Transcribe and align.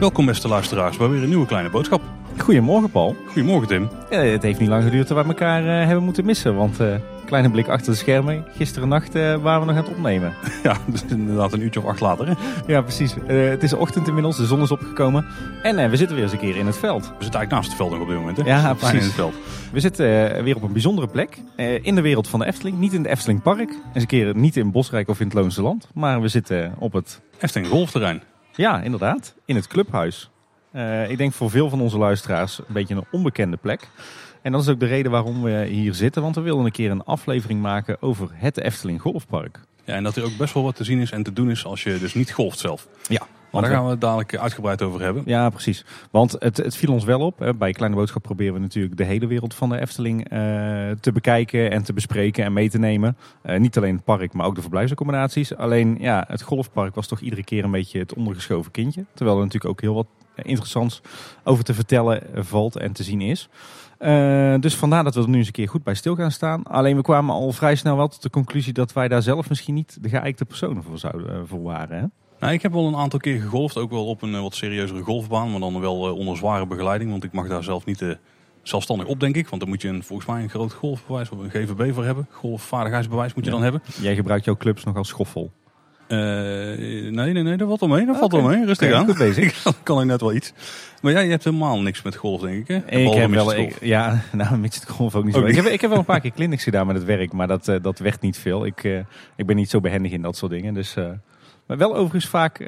Welkom 0.00 0.26
beste 0.26 0.48
luisteraars 0.48 0.96
bij 0.96 1.08
weer 1.08 1.22
een 1.22 1.28
nieuwe 1.28 1.46
kleine 1.46 1.70
boodschap. 1.70 2.19
Goedemorgen 2.50 2.90
Paul. 2.90 3.16
Goedemorgen 3.26 3.68
Tim. 3.68 3.88
Ja, 4.10 4.18
het 4.18 4.42
heeft 4.42 4.58
niet 4.58 4.68
lang 4.68 4.82
geduurd 4.82 5.08
dat 5.08 5.22
we 5.22 5.24
elkaar 5.24 5.62
uh, 5.62 5.86
hebben 5.86 6.04
moeten 6.04 6.24
missen. 6.24 6.56
Want 6.56 6.80
uh, 6.80 6.94
kleine 7.26 7.50
blik 7.50 7.68
achter 7.68 7.92
de 7.92 7.98
schermen. 7.98 8.44
Gisteren 8.56 8.88
nacht 8.88 9.16
uh, 9.16 9.36
waren 9.36 9.60
we 9.60 9.66
nog 9.66 9.76
aan 9.76 9.82
het 9.82 9.92
opnemen. 9.92 10.34
Ja, 10.62 10.76
dus 10.86 11.04
inderdaad 11.08 11.52
een 11.52 11.60
uurtje 11.60 11.80
of 11.80 11.86
acht 11.86 12.00
later. 12.00 12.26
Hè? 12.26 12.34
Ja, 12.66 12.82
precies. 12.82 13.14
het 13.26 13.62
is 13.62 13.72
ochtend 13.72 14.08
inmiddels, 14.08 14.36
de 14.36 14.46
zon 14.46 14.62
is 14.62 14.70
opgekomen. 14.70 15.26
En 15.62 15.90
we 15.90 15.96
zitten 15.96 16.16
weer 16.16 16.24
eens 16.24 16.32
een 16.32 16.38
keer 16.38 16.56
in 16.56 16.66
het 16.66 16.76
veld. 16.76 17.00
We 17.00 17.06
zitten 17.08 17.40
eigenlijk 17.40 17.50
naast 17.50 17.68
het 17.68 17.76
veld 17.76 17.90
nog 17.90 18.00
op 18.00 18.08
dit 18.08 18.16
moment. 18.16 18.36
Hè? 18.36 18.42
Ja, 18.44 18.74
precies. 18.74 18.98
in 18.98 19.04
het 19.04 19.12
veld. 19.12 19.34
We 19.72 19.80
zitten 19.80 20.44
weer 20.44 20.56
op 20.56 20.62
een 20.62 20.72
bijzondere 20.72 21.06
plek. 21.06 21.38
in 21.82 21.94
de 21.94 22.00
wereld 22.00 22.28
van 22.28 22.40
de 22.40 22.46
Efteling. 22.46 22.78
Niet 22.78 22.92
in 22.92 23.02
het 23.02 23.10
Efteling 23.10 23.42
Park. 23.42 23.68
Eens 23.68 24.02
een 24.02 24.06
keer 24.06 24.36
niet 24.36 24.56
in 24.56 24.70
Bosrijk 24.70 25.08
of 25.08 25.20
in 25.20 25.26
het 25.26 25.34
Loonse 25.34 25.62
Land. 25.62 25.88
Maar 25.94 26.20
we 26.20 26.28
zitten 26.28 26.74
op 26.78 26.92
het... 26.92 27.20
Efteling 27.40 27.70
Golfterrein. 27.70 28.22
Ja, 28.54 28.80
inderdaad. 28.80 29.34
In 29.44 29.56
het 29.56 29.66
clubhuis. 29.66 30.30
Uh, 30.72 31.10
ik 31.10 31.18
denk 31.18 31.32
voor 31.32 31.50
veel 31.50 31.68
van 31.68 31.80
onze 31.80 31.98
luisteraars 31.98 32.58
een 32.58 32.64
beetje 32.68 32.94
een 32.94 33.04
onbekende 33.10 33.56
plek. 33.56 33.88
En 34.42 34.52
dat 34.52 34.62
is 34.62 34.68
ook 34.68 34.80
de 34.80 34.86
reden 34.86 35.10
waarom 35.10 35.42
we 35.42 35.64
hier 35.64 35.94
zitten. 35.94 36.22
Want 36.22 36.34
we 36.34 36.40
wilden 36.40 36.64
een 36.64 36.72
keer 36.72 36.90
een 36.90 37.04
aflevering 37.04 37.60
maken 37.60 38.02
over 38.02 38.28
het 38.32 38.58
Efteling 38.58 39.00
Golfpark. 39.00 39.60
Ja, 39.84 39.94
en 39.94 40.02
dat 40.02 40.16
er 40.16 40.24
ook 40.24 40.36
best 40.36 40.54
wel 40.54 40.62
wat 40.62 40.76
te 40.76 40.84
zien 40.84 40.98
is 40.98 41.10
en 41.10 41.22
te 41.22 41.32
doen 41.32 41.50
is 41.50 41.64
als 41.64 41.82
je 41.82 41.98
dus 41.98 42.14
niet 42.14 42.32
golft 42.32 42.58
zelf. 42.58 42.88
Ja. 43.08 43.26
Maar 43.50 43.62
daar 43.62 43.70
gaan 43.70 43.84
we 43.84 43.90
het 43.90 44.00
dadelijk 44.00 44.36
uitgebreid 44.36 44.82
over 44.82 45.00
hebben. 45.00 45.22
Ja, 45.26 45.50
precies. 45.50 45.84
Want 46.10 46.36
het, 46.38 46.56
het 46.56 46.76
viel 46.76 46.92
ons 46.92 47.04
wel 47.04 47.20
op. 47.20 47.38
Hè. 47.38 47.54
Bij 47.54 47.72
Kleine 47.72 47.96
Boodschap 47.96 48.22
proberen 48.22 48.54
we 48.54 48.60
natuurlijk 48.60 48.96
de 48.96 49.04
hele 49.04 49.26
wereld 49.26 49.54
van 49.54 49.68
de 49.68 49.80
Efteling 49.80 50.32
uh, 50.32 50.38
te 51.00 51.12
bekijken 51.12 51.70
en 51.70 51.82
te 51.82 51.92
bespreken 51.92 52.44
en 52.44 52.52
mee 52.52 52.70
te 52.70 52.78
nemen. 52.78 53.16
Uh, 53.44 53.58
niet 53.58 53.76
alleen 53.76 53.94
het 53.94 54.04
park, 54.04 54.32
maar 54.32 54.46
ook 54.46 54.54
de 54.54 54.60
verblijfsaccommodaties. 54.60 55.56
Alleen 55.56 55.96
ja, 56.00 56.24
het 56.28 56.42
golfpark 56.42 56.94
was 56.94 57.06
toch 57.06 57.20
iedere 57.20 57.44
keer 57.44 57.64
een 57.64 57.70
beetje 57.70 57.98
het 57.98 58.14
ondergeschoven 58.14 58.70
kindje. 58.70 59.04
Terwijl 59.14 59.36
er 59.36 59.44
natuurlijk 59.44 59.72
ook 59.72 59.80
heel 59.80 59.94
wat 59.94 60.06
interessants 60.34 61.00
over 61.44 61.64
te 61.64 61.74
vertellen 61.74 62.22
valt 62.34 62.76
en 62.76 62.92
te 62.92 63.02
zien 63.02 63.20
is. 63.20 63.48
Uh, 63.98 64.54
dus 64.60 64.74
vandaar 64.74 65.04
dat 65.04 65.14
we 65.14 65.22
er 65.22 65.28
nu 65.28 65.36
eens 65.36 65.46
een 65.46 65.52
keer 65.52 65.68
goed 65.68 65.82
bij 65.82 65.94
stil 65.94 66.14
gaan 66.14 66.30
staan. 66.30 66.62
Alleen 66.62 66.96
we 66.96 67.02
kwamen 67.02 67.34
al 67.34 67.52
vrij 67.52 67.74
snel 67.74 67.96
wel 67.96 68.08
tot 68.08 68.22
de 68.22 68.30
conclusie 68.30 68.72
dat 68.72 68.92
wij 68.92 69.08
daar 69.08 69.22
zelf 69.22 69.48
misschien 69.48 69.74
niet 69.74 69.98
de 70.00 70.08
geëikte 70.08 70.44
personen 70.44 70.82
voor, 70.82 70.98
zouden, 70.98 71.48
voor 71.48 71.62
waren. 71.62 71.98
Hè? 71.98 72.04
Nou, 72.40 72.52
ik 72.52 72.62
heb 72.62 72.72
wel 72.72 72.86
een 72.86 72.96
aantal 72.96 73.18
keer 73.18 73.40
gegolfd, 73.40 73.76
ook 73.76 73.90
wel 73.90 74.06
op 74.06 74.22
een 74.22 74.42
wat 74.42 74.54
serieuzere 74.54 75.02
golfbaan, 75.02 75.50
maar 75.50 75.60
dan 75.60 75.80
wel 75.80 76.16
onder 76.16 76.36
zware 76.36 76.66
begeleiding, 76.66 77.10
want 77.10 77.24
ik 77.24 77.32
mag 77.32 77.48
daar 77.48 77.62
zelf 77.62 77.84
niet 77.84 78.18
zelfstandig 78.62 79.06
op, 79.06 79.20
denk 79.20 79.36
ik. 79.36 79.48
Want 79.48 79.60
dan 79.60 79.70
moet 79.70 79.82
je 79.82 79.88
een, 79.88 80.02
volgens 80.02 80.28
mij 80.28 80.42
een 80.42 80.50
groot 80.50 80.72
golfbewijs 80.72 81.30
of 81.30 81.38
een 81.38 81.50
GVB 81.50 81.94
voor 81.94 82.04
hebben. 82.04 82.26
Golfvaardigheidsbewijs 82.30 83.34
moet 83.34 83.44
je 83.44 83.50
dan 83.50 83.62
hebben. 83.62 83.82
Jij 84.00 84.14
gebruikt 84.14 84.44
jouw 84.44 84.56
clubs 84.56 84.84
nog 84.84 84.96
als 84.96 85.08
schoffel. 85.08 85.52
Uh, 86.12 86.18
nee, 87.10 87.32
nee, 87.32 87.42
nee, 87.42 87.56
dat 87.56 87.78
valt 87.78 87.90
mee. 87.90 88.06
Dat 88.06 88.18
valt 88.18 88.42
mee. 88.42 88.64
Rustig 88.64 88.92
aan. 88.92 89.06
Goed 89.06 89.18
bezig. 89.18 89.62
Dan 89.62 89.74
kan 89.82 90.00
ik 90.00 90.06
net 90.06 90.20
wel 90.20 90.34
iets. 90.34 90.52
Maar 91.02 91.12
jij, 91.12 91.24
je 91.24 91.30
hebt 91.30 91.44
helemaal 91.44 91.80
niks 91.80 92.02
met 92.02 92.16
golf, 92.16 92.40
denk 92.40 92.68
ik. 92.68 92.68
Hè? 92.68 92.98
Ik 92.98 93.12
heb 93.12 93.30
wel, 93.30 93.54
ik, 93.54 93.76
ja, 93.80 94.22
nou, 94.32 94.68
golf 94.86 95.14
ook 95.14 95.24
niet 95.24 95.34
zo. 95.34 95.44
Ik, 95.44 95.54
heb, 95.54 95.64
ik 95.64 95.80
heb 95.80 95.90
wel 95.90 95.98
een 95.98 96.04
paar 96.04 96.20
keer 96.20 96.32
clinics 96.32 96.62
gedaan 96.62 96.86
met 96.86 96.96
het 96.96 97.04
werk, 97.04 97.32
maar 97.32 97.46
dat, 97.46 97.68
uh, 97.68 97.76
dat 97.82 97.98
werd 97.98 98.20
niet 98.20 98.38
veel. 98.38 98.66
Ik, 98.66 98.84
uh, 98.84 98.98
ik 99.36 99.46
ben 99.46 99.56
niet 99.56 99.70
zo 99.70 99.80
behendig 99.80 100.12
in 100.12 100.22
dat 100.22 100.36
soort 100.36 100.52
dingen. 100.52 100.74
Dus, 100.74 100.94
maar 101.66 101.76
wel 101.76 101.94
overigens 101.94 102.26
vaak 102.26 102.58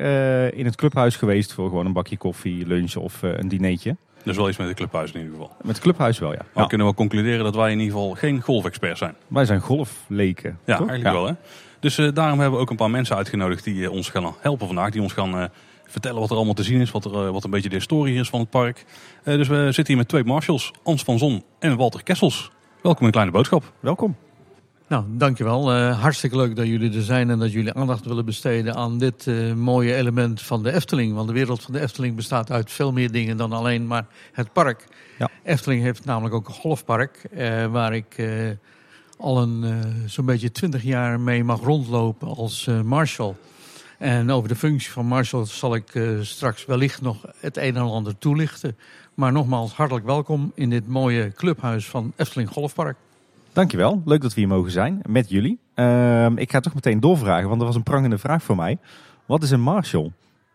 in 0.55 0.65
het 0.65 0.77
clubhuis 0.77 1.17
geweest 1.17 1.53
voor 1.53 1.69
gewoon 1.69 1.87
een 1.87 1.93
bakje 1.93 2.17
koffie, 2.17 2.67
lunch 2.67 2.97
of 2.97 3.23
een 3.23 3.49
dinertje. 3.49 3.97
Dus 4.23 4.37
wel 4.37 4.49
iets 4.49 4.59
met 4.59 4.67
het 4.67 4.77
clubhuis 4.77 5.13
in 5.13 5.21
ieder 5.21 5.35
geval. 5.35 5.57
Met 5.63 5.75
het 5.75 5.81
clubhuis 5.85 6.19
wel, 6.19 6.33
ja. 6.33 6.39
Maar 6.39 6.47
ja. 6.55 6.63
we 6.63 6.69
kunnen 6.69 6.87
wel 6.87 6.95
concluderen 6.97 7.45
dat 7.45 7.55
wij 7.55 7.73
in 7.73 7.79
ieder 7.79 7.95
geval 7.95 8.15
geen 8.15 8.41
golfexperts 8.41 8.99
zijn. 8.99 9.15
Wij 9.29 9.45
zijn 9.45 9.61
golfleken. 9.61 10.59
Ja, 10.65 10.77
toch? 10.77 10.89
eigenlijk 10.89 11.17
ja. 11.17 11.23
wel 11.23 11.27
hè. 11.27 11.35
Dus 11.83 11.99
uh, 11.99 12.09
daarom 12.15 12.39
hebben 12.39 12.59
we 12.59 12.65
ook 12.65 12.71
een 12.71 12.77
paar 12.77 12.91
mensen 12.91 13.17
uitgenodigd 13.17 13.65
die 13.65 13.75
uh, 13.75 13.91
ons 13.91 14.09
gaan 14.09 14.35
helpen 14.41 14.67
vandaag. 14.67 14.91
Die 14.91 15.03
ons 15.03 15.13
gaan 15.13 15.39
uh, 15.39 15.45
vertellen 15.87 16.21
wat 16.21 16.31
er 16.31 16.37
allemaal 16.37 16.55
te 16.55 16.63
zien 16.63 16.81
is. 16.81 16.91
Wat, 16.91 17.05
er, 17.05 17.33
wat 17.33 17.45
een 17.45 17.51
beetje 17.51 17.69
de 17.69 17.75
historie 17.75 18.19
is 18.19 18.29
van 18.29 18.41
het 18.41 18.51
park. 18.51 18.85
dus 19.25 19.49
we 19.49 19.65
zitten 19.65 19.87
hier 19.87 19.97
met 19.97 20.09
twee 20.09 20.25
marshals. 20.25 20.73
Ans 20.83 21.03
van 21.03 21.19
Zon 21.19 21.43
en 21.59 21.77
Walter 21.77 22.03
Kessels. 22.03 22.51
Welkom 22.83 23.07
in 23.07 23.13
Kleine 23.13 23.33
Boodschap. 23.33 23.73
Welkom. 23.81 24.17
Nou, 24.89 25.05
dankjewel. 25.09 25.77
Uh, 25.77 26.01
hartstikke 26.01 26.37
leuk 26.37 26.57
dat 26.57 26.67
jullie 26.67 26.97
er 26.97 27.03
zijn 27.03 27.31
en 27.31 27.39
dat 27.39 27.53
jullie 27.53 27.73
aandacht 27.73 28.05
willen 28.05 28.25
besteden 28.25 28.75
aan 28.75 28.99
dit 28.99 29.27
uh, 29.27 29.55
mooie 29.55 29.95
element 29.95 30.43
van 30.43 30.63
de 30.63 30.73
Efteling. 30.73 31.15
Want 31.15 31.29
de 31.29 31.35
wereld 31.35 31.63
van 31.63 31.73
de 31.73 31.81
Efteling 31.81 32.17
bestaat 32.17 32.51
uit 32.51 32.73
veel 32.73 32.93
meer 32.93 33.13
dingen 33.13 33.37
dan 33.37 33.53
alleen 33.53 33.87
maar 33.87 34.07
het 34.33 34.53
park. 34.53 34.87
Ja. 35.19 35.29
Efteling 35.45 35.83
heeft 35.83 36.05
namelijk 36.05 36.35
ook 36.35 36.49
een 36.49 36.55
golfpark 36.55 37.29
uh, 37.33 37.67
waar 37.67 37.95
ik 37.95 38.17
al 39.23 39.43
een 39.43 39.85
zo'n 40.07 40.27
beetje 40.27 40.53
twintig 40.53 40.83
jaar 40.83 41.21
mee 41.21 41.45
mag 41.45 41.61
rondlopen 41.61 42.29
als 42.29 42.69
marshal. 42.85 43.37
En 43.99 44.31
over 44.31 44.49
de 44.49 44.57
functie 44.57 44.91
van 44.91 45.07
marshal 45.07 45.47
zal 45.47 45.75
ik 45.75 46.01
straks 46.21 46.65
wellicht 46.67 47.01
nog 47.01 47.27
het 47.41 47.57
een 47.57 47.77
en 47.77 47.83
ander 47.83 48.19
toelichten. 48.19 48.77
Maar 49.15 49.33
nogmaals, 49.33 49.73
hartelijk 49.73 50.07
welkom 50.07 50.53
in 50.55 50.71
dit 50.71 50.89
mooie 50.89 51.33
clubhuis 51.33 51.89
van 51.89 52.13
Efteling 52.17 52.49
Golfpark. 52.49 52.97
Dankjewel, 53.53 54.03
leuk 54.05 54.23
dat 54.23 54.35
we 54.35 54.41
hier 54.41 54.49
mogen 54.49 54.71
zijn 54.71 55.01
met 55.09 55.29
jullie. 55.29 55.59
Uh, 55.75 56.27
ik 56.35 56.51
ga 56.51 56.61
toch 56.61 56.75
meteen 56.75 57.01
doorvragen, 57.01 57.49
want 57.49 57.61
er 57.61 57.67
was 57.67 57.77
een 57.77 57.83
prangende 57.83 58.19
vraag 58.19 58.43
voor 58.43 58.57
mij. 58.57 58.79
Wat 59.27 59.43
is 59.43 59.51
een 59.51 59.61
marshal? 59.61 60.13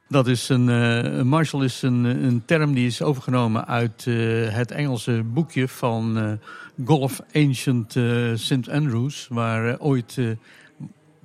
Dat 0.09 0.28
is 0.28 0.50
een, 0.50 0.68
uh, 0.68 1.03
een 1.03 1.28
marshal 1.28 1.63
is 1.63 1.81
een, 1.81 2.03
een 2.03 2.45
term 2.45 2.73
die 2.73 2.85
is 2.85 3.01
overgenomen 3.01 3.68
uit 3.68 4.06
uh, 4.06 4.50
het 4.50 4.72
Engelse 4.72 5.23
boekje 5.23 5.68
van 5.68 6.18
uh, 6.18 6.31
Golf 6.85 7.22
Ancient 7.34 7.91
St. 8.35 8.69
Andrews, 8.69 9.28
waar 9.29 9.79
ooit, 9.79 10.19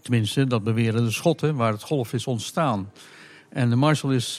tenminste 0.01 0.47
dat 0.47 0.65
beweren 0.65 1.05
de 1.05 1.11
Schotten, 1.11 1.57
waar 1.57 1.73
het 1.73 1.83
golf 1.83 2.13
is 2.13 2.27
ontstaan. 2.27 2.91
En 3.49 3.71
de 3.71 3.77
marshal 3.77 4.11
is 4.11 4.37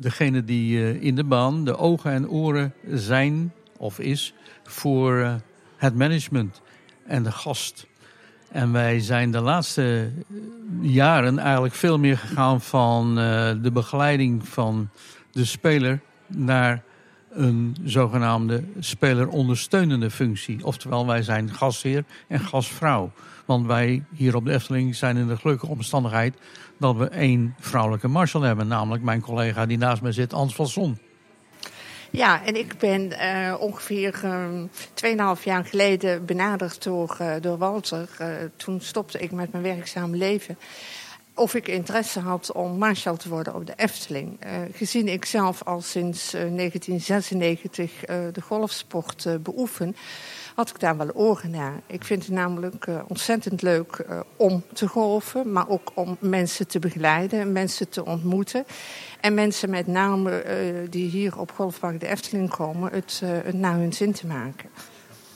degene 0.00 0.44
die 0.44 1.00
in 1.00 1.14
de 1.14 1.24
baan 1.24 1.64
de 1.64 1.76
ogen 1.76 2.12
en 2.12 2.28
oren 2.28 2.74
zijn 2.88 3.52
of 3.76 3.98
is 3.98 4.34
voor 4.62 5.40
het 5.76 5.94
management 5.94 6.60
en 7.06 7.22
de 7.22 7.32
gast. 7.32 7.86
En 8.52 8.72
wij 8.72 9.00
zijn 9.00 9.30
de 9.30 9.40
laatste 9.40 10.10
jaren 10.80 11.38
eigenlijk 11.38 11.74
veel 11.74 11.98
meer 11.98 12.18
gegaan 12.18 12.60
van 12.60 13.08
uh, 13.18 13.50
de 13.62 13.70
begeleiding 13.72 14.48
van 14.48 14.88
de 15.30 15.44
speler 15.44 16.00
naar 16.26 16.82
een 17.30 17.76
zogenaamde 17.84 18.64
spelerondersteunende 18.78 20.10
functie. 20.10 20.64
Oftewel, 20.64 21.06
wij 21.06 21.22
zijn 21.22 21.54
gastheer 21.54 22.04
en 22.28 22.40
gastvrouw. 22.40 23.12
Want 23.44 23.66
wij 23.66 24.04
hier 24.14 24.36
op 24.36 24.44
de 24.44 24.52
Efteling 24.52 24.96
zijn 24.96 25.16
in 25.16 25.26
de 25.26 25.36
gelukkige 25.36 25.72
omstandigheid 25.72 26.36
dat 26.78 26.96
we 26.96 27.08
één 27.08 27.54
vrouwelijke 27.58 28.08
marshal 28.08 28.42
hebben. 28.42 28.66
Namelijk 28.66 29.02
mijn 29.02 29.20
collega 29.20 29.66
die 29.66 29.78
naast 29.78 30.02
mij 30.02 30.12
zit, 30.12 30.32
Ans 30.32 30.54
van 30.54 30.66
Zon. 30.66 30.98
Ja, 32.10 32.44
en 32.44 32.56
ik 32.56 32.78
ben 32.78 33.10
uh, 33.10 33.54
ongeveer 33.58 34.20
uh, 34.24 35.36
2,5 35.36 35.42
jaar 35.44 35.64
geleden 35.64 36.24
benaderd 36.24 36.82
door, 36.82 37.16
uh, 37.20 37.34
door 37.40 37.58
Walter. 37.58 38.08
Uh, 38.20 38.26
toen 38.56 38.80
stopte 38.80 39.18
ik 39.18 39.30
met 39.30 39.52
mijn 39.52 39.64
werkzaam 39.64 40.16
leven. 40.16 40.58
Of 41.34 41.54
ik 41.54 41.68
interesse 41.68 42.20
had 42.20 42.52
om 42.52 42.78
marshal 42.78 43.16
te 43.16 43.28
worden 43.28 43.54
op 43.54 43.66
de 43.66 43.72
Efteling. 43.76 44.38
gezien 44.72 45.08
ik 45.08 45.24
zelf 45.24 45.62
al 45.64 45.80
sinds 45.80 46.30
1996 46.30 47.92
de 48.32 48.40
golfsport 48.42 49.26
beoefen 49.42 49.96
had 50.54 50.68
ik 50.68 50.80
daar 50.80 50.96
wel 50.96 51.14
oren 51.14 51.50
naar. 51.50 51.80
Ik 51.86 52.04
vind 52.04 52.22
het 52.22 52.32
namelijk 52.32 52.86
ontzettend 53.08 53.62
leuk 53.62 54.04
om 54.36 54.62
te 54.72 54.88
golven, 54.88 55.52
maar 55.52 55.68
ook 55.68 55.90
om 55.94 56.16
mensen 56.18 56.68
te 56.68 56.78
begeleiden, 56.78 57.52
mensen 57.52 57.88
te 57.88 58.04
ontmoeten. 58.04 58.64
En 59.20 59.34
mensen 59.34 59.70
met 59.70 59.86
name 59.86 60.44
uh, 60.44 60.90
die 60.90 61.10
hier 61.10 61.38
op 61.38 61.50
Golfpark 61.50 62.00
de 62.00 62.08
Efteling 62.08 62.50
komen, 62.50 62.92
het, 62.92 63.22
het 63.24 63.54
naar 63.54 63.78
hun 63.78 63.92
zin 63.92 64.12
te 64.12 64.26
maken. 64.26 64.70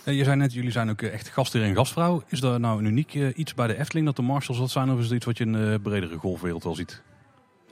Je 0.04 0.24
zei 0.24 0.36
net, 0.36 0.52
jullie 0.52 0.70
zijn 0.70 0.90
ook 0.90 1.02
echt 1.02 1.28
gastheer 1.28 1.62
en 1.62 1.74
gastvrouw. 1.74 2.22
Is 2.28 2.42
er 2.42 2.60
nou 2.60 2.78
een 2.78 2.84
uniek 2.84 3.14
iets 3.14 3.54
bij 3.54 3.66
de 3.66 3.78
Efteling 3.78 4.06
dat 4.06 4.16
de 4.16 4.22
marshals 4.22 4.58
dat 4.58 4.70
zijn? 4.70 4.90
Of 4.90 4.98
is 4.98 5.04
het 5.04 5.14
iets 5.14 5.24
wat 5.24 5.38
je 5.38 5.44
in 5.44 5.52
de 5.52 5.78
bredere 5.82 6.16
golfwereld 6.16 6.64
wel 6.64 6.74
ziet? 6.74 7.02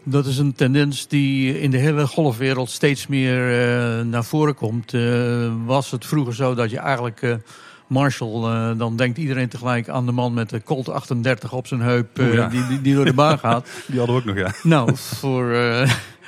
Dat 0.05 0.27
is 0.27 0.39
een 0.39 0.55
tendens 0.55 1.09
die 1.09 1.61
in 1.61 1.71
de 1.71 1.77
hele 1.77 2.07
golfwereld 2.07 2.71
steeds 2.71 3.07
meer 3.07 3.51
uh, 3.51 4.05
naar 4.05 4.25
voren 4.25 4.55
komt. 4.55 4.93
Uh, 4.93 5.53
was 5.65 5.91
het 5.91 6.07
vroeger 6.07 6.35
zo 6.35 6.55
dat 6.55 6.71
je 6.71 6.79
eigenlijk 6.79 7.23
uh, 7.23 7.35
Marshall, 7.93 8.75
dan 8.77 8.97
denkt 8.97 9.19
iedereen 9.19 9.49
tegelijk 9.49 9.89
aan 9.89 10.07
de 10.07 10.13
man 10.13 10.35
met 10.35 10.49
de 10.49 10.63
Colt 10.63 10.89
38 10.89 11.53
op 11.53 11.67
zijn 11.67 11.81
heup 11.81 12.19
oh, 12.19 12.33
ja. 12.33 12.49
die, 12.49 12.67
die, 12.67 12.81
die, 12.81 12.95
door 12.95 13.05
de 13.05 13.15
baan 13.15 13.39
gaat. 13.49 13.69
Die 13.87 13.99
hadden 13.99 14.17
we 14.17 14.21
ook 14.21 14.27
nog, 14.27 14.37
ja. 14.37 14.53
Nou, 14.63 14.97
voor, 14.97 15.57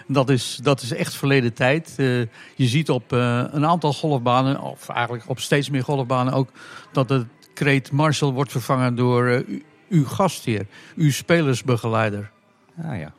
dat, 0.07 0.31
is, 0.31 0.59
dat 0.63 0.83
is 0.83 0.93
echt 0.93 1.15
verleden 1.15 1.53
tijd. 1.53 1.95
je 1.97 2.29
ziet 2.57 2.91
op 2.91 3.11
een 3.11 3.67
aantal 3.67 3.93
golfbanen, 3.93 4.61
of 4.61 4.89
eigenlijk 4.89 5.25
op 5.29 5.41
steeds 5.41 5.71
meer 5.71 5.85
golfbanen 5.85 6.33
ook, 6.33 6.49
dat 6.93 7.09
de 7.09 7.27
kreet 7.55 7.93
Marshall 7.93 8.33
wordt 8.33 8.51
vervangen 8.51 8.95
door 8.95 9.45
uw 9.89 10.05
gastheer, 10.05 10.67
uw 10.97 11.11
spelersbegeleider. 11.11 12.31
Ah 12.83 12.99
ja. 12.99 13.13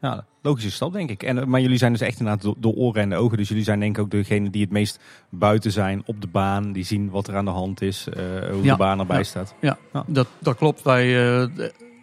Ja, 0.00 0.24
logische 0.42 0.70
stap 0.70 0.92
denk 0.92 1.10
ik. 1.10 1.22
En, 1.22 1.38
eh, 1.38 1.44
maar 1.44 1.60
jullie 1.60 1.78
zijn 1.78 1.92
dus 1.92 2.00
echt 2.00 2.18
inderdaad 2.18 2.42
de, 2.42 2.54
de 2.58 2.68
oren 2.68 3.02
en 3.02 3.08
de 3.08 3.16
ogen. 3.16 3.36
Dus 3.36 3.48
jullie 3.48 3.64
zijn 3.64 3.80
denk 3.80 3.96
ik 3.96 4.02
ook 4.02 4.10
degene 4.10 4.50
die 4.50 4.62
het 4.62 4.70
meest 4.70 5.00
buiten 5.30 5.72
zijn 5.72 6.02
op 6.06 6.20
de 6.20 6.26
baan. 6.26 6.72
Die 6.72 6.84
zien 6.84 7.10
wat 7.10 7.28
er 7.28 7.36
aan 7.36 7.44
de 7.44 7.50
hand 7.50 7.80
is, 7.82 8.08
eh, 8.08 8.22
hoe 8.50 8.62
Ja, 8.64 8.72
de 8.72 8.78
baan 8.78 8.98
erbij 8.98 9.16
ja. 9.18 9.22
staat. 9.24 9.54
Ja, 9.60 9.78
Ja. 9.92 10.04
Dat, 10.06 10.26
dat 10.38 10.56
klopt. 10.56 10.82
Wij, 10.82 11.36
eh, 11.40 11.48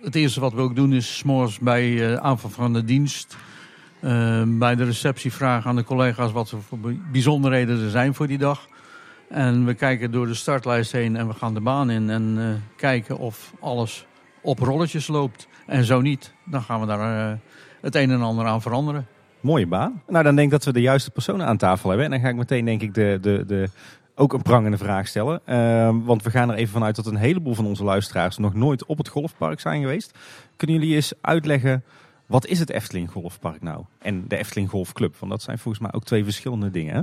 het 0.01 0.15
eerste 0.15 0.39
wat 0.39 0.53
we 0.53 0.61
ook 0.61 0.75
doen 0.75 0.93
is 0.93 1.17
's 1.17 1.23
morgens 1.23 1.59
bij 1.59 2.11
eh, 2.11 2.15
aanvang 2.15 2.53
van 2.53 2.73
de 2.73 2.83
dienst... 2.83 3.37
bij 4.47 4.75
de 4.75 4.83
receptie 4.83 5.33
vragen 5.33 5.69
aan 5.69 5.75
de 5.75 5.83
collega's 5.83 6.31
wat 6.31 6.51
er 6.51 6.61
voor 6.61 6.79
bij- 6.79 6.99
bijzonderheden 7.11 7.83
er 7.83 7.89
zijn 7.89 8.13
voor 8.13 8.27
die 8.27 8.37
dag. 8.37 8.67
En 9.29 9.65
we 9.65 9.73
kijken 9.73 10.11
door 10.11 10.27
de 10.27 10.33
startlijst 10.33 10.91
heen 10.91 11.15
en 11.15 11.27
we 11.27 11.33
gaan 11.33 11.53
de 11.53 11.61
baan 11.61 11.89
in 11.89 12.09
en 12.09 12.63
kijken 12.75 13.17
of 13.17 13.53
alles 13.59 14.05
op 14.41 14.59
rolletjes 14.59 15.07
loopt. 15.07 15.47
En 15.65 15.83
zo 15.83 16.01
niet, 16.01 16.33
dan 16.45 16.61
gaan 16.61 16.79
we 16.79 16.85
daar 16.85 17.39
het 17.81 17.95
een 17.95 18.11
en 18.11 18.21
ander 18.21 18.45
aan 18.45 18.61
veranderen. 18.61 19.07
Mooie 19.39 19.67
baan. 19.67 20.01
Nou, 20.07 20.23
dan 20.23 20.35
denk 20.35 20.47
ik 20.47 20.53
dat 20.53 20.65
we 20.65 20.73
de 20.73 20.81
juiste 20.81 21.11
personen 21.11 21.45
aan 21.45 21.57
tafel 21.57 21.89
hebben. 21.89 22.05
En 22.05 22.11
dan 22.11 22.21
ga 22.21 22.29
ik 22.29 22.35
meteen 22.35 22.65
denk 22.65 22.81
ik 22.81 22.93
de, 22.93 23.17
de, 23.21 23.43
de, 23.47 23.69
ook 24.15 24.33
een 24.33 24.41
prangende 24.41 24.77
vraag 24.77 25.07
stellen. 25.07 25.41
Ehm, 25.45 25.99
want 25.99 26.23
we 26.23 26.29
gaan 26.29 26.49
er 26.49 26.55
even 26.55 26.73
vanuit 26.73 26.95
dat 26.95 27.05
een 27.05 27.15
heleboel 27.15 27.53
van 27.53 27.65
onze 27.65 27.83
luisteraars 27.83 28.37
nog 28.37 28.53
nooit 28.53 28.85
op 28.85 28.97
het 28.97 29.07
golfpark 29.07 29.59
zijn 29.59 29.81
geweest. 29.81 30.17
Kunnen 30.55 30.79
jullie 30.79 30.95
eens 30.95 31.13
uitleggen, 31.21 31.83
wat 32.25 32.45
is 32.45 32.59
het 32.59 32.69
Efteling 32.69 33.11
Golfpark 33.11 33.61
nou? 33.61 33.83
En 33.99 34.27
de 34.27 34.37
Efteling 34.37 34.69
Golfclub? 34.69 35.15
Want 35.19 35.31
dat 35.31 35.41
zijn 35.41 35.59
volgens 35.59 35.83
mij 35.83 35.93
ook 35.93 36.03
twee 36.03 36.23
verschillende 36.23 36.71
dingen. 36.71 36.95
Hè? 36.95 37.01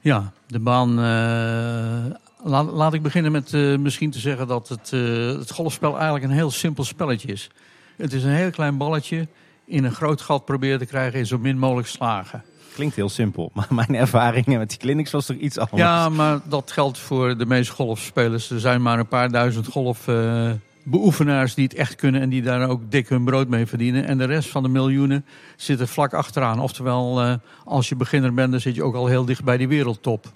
Ja, 0.00 0.32
de 0.46 0.58
baan. 0.58 0.88
eh, 0.98 2.14
laat, 2.44 2.72
laat 2.72 2.94
ik 2.94 3.02
beginnen 3.02 3.32
met 3.32 3.54
eh, 3.54 3.76
misschien 3.76 4.10
te 4.10 4.18
zeggen 4.18 4.46
dat 4.46 4.68
het, 4.68 4.92
eh, 4.92 5.26
het 5.26 5.50
golfspel 5.50 5.94
eigenlijk 5.94 6.24
een 6.24 6.30
heel 6.30 6.50
simpel 6.50 6.84
spelletje 6.84 7.28
is. 7.28 7.50
Het 7.96 8.12
is 8.12 8.24
een 8.24 8.30
heel 8.30 8.50
klein 8.50 8.76
balletje 8.76 9.28
in 9.64 9.84
een 9.84 9.92
groot 9.92 10.20
gat 10.20 10.44
proberen 10.44 10.78
te 10.78 10.86
krijgen 10.86 11.18
in 11.18 11.26
zo 11.26 11.38
min 11.38 11.58
mogelijk 11.58 11.88
slagen. 11.88 12.42
Klinkt 12.74 12.96
heel 12.96 13.08
simpel, 13.08 13.50
maar 13.54 13.68
mijn 13.70 13.94
ervaringen 13.94 14.58
met 14.58 14.68
die 14.68 14.78
clinics 14.78 15.10
was 15.10 15.26
toch 15.26 15.36
iets 15.36 15.58
anders. 15.58 15.82
Ja, 15.82 16.08
maar 16.08 16.40
dat 16.44 16.70
geldt 16.70 16.98
voor 16.98 17.38
de 17.38 17.46
meeste 17.46 17.72
golfspelers. 17.72 18.50
Er 18.50 18.60
zijn 18.60 18.82
maar 18.82 18.98
een 18.98 19.08
paar 19.08 19.30
duizend 19.30 19.66
golfbeoefenaars 19.66 21.54
die 21.54 21.64
het 21.64 21.74
echt 21.74 21.94
kunnen 21.94 22.20
en 22.20 22.28
die 22.28 22.42
daar 22.42 22.68
ook 22.68 22.90
dik 22.90 23.08
hun 23.08 23.24
brood 23.24 23.48
mee 23.48 23.66
verdienen. 23.66 24.06
En 24.06 24.18
de 24.18 24.24
rest 24.24 24.48
van 24.48 24.62
de 24.62 24.68
miljoenen 24.68 25.24
zitten 25.56 25.88
vlak 25.88 26.14
achteraan. 26.14 26.60
Oftewel, 26.60 27.22
eh, 27.22 27.34
als 27.64 27.88
je 27.88 27.96
beginner 27.96 28.34
bent, 28.34 28.50
dan 28.50 28.60
zit 28.60 28.74
je 28.74 28.82
ook 28.82 28.94
al 28.94 29.06
heel 29.06 29.24
dicht 29.24 29.44
bij 29.44 29.56
die 29.56 29.68
wereldtop. 29.68 30.30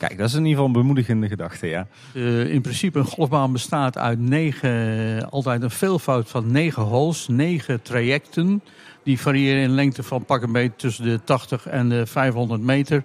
Kijk, 0.00 0.18
dat 0.18 0.28
is 0.28 0.34
in 0.34 0.38
ieder 0.38 0.50
geval 0.50 0.66
een 0.66 0.80
bemoedigende 0.80 1.28
gedachte, 1.28 1.66
ja. 1.66 1.86
Eh, 2.14 2.52
in 2.52 2.60
principe 2.60 2.98
een 2.98 3.04
golfbaan 3.04 3.52
bestaat 3.52 3.98
uit 3.98 4.18
negen, 4.18 5.30
altijd 5.30 5.62
een 5.62 5.70
veelvoud 5.70 6.28
van 6.28 6.50
negen 6.52 6.82
holes, 6.82 7.28
negen 7.28 7.82
trajecten. 7.82 8.62
Die 9.02 9.20
variëren 9.20 9.62
in 9.62 9.70
lengte 9.70 10.02
van 10.02 10.24
pak 10.24 10.42
een 10.42 10.52
beetje 10.52 10.76
tussen 10.76 11.04
de 11.04 11.20
80 11.24 11.66
en 11.66 11.88
de 11.88 12.06
500 12.06 12.60
meter. 12.60 13.04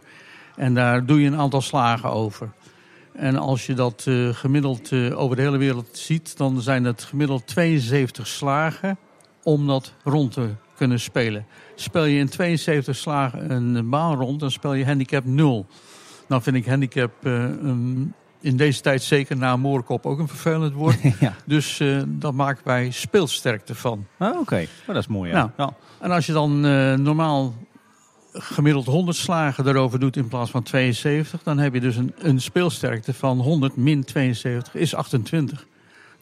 En 0.56 0.74
daar 0.74 1.06
doe 1.06 1.22
je 1.22 1.28
een 1.28 1.38
aantal 1.38 1.62
slagen 1.62 2.12
over. 2.12 2.50
En 3.14 3.36
als 3.38 3.66
je 3.66 3.74
dat 3.74 4.04
eh, 4.08 4.30
gemiddeld 4.30 4.92
eh, 4.92 5.20
over 5.20 5.36
de 5.36 5.42
hele 5.42 5.58
wereld 5.58 5.90
ziet, 5.92 6.38
dan 6.38 6.62
zijn 6.62 6.84
het 6.84 7.04
gemiddeld 7.04 7.48
72 7.48 8.28
slagen 8.28 8.98
om 9.44 9.68
dat 9.68 9.94
rond 10.04 10.32
te 10.32 10.50
kunnen 10.76 11.00
spelen. 11.00 11.46
Speel 11.76 12.06
je 12.06 12.20
in 12.20 12.30
72 12.30 12.96
slagen 12.96 13.52
een 13.52 13.90
baan 13.90 14.16
rond, 14.16 14.40
dan 14.40 14.52
speel 14.52 14.74
je 14.74 14.86
handicap 14.86 15.26
0. 15.26 15.66
Nou 16.28 16.42
vind 16.42 16.56
ik 16.56 16.66
handicap 16.66 17.12
eh, 17.24 17.44
in 18.42 18.58
deze 18.58 18.82
tijd 18.82 19.04
zeker 19.04 19.38
na 19.38 19.58
moorkop 19.58 20.06
ook 20.06 20.20
een 20.20 20.28
vervelend 20.28 20.74
woord. 20.74 20.98
ja. 21.20 21.34
Dus 21.46 21.80
eh 21.80 22.02
daar 22.08 22.36
maken 22.36 22.62
wij 22.66 22.92
speelsterkte 22.92 23.76
van. 23.76 24.06
Ah, 24.18 24.40
Oké, 24.40 24.56
Maar 24.56 24.96
dat 24.96 25.04
is 25.04 25.08
mooi, 25.08 25.30
ja. 25.32 25.36
Nou. 25.36 25.52
ja. 25.58 25.74
En 26.00 26.12
als 26.12 26.26
je 26.26 26.34
dan 26.34 26.66
eh, 26.66 26.94
normaal 26.94 27.54
gemiddeld 28.34 28.86
100 28.86 29.18
slagen 29.18 29.68
erover 29.68 30.00
doet 30.00 30.18
in 30.18 30.28
plaats 30.28 30.52
van 30.52 30.64
72, 30.64 31.44
dan 31.44 31.58
heb 31.58 31.74
je 31.74 31.80
dus 31.80 31.96
een, 31.96 32.14
een 32.18 32.42
speelsterkte 32.42 33.14
van 33.14 33.40
100 33.40 33.76
min 33.76 34.04
72 34.04 34.76
is 34.76 34.96
28. 34.96 35.66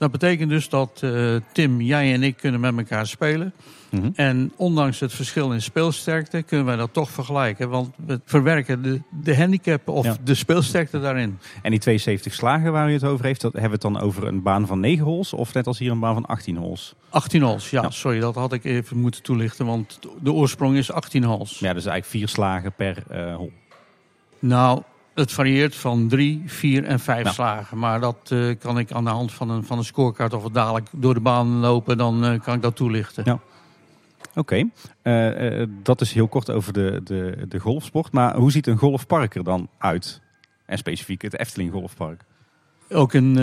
Dat 0.03 0.11
betekent 0.11 0.49
dus 0.49 0.69
dat 0.69 0.99
eh, 1.03 1.35
Tim, 1.51 1.81
jij 1.81 2.13
en 2.13 2.23
ik 2.23 2.37
kunnen 2.37 2.59
met 2.59 2.77
elkaar 2.77 3.07
spelen. 3.07 3.53
Mhm. 3.89 4.09
En 4.15 4.51
ondanks 4.55 4.99
het 4.99 5.13
verschil 5.13 5.51
in 5.51 5.61
speelsterkte 5.61 6.41
kunnen 6.41 6.65
wij 6.65 6.75
dat 6.75 6.93
toch 6.93 7.09
vergelijken. 7.09 7.69
Want 7.69 7.89
we 8.05 8.19
verwerken 8.25 8.81
de, 8.81 9.01
de 9.21 9.35
handicap 9.37 9.87
of 9.87 10.05
Ja. 10.05 10.15
de 10.23 10.33
speelsterkte 10.35 10.99
daarin. 10.99 11.39
En 11.61 11.71
die 11.71 11.79
72 11.79 12.33
slagen 12.33 12.71
waar 12.71 12.89
u 12.89 12.93
het 12.93 13.03
over 13.03 13.25
heeft, 13.25 13.41
dat 13.41 13.51
hebben 13.53 13.79
we 13.79 13.87
het 13.87 13.93
dan 13.93 13.99
over 14.03 14.27
een 14.27 14.41
baan 14.41 14.67
van 14.67 14.79
9 14.79 15.05
holes 15.05 15.33
of 15.33 15.53
net 15.53 15.67
als 15.67 15.79
hier 15.79 15.91
een 15.91 15.99
baan 15.99 16.13
van 16.13 16.25
18 16.25 16.57
holes? 16.57 16.93
18 17.09 17.41
holes, 17.41 17.69
ja, 17.69 17.81
Ja. 17.81 17.89
sorry, 17.89 18.19
dat 18.19 18.35
had 18.35 18.53
ik 18.53 18.63
even 18.63 18.97
moeten 18.97 19.23
toelichten. 19.23 19.65
Want 19.65 19.99
de 20.21 20.31
oorsprong 20.31 20.77
is 20.77 20.91
18 20.91 21.23
holes. 21.23 21.51
Ja, 21.59 21.73
dus 21.73 21.85
eigenlijk 21.85 22.05
vier 22.05 22.27
slagen 22.27 22.73
per 22.73 23.03
eh 23.09 23.35
hole. 23.35 23.51
Nou, 24.39 24.81
het 25.13 25.31
varieert 25.31 25.75
van 25.75 26.07
drie, 26.07 26.43
vier 26.45 26.83
en 26.83 26.99
vijf 26.99 27.23
Ja. 27.25 27.31
slagen. 27.31 27.77
Maar 27.77 27.99
dat 27.99 28.17
eh, 28.31 28.39
kan 28.59 28.77
ik 28.79 28.91
aan 28.91 29.03
de 29.03 29.09
hand 29.09 29.31
van 29.33 29.49
een, 29.49 29.63
van 29.63 29.77
een 29.77 29.83
scorekaart 29.83 30.33
of 30.33 30.43
we 30.43 30.51
dadelijk 30.51 30.87
door 30.91 31.13
de 31.13 31.19
baan 31.19 31.47
lopen, 31.59 31.97
dan 31.97 32.25
eh, 32.25 32.41
kan 32.41 32.55
ik 32.55 32.61
dat 32.61 32.75
toelichten. 32.75 33.23
Ja. 33.25 33.39
Oké, 34.35 34.69
Eh, 35.01 35.63
dat 35.83 36.01
is 36.01 36.13
heel 36.13 36.27
kort 36.27 36.49
over 36.51 36.73
de, 36.73 37.01
de, 37.03 37.45
de 37.47 37.59
golfsport. 37.59 38.11
Maar 38.11 38.35
hoe 38.35 38.51
ziet 38.51 38.67
een 38.67 38.77
golfpark 38.77 39.35
er 39.35 39.43
dan 39.43 39.69
uit? 39.77 40.21
En 40.65 40.77
specifiek 40.77 41.21
het 41.21 41.39
Efteling 41.39 41.71
Golfpark. 41.71 42.21
Ook 42.89 43.13
in, 43.13 43.37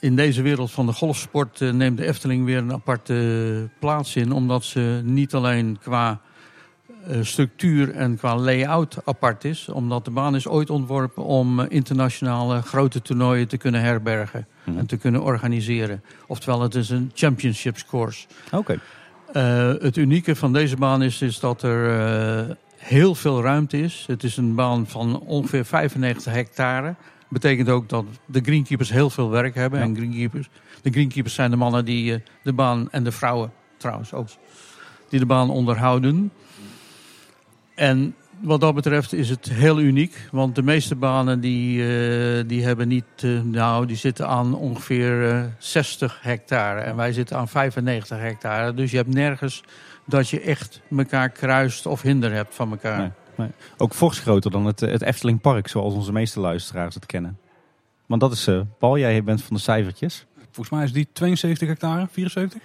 in 0.00 0.16
deze 0.16 0.42
wereld 0.42 0.70
van 0.70 0.86
de 0.86 0.92
golfsport 0.92 1.60
neemt 1.60 1.96
de 1.96 2.06
Efteling 2.06 2.44
weer 2.44 2.58
een 2.58 2.72
aparte 2.72 3.68
plaats 3.78 4.16
in. 4.16 4.32
Omdat 4.32 4.64
ze 4.64 5.00
niet 5.04 5.34
alleen 5.34 5.78
qua 5.82 6.20
structuur 7.20 7.94
en 7.94 8.16
qua 8.16 8.36
layout 8.36 8.96
apart 9.04 9.44
is. 9.44 9.68
Omdat 9.68 10.04
de 10.04 10.10
baan 10.10 10.34
is 10.34 10.48
ooit 10.48 10.70
ontworpen 10.70 11.24
om 11.24 11.60
eh, 11.60 11.66
internationale 11.68 12.62
grote 12.62 13.02
toernooien 13.02 13.48
te 13.48 13.56
kunnen 13.56 13.80
herbergen. 13.80 14.46
Mhm. 14.64 14.78
En 14.78 14.86
te 14.86 14.96
kunnen 14.96 15.22
organiseren. 15.22 16.02
Oftewel, 16.26 16.60
het 16.60 16.74
is 16.74 16.90
een 16.90 17.10
championships 17.14 17.86
course. 17.86 18.26
Oké, 18.52 18.78
Eh, 19.32 19.72
het 19.78 19.96
unieke 19.96 20.36
van 20.36 20.52
deze 20.52 20.76
baan 20.76 21.02
is, 21.02 21.22
is 21.22 21.40
dat 21.40 21.62
er 21.62 21.98
eh, 21.98 22.54
heel 22.76 23.14
veel 23.14 23.42
ruimte 23.42 23.80
is. 23.80 24.04
Het 24.06 24.22
is 24.22 24.36
een 24.36 24.54
baan 24.54 24.86
van 24.86 25.20
ongeveer 25.20 25.64
95 25.64 26.32
hectare. 26.32 26.94
Betekent 27.28 27.68
ook 27.68 27.88
dat 27.88 28.04
de 28.26 28.40
greenkeepers 28.40 28.90
heel 28.90 29.10
veel 29.10 29.30
werk 29.30 29.54
hebben. 29.54 29.78
Ja. 29.78 29.84
En 29.84 29.96
greenkeepers, 29.96 30.48
de 30.82 30.90
greenkeepers 30.90 31.34
zijn 31.34 31.50
de 31.50 31.56
mannen 31.56 31.84
die 31.84 32.14
eh, 32.14 32.20
de 32.42 32.52
baan, 32.52 32.90
en 32.90 33.04
de 33.04 33.12
vrouwen 33.12 33.52
trouwens 33.76 34.12
ook, 34.12 34.28
die 35.08 35.18
de 35.18 35.26
baan 35.26 35.50
onderhouden. 35.50 36.32
En 37.74 38.14
wat 38.40 38.60
dat 38.60 38.74
betreft 38.74 39.12
is 39.12 39.28
het 39.28 39.48
heel 39.48 39.80
uniek. 39.80 40.28
Want 40.30 40.54
de 40.54 40.62
meeste 40.62 40.94
banen 40.94 41.40
die, 41.40 41.80
eh, 41.82 42.44
die 42.46 42.64
hebben 42.64 42.88
niet, 42.88 43.04
eh, 43.16 43.40
nou, 43.40 43.86
die 43.86 43.96
zitten 43.96 44.28
aan 44.28 44.54
ongeveer 44.54 45.30
eh, 45.30 45.44
60 45.58 46.18
hectare. 46.22 46.80
En 46.80 46.96
wij 46.96 47.12
zitten 47.12 47.36
aan 47.36 47.48
95 47.48 48.18
hectare. 48.18 48.74
Dus 48.74 48.90
je 48.90 48.96
hebt 48.96 49.14
nergens 49.14 49.62
dat 50.06 50.28
je 50.28 50.40
echt 50.40 50.80
elkaar 50.96 51.28
kruist 51.28 51.86
of 51.86 52.02
hinder 52.02 52.32
hebt 52.32 52.54
van 52.54 52.70
elkaar. 52.70 53.12
Nee. 53.36 53.48
ook 53.76 53.94
fors 53.94 54.18
groter 54.18 54.50
dan 54.50 54.66
het, 54.66 54.80
het 54.80 55.02
Efteling 55.02 55.40
Park, 55.40 55.68
zoals 55.68 55.94
onze 55.94 56.12
meeste 56.12 56.40
luisteraars 56.40 56.94
het 56.94 57.06
kennen. 57.06 57.38
Want 58.06 58.20
dat 58.20 58.32
is, 58.32 58.48
Paul, 58.78 58.98
jij 58.98 59.24
bent 59.24 59.42
van 59.42 59.56
de 59.56 59.62
cijfertjes. 59.62 60.26
Volgens 60.50 60.70
mij 60.70 60.84
is 60.84 60.92
die 60.92 61.08
72 61.12 61.68
hectare, 61.68 62.06
74? 62.10 62.62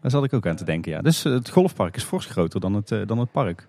Daar 0.00 0.10
zat 0.10 0.24
ik 0.24 0.32
ook 0.32 0.46
aan 0.46 0.56
te 0.56 0.64
denken, 0.64 0.92
ja. 0.92 1.00
Dus 1.00 1.22
het 1.22 1.50
golfpark 1.50 1.96
is 1.96 2.02
fors 2.02 2.26
groter 2.26 2.60
dan 2.60 2.74
het, 2.74 2.88
dan 2.88 3.18
het 3.18 3.32
park. 3.32 3.68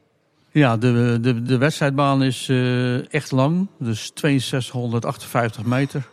Ja, 0.51 0.77
de, 0.77 1.17
de, 1.21 1.41
de 1.41 1.57
wedstrijdbaan 1.57 2.23
is 2.23 2.49
eh, 2.49 3.13
echt 3.13 3.31
lang. 3.31 3.67
Dus 3.79 4.11
6258 4.13 5.65
meter. 5.65 6.07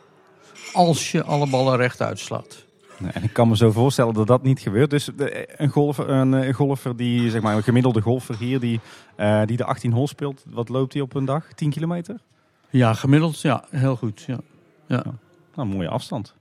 Als 0.73 1.13
je 1.13 1.23
alle 1.25 1.47
ballen 1.51 1.77
recht 1.77 2.01
uitslaat. 2.03 2.65
En 3.13 3.23
ik 3.23 3.33
kan 3.33 3.49
me 3.49 3.57
zo 3.57 3.73
voorstellen 3.73 4.15
dat 4.15 4.27
dat 4.27 4.43
niet 4.43 4.61
gebeurt. 4.61 4.91
Dus 4.91 5.11
de- 5.17 5.61
een, 5.63 5.69
golfer, 5.69 6.09
een, 6.11 6.35
eh, 6.35 6.55
golfer 6.55 6.97
die, 6.97 7.31
zeg 7.31 7.43
maar, 7.43 7.57
een 7.57 7.63
gemiddelde 7.63 8.01
golfer 8.01 8.37
hier, 8.39 8.61
die, 8.61 8.81
eh, 9.17 9.43
die 9.45 9.57
de 9.57 9.65
18 9.65 9.93
hol 9.93 10.09
speelt, 10.09 10.45
wat 10.51 10.69
loopt 10.69 10.93
hij 10.93 11.03
op 11.03 11.15
een 11.15 11.25
dag? 11.25 11.53
10 11.55 11.71
kilometer? 11.71 12.17
Ja, 12.71 12.95
gemiddeld, 12.95 13.41
ja, 13.41 13.65
heel 13.71 13.97
goed. 13.97 14.21
Ja. 14.27 14.39
Ja. 14.87 15.03
Nou, 15.55 15.69
een 15.69 15.77
mooie 15.77 15.89
afstand. 15.89 16.35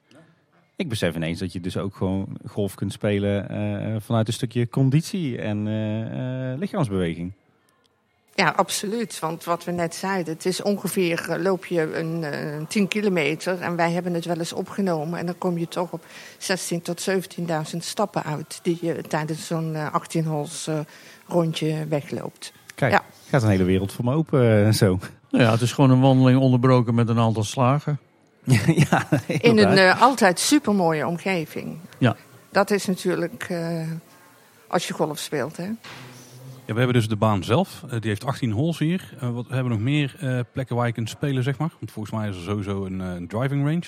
Ik 0.76 0.90
besef 0.90 1.16
ineens 1.16 1.40
dat 1.40 1.54
je 1.54 1.60
dus 1.60 1.78
ook 1.78 1.96
gewoon 1.96 2.28
golf 2.48 2.76
kunt 2.76 2.92
spelen 2.92 3.50
eh, 3.50 3.96
vanuit 4.02 4.28
een 4.28 4.34
stukje 4.34 4.70
conditie 4.70 5.38
en 5.42 5.68
eh, 5.68 6.52
eh, 6.52 6.60
lichaamsbeweging. 6.60 7.32
Ja, 8.36 8.54
absoluut. 8.56 9.20
Want 9.20 9.44
wat 9.44 9.64
we 9.64 9.72
net 9.72 9.96
zeiden, 9.96 10.34
het 10.34 10.46
is 10.46 10.62
ongeveer, 10.62 11.30
eh, 11.30 11.42
loop 11.42 11.66
je 11.66 11.96
een 11.96 12.24
eh, 12.24 12.66
10 12.68 12.88
kilometer. 12.88 13.62
En 13.62 13.76
wij 13.76 13.92
hebben 13.92 14.14
het 14.14 14.26
wel 14.26 14.38
eens 14.38 14.54
opgenomen. 14.54 15.20
En 15.20 15.26
dan 15.26 15.38
kom 15.38 15.58
je 15.58 15.68
toch 15.68 15.92
op 15.92 16.06
16.000 16.38 16.82
tot 16.84 17.02
17.000 17.02 17.78
stappen 17.84 18.24
uit. 18.24 18.60
Die 18.64 18.78
je 18.82 19.02
tijdens 19.08 19.48
zo'n 19.48 19.76
eh, 19.76 19.94
18 19.94 20.26
holes 20.26 20.68
eh, 20.68 20.80
rondje 21.28 21.86
wegloopt. 21.88 22.54
Kijk, 22.76 22.92
Ja. 22.92 23.04
gaat 23.30 23.44
een 23.44 23.50
hele 23.50 23.64
wereld 23.64 23.94
voor 23.94 24.06
me 24.06 24.14
open 24.14 24.66
eh, 24.68 24.72
zo. 24.74 25.00
Nou 25.30 25.44
ja, 25.44 25.52
het 25.52 25.62
is 25.62 25.72
gewoon 25.72 25.90
een 25.92 26.02
wandeling 26.02 26.40
onderbroken 26.40 26.96
met 26.96 27.10
een 27.10 27.20
aantal 27.20 27.44
slagen. 27.44 28.00
ja, 28.90 29.08
In 29.28 29.58
een 29.58 29.78
eh, 29.78 30.02
altijd 30.02 30.40
supermooie 30.40 31.08
omgeving. 31.08 31.78
Ja. 31.98 32.16
Dat 32.52 32.72
is 32.72 32.86
natuurlijk 32.86 33.46
eh, 33.50 33.82
als 34.68 34.88
je 34.88 34.94
golf 34.94 35.20
speelt. 35.20 35.58
Hè? 35.58 35.70
Ja, 36.66 36.74
we 36.74 36.80
hebben 36.80 36.98
dus 36.98 37.08
de 37.08 37.16
baan 37.16 37.44
zelf. 37.44 37.84
Eh, 37.84 38.00
die 38.00 38.10
heeft 38.10 38.26
18 38.26 38.52
holes 38.52 38.80
hier. 38.80 39.14
Uh, 39.24 39.30
wat, 39.30 39.48
we 39.48 39.54
hebben 39.54 39.72
nog 39.72 39.82
meer 39.82 40.16
uh, 40.24 40.40
plekken 40.54 40.76
waar 40.76 40.88
je 40.88 40.94
kunt 40.94 41.10
spelen, 41.10 41.44
zeg 41.44 41.58
maar. 41.58 41.72
Want 41.80 41.92
volgens 41.92 42.16
mij 42.16 42.30
is 42.30 42.36
er 42.36 42.42
sowieso 42.42 42.86
een, 42.86 43.00
een 43.00 43.28
driving 43.28 43.66
range. 43.66 43.84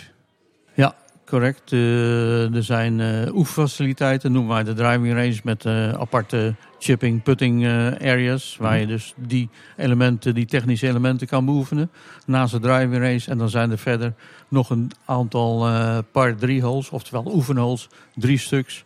Ja, 0.73 0.95
correct. 1.25 1.71
er 1.71 2.63
zijn 2.63 3.01
oefenfaciliteiten, 3.35 4.31
noemen 4.31 4.53
wij 4.53 4.63
de 4.63 4.73
driving 4.73 5.13
range, 5.13 5.39
met 5.43 5.65
aparte 5.99 6.55
chipping, 6.79 7.23
putting 7.23 7.65
areas. 7.99 8.57
Waar 8.59 8.77
je 8.77 8.87
dus 8.87 9.13
die 9.17 9.49
elementen, 9.77 10.33
die 10.33 10.45
technische 10.45 10.87
elementen 10.87 11.27
kan 11.27 11.45
beoefenen. 11.45 11.91
Naast 12.25 12.51
de 12.51 12.59
driving 12.59 12.93
range. 12.93 13.23
En 13.27 13.37
dan 13.37 13.49
zijn 13.49 13.71
er 13.71 13.77
verder 13.77 14.13
nog 14.47 14.69
een 14.69 14.91
aantal 15.05 15.67
par 16.11 16.35
3 16.35 16.63
holes, 16.63 16.89
oftewel 16.89 17.25
oefenholes, 17.33 17.89
drie 18.15 18.37
stuks. 18.37 18.85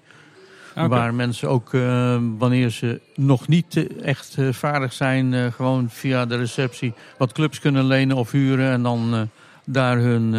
Okay. 0.72 0.88
Waar 0.88 1.14
mensen 1.14 1.50
ook, 1.50 1.74
uh, 1.74 2.18
wanneer 2.38 2.70
ze 2.70 3.02
nog 3.16 3.48
niet 3.48 3.76
uh, 3.76 4.06
echt 4.06 4.38
uh, 4.38 4.54
vaardig 4.54 4.94
zijn, 4.94 5.52
gewoon 5.54 5.90
via 5.90 6.26
de 6.26 6.36
receptie 6.36 6.94
wat 7.18 7.32
clubs 7.32 7.60
kunnen 7.60 7.86
lenen 7.86 8.18
of 8.18 8.32
huren. 8.32 8.72
En 8.72 8.84
dan 8.84 9.30
daar 9.66 9.98
hun, 9.98 10.34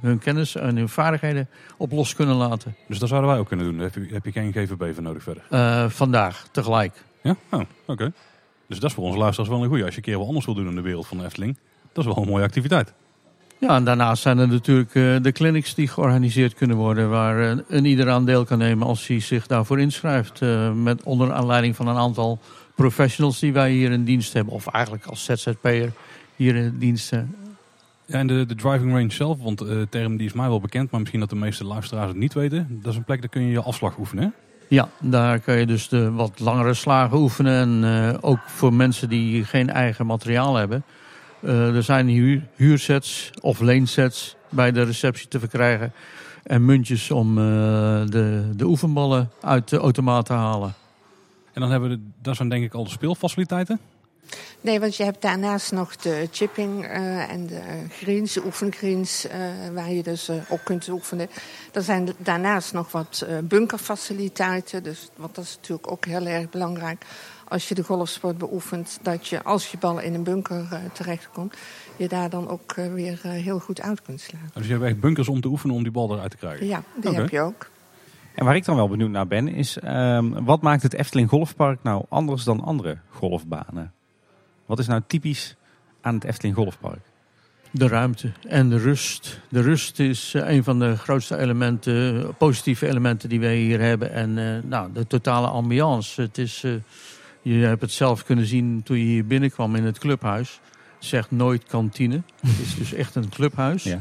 hun 0.00 0.18
kennis 0.18 0.54
en 0.54 0.76
hun 0.76 0.88
vaardigheden 0.88 1.48
op 1.76 1.92
los 1.92 2.14
kunnen 2.14 2.34
laten. 2.34 2.76
Dus 2.88 2.98
dat 2.98 3.08
zouden 3.08 3.30
wij 3.30 3.38
ook 3.38 3.48
kunnen 3.48 3.66
doen. 3.66 3.78
Heb 3.78 3.94
je, 3.94 4.06
heb 4.12 4.24
je 4.24 4.32
geen 4.32 4.52
GVB 4.52 4.94
voor 4.94 5.02
nodig 5.02 5.22
verder? 5.22 5.90
vandaag, 5.90 6.48
tegelijk. 6.50 7.02
Ja? 7.22 7.36
Oh, 7.50 7.60
oké. 7.86 8.12
Dus 8.66 8.78
dat 8.78 8.90
is 8.90 8.96
voor 8.96 9.04
onze 9.04 9.18
luisteraars 9.18 9.50
wel 9.50 9.62
een 9.62 9.68
goede. 9.68 9.84
Als 9.84 9.94
je 9.94 9.98
een 9.98 10.04
keer 10.04 10.18
wat 10.18 10.26
anders 10.26 10.46
wil 10.46 10.54
doen 10.54 10.68
in 10.68 10.74
de 10.74 10.80
wereld 10.80 11.06
van 11.06 11.18
de 11.18 11.24
Efteling. 11.24 11.58
Dat 11.92 12.06
is 12.06 12.14
wel 12.14 12.22
een 12.22 12.30
mooie 12.30 12.44
activiteit. 12.44 12.92
Ja, 13.58 13.76
en 13.76 13.84
daarnaast 13.84 14.22
zijn 14.22 14.38
er 14.38 14.48
natuurlijk 14.48 14.94
uh, 14.94 15.16
de 15.22 15.32
clinics 15.32 15.74
die 15.74 15.88
georganiseerd 15.88 16.54
kunnen 16.54 16.76
worden, 16.76 17.10
waar 17.10 17.56
uh, 17.56 17.62
een 17.68 17.84
ieder 17.84 18.10
aan 18.10 18.24
deel 18.24 18.44
kan 18.44 18.58
nemen 18.58 18.86
als 18.86 19.06
hij 19.06 19.20
zich 19.20 19.46
daarvoor 19.46 19.80
inschrijft. 19.80 20.40
Uh, 20.40 20.72
met 20.72 21.02
onder 21.02 21.32
aanleiding 21.32 21.76
van 21.76 21.88
een 21.88 21.96
aantal 21.96 22.38
professionals 22.74 23.38
die 23.38 23.52
wij 23.52 23.70
hier 23.70 23.90
in 23.90 24.04
dienst 24.04 24.32
hebben, 24.32 24.54
of 24.54 24.66
eigenlijk 24.66 25.06
als 25.06 25.24
ZZP'er 25.24 25.92
hier 26.36 26.54
in 26.56 26.78
dienst. 26.78 27.10
Ja, 28.06 28.18
en 28.18 28.26
de, 28.26 28.46
de 28.46 28.54
driving 28.54 28.92
range 28.92 29.12
zelf, 29.12 29.38
want 29.42 29.58
de 29.58 29.86
term 29.90 30.16
die 30.16 30.26
is 30.26 30.32
mij 30.32 30.48
wel 30.48 30.60
bekend, 30.60 30.90
maar 30.90 31.00
misschien 31.00 31.20
dat 31.20 31.30
de 31.30 31.36
meeste 31.36 31.64
luisteraars 31.64 32.08
het 32.08 32.16
niet 32.16 32.34
weten. 32.34 32.78
Dat 32.82 32.92
is 32.92 32.98
een 32.98 33.04
plek, 33.04 33.20
daar 33.20 33.30
kun 33.30 33.42
je 33.42 33.50
je 33.50 33.62
afslag 33.62 33.98
oefenen, 33.98 34.24
hè? 34.24 34.30
Ja, 34.68 34.88
daar 35.00 35.38
kun 35.38 35.54
je 35.54 35.66
dus 35.66 35.88
de 35.88 36.10
wat 36.10 36.40
langere 36.40 36.74
slagen 36.74 37.18
oefenen. 37.18 37.84
En 37.84 38.22
ook 38.22 38.38
voor 38.46 38.72
mensen 38.72 39.08
die 39.08 39.44
geen 39.44 39.70
eigen 39.70 40.06
materiaal 40.06 40.54
hebben 40.54 40.84
er 41.44 41.82
zijn 41.82 42.08
huur, 42.08 42.42
huursets 42.56 43.30
of 43.40 43.60
leensets 43.60 44.36
bij 44.48 44.72
de 44.72 44.82
receptie 44.82 45.28
te 45.28 45.38
verkrijgen. 45.38 45.92
En 46.42 46.64
muntjes 46.64 47.10
om 47.10 47.38
uh, 47.38 47.44
de, 48.06 48.50
de 48.56 48.64
oefenballen 48.64 49.30
uit 49.40 49.68
de 49.68 49.76
automaat 49.76 50.26
te 50.26 50.32
halen. 50.32 50.74
En 51.52 51.60
dan 51.60 51.70
hebben 51.70 51.90
we, 51.90 51.96
de, 51.96 52.02
dat 52.22 52.36
zijn 52.36 52.48
denk 52.48 52.64
ik 52.64 52.74
al 52.74 52.84
de 52.84 52.90
speelfaciliteiten? 52.90 53.80
Nee, 54.60 54.80
want 54.80 54.96
je 54.96 55.04
hebt 55.04 55.22
daarnaast 55.22 55.72
nog 55.72 55.96
de 55.96 56.28
chipping 56.32 56.84
uh, 56.84 57.30
en 57.30 57.46
de 57.46 57.60
greens, 57.90 58.32
de 58.32 58.44
oefengreens, 58.44 59.26
waar 59.72 59.92
je 59.92 60.02
dus 60.02 60.30
op 60.48 60.60
kunt 60.64 60.88
oefenen. 60.88 61.28
Er 61.72 61.82
zijn 61.82 62.08
daarnaast 62.18 62.72
nog 62.72 62.92
wat 62.92 63.26
bunkerfaciliteiten, 63.42 64.82
dus, 64.82 65.08
want 65.16 65.34
dat 65.34 65.44
is 65.44 65.56
natuurlijk 65.56 65.90
ook 65.90 66.04
heel 66.04 66.26
erg 66.26 66.50
belangrijk 66.50 67.04
als 67.54 67.68
je 67.68 67.74
de 67.74 67.82
golfsport 67.82 68.38
beoefent, 68.38 68.98
dat 69.02 69.28
je 69.28 69.42
als 69.42 69.70
je 69.70 69.78
bal 69.78 70.00
in 70.00 70.14
een 70.14 70.22
bunker 70.22 70.68
uh, 70.72 70.78
terechtkomt, 70.92 71.56
je 71.96 72.08
daar 72.08 72.30
dan 72.30 72.48
ook 72.48 72.76
uh, 72.76 72.92
weer 72.92 73.20
uh, 73.26 73.32
heel 73.32 73.58
goed 73.58 73.80
uit 73.80 74.02
kunt 74.02 74.20
slaan. 74.20 74.50
Dus 74.54 74.66
je 74.66 74.72
hebt 74.72 74.84
echt 74.84 75.00
bunkers 75.00 75.28
om 75.28 75.40
te 75.40 75.48
oefenen 75.48 75.76
om 75.76 75.82
die 75.82 75.92
bal 75.92 76.14
eruit 76.14 76.30
te 76.30 76.36
krijgen? 76.36 76.66
Ja, 76.66 76.82
die 76.94 77.10
okay. 77.10 77.20
heb 77.20 77.30
je 77.30 77.40
ook. 77.40 77.70
En 78.34 78.44
waar 78.44 78.56
ik 78.56 78.64
dan 78.64 78.76
wel 78.76 78.88
benieuwd 78.88 79.10
naar 79.10 79.26
ben, 79.26 79.48
is 79.48 79.78
um, 79.84 80.44
wat 80.44 80.62
maakt 80.62 80.82
het 80.82 80.92
Efteling 80.94 81.28
Golfpark 81.28 81.82
nou 81.82 82.04
anders 82.08 82.44
dan 82.44 82.60
andere 82.60 82.98
golfbanen? 83.08 83.92
Wat 84.66 84.78
is 84.78 84.86
nou 84.86 85.00
typisch 85.06 85.56
aan 86.00 86.14
het 86.14 86.24
Efteling 86.24 86.56
Golfpark? 86.56 87.00
De 87.70 87.88
ruimte 87.88 88.32
en 88.48 88.68
de 88.68 88.78
rust. 88.78 89.40
De 89.48 89.60
rust 89.60 89.98
is 89.98 90.32
een 90.36 90.64
van 90.64 90.78
de 90.78 90.96
grootste 90.96 91.36
elementen, 91.36 92.34
positieve 92.36 92.86
elementen 92.86 93.28
die 93.28 93.40
wij 93.40 93.56
hier 93.56 93.80
hebben. 93.80 94.12
En 94.12 94.36
uh, 94.36 94.62
nou, 94.62 94.92
de 94.92 95.06
totale 95.06 95.46
ambiance. 95.46 96.20
Het 96.20 96.38
is 96.38 96.62
uh, 96.62 96.74
je 97.44 97.66
hebt 97.66 97.80
het 97.80 97.92
zelf 97.92 98.24
kunnen 98.24 98.46
zien 98.46 98.82
toen 98.82 98.98
je 98.98 99.04
hier 99.04 99.26
binnenkwam 99.26 99.74
in 99.74 99.84
het 99.84 99.98
clubhuis. 99.98 100.60
Het 100.94 101.04
zegt 101.04 101.30
nooit 101.30 101.64
kantine. 101.64 102.22
Het 102.40 102.58
is 102.58 102.74
dus 102.74 102.92
echt 102.92 103.14
een 103.14 103.28
clubhuis. 103.28 103.82
Ja. 103.92 104.00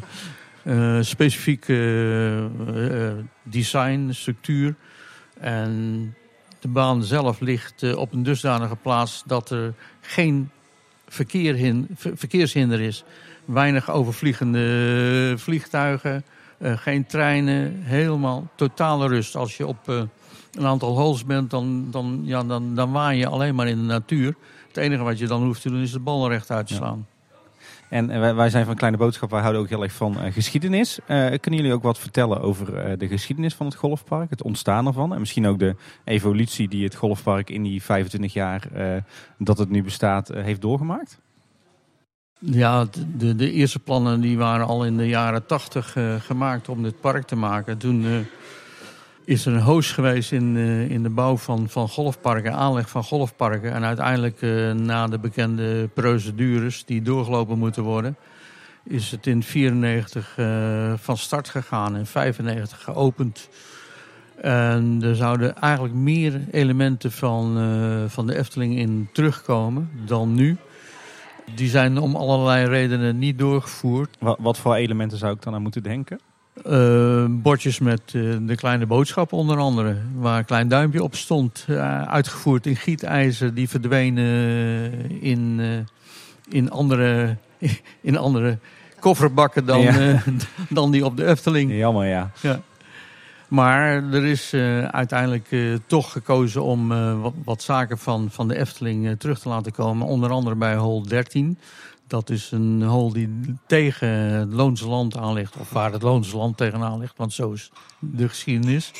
Uh, 0.97 1.01
specifiek 1.01 1.67
uh, 1.67 2.37
uh, 2.37 3.11
design, 3.43 4.09
structuur. 4.11 4.75
En 5.39 6.15
de 6.59 6.67
baan 6.67 7.03
zelf 7.03 7.39
ligt 7.39 7.95
op 7.95 8.13
een 8.13 8.23
dusdanige 8.23 8.75
plaats 8.75 9.23
dat 9.25 9.49
er 9.49 9.73
geen 10.01 10.49
verkeer 11.07 11.55
hin, 11.55 11.87
verkeershinder 11.95 12.81
is. 12.81 13.03
Weinig 13.45 13.91
overvliegende 13.91 15.33
vliegtuigen, 15.37 16.23
geen 16.59 17.05
treinen. 17.05 17.81
Helemaal 17.81 18.51
totale 18.55 19.07
rust. 19.07 19.35
Als 19.35 19.57
je 19.57 19.67
op 19.67 20.07
een 20.53 20.65
aantal 20.65 20.97
holes 20.97 21.25
bent, 21.25 21.49
dan, 21.49 21.87
dan, 21.91 22.21
ja, 22.23 22.43
dan, 22.43 22.75
dan 22.75 22.91
waai 22.91 23.17
je 23.17 23.27
alleen 23.27 23.55
maar 23.55 23.67
in 23.67 23.77
de 23.77 23.83
natuur. 23.83 24.35
Het 24.67 24.77
enige 24.77 25.03
wat 25.03 25.19
je 25.19 25.27
dan 25.27 25.43
hoeft 25.43 25.61
te 25.61 25.69
doen 25.69 25.81
is 25.81 25.91
de 25.91 25.99
bal 25.99 26.29
recht 26.29 26.51
uit 26.51 26.67
te 26.67 26.73
slaan. 26.73 27.05
En 27.89 28.07
wij, 28.07 28.35
wij, 28.35 28.49
zijn 28.49 28.65
van 28.65 28.75
Kleine 28.75 28.97
Boodschap, 28.97 29.29
wij 29.29 29.41
houden 29.41 29.61
ook 29.61 29.69
heel 29.69 29.83
erg 29.83 29.93
van 29.93 30.17
uh, 30.25 30.31
geschiedenis. 30.31 30.99
Uh, 30.99 31.07
kunnen 31.07 31.59
jullie 31.59 31.73
ook 31.73 31.83
wat 31.83 31.99
vertellen 31.99 32.41
over 32.41 32.91
uh, 32.91 32.97
de 32.97 33.07
geschiedenis 33.07 33.55
van 33.55 33.65
het 33.65 33.75
golfpark, 33.75 34.29
het 34.29 34.41
ontstaan 34.43 34.87
ervan? 34.87 35.13
En 35.13 35.19
misschien 35.19 35.47
ook 35.47 35.59
de 35.59 35.75
evolutie 36.03 36.67
die 36.67 36.83
het 36.83 36.95
golfpark 36.95 37.49
in 37.49 37.63
die 37.63 37.83
25 37.83 38.33
jaar 38.33 38.67
dat 39.37 39.57
het 39.57 39.69
nu 39.69 39.83
bestaat 39.83 40.27
heeft 40.27 40.61
doorgemaakt? 40.61 41.19
Ja, 42.39 42.85
de, 43.17 43.35
de 43.35 43.51
eerste 43.51 43.79
plannen 43.79 44.21
die 44.21 44.37
waren 44.37 44.65
al 44.65 44.85
in 44.85 44.97
de 44.97 45.07
jaren 45.07 45.45
80 45.45 45.97
gemaakt 46.19 46.69
om 46.69 46.83
dit 46.83 46.99
park 46.99 47.25
te 47.25 47.35
maken. 47.35 47.77
Toen 47.77 48.25
is 49.25 49.45
er 49.45 49.53
een 49.53 49.59
hoos 49.59 49.91
geweest 49.91 50.31
in, 50.31 50.55
uh, 50.55 50.89
in 50.89 51.03
de 51.03 51.09
bouw 51.09 51.37
van, 51.37 51.69
van 51.69 51.89
golfparken, 51.89 52.53
aanleg 52.53 52.89
van 52.89 53.03
golfparken. 53.03 53.73
En 53.73 53.83
uiteindelijk, 53.83 54.41
uh, 54.41 54.71
na 54.71 55.07
de 55.07 55.19
bekende 55.19 55.87
procedures 55.93 56.85
die 56.85 57.01
doorgelopen 57.01 57.57
moeten 57.57 57.83
worden, 57.83 58.15
is 58.83 59.11
het 59.11 59.27
in 59.27 59.43
94 59.43 60.35
uh, 60.37 60.91
eh, 60.91 60.97
van 60.99 61.17
start 61.17 61.49
gegaan 61.49 61.95
en 61.95 62.05
95 62.05 62.83
geopend. 62.83 63.49
En 64.41 64.99
er 65.03 65.15
zouden 65.15 65.55
eigenlijk 65.55 65.93
meer 65.93 66.41
elementen 66.51 67.11
van, 67.11 67.57
van 68.09 68.27
de 68.27 68.37
Efteling 68.37 68.77
in 68.77 69.09
terugkomen 69.13 69.89
dan 70.05 70.33
nu. 70.33 70.57
Die 71.55 71.69
zijn 71.69 71.97
om 71.97 72.15
allerlei 72.15 72.65
redenen 72.65 73.17
niet 73.17 73.37
doorgevoerd. 73.37 74.17
Wat, 74.19 74.37
wat 74.41 74.57
voor 74.57 74.75
elementen 74.75 75.17
zou 75.17 75.33
ik 75.33 75.41
dan 75.41 75.53
aan 75.53 75.61
moeten 75.61 75.83
denken? 75.83 76.19
Uh, 76.67 77.25
bordjes 77.29 77.79
met 77.79 78.01
uh, 78.13 78.37
de 78.41 78.55
kleine 78.55 78.85
boodschap 78.85 79.33
onder 79.33 79.57
andere. 79.57 79.97
Waar 80.15 80.37
een 80.37 80.45
klein 80.45 80.67
duimpje 80.67 81.03
op 81.03 81.15
stond. 81.15 81.65
Uh, 81.69 82.01
uitgevoerd 82.01 82.65
in 82.65 82.75
gietijzer. 82.75 83.53
Die 83.53 83.69
verdwenen 83.69 85.21
in, 85.21 85.61
in, 86.49 86.71
andere, 86.71 87.37
in 88.01 88.17
andere 88.17 88.57
kofferbakken 88.99 89.65
dan, 89.65 89.81
ja. 89.81 90.23
dan 90.69 90.91
die 90.91 91.05
op 91.05 91.17
de 91.17 91.25
Efteling. 91.25 91.71
Jammer, 91.71 92.07
ja. 92.07 92.31
ja. 92.41 92.61
Maar 93.47 94.11
er 94.11 94.25
is 94.25 94.53
uiteindelijk 94.91 95.47
toch 95.87 96.11
gekozen 96.11 96.63
om 96.63 96.87
wat, 97.21 97.33
wat, 97.43 97.61
zaken 97.61 97.97
van, 97.97 98.27
van 98.31 98.47
de 98.47 98.57
Efteling 98.57 99.19
terug 99.19 99.39
te 99.39 99.49
laten 99.49 99.71
komen. 99.71 100.07
Onder 100.07 100.29
andere 100.29 100.55
bij 100.55 100.75
hol 100.75 101.03
13. 101.03 101.57
Dat 102.07 102.29
is 102.29 102.51
een 102.51 102.83
hol 102.83 103.13
die 103.13 103.57
tegen 103.67 104.09
het 104.09 104.53
Loonse 104.53 104.87
Land 104.87 105.17
aan 105.17 105.33
ligt. 105.33 105.55
Of 105.57 105.69
waar 105.69 105.91
het 105.91 106.01
Loonse 106.01 106.37
Land 106.37 106.57
tegenaan 106.57 106.99
ligt. 106.99 107.17
Want 107.17 107.33
zo 107.33 107.51
is 107.51 107.71
de 107.99 108.29
geschiedenis. 108.29 108.91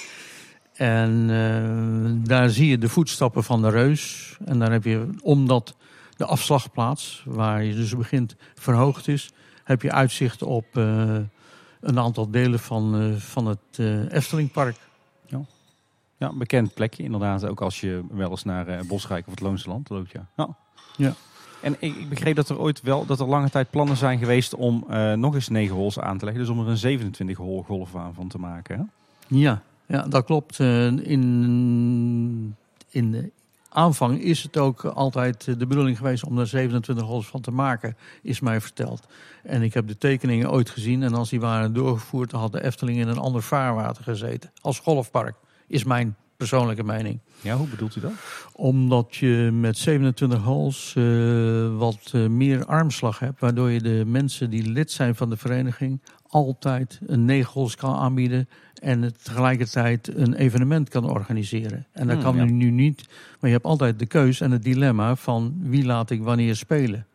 En 0.74 1.30
uh, 1.30 2.26
daar 2.28 2.50
zie 2.50 2.68
je 2.68 2.78
de 2.78 2.90
voetstappen 2.90 3.44
van 3.44 3.62
de 3.62 3.70
reus. 3.70 4.36
En 4.46 4.60
daar 4.60 4.72
heb 4.72 4.84
je, 4.84 5.10
omdat 5.22 5.76
de 6.18 6.26
afslagplaats, 6.26 7.24
waar 7.26 7.64
je 7.64 7.76
dus 7.76 7.96
begint, 7.96 8.36
verhoogd 8.56 9.08
is, 9.08 9.32
heb 9.64 9.82
je 9.82 9.92
uitzicht 9.92 10.42
op 10.42 10.66
uh, 10.74 11.16
een 11.82 12.00
aantal 12.00 12.32
delen 12.32 12.60
van, 12.60 13.02
uh, 13.02 13.16
van 13.16 13.46
het 13.46 13.80
Eftelingpark. 14.10 14.76
Ja. 15.26 15.42
ja, 16.18 16.34
bekend 16.34 16.74
plekje 16.74 17.04
inderdaad. 17.04 17.46
Ook 17.46 17.62
als 17.62 17.82
je 17.82 18.04
wel 18.12 18.30
eens 18.30 18.44
naar 18.44 18.86
Bosrijk 18.86 19.26
of 19.26 19.32
het 19.32 19.42
Loonse 19.42 19.70
Land 19.70 19.90
loopt. 19.90 20.12
Ja. 20.12 20.28
ja. 20.36 20.56
ja. 20.98 21.14
En 21.64 21.76
ik, 21.80 21.96
ik, 21.96 22.10
begreep 22.10 22.36
dat 22.36 22.50
er 22.50 22.60
ooit 22.60 22.82
wel, 22.82 23.06
dat 23.06 23.20
er 23.20 23.28
lange 23.28 23.50
tijd 23.50 23.70
plannen 23.70 23.98
zijn 23.98 24.20
geweest 24.20 24.56
om 24.56 24.86
uh, 24.90 25.14
nog 25.14 25.34
eens 25.34 25.48
9 25.48 25.76
holes 25.76 26.00
aan 26.00 26.18
te 26.18 26.26
leggen. 26.26 26.44
Dus 26.44 26.54
om 26.54 26.60
er 26.60 26.68
een 26.68 26.78
27 26.78 27.38
hole 27.38 27.64
golfbaan 27.64 28.14
van 28.14 28.28
te 28.28 28.38
maken. 28.38 28.78
Hè? 28.78 28.84
Ja, 29.38 29.62
ja, 29.86 30.02
dat 30.02 30.26
klopt. 30.26 30.60
Uh, 30.60 30.86
in, 30.86 32.56
in 32.90 33.12
de 33.12 33.32
aanvang 33.70 34.22
is 34.22 34.44
het 34.44 34.58
ook 34.58 34.86
altijd 34.86 35.44
de 35.60 35.68
bedoeling 35.68 35.98
geweest 35.98 36.26
om 36.26 36.40
er 36.40 36.48
27 36.48 37.06
holes 37.06 37.28
van 37.28 37.42
te 37.42 37.52
maken, 37.52 37.98
is 38.22 38.40
mij 38.40 38.62
verteld. 38.62 39.08
En 39.44 39.62
ik 39.62 39.74
heb 39.74 39.88
de 39.88 39.98
tekeningen 39.98 40.52
ooit 40.52 40.70
gezien 40.70 41.04
en 41.04 41.14
als 41.14 41.30
die 41.30 41.40
waren 41.40 41.74
doorgevoerd, 41.74 42.30
dan 42.30 42.40
had 42.40 42.52
de 42.52 42.64
Efteling 42.64 43.00
in 43.00 43.08
een 43.08 43.18
ander 43.18 43.44
vaarwater 43.44 44.04
gezeten. 44.04 44.52
Als 44.62 44.80
golfpark, 44.80 45.36
is 45.68 45.84
mijn 45.84 46.16
persoonlijke 46.48 46.84
mening. 46.84 47.20
Ja, 47.42 47.56
hoe 47.56 47.68
bedoelt 47.68 47.96
u 47.96 48.02
dat? 48.02 48.12
Omdat 48.54 49.16
je 49.16 49.50
met 49.54 49.78
27 49.78 50.40
holes 50.40 50.94
uh, 50.98 51.78
wat 51.78 52.12
uh, 52.16 52.28
meer 52.28 52.66
armslag 52.66 53.20
hebt. 53.20 53.40
Waardoor 53.40 53.70
je 53.70 53.82
de 53.82 54.04
mensen 54.08 54.50
die 54.50 54.70
lid 54.70 54.92
zijn 54.92 55.16
van 55.16 55.30
de 55.30 55.38
vereniging 55.38 56.02
altijd 56.28 57.00
een 57.06 57.26
9 57.26 57.54
holes 57.54 57.76
kan 57.76 57.96
aanbieden. 57.96 58.50
En 58.74 59.14
tegelijkertijd 59.24 60.16
een 60.16 60.34
evenement 60.34 60.90
kan 60.90 61.10
organiseren. 61.10 61.88
En 61.92 62.08
dat 62.08 62.16
Hmm, 62.16 62.24
kan 62.24 62.36
ja. 62.36 62.44
nu 62.44 62.70
niet. 62.70 63.06
Maar 63.40 63.50
je 63.50 63.56
hebt 63.56 63.68
altijd 63.68 64.00
de 64.00 64.06
keus 64.06 64.42
en 64.42 64.52
het 64.52 64.64
dilemma 64.64 65.16
van 65.16 65.56
wie 65.60 65.86
laat 65.86 66.10
ik 66.10 66.24
wanneer 66.24 66.56
spelen. 66.56 67.06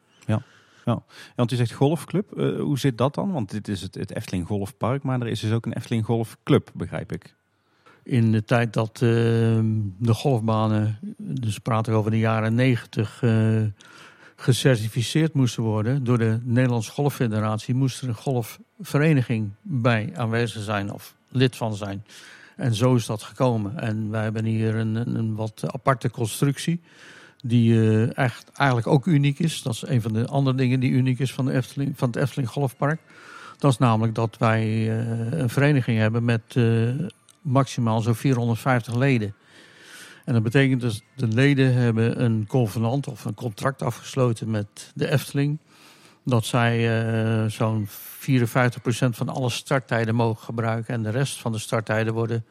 Ja, 0.89 1.03
want 1.37 1.53
u 1.53 1.57
zegt 1.57 1.73
golfclub. 1.73 2.33
Eh, 2.33 2.61
hoe 2.61 2.79
zit 2.79 2.99
dat 2.99 3.15
dan? 3.15 3.33
Want 3.33 3.51
dit 3.51 3.69
is 3.69 3.83
het, 3.83 3.95
het 3.95 4.15
Efteling 4.15 4.47
Golfpark, 4.47 5.03
maar 5.03 5.21
er 5.21 5.29
is 5.29 5.41
dus 5.41 5.53
ook 5.53 5.67
een 5.67 5.73
Efteling 5.73 6.05
Golfclub, 6.05 6.71
begrijp 6.75 7.13
ik. 7.13 7.37
In 8.09 8.33
de 8.33 8.45
tijd 8.45 8.73
dat 8.73 8.95
eh, 8.95 9.01
de 9.99 10.15
golfbanen, 10.15 10.99
dus 11.19 11.59
praten 11.59 11.93
we 11.93 11.99
over 11.99 12.11
de 12.11 12.19
jaren 12.19 12.55
90, 12.55 13.23
eh, 13.23 13.31
gecertificeerd 14.37 15.33
moesten 15.33 15.63
worden 15.63 16.05
door 16.05 16.19
de 16.19 16.39
Nederlandse 16.43 16.91
Golffederatie, 16.91 17.75
moest 17.75 18.03
er 18.03 18.09
een 18.09 18.15
golfvereniging 18.15 19.51
bij 19.63 20.13
aanwezig 20.15 20.63
zijn 20.63 20.93
of 20.93 21.15
lid 21.29 21.57
van 21.57 21.75
zijn. 21.75 22.05
En 22.57 22.75
zo 22.75 22.95
is 22.95 23.07
dat 23.07 23.23
gekomen. 23.23 23.79
En 23.79 24.11
wij 24.11 24.23
hebben 24.23 24.45
hier 24.45 24.75
een, 24.75 24.95
een, 24.95 25.35
wat 25.35 25.63
aparte 25.67 26.11
constructie. 26.11 26.81
Die 27.45 27.75
eh, 27.75 28.17
echt 28.17 28.51
eigenlijk 28.53 28.89
ook 28.89 29.07
uniek 29.07 29.39
is. 29.39 29.63
Dat 29.63 29.75
is 29.75 29.87
een 29.87 30.03
van 30.03 30.13
de 30.13 30.27
andere 30.27 30.57
dingen 30.57 30.81
die 30.81 30.91
uniek 30.91 31.19
is 31.19 31.33
van, 31.33 31.45
de 31.45 31.63
van 31.95 32.09
het 32.09 32.17
Efteling 32.17 32.51
Golfpark. 32.51 33.01
Dat 33.59 33.73
is 33.73 33.79
namelijk 33.79 34.15
dat 34.15 34.37
wij 34.39 34.91
een 35.31 35.49
vereniging 35.49 35.99
hebben 35.99 36.25
met 36.25 36.57
maximaal 37.49 38.01
zo'n 38.01 38.15
450 38.15 38.95
leden. 38.95 39.35
En 40.25 40.35
dat 40.35 40.43
betekent 40.43 40.81
dus 40.81 41.03
de 41.17 41.29
leden 41.29 41.75
hebben 41.75 42.25
een 42.25 42.47
convenant 42.47 43.09
of 43.09 43.25
een 43.25 43.35
contract 43.35 43.83
afgesloten 43.83 44.51
met 44.51 44.93
de 44.95 45.11
Efteling. 45.11 45.59
Dat 46.25 46.45
zij 46.45 47.03
eh, 47.03 47.51
zo'n 47.51 47.89
54% 47.89 47.91
van 49.11 49.29
alle 49.29 49.51
starttijden 49.51 50.15
mogen 50.15 50.45
gebruiken. 50.45 50.95
En 50.95 51.03
de 51.03 51.11
rest 51.11 51.41
van 51.41 51.53
de 51.53 51.59
starttijden 51.59 52.15
worden 52.15 52.45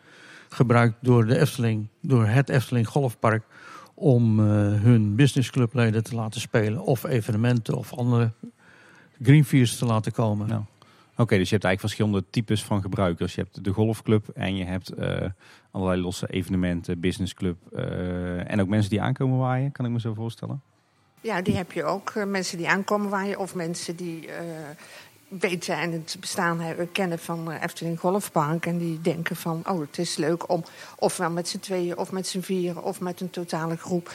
gebruikt 0.50 0.96
door 1.02 1.26
de 1.26 1.40
Efteling, 1.40 1.88
door 2.02 2.26
het 2.26 2.50
Efteling 2.50 2.88
Golfpark. 2.88 3.44
Om 3.94 4.40
eh, 4.40 4.46
hun 4.82 5.16
businessclubleden 5.16 6.04
te 6.04 6.16
laten 6.16 6.42
spelen. 6.42 6.82
Of 6.82 7.04
evenementen 7.04 7.76
of 7.76 7.94
andere 7.94 8.32
greenfeers 9.22 9.78
te 9.78 9.86
laten 9.86 10.12
komen. 10.12 10.48
Ja. 10.48 10.66
Oké, 11.18 11.38
dus 11.38 11.50
je 11.50 11.56
hebt 11.56 11.66
eigenlijk 11.66 11.80
verschillende 11.80 12.24
types 12.30 12.64
van 12.64 12.82
gebruikers. 12.82 13.36
Je 13.36 13.42
hebt 13.42 13.64
de 13.64 13.72
golfclub 13.72 14.28
en 14.36 14.56
je 14.56 14.64
hebt 14.64 14.90
eh, 14.90 15.30
allerlei 15.72 16.02
losse 16.02 16.28
evenementen, 16.28 17.00
businessclub. 17.00 17.58
eh, 17.76 18.52
en 18.52 18.62
ook 18.62 18.68
mensen 18.68 18.90
die 18.90 19.02
aankomen 19.02 19.38
waaien, 19.38 19.72
kan 19.72 19.86
ik 19.86 19.92
me 19.92 20.00
zo 20.00 20.14
voorstellen. 20.14 20.62
Ja, 21.22 21.42
die 21.42 21.56
heb 21.56 21.72
je 21.72 21.84
ook. 21.84 22.10
eh, 22.10 22.24
mensen 22.26 22.58
die 22.58 22.70
aankomen 22.70 23.10
waaien 23.10 23.40
of 23.40 23.56
mensen 23.56 23.96
die 23.96 24.28
weten 25.28 25.78
en 25.78 25.92
het 25.92 26.18
bestaan 26.20 26.62
kennen 26.92 27.20
van 27.20 27.52
eh, 27.52 27.64
Efteling 27.64 28.00
Golfpark. 28.00 28.66
En 28.66 28.78
die 28.78 29.02
denken 29.02 29.36
van, 29.36 29.64
oh, 29.70 29.80
het 29.80 29.98
is 29.98 30.16
leuk 30.16 30.50
om 30.50 30.64
ofwel 30.96 31.30
met 31.30 31.48
z'n 31.48 31.60
tweeën 31.60 31.98
of 31.98 32.12
met 32.12 32.28
z'n 32.28 32.40
vieren 32.40 32.84
of 32.84 33.00
met 33.00 33.22
een 33.22 33.30
totale 33.30 33.78
groep 33.78 34.12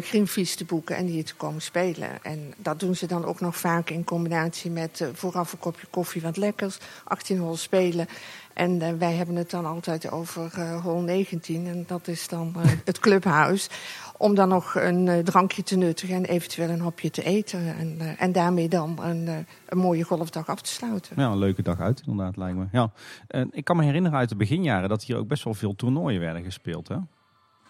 greenfees 0.00 0.54
te 0.54 0.64
boeken 0.64 0.96
en 0.96 1.06
hier 1.06 1.24
te 1.24 1.34
komen 1.34 1.62
spelen. 1.62 2.08
En 2.22 2.54
dat 2.56 2.80
doen 2.80 2.96
ze 2.96 3.06
dan 3.06 3.24
ook 3.24 3.40
nog 3.40 3.56
vaak 3.56 3.90
in 3.90 4.04
combinatie 4.04 4.70
met 4.70 5.00
eh, 5.00 5.08
vooraf 5.12 5.52
een 5.52 5.58
kopje 5.58 5.86
koffie, 5.90 6.22
wat 6.22 6.36
lekkers, 6.36 6.78
18 7.04 7.38
hol 7.38 7.56
spelen. 7.56 8.08
En 8.54 8.82
eh, 8.82 8.92
wij 8.98 9.14
hebben 9.14 9.36
het 9.36 9.50
dan 9.50 9.66
altijd 9.66 10.10
over 10.10 10.50
eh 10.54 10.82
hol 10.82 11.00
19 11.00 11.66
en 11.66 11.84
dat 11.86 12.08
is 12.08 12.28
dan 12.28 12.52
eh, 12.56 12.70
het 12.84 12.98
clubhuis. 12.98 13.68
Om 14.16 14.34
dan 14.34 14.48
nog 14.48 14.74
een 14.74 15.08
eh, 15.08 15.18
drankje 15.18 15.62
te 15.62 15.76
nuttigen 15.76 16.16
en 16.16 16.24
eventueel 16.24 16.68
een 16.68 16.80
hapje 16.80 17.10
te 17.10 17.22
eten. 17.22 17.76
En, 17.76 18.16
en 18.18 18.32
daarmee 18.32 18.68
dan 18.68 18.98
een, 19.02 19.46
een 19.66 19.78
mooie 19.78 20.02
golfdag 20.02 20.46
af 20.46 20.60
te 20.60 20.70
sluiten. 20.70 21.20
Ja, 21.20 21.30
een 21.30 21.38
leuke 21.38 21.62
dag 21.62 21.80
uit 21.80 22.02
inderdaad, 22.06 22.36
lijkt 22.36 22.56
me. 22.58 22.66
Ja. 22.72 22.90
En 23.26 23.48
ik 23.52 23.64
kan 23.64 23.76
me 23.76 23.84
herinneren 23.84 24.18
uit 24.18 24.28
de 24.28 24.36
beginjaren 24.36 24.88
dat 24.88 25.04
hier 25.04 25.16
ook 25.16 25.28
best 25.28 25.44
wel 25.44 25.54
veel 25.54 25.74
toernooien 25.74 26.20
werden 26.20 26.42
gespeeld. 26.42 26.88
Hè? 26.88 26.96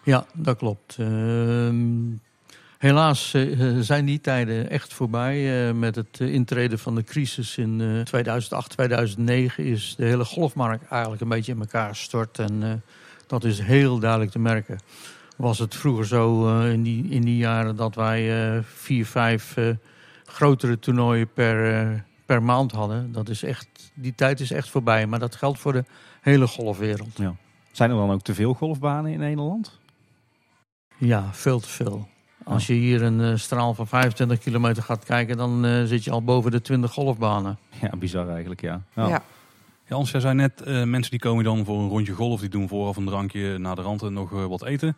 Ja, 0.03 0.25
dat 0.33 0.57
klopt. 0.57 0.97
Helaas 2.77 3.33
eh, 3.33 3.77
zijn 3.79 4.05
die 4.05 4.21
tijden 4.21 4.69
echt 4.69 4.93
voorbij. 4.93 5.67
Eh, 5.67 5.73
met 5.73 5.95
het 5.95 6.19
eh, 6.21 6.33
intreden 6.33 6.79
van 6.79 6.95
de 6.95 7.03
crisis 7.03 7.57
in 7.57 7.81
eh, 7.81 8.01
2008, 8.01 8.69
2009 8.69 9.63
is 9.63 9.95
de 9.97 10.05
hele 10.05 10.25
golfmarkt 10.25 10.87
eigenlijk 10.89 11.21
een 11.21 11.29
beetje 11.29 11.51
in 11.51 11.59
elkaar 11.59 11.89
gestort. 11.89 12.39
En 12.39 12.63
eh, 12.63 12.71
dat 13.27 13.43
is 13.43 13.59
heel 13.59 13.99
duidelijk 13.99 14.31
te 14.31 14.39
merken. 14.39 14.79
Was 15.37 15.59
het 15.59 15.75
vroeger 15.75 16.05
zo 16.07 16.47
eh, 16.47 16.71
in, 16.71 16.83
die, 16.83 17.09
in 17.09 17.21
die 17.21 17.37
jaren 17.37 17.75
dat 17.75 17.95
wij 17.95 18.53
eh, 18.55 18.59
vier, 18.63 19.05
vijf 19.05 19.57
eh, 19.57 19.69
grotere 20.25 20.79
toernooien 20.79 21.33
per, 21.33 21.73
eh, 21.73 21.99
per 22.25 22.43
maand 22.43 22.71
hadden. 22.71 23.11
Dat 23.11 23.29
is 23.29 23.43
echt, 23.43 23.91
die 23.93 24.15
tijd 24.15 24.39
is 24.39 24.51
echt 24.51 24.69
voorbij. 24.69 25.07
Maar 25.07 25.19
dat 25.19 25.35
geldt 25.35 25.59
voor 25.59 25.73
de 25.73 25.85
hele 26.21 26.47
golfwereld. 26.47 27.15
Zijn 27.71 27.89
er 27.89 27.95
dan 27.95 28.11
ook 28.11 28.21
te 28.21 28.33
veel 28.33 28.53
golfbanen 28.53 29.11
in 29.11 29.19
Nederland? 29.19 29.79
Ja, 30.97 31.33
veel 31.33 31.59
te 31.59 31.69
veel. 31.69 32.07
Als 32.45 32.67
je 32.67 32.73
hier 32.73 33.01
een 33.01 33.21
eh, 33.21 33.35
straal 33.35 33.73
van 33.73 33.87
25 33.87 34.39
kilometer 34.39 34.83
gaat 34.83 35.05
kijken, 35.05 35.37
dan 35.37 35.65
eh, 35.65 35.83
zit 35.83 36.03
je 36.03 36.11
al 36.11 36.23
boven 36.23 36.51
de 36.51 36.61
20 36.61 36.91
golfbanen. 36.91 37.57
Ja, 37.81 37.97
bizar 37.97 38.29
eigenlijk, 38.29 38.61
ja. 38.61 38.81
Ja. 38.95 39.07
Ja. 39.07 39.23
Ja, 39.87 39.95
Hans, 39.95 40.11
jij 40.11 40.19
zei 40.19 40.33
net, 40.33 40.61
eh, 40.61 40.83
mensen 40.83 41.11
die 41.11 41.19
komen 41.19 41.43
dan 41.43 41.65
voor 41.65 41.79
een 41.79 41.89
rondje 41.89 42.13
golf, 42.13 42.39
die 42.39 42.49
doen 42.49 42.67
vooraf 42.67 42.97
een 42.97 43.05
drankje, 43.05 43.57
na 43.57 43.75
de 43.75 43.81
rand 43.81 44.01
en 44.01 44.13
nog 44.13 44.29
wat 44.29 44.65
eten. 44.65 44.95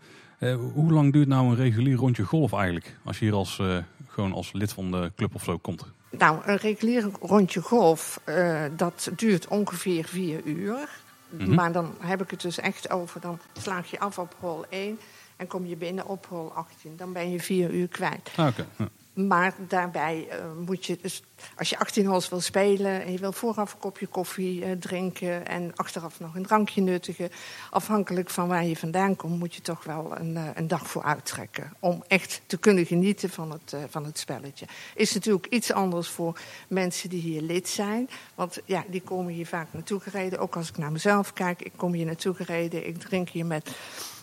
Hoe 0.74 0.92
lang 0.92 1.14
duurt 1.14 1.28
nou 1.28 1.48
een 1.48 1.56
regulier 1.56 1.96
rondje 1.96 2.24
golf 2.24 2.54
eigenlijk? 2.54 2.98
Als 3.04 3.20
je 3.20 3.26
hier 3.26 3.34
als, 3.34 3.60
eh, 3.60 3.78
gewoon 4.08 4.34
als 4.34 4.54
lid 4.54 4.74
van 4.74 4.92
de 4.92 5.12
club 5.16 5.36
of 5.36 5.44
zo 5.44 5.58
komt. 5.58 5.86
Nou, 6.10 6.40
een 6.46 6.58
regulier 6.58 7.10
rondje 7.22 7.62
golf, 7.62 8.20
eh, 8.24 8.64
dat 8.76 9.10
duurt 9.16 9.48
ongeveer 9.48 10.06
vier 10.06 10.44
uur. 10.44 10.90
Mhm. 11.30 11.54
Maar 11.54 11.72
dan 11.72 11.94
heb 12.00 12.22
ik 12.22 12.30
het 12.30 12.42
dus 12.42 12.60
echt 12.60 12.90
over, 12.90 13.22
dan 13.22 13.40
slaag 13.54 13.92
je 13.92 14.00
af 14.00 14.20
op 14.20 14.36
hol 14.40 14.66
1 14.70 15.00
en 15.38 15.48
kom 15.48 15.66
je 15.66 15.76
binnen 15.76 16.08
op 16.08 16.26
hol 16.26 16.52
18. 16.54 16.98
Dan 16.98 17.14
ben 17.14 17.32
je 17.32 17.40
vier 17.40 17.70
uur 17.70 17.88
kwijt. 17.88 18.32
Ah. 18.36 18.58
Ja. 18.78 18.90
Maar 19.26 19.54
daarbij 19.68 20.28
eh, 20.30 20.38
moet 20.66 20.86
je 20.86 20.98
dus, 21.02 21.24
als 21.56 21.70
je 21.70 21.80
18 21.80 22.06
holes 22.06 22.30
wil 22.30 22.42
spelen 22.42 23.04
en 23.04 23.12
je 23.12 23.18
wil 23.18 23.32
vooraf 23.32 23.74
een 23.74 23.80
kopje 23.80 24.08
koffie 24.08 24.66
eh, 24.66 24.72
drinken 24.72 25.48
en 25.48 25.72
achteraf 25.76 26.20
nog 26.20 26.36
een 26.36 26.46
drankje 26.46 26.82
nuttigen, 26.82 27.30
afhankelijk 27.70 28.30
van 28.30 28.48
waar 28.48 28.66
je 28.66 28.76
vandaan 28.76 29.16
komt, 29.16 29.40
moet 29.40 29.56
je 29.56 29.62
toch 29.62 29.84
wel 29.84 30.18
een, 30.20 30.38
eh, 30.38 30.44
een 30.54 30.68
dag 30.68 30.88
voor 30.90 31.04
uittrekken. 31.04 31.74
Om 31.80 32.04
echt 32.08 32.42
te 32.46 32.58
kunnen 32.58 32.86
genieten 32.86 33.30
van 33.30 33.52
het, 33.52 33.76
van 33.90 34.06
het 34.06 34.20
spelletje. 34.20 34.66
Is 34.96 35.14
natuurlijk 35.14 35.46
iets 35.46 35.72
anders 35.72 36.10
voor 36.10 36.40
mensen 36.68 37.10
die 37.10 37.22
hier 37.22 37.42
lid 37.42 37.70
zijn. 37.70 38.10
Want 38.36 38.60
ja, 38.66 38.84
die 38.88 39.02
komen 39.02 39.34
hier 39.34 39.48
vaak 39.48 39.68
naartoe 39.72 40.00
gereden. 40.00 40.40
Ook 40.40 40.56
als 40.56 40.70
ik 40.70 40.78
naar 40.78 40.92
mezelf 40.92 41.34
kijk, 41.34 41.62
ik 41.62 41.74
kom 41.76 41.94
hier 41.94 42.06
naartoe 42.06 42.34
gereden, 42.34 42.88
ik 42.88 43.00
drink 43.00 43.30
hier 43.30 43.46
met 43.46 43.76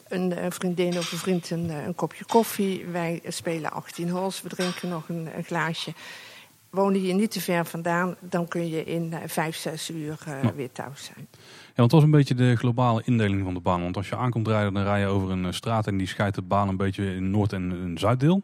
een 0.08 0.32
eh, 0.32 0.50
vriendin 0.50 0.98
of 0.98 1.12
een 1.12 1.18
vriend 1.18 1.50
een, 1.50 1.70
eh, 1.70 1.84
een 1.86 1.94
kopje 1.94 2.24
koffie. 2.24 2.84
Wij 2.86 3.20
spelen 3.28 3.72
18 3.72 4.08
holes, 4.08 4.42
we 4.42 4.48
drinken 4.48 4.88
nog 4.88 5.08
een, 5.08 5.28
een 5.36 5.44
glaasje. 5.44 5.92
Wonen 6.70 7.00
hier 7.00 7.14
niet 7.14 7.30
te 7.30 7.40
ver 7.40 7.66
vandaan, 7.66 8.16
dan 8.20 8.48
kun 8.48 8.68
je 8.68 8.84
in 8.84 9.12
eh, 9.12 9.18
vijf, 9.26 9.56
zes 9.56 9.90
uur 9.90 10.18
Ja. 10.26 10.54
weer 10.54 10.72
thuis 10.72 11.04
zijn. 11.04 11.26
Ja, 11.66 11.72
want 11.74 11.90
dat 11.90 12.00
is 12.00 12.06
een 12.06 12.12
beetje 12.12 12.34
de 12.34 12.56
globale 12.56 13.02
indeling 13.04 13.44
van 13.44 13.54
de 13.54 13.60
baan. 13.60 13.82
Want 13.82 13.96
als 13.96 14.08
je 14.08 14.16
aankomt 14.16 14.46
rijden, 14.48 14.74
dan 14.74 14.82
rij 14.82 15.00
je 15.00 15.06
over 15.06 15.30
een 15.30 15.54
straat 15.54 15.86
en 15.86 15.96
die 15.96 16.06
scheidt 16.06 16.34
de 16.34 16.42
baan 16.42 16.68
een 16.68 16.76
beetje 16.76 17.14
in 17.14 17.30
Noord- 17.30 17.52
en 17.52 17.70
een 17.70 17.98
Zuiddeel. 17.98 18.42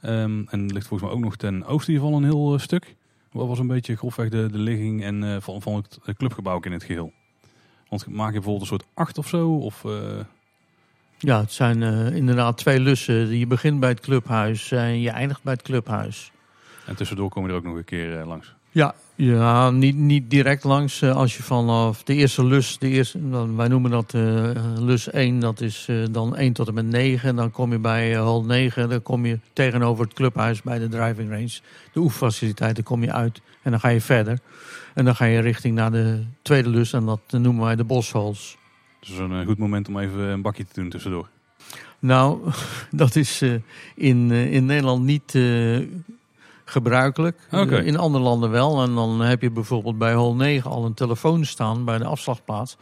Ehm, 0.00 0.42
en 0.48 0.66
ligt 0.72 0.86
volgens 0.86 1.08
mij 1.08 1.18
ook 1.18 1.24
nog 1.24 1.36
ten 1.36 1.64
oosten 1.64 1.92
hiervan 1.92 2.12
een 2.12 2.24
heel 2.24 2.58
stuk. 2.58 2.94
Wat 3.32 3.46
was 3.46 3.58
een 3.58 3.66
beetje 3.66 3.96
grofweg 3.96 4.28
de, 4.28 4.48
de 4.50 4.58
ligging 4.58 5.02
en, 5.04 5.42
van, 5.42 5.62
van 5.62 5.74
het 5.74 6.16
clubgebouw 6.16 6.60
in 6.60 6.72
het 6.72 6.84
geheel? 6.84 7.12
Want 7.88 8.06
maak 8.06 8.26
je 8.26 8.32
bijvoorbeeld 8.40 8.60
een 8.60 8.78
soort 8.78 8.86
acht 8.94 9.18
of 9.18 9.28
zo? 9.28 9.56
Of, 9.56 9.84
Ja, 11.24 11.40
het 11.40 11.52
zijn 11.52 11.82
eh, 11.82 12.16
inderdaad 12.16 12.56
twee 12.56 12.80
lussen. 12.80 13.38
Je 13.38 13.46
begint 13.46 13.80
bij 13.80 13.88
het 13.88 14.00
clubhuis 14.00 14.70
en 14.72 15.00
je 15.00 15.10
eindigt 15.10 15.42
bij 15.42 15.52
het 15.52 15.62
clubhuis. 15.62 16.32
en 16.86 16.96
tussendoor 16.96 17.28
kom 17.28 17.44
je 17.44 17.50
er 17.50 17.56
ook 17.56 17.64
nog 17.64 17.76
een 17.76 17.84
keer 17.84 18.18
eh, 18.18 18.26
langs. 18.26 18.54
Ja, 18.70 18.94
ja 19.14 19.70
niet, 19.70 19.96
niet 19.96 20.30
direct 20.30 20.64
langs. 20.64 21.02
eh, 21.02 21.16
als 21.16 21.36
je 21.36 21.42
vanaf 21.42 22.02
de 22.02 22.14
eerste 22.14 22.44
lus, 22.44 22.78
de 22.78 22.88
eerste, 22.88 23.18
wij 23.56 23.68
noemen 23.68 23.90
dat 23.90 24.12
lus 24.78 25.10
1, 25.10 25.40
dat 25.40 25.60
is 25.60 25.88
dan 26.10 26.36
1 26.36 26.52
tot 26.52 26.68
en 26.68 26.74
met 26.74 26.86
9. 26.86 27.36
Dan 27.36 27.50
kom 27.50 27.72
je 27.72 27.78
bij 27.78 28.12
hal 28.14 28.44
9, 28.44 28.88
dan 28.88 29.02
kom 29.02 29.26
je 29.26 29.38
tegenover 29.52 30.04
het 30.04 30.14
clubhuis 30.14 30.62
bij 30.62 30.78
de 30.78 30.88
driving 30.88 31.30
range. 31.30 31.60
De 31.92 32.00
oefenfaciliteiten 32.00 32.84
kom 32.84 33.02
je 33.02 33.12
uit 33.12 33.40
en 33.62 33.70
dan 33.70 33.80
ga 33.80 33.88
je 33.88 34.00
verder. 34.00 34.38
En 34.94 35.04
dan 35.04 35.16
ga 35.16 35.24
je 35.24 35.40
richting 35.40 35.74
naar 35.74 35.90
de 35.90 36.24
tweede 36.42 36.68
lus 36.68 36.92
en 36.92 37.04
dat 37.04 37.20
noemen 37.28 37.64
wij 37.64 37.76
de 37.76 37.84
bosholes. 37.84 38.56
Dus 39.06 39.18
een 39.18 39.32
eh, 39.32 39.46
goed 39.46 39.58
moment 39.58 39.88
om 39.88 39.98
even 39.98 40.20
een 40.20 40.42
bakje 40.42 40.64
te 40.64 40.80
doen 40.80 40.88
tussendoor. 40.88 41.28
Nou, 41.98 42.50
dat 42.90 43.16
is 43.16 43.42
eh, 43.42 43.54
in, 43.94 44.30
eh, 44.30 44.52
in 44.52 44.66
Nederland 44.66 45.04
niet, 45.04 45.38
gebruikelijk. 46.64 47.38
In 47.84 47.98
andere 47.98 48.24
landen 48.24 48.50
wel. 48.50 48.82
En 48.82 48.94
dan 48.94 49.20
heb 49.20 49.42
je 49.42 49.50
bijvoorbeeld 49.50 49.98
bij 49.98 50.14
hol 50.14 50.34
9 50.34 50.70
al 50.70 50.84
een 50.84 50.94
telefoon 50.94 51.44
staan 51.44 51.84
bij 51.84 51.98
de 51.98 52.04
afslagplaats. 52.04 52.76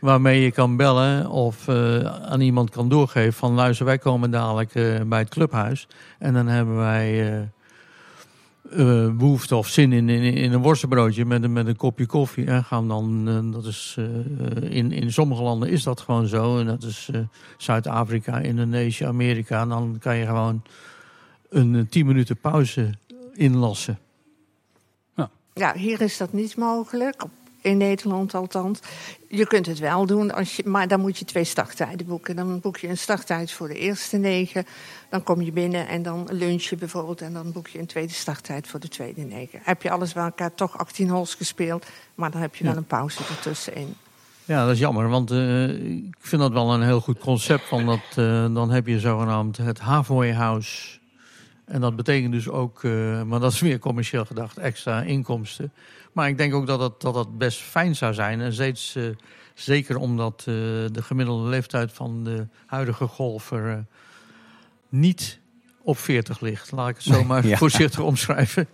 Waarmee 0.00 0.40
je 0.40 0.52
kan 0.52 0.76
bellen 0.76 1.30
of 1.30 1.68
aan 1.68 2.40
iemand 2.40 2.70
kan 2.70 2.88
doorgeven 2.88 3.32
van 3.32 3.52
luister, 3.52 3.86
wij 3.86 3.98
komen 3.98 4.30
dadelijk 4.30 4.72
bij 5.08 5.18
het 5.18 5.28
clubhuis. 5.28 5.88
En 6.18 6.34
dan 6.34 6.46
hebben 6.46 6.76
wij 6.76 7.50
eh, 8.70 9.10
behoefte 9.16 9.56
of 9.56 9.68
zin 9.68 9.92
in, 9.92 10.08
in, 10.08 10.22
in 10.34 10.52
een 10.52 10.62
worstenbroodje 10.62 11.24
met, 11.24 11.42
een- 11.42 11.52
met 11.52 11.66
een 11.66 11.76
kopje 11.76 12.06
koffie. 12.06 12.46
En 12.46 12.64
gaan 12.64 12.88
dan, 12.88 13.28
eh, 13.28 13.52
dat 13.52 13.64
is, 13.66 13.96
eh, 13.98 14.70
in, 14.76 14.92
in 14.92 15.12
sommige 15.12 15.42
landen 15.42 15.68
is 15.68 15.82
dat 15.82 16.00
gewoon 16.00 16.26
zo. 16.26 16.58
En 16.58 16.66
dat 16.66 16.82
is 16.82 17.08
eh, 17.12 17.20
Zuid-Afrika, 17.56 18.38
Indonesië, 18.38 19.04
Amerika. 19.04 19.60
En 19.60 19.68
dan 19.68 19.96
kan 20.00 20.16
je 20.16 20.26
gewoon 20.26 20.62
een 21.50 21.74
eh, 21.74 21.82
10 21.90 22.06
minuten 22.06 22.36
pauze 22.36 22.90
inlassen. 23.34 23.98
Ja, 25.54 25.72
hier 25.74 26.00
is 26.00 26.16
dat 26.16 26.32
niet 26.32 26.56
mogelijk. 26.56 27.22
In 27.66 27.76
Nederland 27.76 28.34
althans. 28.34 28.78
Je 29.28 29.46
kunt 29.46 29.66
het 29.66 29.78
wel 29.78 30.06
doen, 30.06 30.34
als 30.34 30.56
je, 30.56 30.62
maar 30.66 30.88
dan 30.88 31.00
moet 31.00 31.18
je 31.18 31.24
twee 31.24 31.44
starttijden 31.44 32.06
boeken. 32.06 32.36
Dan 32.36 32.60
boek 32.60 32.76
je 32.76 32.88
een 32.88 32.98
starttijd 32.98 33.52
voor 33.52 33.68
de 33.68 33.78
eerste 33.78 34.16
negen. 34.16 34.66
Dan 35.10 35.22
kom 35.22 35.42
je 35.42 35.52
binnen 35.52 35.88
en 35.88 36.02
dan 36.02 36.28
lunch 36.30 36.62
je 36.62 36.76
bijvoorbeeld. 36.76 37.20
En 37.20 37.32
dan 37.32 37.52
boek 37.52 37.68
je 37.68 37.78
een 37.78 37.86
tweede 37.86 38.12
starttijd 38.12 38.66
voor 38.68 38.80
de 38.80 38.88
tweede 38.88 39.20
negen. 39.22 39.60
Heb 39.62 39.82
je 39.82 39.90
alles 39.90 40.12
bij 40.12 40.24
elkaar 40.24 40.54
toch 40.54 40.78
18 40.78 41.08
holes 41.08 41.34
gespeeld. 41.34 41.86
Maar 42.14 42.30
dan 42.30 42.40
heb 42.40 42.54
je 42.54 42.64
Ja. 42.64 42.70
wel 42.70 42.78
een 42.78 42.86
pauze 42.86 43.20
ertussenin. 43.30 43.94
Ja, 44.44 44.64
dat 44.64 44.72
is 44.74 44.78
jammer, 44.78 45.08
want 45.08 45.30
eh, 45.30 45.68
ik 45.96 46.16
vind 46.20 46.42
dat 46.42 46.52
wel 46.52 46.74
een 46.74 46.82
heel 46.82 47.00
goed 47.00 47.18
concept. 47.18 47.68
Van 47.68 47.86
dat, 47.86 48.00
eh, 48.14 48.54
dan 48.54 48.70
heb 48.70 48.86
je 48.86 49.00
zogenaamd 49.00 49.56
het 49.56 49.78
Havoy 49.78 50.32
House. 50.32 50.98
En 51.66 51.80
dat 51.80 51.96
betekent 51.96 52.32
dus 52.32 52.48
ook, 52.48 52.84
eh, 52.84 53.22
maar 53.22 53.40
dat 53.40 53.52
is 53.52 53.60
weer 53.60 53.78
commercieel 53.78 54.24
gedacht, 54.24 54.58
extra 54.58 55.02
inkomsten. 55.02 55.72
Maar 56.12 56.28
ik 56.28 56.38
denk 56.38 56.54
ook 56.54 56.66
dat 56.66 56.78
dat, 56.78 57.00
dat, 57.00 57.14
dat 57.14 57.38
best 57.38 57.58
fijn 57.58 57.96
zou 57.96 58.14
zijn. 58.14 58.40
En 58.40 58.52
steeds, 58.52 58.94
eh, 58.96 59.04
zeker 59.54 59.96
omdat 59.96 60.38
eh, 60.38 60.54
de 60.92 61.02
gemiddelde 61.02 61.48
leeftijd 61.48 61.92
van 61.92 62.24
de 62.24 62.46
huidige 62.66 63.06
golfer 63.06 63.84
niet 64.88 65.40
op 65.82 65.98
40 65.98 66.40
ligt. 66.40 66.72
Laat 66.72 66.88
ik 66.88 66.94
het 66.94 67.04
zo 67.14 67.24
maar 67.24 67.46
ja. 67.46 67.56
voorzichtig 67.56 68.00
omschrijven. 68.00 68.68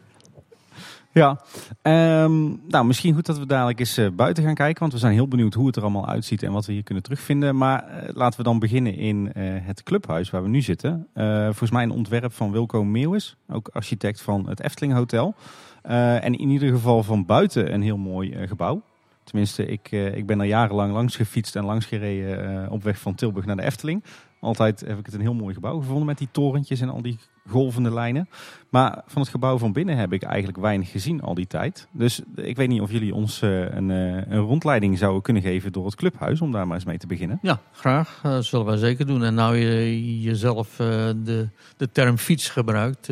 Ja, 1.13 1.39
Ehm, 1.83 2.49
nou 2.69 2.85
misschien 2.85 3.15
goed 3.15 3.27
dat 3.27 3.39
we 3.39 3.47
dadelijk 3.47 3.79
eens 3.79 3.97
eh, 3.97 4.07
buiten 4.13 4.45
gaan 4.45 4.55
kijken. 4.55 4.81
Want 4.81 4.93
we 4.93 4.99
zijn 4.99 5.13
heel 5.13 5.29
benieuwd 5.29 5.55
hoe 5.55 5.67
het 5.67 5.77
er 5.77 5.83
allemaal 5.83 6.09
uitziet 6.09 6.43
en 6.43 6.53
wat 6.53 6.67
we 6.67 6.73
hier 6.73 6.83
kunnen 6.83 7.03
terugvinden. 7.03 7.57
Maar 7.57 7.89
eh, 7.89 8.15
laten 8.15 8.39
we 8.39 8.45
dan 8.45 8.59
beginnen 8.59 8.95
in 8.95 9.33
eh, 9.33 9.45
het 9.45 9.83
clubhuis 9.83 10.31
waar 10.31 10.43
we 10.43 10.49
nu 10.49 10.61
zitten. 10.61 11.07
Volgens 11.45 11.71
mij 11.71 11.83
een 11.83 11.91
ontwerp 11.91 12.33
van 12.33 12.53
Wilco 12.53 12.85
Meeuwis, 12.85 13.37
ook 13.49 13.69
architect 13.69 14.21
van 14.21 14.49
het 14.49 14.61
Efteling 14.61 14.93
Hotel. 14.93 15.35
En 15.83 16.35
in 16.35 16.51
ieder 16.51 16.71
geval 16.71 17.03
van 17.03 17.27
buiten 17.27 17.75
een 17.75 17.83
heel 17.83 17.97
mooi 17.97 18.47
gebouw. 18.47 18.83
Tenminste, 19.25 19.67
ik, 19.67 19.91
ik 19.91 20.27
ben 20.27 20.41
er 20.41 20.47
jarenlang 20.47 20.93
langs 20.93 21.17
gefietst 21.17 21.57
en 21.57 21.65
langs 21.65 21.87
gereden 21.87 22.71
op 22.71 22.83
weg 22.83 22.99
van 22.99 23.15
Tilburg 23.15 23.47
naar 23.47 23.57
de 23.57 23.63
Efteling. 23.63 24.05
Altijd 24.41 24.81
heb 24.81 24.99
ik 24.99 25.07
het 25.07 25.15
een 25.15 25.21
heel 25.21 25.35
mooi 25.35 25.55
gebouw 25.55 25.79
gevonden 25.79 26.07
met 26.07 26.19
die 26.19 26.29
torentjes 26.31 26.81
en 26.81 26.89
al 26.89 27.03
die 27.03 27.19
golvende 27.49 27.93
lijnen. 27.93 28.29
Maar 28.69 29.03
van 29.07 29.23
het 29.23 29.31
gebouw 29.31 29.59
van 29.59 29.73
binnen 29.73 29.97
heb 29.97 30.13
ik 30.13 30.23
eigenlijk 30.23 30.59
weinig 30.59 30.91
gezien 30.91 31.21
al 31.21 31.35
die 31.35 31.47
tijd. 31.47 31.89
Dus 31.93 32.21
ik 32.35 32.57
weet 32.57 32.69
niet 32.69 32.81
of 32.81 32.91
jullie 32.91 33.15
ons 33.15 33.43
eh, 33.43 33.61
een, 33.61 33.91
eh, 33.91 34.33
een 34.33 34.39
rondleiding 34.39 34.99
zouden 34.99 35.23
kunnen 35.23 35.43
geven 35.43 35.73
door 35.73 35.85
het 35.85 35.95
clubhuis. 35.95 36.41
Om 36.41 36.53
daar 36.53 36.67
maar 36.67 36.77
eens 36.77 36.85
mee 36.85 36.99
te 36.99 37.07
beginnen. 37.07 37.39
Ja, 37.43 37.61
graag. 37.73 38.21
Eh, 38.23 38.31
Dat 38.31 38.45
zullen 38.45 38.67
wij 38.67 38.77
zeker 38.77 39.07
doen. 39.07 39.25
En 39.25 39.35
nou 39.35 39.57
je 39.57 40.21
jezelf 40.21 40.77
de, 40.77 41.49
de 41.77 41.91
term 41.93 42.19
fiets 42.19 42.49
gebruikt. 42.49 43.07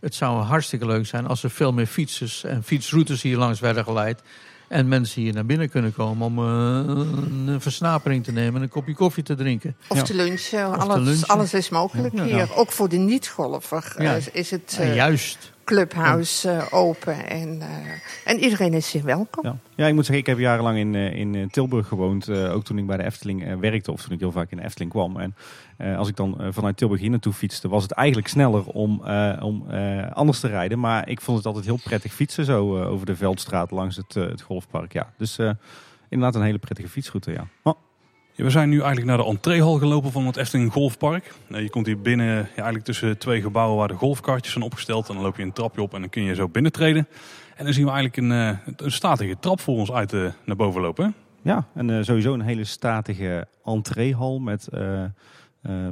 het 0.00 0.14
zou 0.14 0.42
hartstikke 0.42 0.86
leuk 0.86 1.06
zijn 1.06 1.26
als 1.26 1.42
er 1.42 1.50
veel 1.50 1.72
meer 1.72 1.86
fietsers 1.86 2.44
en 2.44 2.62
fietsroutes 2.62 3.22
hier 3.22 3.36
langs 3.36 3.60
werden 3.60 3.84
geleid. 3.84 4.22
En 4.68 4.88
mensen 4.88 5.22
hier 5.22 5.32
naar 5.32 5.46
binnen 5.46 5.70
kunnen 5.70 5.92
komen 5.94 6.26
om 6.26 6.38
eh, 6.38 7.54
een 7.54 7.60
versnapering 7.60 8.24
te 8.24 8.32
nemen 8.32 8.54
en 8.56 8.62
een 8.62 8.68
kopje 8.68 8.94
koffie 8.94 9.22
te 9.22 9.34
drinken. 9.34 9.76
Of 9.88 9.96
Ja. 9.96 10.02
te 10.02 10.14
lunchen. 10.14 10.68
Of 10.68 10.74
te 10.74 10.80
alles, 10.80 11.06
lunchen. 11.06 11.28
alles 11.28 11.54
is 11.54 11.68
mogelijk 11.68 12.14
Ja. 12.14 12.24
hier. 12.24 12.56
Ook 12.56 12.72
voor 12.72 12.88
de 12.88 12.96
niet-golfer 12.96 13.94
eh, 13.96 14.14
is 14.32 14.50
het 14.50 14.76
eh, 14.80 14.94
juist. 14.94 15.54
Clubhuis 15.66 16.44
eh, 16.44 16.66
open. 16.70 17.28
En, 17.28 17.60
eh, 17.60 17.68
en 18.24 18.38
iedereen 18.38 18.72
is 18.72 18.92
hier 18.92 19.04
welkom. 19.04 19.44
Ja. 19.44 19.56
ja, 19.74 19.86
ik 19.86 19.94
moet 19.94 20.06
zeggen, 20.06 20.24
ik 20.24 20.26
heb 20.26 20.38
jarenlang 20.38 20.78
in, 20.78 20.94
eh, 20.94 21.14
in 21.14 21.48
Tilburg 21.50 21.88
gewoond. 21.88 22.30
ook 22.30 22.64
toen 22.64 22.78
ik 22.78 22.86
bij 22.86 22.96
de 22.96 23.04
Efteling 23.04 23.60
werkte 23.60 23.92
of 23.92 24.02
toen 24.02 24.12
ik 24.12 24.20
heel 24.20 24.32
vaak 24.32 24.50
in 24.50 24.56
de 24.56 24.64
Efteling 24.64 24.90
kwam. 24.90 25.16
En 25.16 25.34
als 25.96 26.08
ik 26.08 26.16
dan 26.16 26.38
vanuit 26.50 26.76
Tilburg 26.76 27.00
hier 27.00 27.10
naartoe 27.10 27.32
fietste, 27.32 27.68
was 27.68 27.82
het 27.82 27.92
eigenlijk 27.92 28.28
sneller 28.28 28.66
om, 28.66 29.02
om 29.40 29.66
anders 30.12 30.40
te 30.40 30.48
rijden. 30.48 30.80
Maar 30.80 31.08
ik 31.08 31.20
vond 31.20 31.36
het 31.36 31.46
altijd 31.46 31.64
heel 31.64 31.80
prettig 31.84 32.12
fietsen 32.12 32.44
zo 32.44 32.84
over 32.84 33.06
de 33.06 33.16
Veldstraat 33.16 33.70
langs 33.70 33.96
het, 33.96 34.14
het 34.14 34.42
golfpark. 34.42 34.92
Ja. 34.92 35.12
Dus 35.16 35.38
inderdaad 36.08 36.34
een 36.34 36.46
hele 36.46 36.58
prettige 36.58 36.88
fietsroute, 36.88 37.32
Ja, 37.32 37.74
we 38.36 38.50
zijn 38.50 38.68
nu 38.68 38.76
eigenlijk 38.76 39.06
naar 39.06 39.16
de 39.16 39.24
entreehal 39.24 39.78
gelopen 39.78 40.12
van 40.12 40.26
het 40.26 40.36
Efteling 40.36 40.72
Golfpark. 40.72 41.34
Eh, 41.50 41.60
Je 41.60 41.70
komt 41.70 41.86
hier 41.86 42.00
binnen 42.00 42.26
ja, 42.26 42.44
eigenlijk 42.44 42.84
tussen 42.84 43.18
twee 43.18 43.40
gebouwen 43.40 43.78
waar 43.78 43.88
de 43.88 43.94
golfkartjes 43.94 44.52
zijn 44.52 44.64
opgesteld. 44.64 45.08
En 45.08 45.14
dan 45.14 45.22
loop 45.22 45.36
je 45.36 45.42
een 45.42 45.52
trapje 45.52 45.82
op 45.82 45.94
en 45.94 46.00
dan 46.00 46.10
kun 46.10 46.22
je 46.22 46.34
zo 46.34 46.48
binnentreden. 46.48 47.08
En 47.56 47.64
dan 47.64 47.72
zien 47.72 47.84
we 47.84 47.90
eigenlijk 47.90 48.30
een, 48.30 48.32
eh, 48.32 48.74
een 48.76 48.92
statige 48.92 49.36
trap 49.40 49.60
voor 49.60 49.76
ons 49.76 49.92
uit 49.92 50.12
eh, 50.12 50.26
naar 50.44 50.56
boven 50.56 50.80
lopen. 50.80 51.14
Ja, 51.42 51.66
en 51.74 52.04
sowieso 52.04 52.34
een 52.34 52.40
hele 52.40 52.64
statige 52.64 53.46
entreehal 53.64 54.38
met 54.38 54.68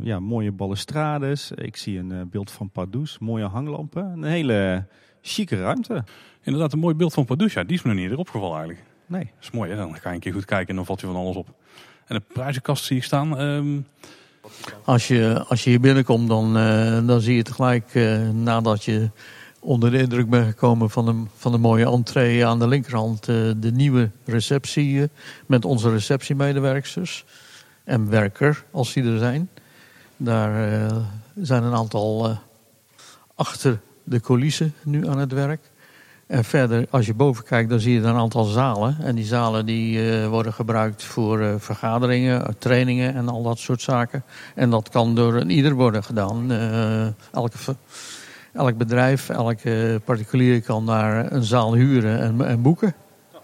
ja, 0.02 0.20
mooie 0.20 0.52
balustrades. 0.52 1.50
Ik 1.50 1.76
zie 1.76 1.98
een 1.98 2.28
beeld 2.30 2.50
van 2.50 2.70
Pardoes, 2.70 3.18
mooie 3.18 3.44
hanglampen. 3.44 4.04
Een 4.04 4.24
hele 4.24 4.86
chique 5.22 5.60
ruimte. 5.60 6.04
Inderdaad, 6.42 6.72
een 6.72 6.78
mooi 6.78 6.94
beeld 6.94 7.14
van 7.14 7.24
Padusha. 7.24 7.64
Die 7.64 7.76
is 7.76 7.82
me 7.82 7.88
nog 7.88 7.94
niet 7.94 8.02
eerder 8.02 8.18
opgevallen 8.18 8.56
eigenlijk. 8.56 8.86
Nee. 9.06 9.24
Dat 9.24 9.42
is 9.42 9.50
mooi 9.50 9.70
hè, 9.70 9.76
dan 9.76 9.94
ga 9.96 10.08
je 10.08 10.14
een 10.14 10.20
keer 10.20 10.32
goed 10.32 10.44
kijken 10.44 10.68
en 10.68 10.76
dan 10.76 10.86
valt 10.86 11.00
je 11.00 11.06
van 11.06 11.16
alles 11.16 11.36
op. 11.36 11.54
En 12.06 12.16
de 12.16 12.22
prijzenkast 12.32 12.84
zie 12.84 12.96
ik 12.96 13.04
staan. 13.04 13.38
Ehm, 13.38 13.80
Als 14.84 15.08
je, 15.08 15.44
als 15.48 15.64
je 15.64 15.70
hier 15.70 15.80
binnenkomt, 15.80 16.28
dan, 16.28 16.56
eh, 16.56 17.06
dan 17.06 17.20
zie 17.20 17.36
je 17.36 17.42
tegelijk 17.42 17.94
eh, 17.94 18.28
nadat 18.28 18.84
je 18.84 19.10
onder 19.60 19.90
de 19.90 19.98
indruk 19.98 20.30
bent 20.30 20.46
gekomen 20.46 20.90
van 20.90 21.04
de, 21.06 21.22
van 21.36 21.52
de 21.52 21.58
mooie 21.58 21.86
entree 21.86 22.46
aan 22.46 22.58
de 22.58 22.68
linkerhand 22.68 23.28
eh, 23.28 23.50
de 23.56 23.72
nieuwe 23.72 24.10
receptie 24.24 25.08
met 25.46 25.64
onze 25.64 25.90
receptiemedewerksters 25.90 27.24
en 27.84 28.10
werker 28.10 28.64
als 28.70 28.92
die 28.92 29.04
er 29.04 29.18
zijn. 29.18 29.48
Daar 30.16 30.90
zijn 31.34 31.62
een 31.62 31.74
aantal 31.74 32.38
achter 33.34 33.80
de 34.02 34.20
coulissen 34.20 34.74
nu 34.82 35.08
aan 35.08 35.18
het 35.18 35.32
werk. 35.32 35.70
En 36.26 36.44
verder, 36.44 36.86
als 36.90 37.06
je 37.06 37.14
boven 37.14 37.44
kijkt, 37.44 37.70
dan 37.70 37.80
zie 37.80 37.94
je 37.94 38.00
een 38.00 38.14
aantal 38.14 38.44
zalen. 38.44 38.96
En 39.00 39.14
die 39.14 39.24
zalen 39.24 39.66
die, 39.66 40.10
eh, 40.10 40.28
worden 40.28 40.52
gebruikt 40.52 41.02
voor 41.02 41.40
eh, 41.40 41.54
vergaderingen, 41.58 42.58
trainingen 42.58 43.14
en 43.14 43.28
al 43.28 43.42
dat 43.42 43.58
soort 43.58 43.82
zaken. 43.82 44.24
En 44.54 44.70
dat 44.70 44.88
kan 44.88 45.14
door 45.14 45.34
een 45.34 45.50
ieder 45.50 45.72
worden 45.72 46.04
gedaan. 46.04 46.52
Eh, 46.52 47.06
elke, 47.32 47.58
elk 48.52 48.76
bedrijf, 48.76 49.28
elke 49.28 50.00
particulier 50.04 50.62
kan 50.62 50.86
daar 50.86 51.32
een 51.32 51.44
zaal 51.44 51.74
huren 51.74 52.20
en, 52.20 52.46
en 52.46 52.62
boeken. 52.62 52.94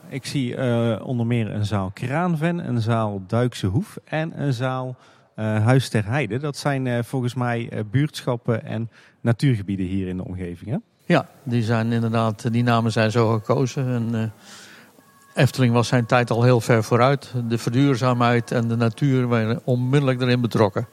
Ik 0.08 0.26
zie 0.26 0.56
onder 1.02 1.26
meer 1.26 1.50
een 1.50 1.64
zaal 1.64 1.90
Kraanven, 1.94 2.68
een 2.68 2.80
zaal 2.80 3.22
Duikse 3.26 3.66
Hoef 3.66 3.98
en 4.04 4.42
een 4.42 4.52
zaal 4.52 4.96
Huis 5.34 5.88
ter 5.88 6.06
Heide. 6.06 6.38
Dat 6.38 6.56
zijn 6.56 7.04
volgens 7.04 7.34
mij 7.34 7.84
buurtschappen 7.90 8.64
en 8.64 8.90
natuurgebieden 9.20 9.86
hier 9.86 10.08
in 10.08 10.16
de 10.16 10.24
omgeving. 10.24 10.70
Hè? 10.70 10.76
Ja, 11.10 11.28
die, 11.42 11.62
zijn 11.62 11.92
inderdaad, 11.92 12.52
die 12.52 12.62
namen 12.62 12.92
zijn 12.92 13.10
zo 13.10 13.32
gekozen. 13.32 13.86
En, 13.86 14.14
eh, 14.14 15.42
Efteling 15.42 15.72
was 15.72 15.88
zijn 15.88 16.06
tijd 16.06 16.30
al 16.30 16.42
heel 16.42 16.60
ver 16.60 16.84
vooruit. 16.84 17.32
De 17.48 17.58
verduurzaamheid 17.58 18.50
en 18.50 18.68
de 18.68 18.76
natuur 18.76 19.28
werden 19.28 19.60
onmiddellijk 19.64 20.20
erin 20.20 20.40
betrokken. 20.40 20.88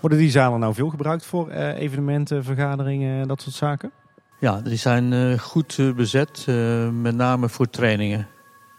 Worden 0.00 0.18
die 0.18 0.30
zalen 0.30 0.60
nou 0.60 0.74
veel 0.74 0.88
gebruikt 0.88 1.26
voor 1.26 1.48
eh, 1.48 1.80
evenementen, 1.80 2.44
vergaderingen, 2.44 3.28
dat 3.28 3.42
soort 3.42 3.54
zaken? 3.54 3.92
Ja, 4.42 4.60
die 4.60 4.76
zijn 4.76 5.12
eh, 5.12 5.38
goed 5.38 5.78
bezet, 5.96 6.44
eh, 6.48 6.88
met 6.88 7.14
name 7.14 7.48
voor 7.48 7.70
trainingen. 7.70 8.26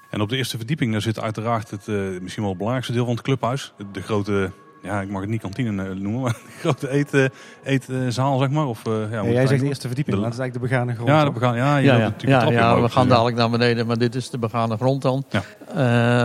en 0.09 0.21
op 0.21 0.29
de 0.29 0.37
eerste 0.37 0.57
verdieping 0.57 0.91
daar 0.91 1.01
zit 1.01 1.19
uiteraard 1.19 1.71
het 1.71 1.87
eh, 1.87 1.95
misschien 1.95 2.43
wel 2.43 2.49
het 2.49 2.57
belangrijkste 2.57 2.93
deel 2.93 3.05
van 3.05 3.13
het 3.13 3.23
clubhuis. 3.23 3.73
De 3.91 4.01
grote, 4.01 4.51
ja 4.83 5.01
ik 5.01 5.09
mag 5.09 5.21
het 5.21 5.29
niet 5.29 5.41
kantine 5.41 5.83
eh, 5.83 5.95
noemen, 5.95 6.21
maar 6.21 6.31
de 6.45 6.51
grote 6.59 6.93
eet, 6.93 7.29
eetzaal 7.63 8.39
zeg 8.39 8.49
maar. 8.49 8.65
Of, 8.65 8.85
eh, 8.85 8.93
ja, 9.11 9.23
jij 9.25 9.47
zegt 9.47 9.61
de 9.61 9.67
eerste 9.67 9.87
verdieping, 9.87 10.15
De- 10.15 10.21
maar 10.21 10.31
dat 10.31 10.39
is 10.39 10.45
eigenlijk 10.45 10.53
de 10.53 10.59
begane 10.75 10.93
grond. 10.93 11.09
Ja, 11.09 11.23
dat 11.23 11.33
begaan, 11.33 11.55
ja, 11.55 11.75
we 11.75 12.89
gaan 12.89 12.89
dus, 12.89 12.95
eh, 12.95 13.07
dadelijk 13.09 13.37
naar 13.37 13.49
beneden, 13.49 13.87
maar 13.87 13.97
dit 13.97 14.15
is 14.15 14.29
de 14.29 14.37
begane 14.37 14.75
grond 14.77 15.01
dan. 15.01 15.25
Ja. 15.29 15.41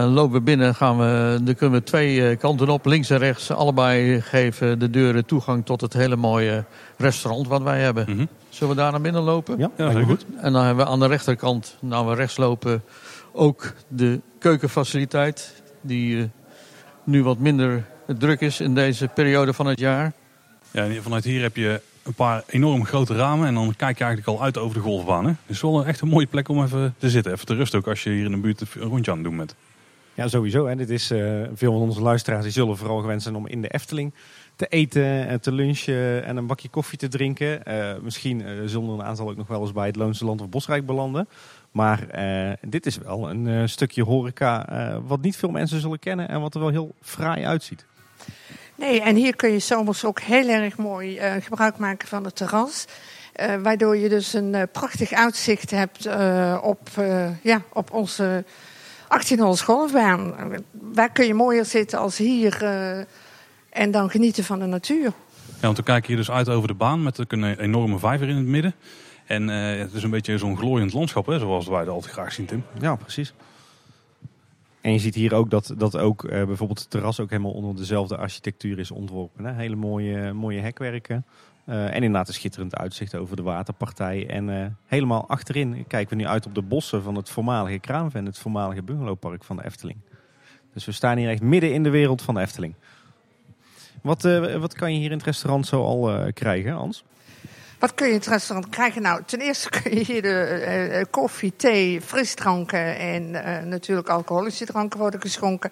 Eh, 0.02 0.12
lopen 0.12 0.32
we 0.32 0.40
binnen, 0.40 0.74
gaan 0.74 0.98
we, 0.98 1.38
dan 1.42 1.54
kunnen 1.54 1.78
we 1.78 1.84
twee 1.86 2.28
eh, 2.28 2.38
kanten 2.38 2.68
op, 2.68 2.84
links 2.86 3.10
en 3.10 3.18
rechts. 3.18 3.50
Allebei 3.50 4.20
geven 4.20 4.78
de 4.78 4.90
deuren 4.90 5.24
toegang 5.26 5.64
tot 5.66 5.80
het 5.80 5.92
hele 5.92 6.16
mooie 6.16 6.64
restaurant 6.96 7.48
wat 7.48 7.62
wij 7.62 7.80
hebben. 7.80 8.04
mhm. 8.08 8.24
Zullen 8.48 8.74
we 8.74 8.80
daar 8.80 8.90
naar 8.92 9.00
binnen 9.00 9.22
lopen? 9.22 9.58
Ja, 9.58 9.70
heel 9.76 10.02
goed. 10.04 10.26
En 10.40 10.52
dan 10.52 10.64
hebben 10.64 10.84
we 10.84 10.90
aan 10.90 10.98
de 11.00 11.06
rechterkant, 11.06 11.76
nou 11.80 12.06
we 12.08 12.14
rechts 12.14 12.36
lopen, 12.36 12.82
ook 13.32 13.72
de 13.88 14.20
keukenfaciliteit. 14.38 15.62
Die 15.80 16.18
eh, 16.18 16.24
nu 17.04 17.22
wat 17.22 17.38
minder 17.38 17.84
druk 18.16 18.40
is 18.40 18.60
in 18.60 18.74
deze 18.74 19.08
periode 19.08 19.52
van 19.52 19.66
het 19.66 19.78
jaar. 19.78 20.12
Ja, 20.70 20.84
en 20.84 21.02
vanuit 21.02 21.24
hier 21.24 21.42
heb 21.42 21.56
je 21.56 21.80
een 22.02 22.14
paar 22.14 22.42
enorm 22.46 22.84
grote 22.84 23.14
ramen. 23.14 23.46
En 23.46 23.54
dan 23.54 23.74
kijk 23.76 23.98
je 23.98 24.04
eigenlijk 24.04 24.38
al 24.38 24.44
uit 24.44 24.58
over 24.58 24.76
de 24.76 24.82
golfbaan. 24.82 25.24
Hè? 25.24 25.30
Het 25.30 25.38
is 25.56 25.60
wel 25.60 25.86
echt 25.86 26.00
een 26.00 26.08
mooie 26.08 26.26
plek 26.26 26.48
om 26.48 26.62
even 26.62 26.94
te 26.98 27.10
zitten. 27.10 27.32
Even 27.32 27.46
te 27.46 27.54
rusten 27.54 27.78
ook 27.78 27.86
als 27.86 28.02
je 28.02 28.10
hier 28.10 28.24
in 28.24 28.30
de 28.30 28.36
buurt 28.36 28.60
een 28.60 28.82
rondje 28.82 29.10
aan 29.10 29.16
het 29.16 29.26
doen 29.26 29.36
bent. 29.36 29.54
Ja, 30.14 30.28
sowieso. 30.28 30.66
Hè. 30.66 30.76
Dit 30.76 30.90
is, 30.90 31.10
eh, 31.10 31.42
veel 31.54 31.72
van 31.72 31.80
onze 31.80 32.00
luisteraars 32.00 32.42
die 32.42 32.52
zullen 32.52 32.76
vooral 32.76 33.00
gewend 33.00 33.22
zijn 33.22 33.34
om 33.34 33.46
in 33.46 33.62
de 33.62 33.68
Efteling 33.68 34.14
te 34.56 34.66
eten 34.66 35.26
en 35.26 35.40
te 35.40 35.52
lunchen 35.52 36.24
en 36.24 36.36
een 36.36 36.46
bakje 36.46 36.68
koffie 36.68 36.98
te 36.98 37.08
drinken. 37.08 37.64
Eh, 37.64 37.94
misschien 38.02 38.40
uh, 38.40 38.46
zullen 38.66 38.88
er 38.88 38.94
een 38.94 39.04
aantal 39.04 39.28
ook 39.28 39.36
nog 39.36 39.46
wel 39.46 39.60
eens 39.60 39.72
bij 39.72 39.86
het 39.86 39.96
Loonse 39.96 40.24
Land 40.24 40.40
of 40.40 40.48
Bosrijk 40.48 40.86
belanden. 40.86 41.28
Maar 41.70 42.06
dit 42.60 42.86
is 42.86 42.98
wel 42.98 43.30
een 43.30 43.68
stukje 43.68 44.02
horeca 44.02 44.66
wat 45.06 45.20
niet 45.20 45.36
veel 45.36 45.50
mensen 45.50 45.80
zullen 45.80 45.98
kennen 45.98 46.28
en 46.28 46.40
wat 46.40 46.54
er 46.54 46.60
wel 46.60 46.68
heel 46.68 46.94
fraai 47.00 47.44
uitziet. 47.44 47.86
Nee, 48.74 49.00
en 49.00 49.16
hier 49.16 49.36
kun 49.36 49.50
je 49.50 49.58
zomers 49.58 50.04
ook 50.04 50.20
heel 50.20 50.48
erg 50.48 50.76
mooi 50.76 51.20
gebruik 51.40 51.76
maken 51.76 52.08
van 52.08 52.24
het 52.24 52.36
terras. 52.36 52.84
waardoor 53.62 53.96
je 53.96 54.08
dus 54.08 54.32
een 54.32 54.68
prachtig 54.72 55.12
uitzicht 55.12 55.70
hebt 55.70 56.06
op, 56.62 56.88
ja, 57.42 57.62
op 57.72 57.92
onze 57.92 58.44
18 59.08 59.40
holes 59.40 59.60
golfbaan. 59.60 60.34
Waar 60.72 61.12
kun 61.12 61.26
je 61.26 61.34
mooier 61.34 61.64
zitten 61.64 61.98
als 61.98 62.16
hier 62.18 62.62
uh, 62.62 62.98
en 63.70 63.90
dan 63.90 64.10
genieten 64.10 64.44
van 64.44 64.58
de 64.58 64.66
natuur. 64.66 65.12
Ja, 65.46 65.60
want 65.60 65.76
we 65.76 65.82
kijken 65.82 66.08
hier 66.08 66.16
dus 66.16 66.30
uit 66.30 66.48
over 66.48 66.68
de 66.68 66.74
baan 66.74 67.02
met 67.02 67.18
een 67.28 67.58
enorme 67.58 67.98
vijver 67.98 68.28
in 68.28 68.36
het 68.36 68.46
midden. 68.46 68.74
En 69.26 69.48
uh, 69.48 69.78
het 69.78 69.92
is 69.92 70.02
een 70.02 70.10
beetje 70.10 70.38
zo'n 70.38 70.56
glooiend 70.56 70.92
landschap, 70.92 71.26
hè, 71.26 71.38
zoals 71.38 71.66
wij 71.66 71.84
dat 71.84 71.94
altijd 71.94 72.12
graag 72.12 72.32
zien, 72.32 72.46
Tim. 72.46 72.64
Ja, 72.80 72.94
precies. 72.94 73.32
En 74.88 74.94
je 74.94 75.01
ziet 75.01 75.14
hier 75.14 75.35
ook 75.35 75.51
dat, 75.51 75.74
dat 75.77 75.96
ook 75.96 76.24
uh, 76.24 76.31
bijvoorbeeld 76.31 76.79
het 76.79 76.90
terras 76.90 77.20
ook 77.20 77.31
helemaal 77.31 77.53
onder 77.53 77.77
dezelfde 77.77 78.16
architectuur 78.16 78.79
is 78.79 78.90
ontworpen. 78.90 79.44
Hè? 79.44 79.53
Hele 79.53 79.77
mooie, 79.77 80.33
mooie 80.33 80.61
hekwerken. 80.61 81.24
Uh, 81.66 81.87
en 81.87 81.94
inderdaad 81.94 82.29
een 82.29 82.35
schitterend 82.35 82.77
uitzicht 82.77 83.14
over 83.14 83.37
de 83.37 83.42
waterpartij. 83.42 84.27
En 84.29 84.48
uh, 84.48 84.66
helemaal 84.87 85.29
achterin 85.29 85.85
kijken 85.87 86.16
we 86.16 86.22
nu 86.22 86.29
uit 86.29 86.46
op 86.46 86.55
de 86.55 86.62
bossen 86.62 87.03
van 87.03 87.14
het 87.14 87.29
voormalige 87.29 87.79
Kraamven, 87.79 88.27
het 88.27 88.38
voormalige 88.38 88.83
bungalowpark 88.83 89.44
van 89.44 89.57
de 89.57 89.64
Efteling. 89.64 89.98
Dus 90.72 90.85
we 90.85 90.92
staan 90.92 91.16
hier 91.16 91.29
echt 91.29 91.42
midden 91.42 91.72
in 91.72 91.83
de 91.83 91.90
wereld 91.90 92.22
van 92.22 92.35
de 92.35 92.40
Efteling. 92.40 92.74
Wat, 94.03 94.22
wat 94.59 94.74
kan 94.74 94.92
je 94.92 94.98
hier 94.98 95.11
in 95.11 95.16
het 95.16 95.27
restaurant 95.27 95.66
zo 95.66 95.83
al 95.83 96.33
krijgen, 96.33 96.72
Hans? 96.72 97.05
Wat 97.78 97.94
kun 97.94 98.06
je 98.06 98.12
in 98.12 98.18
het 98.18 98.28
restaurant 98.28 98.68
krijgen? 98.68 99.02
Nou, 99.02 99.22
ten 99.26 99.40
eerste 99.40 99.70
kun 99.82 99.94
je 99.94 100.04
hier 100.04 100.22
de 100.22 101.06
koffie, 101.10 101.52
thee, 101.56 102.00
frisdranken 102.00 102.98
en 102.98 103.30
natuurlijk 103.68 104.08
alcoholische 104.08 104.66
dranken 104.66 104.98
worden 104.98 105.20
geschonken. 105.20 105.70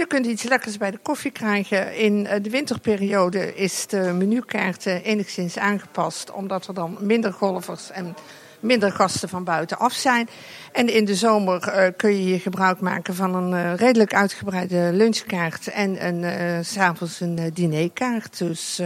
Je 0.00 0.06
kunt 0.06 0.26
iets 0.26 0.42
lekkers 0.42 0.76
bij 0.76 0.90
de 0.90 0.98
koffie 1.02 1.30
krijgen. 1.30 1.96
In 1.96 2.26
eh, 2.26 2.42
de 2.42 2.50
winterperiode 2.50 3.54
is 3.54 3.86
de 3.86 4.00
menukaart 4.00 4.86
enigszins 4.86 5.58
aangepast, 5.58 6.30
omdat 6.30 6.66
er 6.66 6.74
dan 6.74 6.96
minder 7.00 7.32
golfers 7.32 7.90
en 7.90 8.16
minder 8.60 8.92
gasten 8.92 9.28
van 9.28 9.44
buitenaf 9.44 9.92
zijn. 9.92 10.28
En 10.72 10.94
in 10.94 11.04
de 11.04 11.14
zomer 11.14 11.92
kun 11.96 12.10
je 12.10 12.22
hier 12.22 12.40
gebruik 12.40 12.80
maken 12.80 13.14
van 13.14 13.34
een 13.34 13.76
redelijk 13.76 14.14
uitgebreide 14.14 14.90
lunchkaart 14.92 15.68
en 15.68 16.06
een, 16.06 16.22
uh, 16.22 16.58
s'avonds 16.62 17.20
een 17.20 17.50
dinerkaart. 17.54 18.38
Dus 18.38 18.82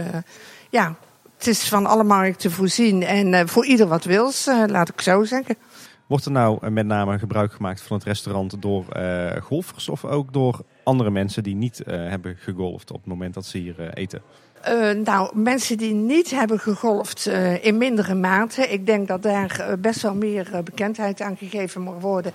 ja, 0.69 0.95
het 1.45 1.55
is 1.55 1.69
van 1.69 1.85
alle 1.85 2.03
markten 2.03 2.51
voorzien 2.51 3.03
en 3.03 3.49
voor 3.49 3.65
ieder 3.65 3.87
wat 3.87 4.03
wils, 4.03 4.45
laat 4.45 4.89
ik 4.89 5.01
zo 5.01 5.23
zeggen. 5.23 5.55
Wordt 6.07 6.25
er 6.25 6.31
nou 6.31 6.69
met 6.69 6.85
name 6.85 7.19
gebruik 7.19 7.53
gemaakt 7.53 7.81
van 7.81 7.97
het 7.97 8.05
restaurant 8.05 8.61
door 8.61 8.85
golfers 9.41 9.89
of 9.89 10.05
ook 10.05 10.33
door 10.33 10.61
andere 10.83 11.09
mensen 11.09 11.43
die 11.43 11.55
niet 11.55 11.81
uh, 11.87 11.95
hebben 12.09 12.35
gegolfd 12.39 12.91
op 12.91 12.97
het 12.97 13.05
moment 13.05 13.33
dat 13.33 13.45
ze 13.45 13.57
hier 13.57 13.75
uh, 13.79 13.87
eten? 13.93 14.21
Nou, 15.03 15.39
mensen 15.39 15.77
die 15.77 15.93
niet 15.93 16.31
hebben 16.31 16.59
gegolfd 16.59 17.25
in 17.61 17.77
mindere 17.77 18.15
mate. 18.15 18.67
Ik 18.67 18.85
denk 18.85 19.07
dat 19.07 19.23
daar 19.23 19.77
best 19.79 20.01
wel 20.01 20.15
meer 20.15 20.61
bekendheid 20.63 21.21
aan 21.21 21.37
gegeven 21.37 21.81
moet 21.81 22.01
worden. 22.01 22.31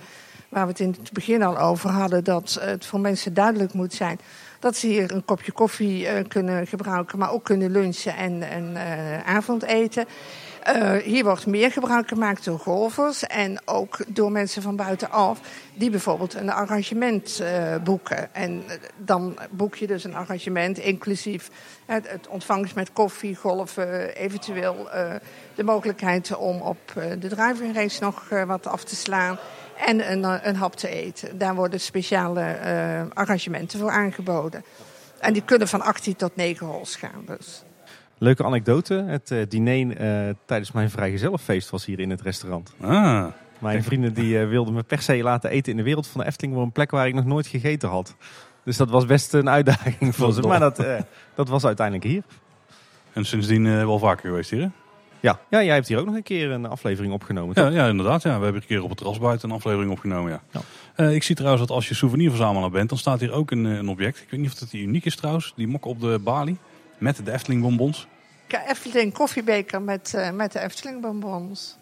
Waar 0.49 0.63
we 0.65 0.71
het 0.71 0.79
in 0.79 0.95
het 1.01 1.11
begin 1.11 1.43
al 1.43 1.57
over 1.57 1.89
hadden, 1.89 2.23
dat 2.23 2.57
het 2.61 2.85
voor 2.85 2.99
mensen 2.99 3.33
duidelijk 3.33 3.73
moet 3.73 3.93
zijn 3.93 4.19
dat 4.61 4.75
ze 4.75 4.87
hier 4.87 5.11
een 5.11 5.25
kopje 5.25 5.51
koffie 5.51 6.23
kunnen 6.27 6.67
gebruiken, 6.67 7.19
maar 7.19 7.31
ook 7.31 7.43
kunnen 7.43 7.71
lunchen 7.71 8.15
en, 8.15 8.41
en 8.43 8.77
avondeten. 9.25 10.05
Uh, 10.67 10.95
hier 10.95 11.23
wordt 11.23 11.45
meer 11.45 11.71
gebruik 11.71 12.07
gemaakt 12.07 12.45
door 12.45 12.59
golfers 12.59 13.23
en 13.27 13.61
ook 13.65 13.97
door 14.07 14.31
mensen 14.31 14.61
van 14.61 14.75
buitenaf 14.75 15.39
die 15.73 15.89
bijvoorbeeld 15.89 16.33
een 16.33 16.49
arrangement 16.49 17.39
uh, 17.41 17.75
boeken. 17.83 18.33
En 18.33 18.63
uh, 18.67 18.73
dan 18.97 19.37
boek 19.49 19.75
je 19.75 19.87
dus 19.87 20.03
een 20.03 20.15
arrangement 20.15 20.77
inclusief 20.77 21.49
het, 21.85 22.09
het 22.09 22.27
ontvangst 22.27 22.75
met 22.75 22.93
koffie, 22.93 23.35
golven, 23.35 24.15
eventueel 24.15 24.89
de 25.55 25.63
mogelijkheid 25.63 26.35
om 26.35 26.61
op 26.61 26.93
de 27.19 27.27
driving 27.27 27.75
race 27.75 28.03
nog 28.03 28.29
wat 28.45 28.67
af 28.67 28.83
te 28.83 28.95
slaan 28.95 29.37
en 29.87 30.11
een, 30.11 30.47
een 30.47 30.55
hap 30.55 30.75
te 30.75 30.87
eten. 30.87 31.37
Daar 31.37 31.55
worden 31.55 31.79
speciale 31.79 32.55
arrangementen 33.13 33.79
voor 33.79 33.91
aangeboden. 33.91 34.63
En 35.19 35.33
die 35.33 35.43
kunnen 35.45 35.67
van 35.67 35.81
18 35.81 36.15
tot 36.15 36.35
9 36.35 36.67
holes 36.67 36.95
gaan. 36.95 37.23
Dus. 37.25 37.63
Leuke 38.23 38.43
anekdote. 38.43 38.93
Het 38.93 39.31
uh, 39.31 39.41
diner 39.47 40.01
uh, 40.27 40.33
tijdens 40.45 40.71
mijn 40.71 40.89
vrijgezellenfeest 40.89 41.69
was 41.69 41.85
hier 41.85 41.99
in 41.99 42.09
het 42.09 42.21
restaurant. 42.21 42.73
Ah. 42.81 43.25
Mijn 43.59 43.83
vrienden 43.83 44.13
die 44.13 44.35
uh, 44.35 44.49
wilden 44.49 44.73
me 44.73 44.83
per 44.83 45.01
se 45.01 45.23
laten 45.23 45.49
eten 45.49 45.71
in 45.71 45.77
de 45.77 45.83
wereld 45.83 46.07
van 46.07 46.21
de 46.21 46.27
Efteling... 46.27 46.57
op 46.57 46.63
een 46.63 46.71
plek 46.71 46.91
waar 46.91 47.07
ik 47.07 47.13
nog 47.13 47.25
nooit 47.25 47.47
gegeten 47.47 47.89
had. 47.89 48.15
Dus 48.63 48.77
dat 48.77 48.89
was 48.89 49.05
best 49.05 49.33
een 49.33 49.49
uitdaging 49.49 50.15
voor 50.15 50.33
ze. 50.33 50.41
Maar 50.41 50.59
dat, 50.59 50.85
dat 51.35 51.49
was 51.49 51.65
uiteindelijk 51.65 52.07
hier. 52.07 52.23
En 53.13 53.25
sindsdien 53.25 53.63
wel 53.63 53.99
vaker 53.99 54.29
geweest 54.29 54.49
hier, 54.49 54.61
hè? 54.61 54.67
Ja. 55.19 55.39
ja, 55.49 55.63
jij 55.63 55.73
hebt 55.73 55.87
hier 55.87 55.99
ook 55.99 56.05
nog 56.05 56.15
een 56.15 56.23
keer 56.23 56.51
een 56.51 56.65
aflevering 56.65 57.13
opgenomen. 57.13 57.61
Ja, 57.63 57.67
ja, 57.67 57.87
inderdaad. 57.87 58.21
Ja. 58.21 58.37
We 58.37 58.43
hebben 58.43 58.61
een 58.61 58.67
keer 58.67 58.83
op 58.83 58.89
het 58.89 58.97
terras 58.97 59.19
buiten 59.19 59.49
een 59.49 59.55
aflevering 59.55 59.91
opgenomen. 59.91 60.41
Ja. 60.51 60.61
ja. 60.95 61.09
ik 61.09 61.23
zie 61.23 61.35
trouwens 61.35 61.67
dat 61.67 61.75
als 61.75 61.87
je 61.87 61.93
souvenirverzamelaar 61.93 62.71
bent, 62.71 62.89
dan 62.89 62.97
staat 62.97 63.19
hier 63.19 63.31
ook 63.31 63.51
een, 63.51 63.63
een 63.63 63.89
object. 63.89 64.21
Ik 64.21 64.29
weet 64.29 64.39
niet 64.39 64.49
of 64.51 64.55
dat 64.55 64.69
die 64.69 64.83
uniek 64.83 65.05
is 65.05 65.15
trouwens. 65.15 65.53
Die 65.55 65.67
mok 65.67 65.85
op 65.85 65.99
de 65.99 66.19
balie 66.23 66.57
met 66.97 67.25
de 67.25 67.31
Efteling 67.31 67.61
bonbons. 67.61 68.07
Efteling 68.57 69.13
koffiebeker 69.13 69.81
met, 69.81 70.13
uh, 70.15 70.31
met 70.31 70.51
de 70.51 70.59
Efteling 70.59 71.01
bonbons. 71.01 71.77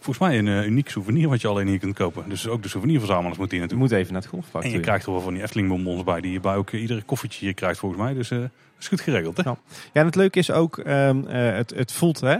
Volgens 0.00 0.18
mij 0.18 0.38
een 0.38 0.46
uh, 0.46 0.66
uniek 0.66 0.88
souvenir 0.88 1.28
wat 1.28 1.40
je 1.40 1.48
alleen 1.48 1.66
hier 1.66 1.78
kunt 1.78 1.94
kopen. 1.94 2.28
Dus 2.28 2.48
ook 2.48 2.62
de 2.62 2.68
souvenirverzamelaars 2.68 3.38
moeten 3.38 3.56
hier 3.56 3.66
natuurlijk. 3.66 3.90
Je 3.90 3.96
moet 3.96 4.04
even 4.04 4.12
naar 4.12 4.22
het 4.22 4.30
golfpark. 4.30 4.64
En 4.64 4.70
je 4.70 4.80
krijgt 4.80 5.06
er 5.06 5.12
wel 5.12 5.20
van 5.20 5.34
die 5.34 5.42
Efteling 5.42 5.68
bonbons 5.68 6.04
bij 6.04 6.20
die 6.20 6.32
je 6.32 6.40
bij 6.40 6.54
ook 6.54 6.70
iedere 6.70 7.02
koffietje 7.02 7.44
hier 7.44 7.54
krijgt 7.54 7.78
volgens 7.78 8.02
mij. 8.02 8.14
Dus 8.14 8.30
uh, 8.30 8.44
is 8.82 8.88
goed 8.88 9.00
geregeld. 9.00 9.36
Hè? 9.36 9.42
Ja. 9.42 9.56
en 9.92 10.06
het 10.06 10.14
leuke 10.14 10.38
is 10.38 10.50
ook, 10.50 10.76
um, 10.76 10.86
uh, 10.86 11.54
het, 11.54 11.72
het 11.76 11.92
voelt, 11.92 12.20
hè, 12.20 12.36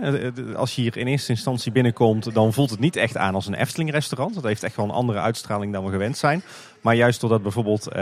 als 0.54 0.74
je 0.74 0.82
hier 0.82 0.96
in 0.96 1.06
eerste 1.06 1.32
instantie 1.32 1.72
binnenkomt, 1.72 2.34
dan 2.34 2.52
voelt 2.52 2.70
het 2.70 2.78
niet 2.78 2.96
echt 2.96 3.16
aan 3.16 3.34
als 3.34 3.46
een 3.46 3.54
Efteling 3.54 3.90
restaurant. 3.90 4.34
Dat 4.34 4.44
heeft 4.44 4.62
echt 4.62 4.76
wel 4.76 4.84
een 4.84 4.90
andere 4.90 5.18
uitstraling 5.18 5.72
dan 5.72 5.84
we 5.84 5.90
gewend 5.90 6.16
zijn. 6.16 6.42
Maar 6.80 6.94
juist 6.94 7.20
doordat 7.20 7.42
bijvoorbeeld 7.42 7.88
uh, 7.88 7.94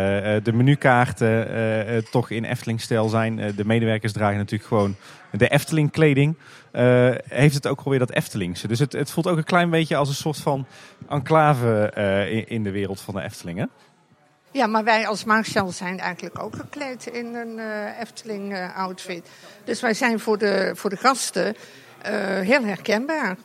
de 0.42 0.52
menukaarten 0.52 2.04
toch 2.10 2.30
in 2.30 2.44
Efteling-stijl 2.44 3.08
zijn. 3.08 3.36
de 3.56 3.64
medewerkers 3.64 4.12
dragen 4.12 4.36
natuurlijk 4.36 4.68
gewoon 4.68 4.96
de 5.30 5.48
Efteling-kleding. 5.48 6.36
heeft 7.28 7.54
het 7.54 7.66
ook 7.66 7.80
alweer 7.80 7.98
dat 7.98 8.10
Eftelingse. 8.10 8.68
Dus 8.68 8.78
het, 8.78 8.92
het 8.92 9.10
voelt 9.10 9.26
ook 9.26 9.36
een 9.36 9.44
klein 9.44 9.70
beetje 9.70 9.96
als 9.96 10.08
een 10.08 10.14
soort 10.14 10.38
van 10.38 10.66
enclave 11.08 11.92
in, 12.46 12.62
de 12.62 12.70
wereld 12.70 13.00
van 13.00 13.14
de 13.14 13.22
Efteling. 13.22 13.68
Ja, 14.52 14.66
maar 14.66 14.84
wij 14.84 15.06
als 15.06 15.24
Marshall 15.24 15.72
zijn 15.72 15.98
eigenlijk 15.98 16.42
ook 16.42 16.56
gekleed 16.56 17.06
in 17.06 17.34
een 17.34 17.58
uh, 17.58 18.00
Efteling-outfit. 18.00 19.28
dus 19.64 19.80
wij 19.80 19.94
zijn 19.94 20.20
voor 20.20 20.38
de, 20.38 20.72
voor 20.74 20.90
de 20.90 20.96
gasten 20.96 21.46
uh, 21.46 21.54
heel 22.38 22.64
herkenbaar. 22.64 23.36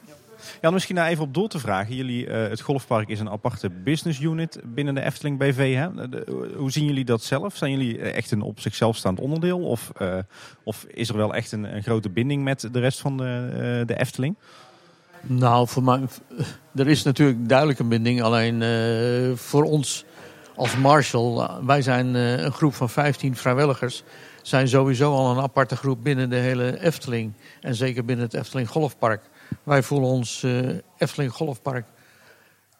Ja, 0.61 0.71
misschien 0.71 0.95
daar 0.95 1.07
even 1.07 1.23
op 1.23 1.33
door 1.33 1.47
te 1.47 1.59
vragen. 1.59 1.95
Jullie, 1.95 2.27
uh, 2.27 2.47
het 2.47 2.61
golfpark 2.61 3.09
is 3.09 3.19
een 3.19 3.29
aparte 3.29 3.69
business 3.69 4.19
unit 4.19 4.59
binnen 4.63 4.95
de 4.95 5.01
Efteling 5.01 5.37
BV. 5.37 5.75
Hè? 5.75 6.09
De, 6.09 6.51
hoe 6.57 6.71
zien 6.71 6.85
jullie 6.85 7.05
dat 7.05 7.23
zelf? 7.23 7.55
Zijn 7.55 7.71
jullie 7.71 7.99
echt 7.99 8.31
een 8.31 8.41
op 8.41 8.59
zichzelf 8.59 8.95
staand 8.95 9.19
onderdeel? 9.19 9.59
Of, 9.59 9.91
of 10.63 10.83
is 10.83 11.09
er 11.09 11.17
wel 11.17 11.33
echt 11.33 11.51
een, 11.51 11.75
een, 11.75 11.83
grote 11.83 12.09
binding 12.09 12.43
met 12.43 12.67
de 12.71 12.79
rest 12.79 12.99
van 12.99 13.17
de, 13.17 13.83
de 13.85 13.99
Efteling? 13.99 14.35
Nou, 15.21 15.67
voor 15.67 15.83
mij, 15.83 16.01
er 16.75 16.87
is 16.87 17.03
natuurlijk 17.03 17.49
duidelijk 17.49 17.79
een 17.79 17.89
binding. 17.89 18.21
Alleen 18.21 18.63
voor 19.37 19.63
ons 19.63 20.05
als 20.55 20.77
Marshall, 20.77 21.37
eh, 21.37 21.57
wij 21.65 21.81
zijn 21.81 22.15
eh, 22.15 22.43
een 22.43 22.51
groep 22.51 22.73
van 22.73 22.89
15 22.89 23.35
vrijwilligers, 23.35 24.03
zijn 24.41 24.67
sowieso 24.67 25.13
al 25.13 25.31
een 25.31 25.43
aparte 25.43 25.75
groep 25.75 26.03
binnen 26.03 26.29
de 26.29 26.35
hele 26.35 26.79
Efteling. 26.79 27.33
En 27.61 27.75
zeker 27.75 28.05
binnen 28.05 28.25
het 28.25 28.33
Efteling 28.33 28.69
Golfpark. 28.69 29.29
Wij 29.63 29.83
voelen 29.83 30.09
ons 30.09 30.43
uh, 30.43 30.69
Efteling 30.97 31.31
Golfpark 31.31 31.85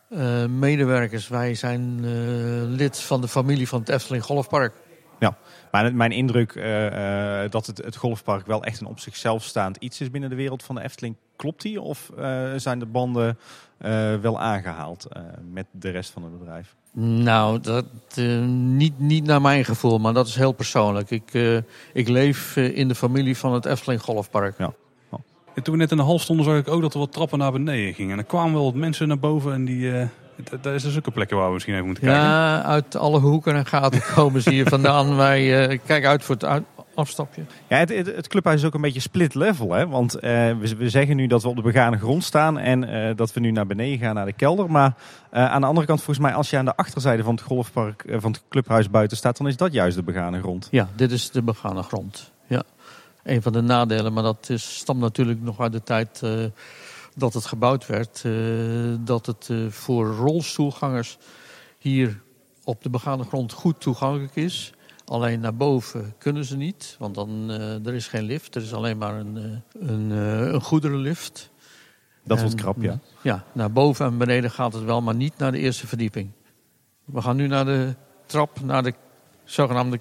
uh, 0.10 0.46
medewerkers. 0.46 1.28
Wij 1.28 1.56
zijn 1.56 2.00
uh, 2.04 2.10
lid 2.64 3.00
van 3.00 3.22
de 3.22 3.28
familie 3.28 3.68
van 3.68 3.80
het 3.80 3.90
Efteling 3.90 4.24
Golfpark. 4.24 4.74
Ja, 5.20 5.38
maar 5.72 5.96
mijn 5.96 6.12
indruk 6.12 6.54
dat 7.50 7.66
het, 7.66 7.78
het 7.78 7.96
golfpark 7.96 8.46
wel 8.46 8.64
echt 8.64 8.80
een 8.80 8.88
op 8.88 9.00
zichzelf 9.00 9.44
staand 9.44 9.78
iets 9.78 10.02
is 10.02 10.12
binnen 10.12 10.30
de 10.30 10.36
wereld 10.36 10.64
van 10.64 10.76
de 10.76 10.82
Efteling, 10.82 11.16
klopt 11.36 11.62
die? 11.62 11.82
Of 11.82 12.12
zijn 12.56 12.80
de 12.80 12.86
banden 12.86 13.38
wel 14.22 14.40
aangehaald 14.40 15.08
met 15.52 15.66
de 15.72 15.90
rest 15.90 16.12
van 16.12 16.24
het 16.24 16.40
bedrijf? 16.40 16.76
Nou, 16.98 17.60
dat, 17.60 17.86
uh, 18.20 18.42
niet, 18.48 19.00
niet 19.00 19.26
naar 19.26 19.42
mijn 19.42 19.66
gevoel, 19.66 19.98
maar 19.98 20.14
dat 20.14 20.28
is 20.28 20.36
heel 20.36 20.52
persoonlijk. 20.52 21.12
Ik, 21.12 21.34
uh, 21.34 21.58
ik 21.94 22.08
leef 22.08 22.56
uh, 22.56 22.78
in 22.78 22.88
de 22.88 22.96
familie 22.96 23.38
van 23.38 23.54
het 23.54 23.66
Efteling 23.66 24.02
Golfpark. 24.02 24.58
Ja. 24.58 24.74
En 25.56 25.64
toen 25.64 25.74
we 25.74 25.80
net 25.80 25.92
in 25.92 25.98
de 25.98 26.04
hal 26.04 26.20
stonden, 26.20 26.46
zag 26.46 26.58
ik 26.58 26.68
ook 26.68 26.82
dat 26.82 26.94
er 26.94 27.00
wat 27.00 27.12
trappen 27.12 27.40
naar 27.40 27.52
beneden 27.52 27.94
gingen. 27.94 28.12
En 28.12 28.18
er 28.18 28.24
kwamen 28.24 28.54
wel 28.54 28.64
wat 28.64 28.74
mensen 28.74 29.08
naar 29.08 29.20
boven 29.20 29.54
en 29.54 29.66
die... 29.66 29.92
eh 29.92 30.08
daar 30.62 30.74
is 30.74 30.84
dus 30.84 30.98
ook 30.98 31.06
een 31.06 31.14
plekje 31.14 31.36
waar 31.36 31.48
we 31.48 31.54
misschien 31.54 31.74
even 31.74 31.86
moeten 31.86 32.04
kijken. 32.04 32.24
Ja, 32.24 32.62
uit 32.64 32.96
alle 32.96 33.20
hoeken 33.20 33.56
en 33.56 33.66
gaten 33.66 34.02
komen 34.16 34.42
ze 34.42 34.50
hier 34.50 34.68
vandaan. 34.68 35.16
Wij 35.16 35.68
eh, 35.68 35.80
kijken 35.86 36.10
uit 36.10 36.24
voor 36.24 36.36
het 36.36 36.46
uit- 36.46 36.64
afstapje. 36.96 37.42
Ja, 37.68 37.78
het, 37.78 37.90
het, 37.90 38.16
het 38.16 38.28
clubhuis 38.28 38.60
is 38.62 38.68
ook 38.68 38.74
een 38.74 38.82
beetje 38.82 39.00
split 39.00 39.36
level. 39.36 39.72
Hè? 39.72 39.88
Want 39.88 40.16
eh, 40.16 40.32
we, 40.32 40.76
we 40.78 40.90
zeggen 40.90 41.16
nu 41.16 41.28
dat 41.28 41.42
we 41.42 41.48
op 41.50 41.56
de 41.56 41.62
begane 41.62 41.98
grond 41.98 42.24
staan 42.24 42.58
en 42.60 42.84
eh, 42.84 43.16
dat 43.16 43.34
we 43.34 43.40
nu 43.40 43.52
naar 43.52 43.68
beneden 43.68 44.00
gaan 44.00 44.16
naar 44.16 44.26
de 44.26 44.34
kelder. 44.34 44.72
Maar 44.72 44.96
eh, 45.30 45.52
aan 45.52 45.62
de 45.62 45.68
andere 45.68 45.88
kant, 45.88 46.02
volgens 46.02 46.26
mij, 46.26 46.36
als 46.36 46.50
je 46.50 46.58
aan 46.58 46.66
de 46.66 46.76
achterzijde 46.76 47.24
van 47.24 47.36
het 47.36 47.44
golfpark, 47.44 48.04
van 48.10 48.32
het 48.32 48.42
clubhuis 48.50 48.90
buiten 48.90 49.18
staat, 49.18 49.38
dan 49.38 49.48
is 49.48 49.58
dat 49.58 49.74
juist 49.74 49.96
de 49.96 50.04
begane 50.04 50.40
grond. 50.40 50.68
Ja, 50.72 50.90
dit 50.96 51.12
is 51.12 51.30
de 51.32 51.42
begane 51.42 51.84
grond. 51.84 52.32
Ja. 52.48 52.64
Een 53.24 53.42
van 53.42 53.52
de 53.52 53.62
nadelen, 53.62 54.14
maar 54.14 54.24
dat 54.24 54.50
is, 54.50 54.76
stamt 54.76 55.00
natuurlijk 55.00 55.42
nog 55.42 55.60
uit 55.60 55.72
de 55.72 55.84
tijd 55.84 56.22
eh, 56.24 56.32
dat 57.16 57.34
het 57.34 57.46
gebouwd 57.46 57.88
werd. 57.88 58.22
eh, 58.26 58.32
dat 59.00 59.26
het 59.26 59.48
eh, 59.52 59.58
voor 59.70 60.08
rolstoelgangers 60.08 61.18
hier 61.78 62.22
op 62.64 62.84
de 62.84 62.90
begane 62.90 63.24
grond 63.24 63.52
goed 63.52 63.82
toegankelijk 63.82 64.36
is. 64.36 64.74
Alleen 65.06 65.40
naar 65.40 65.56
boven 65.56 66.14
kunnen 66.18 66.46
ze 66.46 66.58
niet, 66.58 66.96
want 67.00 67.16
dan, 67.16 67.52
eh, 67.52 67.86
er 67.86 67.94
is 67.94 68.08
geen 68.08 68.24
lift. 68.24 68.56
Er 68.56 68.62
is 68.62 68.74
alleen 68.74 68.98
maar 68.98 69.16
een, 69.16 69.38
eh, 69.38 69.90
een, 69.90 70.12
eh, 70.12 70.52
een 70.54 70.62
goederenlift. 70.62 71.50
Dat 72.24 72.40
wordt 72.40 72.56
krap, 72.56 72.82
ja. 72.82 73.00
Ja, 73.22 73.44
naar 73.52 73.72
boven 73.72 74.06
en 74.06 74.18
beneden 74.18 74.52
gaat 74.52 74.74
het 74.74 74.84
wel, 74.84 75.02
maar 75.02 75.16
niet 75.16 75.38
naar 75.38 75.52
de 75.52 75.58
eerste 75.58 75.88
verdieping. 75.88 76.32
We 77.06 77.22
gaan 77.22 77.36
nu 77.36 77.48
naar 77.48 77.66
de 77.66 77.96
trap, 78.26 78.62
naar 78.62 78.84
de 78.84 78.94
zogenaamde 79.44 80.00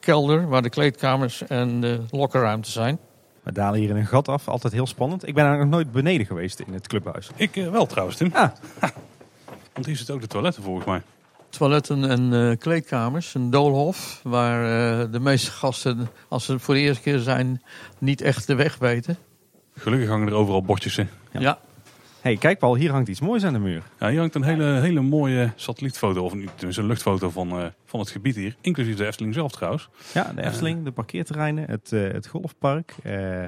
kelder, 0.00 0.48
waar 0.48 0.62
de 0.62 0.68
kleedkamers 0.68 1.46
en 1.46 1.80
de 1.80 2.00
lokkerruimte 2.10 2.70
zijn. 2.70 2.98
We 3.42 3.52
dalen 3.52 3.80
hier 3.80 3.90
in 3.90 3.96
een 3.96 4.06
gat 4.06 4.28
af, 4.28 4.48
altijd 4.48 4.72
heel 4.72 4.86
spannend. 4.86 5.26
Ik 5.26 5.34
ben 5.34 5.44
eigenlijk 5.44 5.74
nog 5.74 5.80
nooit 5.80 5.92
beneden 5.92 6.26
geweest 6.26 6.60
in 6.60 6.72
het 6.72 6.86
clubhuis. 6.86 7.30
Ik 7.36 7.56
eh, 7.56 7.70
wel 7.70 7.86
trouwens, 7.86 8.16
Tim. 8.16 8.30
Ah. 8.32 8.50
Want 9.72 9.86
hier 9.86 9.96
zitten 9.96 10.14
ook 10.14 10.20
de 10.20 10.26
toiletten 10.26 10.62
volgens 10.62 10.86
mij. 10.86 11.02
Toiletten 11.58 12.10
en 12.10 12.32
eh, 12.50 12.56
kleedkamers, 12.58 13.34
een 13.34 13.50
doolhof, 13.50 14.20
waar 14.24 14.62
eh, 15.00 15.12
de 15.12 15.20
meeste 15.20 15.50
gasten, 15.50 16.08
als 16.28 16.44
ze 16.44 16.58
voor 16.58 16.74
de 16.74 16.80
eerste 16.80 17.02
keer 17.02 17.18
zijn, 17.18 17.62
niet 17.98 18.20
echt 18.20 18.46
de 18.46 18.54
weg 18.54 18.78
weten. 18.78 19.16
Gelukkig 19.76 20.08
hangen 20.08 20.28
er 20.28 20.34
overal 20.34 20.62
bordjes 20.62 20.98
in. 20.98 21.08
Ja. 21.32 21.40
Ja, 21.40 21.58
hey, 22.20 22.36
kijk 22.36 22.58
Paul, 22.58 22.76
hier 22.76 22.90
hangt 22.90 23.08
iets 23.08 23.20
moois 23.20 23.44
aan 23.44 23.52
de 23.52 23.58
muur. 23.58 23.82
Ja, 24.00 24.08
hier 24.08 24.18
hangt 24.18 24.34
een 24.34 24.42
hele, 24.42 24.64
hele 24.64 25.00
mooie 25.00 25.52
satellietfoto, 25.56 26.24
of 26.24 26.34
niet, 26.34 26.50
tenminste 26.54 26.82
een 26.82 26.88
luchtfoto 26.88 27.30
van, 27.30 27.50
eh, 27.50 27.66
van 27.84 28.00
het 28.00 28.10
gebied 28.10 28.34
hier. 28.36 28.56
Inclusief 28.60 28.96
de 28.96 29.06
Efteling 29.06 29.34
zelf 29.34 29.52
trouwens. 29.52 29.88
Ja, 30.14 30.32
de 30.34 30.42
Efteling, 30.42 30.84
de 30.84 30.92
parkeerterreinen, 30.92 31.64
het, 31.70 31.92
eh, 31.92 32.00
het 32.12 32.26
golfpark. 32.26 32.94
eh, 33.02 33.44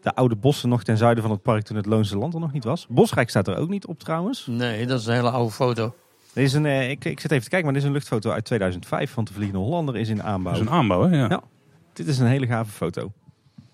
de 0.00 0.14
oude 0.14 0.36
bossen 0.36 0.68
nog 0.68 0.82
ten 0.82 0.96
zuiden 0.96 1.22
van 1.22 1.32
het 1.32 1.42
park 1.42 1.62
toen 1.64 1.76
het 1.76 1.86
Loonse 1.86 2.18
Land 2.18 2.34
er 2.34 2.40
nog 2.40 2.52
niet 2.52 2.64
was. 2.64 2.86
Bosrijk 2.88 3.30
staat 3.30 3.48
er 3.48 3.56
ook 3.56 3.68
niet 3.68 3.86
op 3.86 3.98
trouwens. 3.98 4.46
nee, 4.46 4.86
dat 4.86 5.00
is 5.00 5.06
een 5.06 5.14
hele 5.14 5.30
oude 5.30 5.52
foto. 5.52 5.94
Dit 6.38 6.46
is 6.46 6.52
een, 6.52 6.66
eh, 6.66 6.90
ik, 6.90 7.04
ik 7.04 7.20
zit 7.20 7.30
even 7.30 7.44
te 7.44 7.50
kijken, 7.50 7.64
maar 7.64 7.72
dit 7.72 7.82
is 7.82 7.88
een 7.88 7.94
luchtfoto 7.94 8.30
uit 8.30 8.44
2005, 8.44 9.14
want 9.14 9.28
de 9.28 9.34
Vliegende 9.34 9.60
Hollander 9.60 9.96
is 9.96 10.08
in 10.08 10.22
aanbouw. 10.22 10.52
Dat 10.52 10.62
is 10.62 10.68
een 10.68 10.72
aanbouw, 10.72 11.08
hè? 11.08 11.16
Ja. 11.16 11.26
Ja. 11.28 11.42
Dit 11.92 12.06
is 12.06 12.18
een 12.18 12.26
hele 12.26 12.46
gave 12.46 12.70
foto. 12.70 13.12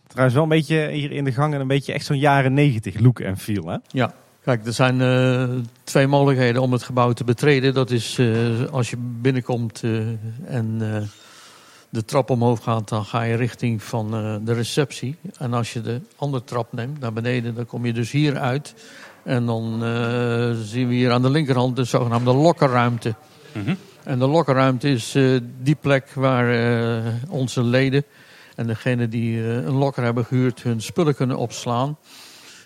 Trouwens 0.06 0.34
wel 0.34 0.42
een 0.42 0.48
beetje 0.48 0.88
hier 0.90 1.12
in 1.12 1.24
de 1.24 1.32
gang 1.32 1.54
en 1.54 1.60
een 1.60 1.66
beetje 1.66 1.92
echt 1.92 2.06
zo'n 2.06 2.18
jaren 2.18 2.54
90 2.54 3.00
look 3.00 3.20
en 3.20 3.38
feel. 3.38 3.66
Hè? 3.66 3.76
Ja, 3.88 4.14
kijk, 4.44 4.66
er 4.66 4.72
zijn 4.72 5.00
eh, 5.00 5.48
twee 5.84 6.06
mogelijkheden 6.06 6.62
om 6.62 6.72
het 6.72 6.82
gebouw 6.82 7.12
te 7.12 7.24
betreden. 7.24 7.74
Dat 7.74 7.90
is 7.90 8.18
eh, 8.18 8.64
als 8.70 8.90
je 8.90 8.96
binnenkomt 8.98 9.82
eh, 9.82 9.98
en 10.44 10.76
eh, 10.80 11.02
de 11.94 12.04
trap 12.04 12.30
omhoog 12.30 12.62
gaat, 12.62 12.88
dan 12.88 13.04
ga 13.04 13.22
je 13.22 13.34
richting 13.34 13.82
van 13.82 14.14
eh, 14.14 14.36
de 14.42 14.52
receptie. 14.52 15.16
En 15.38 15.52
als 15.52 15.72
je 15.72 15.80
de 15.80 16.00
andere 16.16 16.44
trap 16.44 16.72
neemt 16.72 17.00
naar 17.00 17.12
beneden, 17.12 17.54
dan 17.54 17.66
kom 17.66 17.86
je 17.86 17.92
dus 17.92 18.10
hier 18.10 18.38
uit. 18.38 18.74
En 19.24 19.46
dan 19.46 19.84
eh, 19.84 20.50
zien 20.62 20.88
we 20.88 20.94
hier 20.94 21.12
aan 21.12 21.22
de 21.22 21.30
linkerhand 21.30 21.76
de 21.76 21.84
zogenaamde 21.84 22.32
lokkerruimte. 22.34 23.14
Mhm. 23.52 23.74
En 24.04 24.18
de 24.18 24.26
lokkerruimte 24.26 24.88
is 24.88 25.14
eh, 25.14 25.24
die 25.62 25.74
plek 25.74 26.10
waar 26.14 26.50
eh, 26.52 27.12
onze 27.28 27.62
leden 27.62 28.04
en 28.56 28.66
degenen 28.66 29.10
die 29.10 29.42
een 29.42 29.72
lokker 29.74 30.02
hebben 30.04 30.24
gehuurd 30.24 30.62
hun 30.62 30.80
spullen 30.82 31.14
kunnen 31.14 31.36
opslaan. 31.36 31.96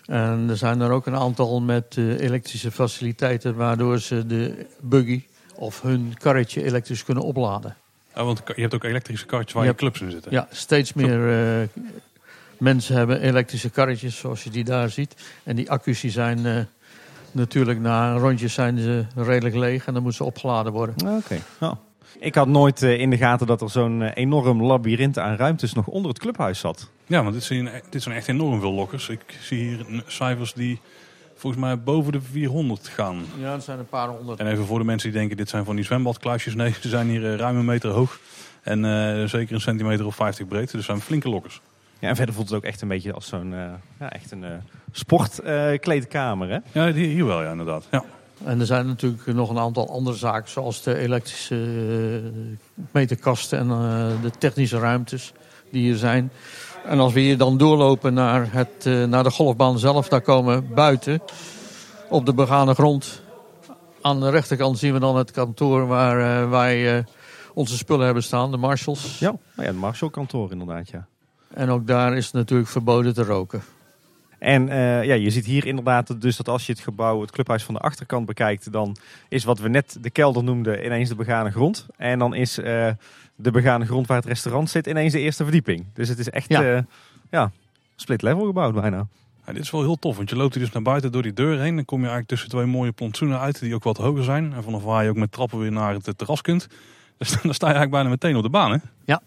En 0.05 0.45
er 0.49 0.57
zijn 0.57 0.81
er 0.81 0.91
ook 0.91 1.05
een 1.05 1.15
aantal 1.15 1.61
met 1.61 1.97
elektrische 1.97 2.71
faciliteiten 2.71 3.55
waardoor 3.55 3.99
ze 3.99 4.25
de 4.27 4.65
buggy 4.81 5.23
of 5.55 5.81
hun 5.81 6.13
karretje 6.17 6.63
elektrisch 6.63 7.03
kunnen 7.03 7.23
opladen. 7.23 7.75
Ja, 8.15 8.23
want 8.23 8.41
je 8.55 8.61
hebt 8.61 8.73
ook 8.73 8.83
elektrische 8.83 9.25
karretjes 9.25 9.53
waar 9.53 9.63
Ja. 9.63 9.69
je 9.69 9.75
clubs 9.75 10.01
in 10.01 10.11
zitten. 10.11 10.31
Ja, 10.31 10.47
steeds 10.51 10.93
meer 10.93 11.29
eh, 11.29 11.67
mensen 12.59 12.95
hebben 12.95 13.21
elektrische 13.21 13.69
karretjes 13.69 14.17
zoals 14.17 14.43
je 14.43 14.49
die 14.49 14.63
daar 14.63 14.89
ziet. 14.89 15.15
En 15.43 15.55
die 15.55 15.71
accu's 15.71 16.01
die 16.01 16.11
zijn 16.11 16.45
eh, 16.45 16.55
natuurlijk 17.31 17.79
na 17.79 18.17
rondjes 18.17 18.53
zijn 18.53 18.77
ze 18.77 19.05
redelijk 19.15 19.55
leeg 19.55 19.85
en 19.85 19.93
dan 19.93 20.03
moeten 20.03 20.23
ze 20.23 20.29
opgeladen 20.29 20.71
worden. 20.71 21.17
Oké. 21.17 21.37
Ja. 21.59 21.77
Ik 22.19 22.35
had 22.35 22.47
nooit 22.47 22.83
eh, 22.83 22.99
in 22.99 23.09
de 23.09 23.17
gaten 23.17 23.47
dat 23.47 23.61
er 23.61 23.69
zo'n 23.69 24.01
eh, 24.01 24.11
enorm 24.13 24.63
labyrint 24.63 25.17
aan 25.19 25.35
ruimtes 25.35 25.73
nog 25.73 25.87
onder 25.87 26.09
het 26.09 26.19
clubhuis 26.19 26.59
zat. 26.59 26.89
Ja, 27.07 27.21
want 27.21 27.33
dit 27.33 27.43
zijn, 27.43 27.69
dit 27.89 28.03
zijn 28.03 28.15
echt 28.15 28.27
enorm 28.27 28.59
veel 28.59 28.73
lokkers. 28.73 29.09
Ik 29.09 29.37
zie 29.41 29.57
hier 29.57 30.03
cijfers 30.07 30.53
die 30.53 30.79
volgens 31.39 31.61
mij 31.61 31.79
boven 31.79 32.11
de 32.11 32.21
400 32.21 32.87
gaan. 32.87 33.25
Ja, 33.39 33.53
er 33.53 33.61
zijn 33.61 33.79
een 33.79 33.87
paar 33.87 34.07
honderd. 34.07 34.39
En 34.39 34.47
even 34.47 34.65
voor 34.65 34.79
de 34.79 34.85
mensen 34.85 35.09
die 35.09 35.19
denken 35.19 35.37
dit 35.37 35.49
zijn 35.49 35.65
van 35.65 35.75
die 35.75 35.85
zwembadkluisjes. 35.85 36.55
Nee, 36.55 36.73
ze 36.81 36.89
zijn 36.89 37.07
hier 37.07 37.31
eh, 37.31 37.35
ruim 37.35 37.57
een 37.57 37.65
meter 37.65 37.89
hoog. 37.89 38.19
En 38.61 38.85
eh, 38.85 39.27
zeker 39.27 39.55
een 39.55 39.61
centimeter 39.61 40.05
of 40.05 40.15
50 40.15 40.47
breed. 40.47 40.71
Dus 40.71 40.85
zijn 40.85 41.01
flinke 41.01 41.29
lokkers. 41.29 41.61
Ja, 41.99 42.09
en 42.09 42.15
verder 42.15 42.35
voelt 42.35 42.47
het 42.49 42.57
ook 42.57 42.63
echt 42.63 42.81
een 42.81 42.87
beetje 42.87 43.13
als 43.13 43.27
zo'n 43.27 43.53
eh, 43.53 43.59
ja, 43.99 44.11
echt 44.11 44.31
een 44.31 44.45
sportkleedkamer. 44.91 46.49
hè? 46.49 46.57
Ja, 46.71 46.93
hier, 46.93 47.07
hier 47.07 47.25
wel, 47.25 47.41
ja, 47.41 47.51
inderdaad. 47.51 47.87
Ja. 47.91 48.03
En 48.43 48.59
er 48.59 48.65
zijn 48.65 48.87
natuurlijk 48.87 49.25
nog 49.25 49.49
een 49.49 49.57
aantal 49.59 49.89
andere 49.89 50.15
zaken, 50.17 50.49
zoals 50.49 50.83
de 50.83 50.97
elektrische 50.97 51.55
eh, 51.55 52.29
meterkasten 52.91 53.59
en 53.59 53.69
eh, 53.69 54.21
de 54.21 54.31
technische 54.37 54.79
ruimtes 54.79 55.33
die 55.71 55.81
hier 55.81 55.95
zijn. 55.95 56.31
En 56.85 56.99
als 56.99 57.13
we 57.13 57.19
hier 57.19 57.37
dan 57.37 57.57
doorlopen 57.57 58.13
naar, 58.13 58.47
het, 58.51 58.85
eh, 58.85 59.03
naar 59.03 59.23
de 59.23 59.31
golfbaan 59.31 59.79
zelf, 59.79 60.07
daar 60.07 60.21
komen 60.21 60.73
buiten 60.73 61.21
op 62.09 62.25
de 62.25 62.33
begane 62.33 62.73
grond. 62.73 63.21
Aan 64.01 64.19
de 64.19 64.29
rechterkant 64.29 64.77
zien 64.77 64.93
we 64.93 64.99
dan 64.99 65.17
het 65.17 65.31
kantoor 65.31 65.87
waar 65.87 66.41
eh, 66.43 66.49
wij 66.49 66.97
eh, 66.97 67.03
onze 67.53 67.77
spullen 67.77 68.05
hebben 68.05 68.23
staan, 68.23 68.51
de 68.51 68.57
marshals. 68.57 69.19
Ja, 69.19 69.27
nou 69.29 69.39
ja, 69.55 69.63
het 69.63 69.75
Marshall-kantoor 69.75 70.51
inderdaad, 70.51 70.89
ja. 70.89 71.07
En 71.53 71.69
ook 71.69 71.87
daar 71.87 72.17
is 72.17 72.25
het 72.25 72.33
natuurlijk 72.33 72.69
verboden 72.69 73.13
te 73.13 73.23
roken. 73.23 73.61
En 74.39 74.69
eh, 74.69 75.03
ja, 75.03 75.13
je 75.13 75.29
ziet 75.29 75.45
hier 75.45 75.65
inderdaad 75.65 76.21
dus 76.21 76.37
dat 76.37 76.47
als 76.47 76.65
je 76.65 76.71
het 76.71 76.81
gebouw, 76.81 77.21
het 77.21 77.31
clubhuis 77.31 77.63
van 77.63 77.73
de 77.73 77.79
achterkant 77.79 78.25
bekijkt, 78.25 78.71
dan 78.71 78.95
is 79.29 79.43
wat 79.43 79.59
we 79.59 79.69
net 79.69 79.97
de 80.01 80.09
kelder 80.09 80.43
noemden 80.43 80.85
ineens 80.85 81.09
de 81.09 81.15
begane 81.15 81.51
grond. 81.51 81.87
En 81.97 82.19
dan 82.19 82.33
is 82.33 82.57
eh, 82.57 82.89
de 83.35 83.51
begane 83.51 83.85
grond 83.85 84.07
waar 84.07 84.17
het 84.17 84.25
restaurant 84.25 84.69
zit 84.69 84.87
ineens 84.87 85.13
de 85.13 85.19
eerste 85.19 85.43
verdieping. 85.43 85.85
Dus 85.93 86.09
het 86.09 86.19
is 86.19 86.29
echt 86.29 86.49
Ja. 86.49 86.61
ja. 86.61 86.85
ja, 87.31 87.51
split 87.95 88.21
level 88.21 88.45
gebouwd 88.45 88.73
bijna. 88.73 89.07
Ja, 89.45 89.53
dit 89.53 89.63
is 89.63 89.71
wel 89.71 89.81
heel 89.81 89.99
tof, 89.99 90.17
want 90.17 90.29
je 90.29 90.35
loopt 90.35 90.53
hier 90.53 90.63
dus 90.63 90.73
naar 90.73 90.81
buiten 90.81 91.11
door 91.11 91.21
die 91.21 91.33
deur 91.33 91.59
heen. 91.59 91.75
Dan 91.75 91.85
kom 91.85 91.97
je 91.97 92.05
eigenlijk 92.05 92.29
tussen 92.29 92.49
twee 92.49 92.65
mooie 92.65 92.91
plantsoenen 92.91 93.39
uit 93.39 93.59
die 93.59 93.75
ook 93.75 93.83
wat 93.83 93.97
hoger 93.97 94.23
zijn. 94.23 94.53
En 94.53 94.63
vanaf 94.63 94.83
waar 94.83 95.03
je 95.03 95.09
ook 95.09 95.15
met 95.15 95.31
trappen 95.31 95.59
weer 95.59 95.71
naar 95.71 95.93
het 95.93 96.17
terras 96.17 96.41
kunt. 96.41 96.67
Dus 97.17 97.29
dan 97.41 97.53
sta 97.53 97.67
je 97.67 97.73
eigenlijk 97.73 97.91
bijna 97.91 98.09
meteen 98.09 98.35
op 98.35 98.43
de 98.43 98.49
baan, 98.49 98.71
hè? 98.71 98.77
Ja, 99.05 99.21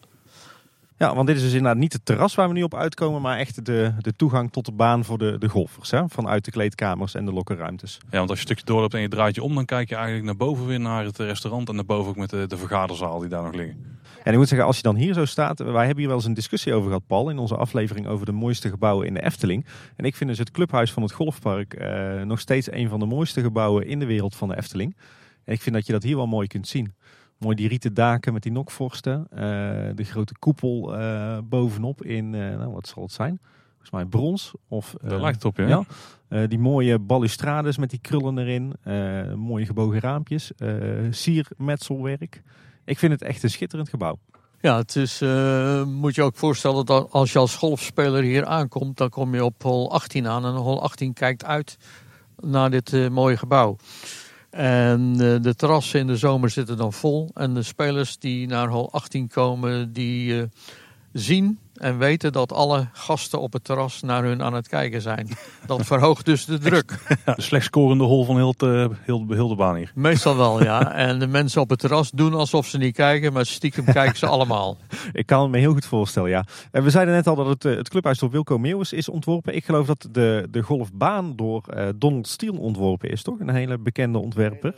want 0.96 1.26
dit 1.26 1.36
is 1.36 1.42
dus 1.42 1.52
inderdaad 1.52 1.80
niet 1.80 1.92
het 1.92 2.04
terras 2.04 2.34
waar 2.34 2.48
we 2.48 2.54
nu 2.54 2.62
op 2.62 2.74
uitkomen, 2.74 3.22
maar 3.22 3.38
echt 3.38 3.64
de, 3.64 3.92
de 3.98 4.16
toegang 4.16 4.52
tot 4.52 4.64
de 4.64 4.72
baan 4.72 5.04
voor 5.04 5.18
de, 5.18 5.38
de 5.38 5.48
golfers. 5.48 5.90
Hè? 5.90 6.08
Vanuit 6.08 6.44
de 6.44 6.50
kleedkamers 6.50 7.14
en 7.14 7.24
de 7.24 7.32
lokkerruimtes. 7.32 7.98
Ja, 8.10 8.18
want 8.18 8.30
als 8.30 8.40
je 8.40 8.44
een 8.44 8.50
stukje 8.50 8.72
doorloopt 8.72 8.94
en 8.94 9.00
je 9.00 9.08
draait 9.08 9.34
je 9.34 9.42
om, 9.42 9.54
dan 9.54 9.64
kijk 9.64 9.88
je 9.88 9.94
eigenlijk 9.94 10.24
naar 10.24 10.36
boven 10.36 10.66
weer 10.66 10.80
naar 10.80 11.04
het 11.04 11.18
restaurant. 11.18 11.68
En 11.68 11.74
daarboven 11.74 12.10
ook 12.10 12.16
met 12.16 12.30
de, 12.30 12.46
de 12.46 12.56
vergaderzaal 12.56 13.18
die 13.18 13.28
daar 13.28 13.42
nog 13.42 13.54
liggen. 13.54 14.00
En 14.22 14.32
ik 14.32 14.38
moet 14.38 14.48
zeggen, 14.48 14.66
als 14.66 14.76
je 14.76 14.82
dan 14.82 14.96
hier 14.96 15.14
zo 15.14 15.24
staat, 15.24 15.58
wij 15.58 15.84
hebben 15.84 15.96
hier 15.96 16.06
wel 16.06 16.16
eens 16.16 16.24
een 16.24 16.34
discussie 16.34 16.74
over 16.74 16.86
gehad, 16.86 17.06
Paul, 17.06 17.30
in 17.30 17.38
onze 17.38 17.56
aflevering 17.56 18.06
over 18.06 18.26
de 18.26 18.32
mooiste 18.32 18.68
gebouwen 18.68 19.06
in 19.06 19.14
de 19.14 19.22
Efteling. 19.22 19.66
En 19.96 20.04
ik 20.04 20.16
vind 20.16 20.30
dus 20.30 20.38
het 20.38 20.50
clubhuis 20.50 20.92
van 20.92 21.02
het 21.02 21.12
golfpark 21.12 21.74
eh, 21.74 22.22
nog 22.22 22.40
steeds 22.40 22.72
een 22.72 22.88
van 22.88 23.00
de 23.00 23.06
mooiste 23.06 23.40
gebouwen 23.40 23.86
in 23.86 23.98
de 23.98 24.06
wereld 24.06 24.36
van 24.36 24.48
de 24.48 24.56
Efteling. 24.56 24.96
En 25.44 25.52
ik 25.52 25.62
vind 25.62 25.74
dat 25.74 25.86
je 25.86 25.92
dat 25.92 26.02
hier 26.02 26.16
wel 26.16 26.26
mooi 26.26 26.46
kunt 26.46 26.68
zien. 26.68 26.94
Mooi 27.42 27.56
die 27.56 27.68
rieten 27.68 27.94
daken 27.94 28.32
met 28.32 28.42
die 28.42 28.52
nokvorsten, 28.52 29.26
eh, 29.30 29.38
de 29.94 30.04
grote 30.04 30.34
koepel 30.38 30.96
eh, 30.98 31.38
bovenop 31.44 32.04
in, 32.04 32.34
eh, 32.34 32.40
nou 32.40 32.72
wat 32.72 32.86
zal 32.88 33.02
het 33.02 33.12
zijn? 33.12 33.40
Volgens 33.70 33.90
mij 33.90 34.04
brons. 34.04 34.52
Of, 34.68 34.94
Daar 35.02 35.12
eh, 35.12 35.20
lijkt 35.20 35.36
het 35.36 35.44
op, 35.44 35.56
ja. 35.56 35.66
ja. 35.66 35.84
Eh, 36.28 36.48
die 36.48 36.58
mooie 36.58 36.98
balustrades 36.98 37.76
met 37.76 37.90
die 37.90 37.98
krullen 38.00 38.38
erin. 38.38 38.72
eh, 38.82 39.34
mooie 39.34 39.66
gebogen 39.66 40.00
raampjes. 40.00 40.52
eh 40.56 40.68
siermetselwerk. 41.10 42.42
Ik 42.84 42.98
vind 42.98 43.12
het 43.12 43.22
echt 43.22 43.42
een 43.42 43.50
schitterend 43.50 43.88
gebouw. 43.88 44.18
Ja, 44.60 44.76
het 44.76 44.96
is, 44.96 45.20
eh, 45.20 45.84
moet 45.84 46.14
je 46.14 46.22
ook 46.22 46.36
voorstellen 46.36 46.86
dat 46.86 47.10
als 47.12 47.32
je 47.32 47.38
als 47.38 47.56
golfspeler 47.56 48.22
hier 48.22 48.44
aankomt, 48.46 48.96
dan 48.96 49.08
kom 49.08 49.34
je 49.34 49.44
op 49.44 49.62
hol 49.62 49.92
18 49.92 50.26
aan 50.26 50.44
en 50.44 50.54
hol 50.54 50.82
18 50.82 51.12
kijkt 51.12 51.44
uit 51.44 51.76
naar 52.40 52.70
dit 52.70 53.08
mooie 53.10 53.36
gebouw. 53.36 53.76
En 54.52 55.12
eh, 55.12 55.42
de 55.42 55.54
terrassen 55.56 56.00
in 56.00 56.06
de 56.06 56.16
zomer 56.16 56.50
zitten 56.50 56.76
dan 56.76 56.92
vol. 56.92 57.30
En 57.34 57.54
de 57.54 57.62
spelers 57.62 58.18
die 58.18 58.46
naar 58.46 58.68
hol 58.68 58.92
18 58.92 59.28
komen, 59.28 59.92
die 59.92 60.40
eh, 60.40 60.46
zien 61.12 61.58
En 61.74 61.98
weten 61.98 62.32
dat 62.32 62.52
alle 62.52 62.88
gasten 62.92 63.40
op 63.40 63.52
het 63.52 63.64
terras 63.64 64.02
naar 64.02 64.24
hun 64.24 64.42
aan 64.42 64.54
het 64.54 64.68
kijken 64.68 65.00
zijn. 65.00 65.28
Dat 65.66 65.86
verhoogt 65.86 66.24
dus 66.24 66.44
de 66.44 66.58
druk. 66.58 66.98
Ja, 67.24 67.34
de 67.34 67.42
slecht 67.42 67.64
scorende 67.64 68.04
hol 68.04 68.24
van 68.24 68.36
heel, 68.36 68.54
eh, 68.58 68.86
heel, 69.00 69.26
heel 69.28 69.48
de 69.48 69.54
baan 69.54 69.76
hier. 69.76 69.92
Meestal 69.94 70.36
wel, 70.36 70.62
ja. 70.62 70.92
En 70.92 71.18
de 71.18 71.26
mensen 71.26 71.60
op 71.60 71.70
het 71.70 71.78
terras 71.78 72.10
doen 72.10 72.34
alsof 72.34 72.66
ze 72.66 72.78
niet 72.78 72.94
kijken, 72.94 73.32
maar 73.32 73.46
stiekem 73.46 73.84
kijken 73.84 74.18
ze 74.18 74.26
allemaal. 74.26 74.76
Ik 75.12 75.26
kan 75.26 75.42
het 75.42 75.50
me 75.50 75.58
heel 75.58 75.72
goed 75.72 75.84
voorstellen, 75.84 76.30
ja. 76.30 76.44
En 76.70 76.82
we 76.82 76.90
zeiden 76.90 77.14
net 77.14 77.26
al 77.26 77.34
dat 77.34 77.46
het, 77.46 77.64
eh, 77.64 77.76
het 77.76 77.88
clubhuis 77.88 78.18
door 78.18 78.30
Wilco 78.30 78.58
Meeuwis 78.58 78.92
is 78.92 79.08
ontworpen. 79.08 79.54
Ik 79.54 79.64
geloof 79.64 79.86
dat 79.86 80.08
de, 80.10 80.48
de 80.50 80.62
golfbaan 80.62 81.36
door 81.36 81.62
eh, 81.66 81.88
Donald 81.94 82.28
Steele 82.28 82.58
ontworpen 82.58 83.10
is, 83.10 83.22
toch? 83.22 83.40
Een 83.40 83.50
hele 83.50 83.78
bekende 83.78 84.18
ontwerper. 84.18 84.74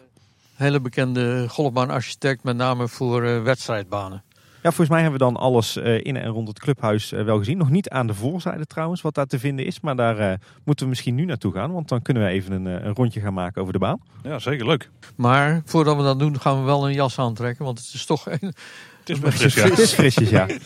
Hele 0.54 0.80
bekende 0.80 1.48
golfbaanarchitect, 1.48 2.42
met 2.42 2.56
name 2.56 2.88
voor 2.88 3.42
wedstrijdbanen. 3.42 4.22
Ja, 4.64 4.70
volgens 4.70 4.88
mij 4.88 5.00
hebben 5.00 5.18
we 5.18 5.24
dan 5.24 5.36
alles 5.36 5.76
eh, 5.76 6.04
in 6.04 6.16
en 6.16 6.30
rond 6.30 6.48
het 6.48 6.58
clubhuis 6.58 7.12
eh, 7.12 7.24
wel 7.24 7.38
gezien. 7.38 7.58
Nog 7.58 7.70
niet 7.70 7.88
aan 7.88 8.06
de 8.06 8.14
voorzijde 8.14 8.66
trouwens, 8.66 9.00
wat 9.00 9.14
daar 9.14 9.26
te 9.26 9.38
vinden 9.38 9.66
is. 9.66 9.80
Maar 9.80 9.96
daar 9.96 10.18
eh, 10.18 10.38
moeten 10.64 10.84
we 10.84 10.90
misschien 10.90 11.14
nu 11.14 11.24
naartoe 11.24 11.52
gaan. 11.52 11.72
Want 11.72 11.88
dan 11.88 12.02
kunnen 12.02 12.22
we 12.22 12.28
even 12.28 12.52
een, 12.52 12.64
een 12.86 12.94
rondje 12.94 13.20
gaan 13.20 13.34
maken 13.34 13.60
over 13.60 13.72
de 13.72 13.78
baan. 13.78 14.00
Ja, 14.22 14.38
zeker 14.38 14.66
leuk. 14.66 14.90
Maar 15.16 15.62
voordat 15.64 15.96
we 15.96 16.02
dat 16.02 16.18
doen, 16.18 16.40
gaan 16.40 16.58
we 16.58 16.64
wel 16.64 16.86
een 16.86 16.94
jas 16.94 17.18
aantrekken. 17.18 17.64
Want 17.64 17.78
het 17.78 17.94
is 17.94 18.06
toch 18.06 18.26
een, 18.30 18.54
Het 18.98 19.10
is 19.10 19.18
best 19.18 19.38
fris, 19.38 19.54
ja. 19.54 19.64
Het 19.64 19.78
is 19.78 19.92
frisjes, 19.92 20.30
ja. 20.30 20.46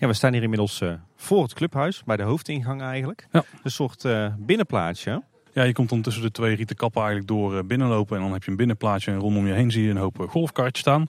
Ja, 0.00 0.06
we 0.06 0.12
staan 0.12 0.32
hier 0.32 0.42
inmiddels 0.42 0.80
eh, 0.80 0.92
voor 1.16 1.42
het 1.42 1.54
clubhuis, 1.54 2.02
bij 2.04 2.16
de 2.16 2.22
hoofdingang 2.22 2.82
eigenlijk. 2.82 3.26
Ja. 3.32 3.44
Een 3.62 3.70
soort 3.70 4.04
eh, 4.04 4.26
binnenplaatsje. 4.38 5.22
Ja, 5.52 5.62
je 5.62 5.72
komt 5.72 5.88
dan 5.88 6.02
tussen 6.02 6.22
de 6.22 6.30
twee 6.30 6.56
rieten 6.56 6.76
kappen 6.76 7.00
eigenlijk 7.02 7.30
door 7.30 7.56
eh, 7.56 7.64
binnenlopen. 7.64 8.16
En 8.16 8.22
dan 8.22 8.32
heb 8.32 8.44
je 8.44 8.50
een 8.50 8.56
binnenplaatsje 8.56 9.10
en 9.10 9.18
rondom 9.18 9.46
je 9.46 9.52
heen 9.52 9.70
zie 9.70 9.84
je 9.84 9.90
een 9.90 9.96
hoop 9.96 10.20
eh, 10.20 10.28
golfkartjes 10.28 10.80
staan. 10.80 11.06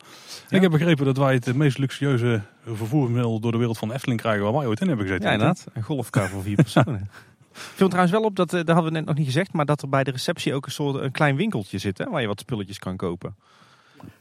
En 0.49 0.55
Ik 0.55 0.61
heb 0.61 0.71
begrepen 0.71 1.05
dat 1.05 1.17
wij 1.17 1.33
het 1.33 1.47
eh, 1.47 1.53
meest 1.53 1.77
luxueuze 1.77 2.41
vervoersmiddel 2.65 3.39
door 3.39 3.51
de 3.51 3.57
wereld 3.57 3.77
van 3.77 3.87
de 3.87 3.93
Efteling 3.93 4.19
krijgen 4.19 4.43
waar 4.43 4.53
wij 4.53 4.65
ooit 4.65 4.81
in 4.81 4.87
hebben 4.87 5.05
gezeten. 5.05 5.27
Ja, 5.27 5.33
inderdaad. 5.33 5.65
Een 5.73 5.83
golfkar 5.83 6.29
voor 6.29 6.41
vier 6.41 6.55
personen. 6.65 7.09
Viel 7.51 7.87
trouwens 7.87 8.13
wel 8.13 8.23
op, 8.23 8.35
dat, 8.35 8.53
eh, 8.53 8.59
dat 8.59 8.67
hadden 8.67 8.91
we 8.91 8.97
net 8.97 9.05
nog 9.05 9.15
niet 9.15 9.25
gezegd, 9.25 9.53
maar 9.53 9.65
dat 9.65 9.81
er 9.81 9.89
bij 9.89 10.03
de 10.03 10.11
receptie 10.11 10.53
ook 10.53 10.65
een 10.65 10.71
soort 10.71 10.95
een 10.95 11.11
klein 11.11 11.35
winkeltje 11.35 11.77
zit, 11.77 11.97
hè, 11.97 12.09
waar 12.09 12.21
je 12.21 12.27
wat 12.27 12.39
spulletjes 12.39 12.79
kan 12.79 12.97
kopen. 12.97 13.35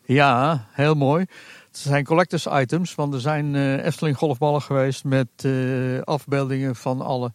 Ja, 0.05 0.65
heel 0.71 0.95
mooi. 0.95 1.25
Het 1.67 1.79
zijn 1.79 2.05
collectors 2.05 2.47
items, 2.47 2.95
want 2.95 3.15
er 3.15 3.21
zijn 3.21 3.55
eh, 3.55 3.85
Efteling 3.85 4.17
golfballen 4.17 4.63
geweest 4.63 5.05
met 5.05 5.29
eh, 5.37 6.01
afbeeldingen 6.01 6.77
van 6.77 7.01
alle 7.01 7.33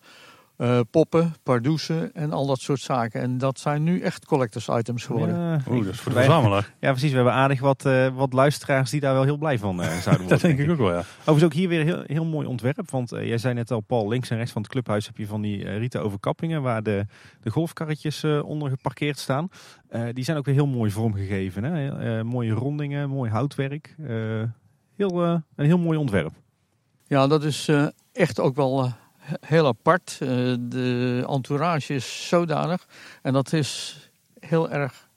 eh, 0.57 0.79
poppen, 0.91 1.33
pardoesen 1.43 2.13
en 2.13 2.31
al 2.31 2.45
dat 2.45 2.59
soort 2.59 2.79
zaken. 2.79 3.21
En 3.21 3.37
dat 3.37 3.59
zijn 3.59 3.83
nu 3.83 4.01
echt 4.01 4.25
collectors 4.25 4.67
items 4.67 5.05
geworden. 5.05 5.35
Ja, 5.35 5.59
Oeh, 5.69 5.85
dat 5.85 5.93
is 5.93 5.99
voor 5.99 6.11
de 6.11 6.17
verzamelaar. 6.17 6.73
Ja, 6.79 6.91
precies. 6.91 7.09
We 7.09 7.15
hebben 7.15 7.33
aardig 7.33 7.59
wat, 7.59 7.85
eh, 7.85 8.07
wat 8.15 8.33
luisteraars 8.33 8.89
die 8.91 8.99
daar 8.99 9.13
wel 9.13 9.23
heel 9.23 9.37
blij 9.37 9.59
van 9.59 9.81
eh, 9.81 9.87
zouden 9.87 10.03
worden. 10.27 10.27
Dat 10.27 10.41
denk 10.41 10.59
ik 10.59 10.69
ook 10.69 10.77
wel, 10.77 10.91
ja. 10.91 11.03
Overigens 11.19 11.43
ook 11.43 11.53
hier 11.53 11.69
weer 11.69 11.83
heel, 11.83 12.03
heel 12.05 12.25
mooi 12.25 12.47
ontwerp. 12.47 12.91
Want 12.91 13.09
jij 13.09 13.37
zei 13.37 13.53
net 13.53 13.71
al, 13.71 13.79
Paul, 13.79 14.07
links 14.07 14.29
en 14.29 14.37
rechts 14.37 14.51
van 14.51 14.61
het 14.61 14.71
clubhuis 14.71 15.05
heb 15.05 15.17
je 15.17 15.27
van 15.27 15.41
die 15.41 15.65
eh, 15.65 15.77
rieten 15.77 16.03
overkappingen 16.03 16.61
waar 16.61 16.83
de, 16.83 17.05
de 17.41 17.49
golfkarretjes 17.49 18.23
eh, 18.23 18.43
onder 18.45 18.69
geparkeerd 18.69 19.19
staan. 19.19 19.49
Eh, 19.89 20.03
die 20.13 20.23
zijn 20.23 20.37
ook 20.37 20.45
weer 20.45 20.55
heel 20.55 20.67
mooi 20.67 20.91
vormgegeven. 20.91 21.63
Hè? 21.63 22.17
Eh, 22.17 22.23
mooie 22.23 22.53
rondingen, 22.53 23.09
mooi 23.09 23.31
houtwerk. 23.31 23.95
Eh, 24.07 24.15
heel, 24.95 25.23
een 25.23 25.43
heel 25.65 25.77
mooi 25.77 25.97
ontwerp. 25.97 26.33
Ja, 27.07 27.27
dat 27.27 27.43
is 27.43 27.67
eh, 27.67 27.87
echt 28.13 28.39
ook 28.39 28.55
wel 28.55 28.83
eh, 28.83 28.91
heel 29.39 29.67
apart. 29.67 30.17
Eh, 30.19 30.27
de 30.59 31.25
entourage 31.27 31.93
is 31.93 32.27
zodanig 32.27 32.87
en 33.21 33.33
dat 33.33 33.53
is 33.53 33.99
heel 34.39 34.69
erg 34.69 35.07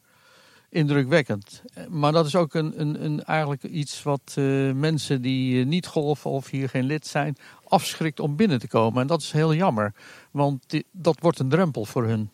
indrukwekkend. 0.71 1.63
Maar 1.89 2.13
dat 2.13 2.27
is 2.27 2.37
ook 2.37 2.55
een, 2.55 2.81
een, 2.81 3.05
een, 3.05 3.25
eigenlijk 3.25 3.63
iets 3.63 4.03
wat 4.03 4.35
eh, 4.35 4.73
mensen 4.73 5.23
die 5.23 5.61
eh, 5.61 5.67
niet 5.67 5.87
golfen 5.87 6.31
of 6.31 6.51
hier 6.51 6.69
geen 6.69 6.85
lid 6.85 7.07
zijn, 7.07 7.37
afschrikt 7.65 8.21
om 8.21 8.37
binnen 8.37 8.59
te 8.59 8.69
komen. 8.69 9.01
En 9.01 9.07
dat 9.07 9.21
is 9.21 9.33
heel 9.33 9.55
jammer, 9.55 9.95
want 10.31 10.83
dat 10.93 11.21
wordt 11.21 11.39
een 11.39 11.49
drempel 11.49 11.85
voor 11.85 12.05
hun. 12.05 12.31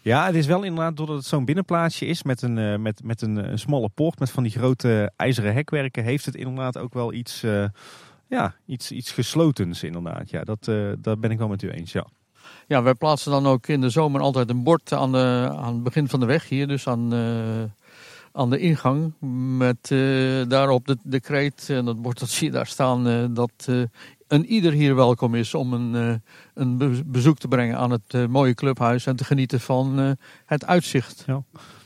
Ja, 0.00 0.26
het 0.26 0.34
is 0.34 0.46
wel 0.46 0.62
inderdaad 0.62 0.96
doordat 0.96 1.16
het 1.16 1.26
zo'n 1.26 1.44
binnenplaatsje 1.44 2.06
is 2.06 2.22
met 2.22 2.42
een, 2.42 2.82
met, 2.82 3.04
met 3.04 3.22
een, 3.22 3.58
smalle 3.58 3.88
poort 3.88 4.18
met 4.18 4.30
van 4.30 4.42
die 4.42 4.52
grote 4.52 5.12
ijzeren 5.16 5.54
hekwerken, 5.54 6.04
heeft 6.04 6.24
het 6.24 6.34
inderdaad 6.34 6.78
ook 6.78 6.94
wel 6.94 7.12
iets, 7.12 7.44
ja, 8.28 8.54
iets, 8.66 8.92
iets 8.92 9.10
geslotens 9.12 9.82
inderdaad. 9.82 10.30
Ja, 10.30 10.44
dat, 10.44 10.68
eh, 10.68 10.92
dat 10.98 11.20
ben 11.20 11.30
ik 11.30 11.38
wel 11.38 11.48
met 11.48 11.62
u 11.62 11.70
eens, 11.70 11.92
ja. 11.92 12.06
Ja, 12.66 12.82
wij 12.82 12.94
plaatsen 12.94 13.30
dan 13.30 13.46
ook 13.46 13.66
in 13.66 13.80
de 13.80 13.90
zomer 13.90 14.20
altijd 14.20 14.50
een 14.50 14.62
bord 14.62 14.92
aan, 14.92 15.12
de, 15.12 15.52
aan 15.56 15.74
het 15.74 15.82
begin 15.82 16.08
van 16.08 16.20
de 16.20 16.26
weg 16.26 16.48
hier, 16.48 16.66
dus 16.66 16.88
aan, 16.88 17.12
eh, 17.12 17.62
aan 18.32 18.50
de 18.50 18.58
ingang. 18.58 19.12
Met 19.56 19.90
eh, 19.90 19.98
daarop 20.48 20.86
de, 20.86 20.96
de 21.02 21.20
kreet, 21.20 21.66
en 21.68 21.84
dat 21.84 22.02
bord 22.02 22.18
dat 22.18 22.28
zie 22.36 22.46
je 22.46 22.52
daar 22.52 22.66
staan, 22.66 23.34
dat 23.34 23.68
een 24.28 24.46
ieder 24.46 24.72
hier 24.72 24.94
welkom 24.94 25.34
is 25.34 25.54
om 25.54 25.72
een, 25.72 26.22
een 26.54 26.76
be- 26.78 27.02
bezoek 27.06 27.38
te 27.38 27.48
brengen 27.48 27.78
aan 27.78 27.90
het 27.90 28.28
mooie 28.28 28.54
clubhuis 28.54 29.06
en 29.06 29.16
te 29.16 29.24
genieten 29.24 29.60
van 29.60 30.16
het 30.44 30.66
uitzicht. 30.66 31.24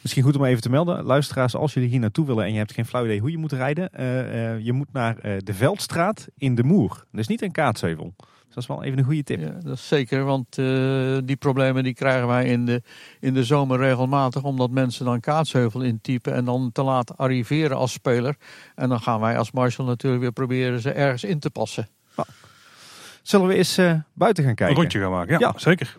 Misschien 0.03 0.23
goed 0.25 0.37
om 0.37 0.45
even 0.45 0.63
te 0.63 0.71
melden, 0.71 1.05
luisteraars, 1.05 1.55
als 1.57 1.75
jullie 1.75 1.89
hier 1.89 2.01
naartoe 2.01 2.27
willen 2.27 2.45
en 2.45 2.53
je 2.53 2.59
hebt 2.59 2.73
geen 2.73 2.87
flauw 2.87 3.05
idee 3.05 3.21
hoe 3.21 3.31
je 3.31 3.39
moet 3.39 3.53
rijden, 3.53 3.93
eh, 3.93 4.53
eh, 4.55 4.61
je 4.65 4.73
moet 4.73 4.93
naar 4.93 5.19
eh, 5.19 5.37
de 5.45 5.55
Veldstraat 5.55 6.27
in 6.37 6.55
de 6.55 6.63
Moer. 6.63 7.05
Dus 7.13 7.27
niet 7.29 7.43
een 7.43 7.53
Kaatsheuvel. 7.53 8.15
Dus 8.17 8.55
dat 8.55 8.59
is 8.59 8.67
wel 8.67 8.85
even 8.85 8.99
een 8.99 9.05
goede 9.05 9.23
tip. 9.23 9.41
Ja, 9.41 9.51
dat 9.63 9.77
is 9.77 9.89
zeker, 9.89 10.25
want 10.25 10.59
eh, 10.59 11.17
die 11.25 11.37
problemen 11.37 11.85
die 11.85 11.95
krijgen 11.95 12.27
wij 12.27 12.45
in 12.47 12.67
de, 12.67 12.83
in 13.21 13.35
de 13.35 13.45
zomer 13.45 13.79
regelmatig. 13.79 14.43
Omdat 14.43 14.71
mensen 14.71 15.05
dan 15.05 15.21
Kaatsheuvel 15.21 15.81
intypen 15.83 16.35
en 16.35 16.45
dan 16.45 16.71
te 16.73 16.83
laat 16.83 17.17
arriveren 17.19 17.77
als 17.77 17.93
speler. 17.93 18.35
En 18.75 18.89
dan 18.89 19.01
gaan 19.01 19.21
wij 19.21 19.39
als 19.39 19.51
Marshall 19.51 19.87
natuurlijk 19.87 20.23
weer 20.23 20.33
proberen 20.33 20.81
ze 20.81 20.91
ergens 20.93 21.25
in 21.25 21.39
te 21.39 21.51
passen. 21.51 21.89
Zullen 23.23 23.47
we 23.47 23.55
eens 23.55 23.79
eh, 23.79 23.95
buiten 24.13 24.43
gaan 24.43 24.51
Een 24.53 24.57
kijken? 24.57 24.77
rondje 24.77 25.01
gaan 25.01 25.11
maken. 25.11 25.33
Ja, 25.33 25.39
Ja. 25.39 25.53
zeker. 25.59 25.97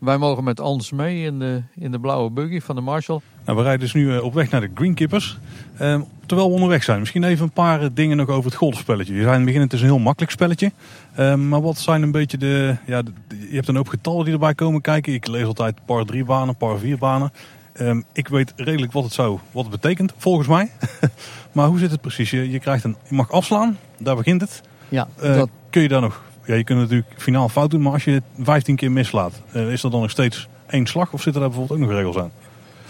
Wij 0.00 0.18
mogen 0.18 0.44
met 0.44 0.60
Ans 0.60 0.90
mee 0.92 1.24
in 1.24 1.38
de, 1.38 1.62
in 1.74 1.90
de 1.90 2.00
blauwe 2.00 2.30
buggy 2.30 2.60
van 2.60 2.74
de 2.74 2.80
Marshall. 2.80 3.20
Nou, 3.44 3.56
we 3.58 3.62
rijden 3.64 3.80
dus 3.80 3.92
nu 3.92 4.14
eh, 4.16 4.22
op 4.24 4.34
weg 4.34 4.50
naar 4.50 4.60
de 4.60 4.70
Greenkeepers. 4.74 5.38
Ehm, 5.78 6.00
terwijl 6.26 6.48
we 6.48 6.54
onderweg 6.54 6.82
zijn, 6.82 6.98
misschien 6.98 7.24
even 7.24 7.44
een 7.44 7.50
paar 7.52 7.82
eh, 7.82 7.88
dingen 7.94 8.16
nog 8.16 8.28
over 8.28 8.44
het 8.50 8.54
golfspelletje. 8.58 9.12
Je 9.14 9.18
zei 9.20 9.30
in 9.30 9.36
het 9.36 9.44
begin, 9.46 9.60
het 9.60 9.72
is 9.72 9.80
een 9.80 9.86
heel 9.86 9.98
makkelijk 9.98 10.32
spelletje. 10.32 10.72
Ehm, 11.14 11.48
maar 11.48 11.60
wat 11.62 11.78
zijn 11.78 12.02
een 12.02 12.10
beetje 12.10 12.38
de, 12.38 12.76
ja, 12.86 13.02
de- 13.02 13.12
Je 13.28 13.54
hebt 13.54 13.68
een 13.68 13.76
hoop 13.76 13.88
getallen 13.88 14.24
die 14.24 14.32
erbij 14.34 14.54
komen 14.54 14.80
kijken. 14.80 15.12
Ik 15.12 15.26
lees 15.26 15.44
altijd 15.44 15.76
par 15.84 16.04
3 16.04 16.24
banen, 16.24 16.56
par 16.56 16.78
4 16.78 16.98
banen. 16.98 17.32
Ehm, 17.72 18.00
ik 18.12 18.28
weet 18.28 18.52
redelijk 18.56 18.92
wat 18.92 19.04
het, 19.04 19.12
zou, 19.12 19.38
wat 19.52 19.62
het 19.62 19.80
betekent, 19.80 20.12
volgens 20.16 20.48
mij. 20.48 20.70
maar 21.52 21.66
hoe 21.66 21.78
zit 21.78 21.90
het 21.90 22.00
precies? 22.00 22.30
Je, 22.30 22.50
je, 22.50 22.58
krijgt 22.58 22.84
een, 22.84 22.96
je 23.08 23.14
mag 23.14 23.30
afslaan, 23.32 23.78
daar 23.98 24.16
begint 24.16 24.40
het. 24.40 24.60
Ja, 24.88 25.08
Eh, 25.20 25.34
dat, 25.34 25.48
Kun 25.70 25.82
je 25.82 25.88
daar 25.88 26.00
nog... 26.00 26.22
Ja, 26.44 26.54
je 26.54 26.64
kunt 26.64 26.78
natuurlijk 26.78 27.14
finaal 27.16 27.48
fout 27.48 27.70
doen, 27.70 27.82
maar 27.82 27.92
als 27.92 28.04
je 28.04 28.10
het 28.10 28.24
15 28.38 28.76
keer 28.76 28.92
mislaat, 28.92 29.42
eh, 29.52 29.72
is 29.72 29.82
er 29.82 29.90
dan 29.90 30.00
nog 30.00 30.10
steeds 30.10 30.48
één 30.66 30.86
slag? 30.86 31.12
Of 31.12 31.22
zitten 31.22 31.40
daar 31.40 31.50
bijvoorbeeld 31.50 31.80
ook 31.80 31.86
nog 31.86 31.96
regels 31.96 32.18
aan? 32.18 32.30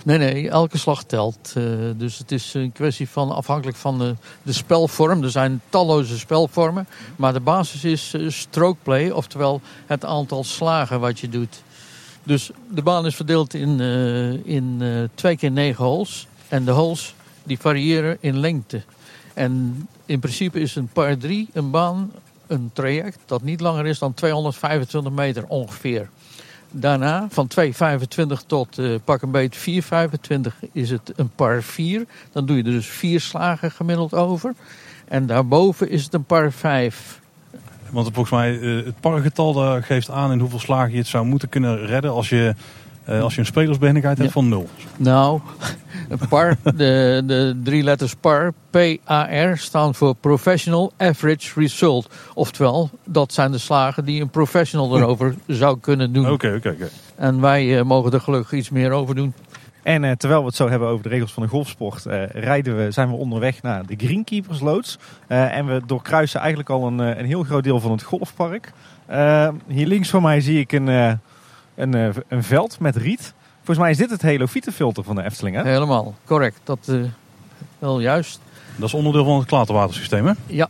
nee, 0.05 0.19
nee, 0.19 0.49
elke 0.49 0.79
slag 0.79 1.05
telt. 1.05 1.53
Eh, 1.55 1.65
dus 1.97 2.19
het 2.19 2.33
is 2.33 2.55
een 2.55 2.73
kwestie 2.73 3.09
van 3.09 3.31
afhankelijk 3.31 3.77
van 3.77 3.99
de, 3.99 4.15
de 4.43 4.53
spelvorm. 4.53 5.23
Er 5.23 5.31
zijn 5.31 5.61
talloze 5.69 6.19
spelvormen. 6.19 6.87
Maar 7.17 7.33
de 7.33 7.41
basis 7.41 7.85
is 7.85 8.15
eh, 8.15 8.29
stroke 8.29 8.79
play, 8.83 9.11
oftewel 9.11 9.61
het 9.87 10.05
aantal 10.05 10.45
slagen 10.45 11.01
wat 11.01 11.21
je 11.21 11.29
doet. 11.29 11.63
Dus 12.23 12.51
de 12.71 12.83
baan 12.83 13.07
is 13.07 13.15
verdeeld 13.15 13.55
in, 13.55 13.81
eh, 13.81 14.47
in 14.55 14.83
twee 15.15 15.37
keer 15.37 15.51
negen 15.51 15.85
holes. 15.85 16.27
En 16.49 16.65
de 16.65 16.71
holes 16.71 17.15
die 17.43 17.59
variëren 17.59 18.17
in 18.21 18.39
lengte. 18.39 18.83
En 19.35 19.87
in 20.07 20.21
principe 20.21 20.61
is 20.61 20.75
een 20.77 20.89
par 20.89 21.17
3 21.17 21.49
een 21.53 21.71
baan, 21.71 22.11
een 22.51 22.71
traject 22.73 23.19
dat 23.27 23.43
niet 23.43 23.61
langer 23.61 23.87
is 23.87 23.99
dan 23.99 24.15
225 24.15 25.13
meter 25.13 25.45
ongeveer. 25.47 26.09
Daarna 26.71 27.27
van 27.31 27.49
2,25 27.61 27.67
tot 28.47 28.79
eh, 28.79 28.95
pak 29.05 29.23
een 29.23 29.31
beet 29.31 29.57
4,25 29.57 30.71
is 30.73 30.91
het 30.91 31.13
een 31.17 31.31
par 31.35 31.63
4. 31.63 32.07
Dan 32.33 32.47
doe 32.47 32.57
je 32.57 32.63
er 32.63 32.71
dus 32.71 32.87
vier 32.87 33.21
slagen 33.21 33.71
gemiddeld 33.71 34.15
over. 34.15 34.55
En 35.09 35.27
daarboven 35.27 35.91
is 35.91 36.05
het 36.05 36.15
een 36.15 36.25
par 36.25 36.53
5. 36.53 37.21
Want 37.91 38.07
volgens 38.13 38.31
mij, 38.31 38.61
eh, 38.61 38.85
het 38.85 39.01
pargetal 39.01 39.83
geeft 39.83 40.11
aan 40.11 40.33
in 40.33 40.39
hoeveel 40.39 40.59
slagen 40.59 40.93
je 40.93 40.99
het 40.99 41.07
zou 41.07 41.27
moeten 41.27 41.49
kunnen 41.49 41.87
redden 41.87 42.11
als 42.11 42.29
je, 42.29 42.55
eh, 43.11 43.23
als 43.23 43.35
je 43.35 43.41
een 43.41 43.47
spelersbehendigheid 43.47 44.17
hebt 44.19 44.29
Ja. 44.29 44.35
van 44.35 44.49
nul. 44.49 44.69
Nou, 44.97 45.41
een 46.09 46.29
par, 46.29 46.57
de, 46.77 47.23
de 47.27 47.61
drie 47.65 47.83
letters 47.83 48.15
par, 48.15 48.53
PAR, 48.71 49.59
staan 49.59 49.95
voor 49.95 50.15
Professional 50.15 50.93
Average 50.97 51.61
Result. 51.61 52.15
Oftewel, 52.35 52.91
dat 53.05 53.33
zijn 53.33 53.51
de 53.53 53.59
slagen 53.59 54.05
die 54.05 54.21
een 54.21 54.31
professional 54.31 54.97
erover 54.99 55.35
zou 55.47 55.79
kunnen 55.81 56.13
doen. 56.13 56.31
Oké, 56.31 56.55
oké, 56.57 56.69
oké. 56.69 56.89
En 57.17 57.41
wij 57.41 57.79
eh, 57.79 57.85
mogen 57.85 58.13
er 58.13 58.21
gelukkig 58.21 58.53
iets 58.53 58.71
meer 58.71 58.91
over 58.93 59.15
doen. 59.15 59.35
En 59.83 60.05
eh, 60.05 60.13
terwijl 60.13 60.41
we 60.41 60.47
het 60.47 60.57
zo 60.57 60.69
hebben 60.69 60.89
over 60.89 61.03
de 61.03 61.09
regels 61.09 61.33
van 61.33 61.43
de 61.43 61.49
golfsport, 61.49 62.07
eh, 62.07 62.27
rijden 62.27 62.77
we, 62.77 62.91
zijn 62.91 63.09
we 63.09 63.15
onderweg 63.15 63.63
naar 63.63 63.87
de 63.87 63.95
Greenkeepers 63.97 64.61
Loods. 64.61 64.99
Eh, 65.27 65.57
en 65.57 65.67
we 65.67 65.81
doorkruisen 65.87 66.41
eigenlijk 66.41 66.71
al 66.71 66.87
een, 66.87 66.99
een 66.99 67.25
heel 67.25 67.43
groot 67.43 67.65
deel 67.65 67.81
van 67.81 67.91
het 67.91 68.03
golfpark. 68.03 68.73
Hier 69.67 69.87
links 69.87 70.09
van 70.11 70.23
mij 70.23 70.41
zie 70.41 70.59
ik 70.59 70.73
een, 70.73 70.89
eh, 70.89 71.13
een, 71.81 71.95
eh, 71.95 72.09
een 72.29 72.43
veld 72.43 72.79
met 72.81 72.97
riet. 72.97 73.35
Volgens 73.57 73.79
mij 73.79 73.91
is 73.91 73.97
dit 73.97 74.11
het 74.11 74.23
helofietenfilter 74.23 75.05
van 75.05 75.17
de 75.17 75.23
Efteling, 75.23 75.57
hè? 75.57 75.63
Helemaal, 75.63 76.15
correct. 76.25 76.61
Dat 76.65 76.79
eh 76.89 76.97
wel 77.79 78.01
juist. 78.01 78.41
Dat 78.77 78.89
is 78.89 78.95
onderdeel 78.95 79.25
van 79.25 79.39
het 79.39 79.47
klaterwatersysteem, 79.47 80.27
hè? 80.27 80.33
Ja, 80.47 80.69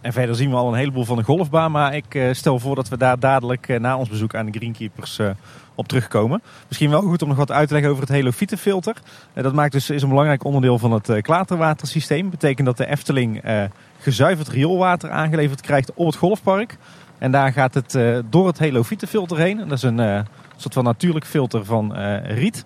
En 0.00 0.12
verder 0.12 0.34
zien 0.34 0.50
we 0.50 0.56
al 0.56 0.68
een 0.68 0.78
heleboel 0.78 1.04
van 1.04 1.16
de 1.16 1.22
golfbaan. 1.22 1.70
Maar 1.70 1.94
ik 1.94 2.14
eh, 2.14 2.32
stel 2.32 2.58
voor 2.58 2.74
dat 2.74 2.88
we 2.88 2.96
daar 2.96 3.18
dadelijk 3.18 3.80
na 3.80 3.96
ons 3.96 4.08
bezoek 4.08 4.34
aan 4.34 4.46
de 4.46 4.58
Greenkeepers 4.58 5.18
eh, 5.18 5.30
op 5.74 5.88
terugkomen. 5.88 6.42
Misschien 6.68 6.90
wel 6.90 7.02
goed 7.02 7.22
om 7.22 7.28
nog 7.28 7.36
wat 7.36 7.50
uit 7.50 7.68
te 7.68 7.74
leggen 7.74 7.92
over 7.92 8.04
het 8.04 8.12
Helofietenfilter. 8.12 8.96
Uh, 9.34 9.42
dat 9.42 9.52
maakt 9.52 9.72
dus, 9.72 9.90
is 9.90 10.02
een 10.02 10.08
belangrijk 10.08 10.44
onderdeel 10.44 10.78
van 10.78 10.92
het 10.92 11.08
uh, 11.08 11.22
klaterwatersysteem. 11.22 12.30
Betekent 12.30 12.66
dat 12.66 12.76
de 12.76 12.86
Efteling 12.86 13.44
uh, 13.44 13.62
gezuiverd 13.98 14.48
rioolwater 14.48 15.10
aangeleverd 15.10 15.60
krijgt 15.60 15.94
op 15.94 16.06
het 16.06 16.16
golfpark. 16.16 16.76
En 17.20 17.30
daar 17.30 17.52
gaat 17.52 17.74
het 17.74 17.98
door 18.30 18.46
het 18.46 18.58
Helofietenfilter 18.58 19.38
heen. 19.38 19.56
Dat 19.56 19.72
is 19.72 19.82
een 19.82 20.26
soort 20.56 20.74
van 20.74 20.84
natuurlijk 20.84 21.26
filter 21.26 21.64
van 21.64 21.94
riet. 22.22 22.64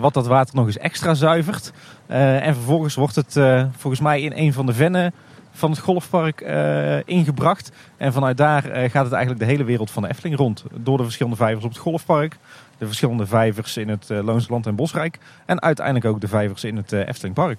wat 0.00 0.14
dat 0.14 0.26
water 0.26 0.54
nog 0.54 0.66
eens 0.66 0.78
extra 0.78 1.14
zuivert. 1.14 1.72
en 2.06 2.54
vervolgens 2.54 2.94
wordt 2.94 3.14
het 3.14 3.32
volgens 3.76 4.00
mij 4.00 4.20
in 4.20 4.32
een 4.34 4.52
van 4.52 4.66
de 4.66 4.72
vennen 4.72 5.12
van 5.54 5.70
het 5.70 5.78
golfpark 5.78 6.40
uh, 6.40 6.98
ingebracht. 7.04 7.72
En 7.96 8.12
vanuit 8.12 8.36
daar 8.36 8.66
uh, 8.66 8.90
gaat 8.90 9.04
het 9.04 9.12
eigenlijk 9.12 9.38
de 9.38 9.44
hele 9.44 9.64
wereld 9.64 9.90
van 9.90 10.02
de 10.02 10.08
Efteling 10.08 10.36
rond. 10.36 10.64
Door 10.74 10.96
de 10.96 11.02
verschillende 11.02 11.38
vijvers 11.38 11.64
op 11.64 11.70
het 11.70 11.80
golfpark. 11.80 12.36
De 12.78 12.86
verschillende 12.86 13.26
vijvers 13.26 13.76
in 13.76 13.88
het 13.88 14.10
uh, 14.10 14.22
Loonse 14.22 14.50
Land 14.50 14.66
en 14.66 14.74
Bosrijk. 14.74 15.18
En 15.46 15.62
uiteindelijk 15.62 16.06
ook 16.06 16.20
de 16.20 16.28
vijvers 16.28 16.64
in 16.64 16.76
het 16.76 16.92
Eftelingpark. 16.92 17.58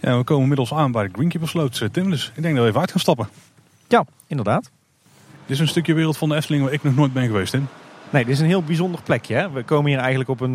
Ja, 0.00 0.16
we 0.16 0.24
komen 0.24 0.42
inmiddels 0.42 0.74
aan 0.74 0.92
bij 0.92 1.04
de 1.04 1.12
Greenkeepersloot. 1.12 1.88
Tim, 1.92 2.10
dus 2.10 2.32
ik 2.34 2.42
denk 2.42 2.54
dat 2.54 2.62
we 2.62 2.68
even 2.68 2.80
uit 2.80 2.90
gaan 2.90 3.00
stappen. 3.00 3.28
Ja, 3.88 4.04
inderdaad. 4.26 4.70
Dit 5.50 5.58
is 5.58 5.64
een 5.64 5.72
stukje 5.72 5.94
wereld 5.94 6.16
van 6.16 6.28
de 6.28 6.34
Efteling 6.34 6.64
waar 6.64 6.72
ik 6.72 6.82
nog 6.82 6.94
nooit 6.94 7.12
ben 7.12 7.26
geweest, 7.26 7.50
Tim. 7.50 7.68
Nee, 8.10 8.24
dit 8.24 8.34
is 8.34 8.40
een 8.40 8.46
heel 8.46 8.62
bijzonder 8.62 9.02
plekje. 9.02 9.34
Hè? 9.34 9.50
We 9.50 9.62
komen 9.62 9.90
hier 9.90 9.98
eigenlijk 9.98 10.30
op 10.30 10.40
een, 10.40 10.54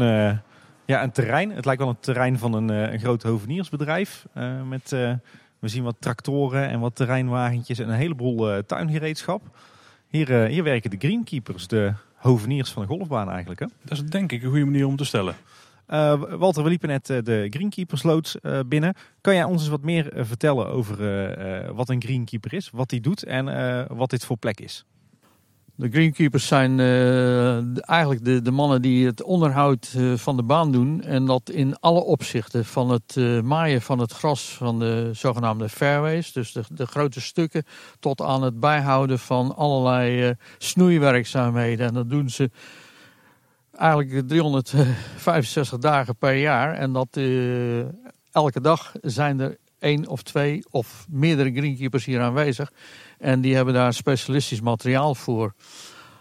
ja, 0.85 1.03
een 1.03 1.11
terrein. 1.11 1.51
Het 1.51 1.65
lijkt 1.65 1.81
wel 1.81 1.89
een 1.89 1.99
terrein 1.99 2.37
van 2.37 2.53
een, 2.53 2.69
een 2.69 2.99
groot 2.99 3.23
hoveniersbedrijf. 3.23 4.25
met... 4.69 4.89
We 5.59 5.67
zien 5.67 5.83
wat 5.83 5.95
tractoren 5.99 6.69
en 6.69 6.79
wat 6.79 6.95
terreinwagentjes 6.95 7.79
en 7.79 7.89
een 7.89 7.95
heleboel 7.95 8.65
tuingereedschap. 8.65 9.41
Hier, 10.07 10.45
hier 10.45 10.63
werken 10.63 10.89
de 10.89 10.97
greenkeepers, 10.99 11.67
de 11.67 11.93
hoveniers 12.15 12.71
van 12.71 12.81
de 12.81 12.87
golfbaan 12.87 13.29
eigenlijk. 13.29 13.59
Hè? 13.59 13.65
Dat 13.81 13.97
is 13.97 14.03
denk 14.03 14.31
ik 14.31 14.43
een 14.43 14.49
goede 14.49 14.65
manier 14.65 14.87
om 14.87 14.95
te 14.95 15.05
stellen. 15.05 15.35
Uh, 15.89 16.23
Walter, 16.37 16.63
we 16.63 16.69
liepen 16.69 16.89
net 16.89 17.05
de 17.05 17.47
greenkeepersloods 17.49 18.37
binnen. 18.67 18.93
Kan 19.21 19.33
jij 19.33 19.43
ons 19.43 19.61
eens 19.61 19.69
wat 19.69 19.81
meer 19.81 20.11
vertellen 20.15 20.67
over 20.67 20.97
wat 21.75 21.89
een 21.89 22.01
greenkeeper 22.01 22.53
is, 22.53 22.69
wat 22.69 22.91
hij 22.91 22.99
doet 22.99 23.23
en 23.23 23.45
wat 23.97 24.09
dit 24.09 24.25
voor 24.25 24.37
plek 24.37 24.59
is? 24.59 24.85
De 25.77 25.89
greenkeepers 25.89 26.47
zijn 26.47 26.79
eigenlijk 27.79 28.25
de, 28.25 28.41
de 28.41 28.51
mannen 28.51 28.81
die 28.81 29.05
het 29.05 29.23
onderhoud 29.23 29.95
van 30.15 30.35
de 30.35 30.43
baan 30.43 30.71
doen. 30.71 31.01
En 31.01 31.25
dat 31.25 31.49
in 31.49 31.79
alle 31.79 32.03
opzichten. 32.03 32.65
Van 32.65 32.89
het 32.89 33.15
maaien 33.43 33.81
van 33.81 33.99
het 33.99 34.11
gras 34.11 34.53
van 34.53 34.79
de 34.79 35.09
zogenaamde 35.13 35.69
fairways. 35.69 36.31
Dus 36.31 36.51
de, 36.51 36.63
de 36.69 36.85
grote 36.85 37.21
stukken. 37.21 37.63
Tot 37.99 38.21
aan 38.21 38.43
het 38.43 38.59
bijhouden 38.59 39.19
van 39.19 39.55
allerlei 39.55 40.35
snoeiwerkzaamheden. 40.57 41.87
En 41.87 41.93
dat 41.93 42.09
doen 42.09 42.29
ze 42.29 42.49
eigenlijk 43.77 44.27
365 44.27 45.77
dagen 45.77 46.15
per 46.17 46.35
jaar. 46.35 46.73
En 46.73 46.93
dat 46.93 47.19
elke 48.31 48.61
dag 48.61 48.91
zijn 49.01 49.39
er 49.39 49.57
één 49.79 50.07
of 50.07 50.23
twee 50.23 50.63
of 50.69 51.05
meerdere 51.09 51.51
greenkeepers 51.51 52.05
hier 52.05 52.21
aanwezig. 52.21 52.71
En 53.19 53.41
die 53.41 53.55
hebben 53.55 53.73
daar 53.73 53.93
specialistisch 53.93 54.61
materiaal 54.61 55.15
voor. 55.15 55.53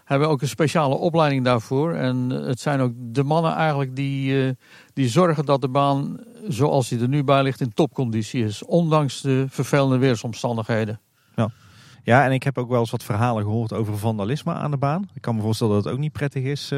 Hebben 0.03 0.27
ook 0.27 0.41
een 0.41 0.47
speciale 0.47 0.95
opleiding 0.95 1.43
daarvoor. 1.43 1.93
En 1.93 2.29
het 2.29 2.59
zijn 2.59 2.79
ook 2.79 2.91
de 2.95 3.23
mannen 3.23 3.53
eigenlijk 3.53 3.95
die, 3.95 4.45
uh, 4.45 4.51
die 4.93 5.09
zorgen 5.09 5.45
dat 5.45 5.61
de 5.61 5.69
baan 5.69 6.19
zoals 6.47 6.89
die 6.89 6.99
er 6.99 7.07
nu 7.07 7.23
bij 7.23 7.43
ligt 7.43 7.61
in 7.61 7.73
topconditie 7.73 8.43
is. 8.43 8.63
Ondanks 8.63 9.21
de 9.21 9.45
vervelende 9.49 9.97
weersomstandigheden. 9.97 10.99
Ja. 11.35 11.49
Ja, 12.03 12.25
en 12.25 12.31
ik 12.31 12.43
heb 12.43 12.57
ook 12.57 12.69
wel 12.69 12.79
eens 12.79 12.91
wat 12.91 13.03
verhalen 13.03 13.43
gehoord 13.43 13.73
over 13.73 13.97
vandalisme 13.97 14.53
aan 14.53 14.71
de 14.71 14.77
baan. 14.77 15.09
Ik 15.13 15.21
kan 15.21 15.35
me 15.35 15.41
voorstellen 15.41 15.73
dat 15.73 15.83
het 15.83 15.93
ook 15.93 15.99
niet 15.99 16.11
prettig 16.11 16.43
is. 16.43 16.71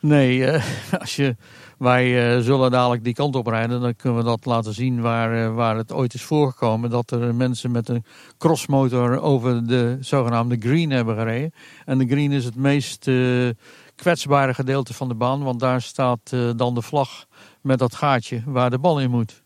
Nee, 0.00 0.38
uh, 0.38 0.64
als 1.00 1.16
je 1.16 1.36
wij 1.78 2.36
uh, 2.36 2.42
zullen 2.42 2.70
dadelijk 2.70 3.04
die 3.04 3.14
kant 3.14 3.36
op 3.36 3.46
rijden. 3.46 3.80
Dan 3.80 3.96
kunnen 3.96 4.18
we 4.18 4.24
dat 4.24 4.44
laten 4.44 4.74
zien 4.74 5.00
waar, 5.00 5.34
uh, 5.34 5.54
waar 5.54 5.76
het 5.76 5.92
ooit 5.92 6.14
is 6.14 6.22
voorgekomen. 6.22 6.90
Dat 6.90 7.10
er 7.10 7.34
mensen 7.34 7.70
met 7.70 7.88
een 7.88 8.04
crossmotor 8.38 9.20
over 9.20 9.66
de 9.66 9.96
zogenaamde 10.00 10.56
green 10.58 10.90
hebben 10.90 11.16
gereden. 11.16 11.52
En 11.84 11.98
de 11.98 12.06
green 12.06 12.32
is 12.32 12.44
het 12.44 12.56
meest 12.56 13.06
uh, 13.06 13.50
kwetsbare 13.94 14.54
gedeelte 14.54 14.94
van 14.94 15.08
de 15.08 15.14
baan. 15.14 15.42
Want 15.42 15.60
daar 15.60 15.82
staat 15.82 16.36
dan 16.56 16.74
de 16.74 16.82
vlag 16.82 17.26
met 17.60 17.78
dat 17.78 17.94
gaatje 17.94 18.42
waar 18.46 18.70
de 18.70 18.78
bal 18.78 19.00
in 19.00 19.10
moet. 19.10 19.42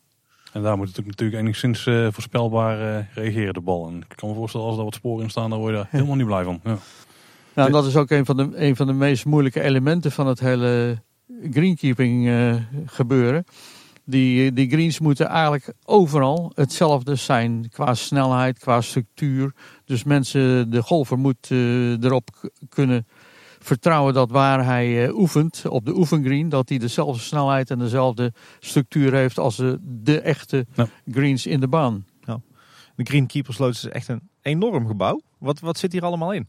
En 0.52 0.62
daar 0.62 0.76
moet 0.76 0.96
het 0.96 1.06
natuurlijk 1.06 1.42
enigszins 1.42 1.82
voorspelbaar 2.10 3.06
reageren, 3.14 3.54
de 3.54 3.60
bal. 3.60 3.88
En 3.88 3.96
ik 3.96 4.16
kan 4.16 4.28
me 4.28 4.34
voorstellen 4.34 4.66
als 4.66 4.78
er 4.78 4.84
wat 4.84 4.94
sporen 4.94 5.24
in 5.24 5.30
staan, 5.30 5.50
dan 5.50 5.58
word 5.58 5.70
je 5.72 5.76
daar 5.76 5.88
helemaal 5.90 6.16
niet 6.16 6.26
blij 6.26 6.44
van. 6.44 6.60
Ja. 6.64 6.78
Nou, 7.60 7.72
dat 7.72 7.86
is 7.86 7.96
ook 7.96 8.10
een 8.10 8.24
van, 8.24 8.36
de, 8.36 8.50
een 8.54 8.76
van 8.76 8.86
de 8.86 8.92
meest 8.92 9.24
moeilijke 9.24 9.60
elementen 9.60 10.12
van 10.12 10.26
het 10.26 10.40
hele 10.40 11.02
greenkeeping 11.50 12.26
uh, 12.26 12.54
gebeuren. 12.86 13.44
Die, 14.04 14.52
die 14.52 14.70
greens 14.70 14.98
moeten 14.98 15.26
eigenlijk 15.26 15.72
overal 15.84 16.52
hetzelfde 16.54 17.14
zijn 17.14 17.68
qua 17.70 17.94
snelheid, 17.94 18.58
qua 18.58 18.80
structuur. 18.80 19.54
Dus 19.84 20.04
mensen, 20.04 20.70
de 20.70 20.82
golfer 20.82 21.18
moet 21.18 21.50
uh, 21.50 22.02
erop 22.04 22.50
kunnen 22.68 23.06
vertrouwen 23.58 24.14
dat 24.14 24.30
waar 24.30 24.64
hij 24.64 25.06
uh, 25.06 25.18
oefent, 25.18 25.62
op 25.68 25.84
de 25.84 25.96
oefengreen, 25.96 26.48
dat 26.48 26.68
hij 26.68 26.78
dezelfde 26.78 27.22
snelheid 27.22 27.70
en 27.70 27.78
dezelfde 27.78 28.32
structuur 28.60 29.14
heeft 29.14 29.38
als 29.38 29.56
de, 29.56 29.78
de 29.82 30.20
echte 30.20 30.66
ja. 30.74 30.88
greens 31.10 31.46
in 31.46 31.60
de 31.60 31.68
baan. 31.68 32.04
Ja. 32.24 32.40
De 32.94 33.04
Greenkeepersloot 33.04 33.74
is 33.74 33.88
echt 33.88 34.08
een 34.08 34.20
enorm 34.42 34.86
gebouw. 34.86 35.20
Wat, 35.38 35.60
wat 35.60 35.78
zit 35.78 35.92
hier 35.92 36.04
allemaal 36.04 36.32
in? 36.32 36.46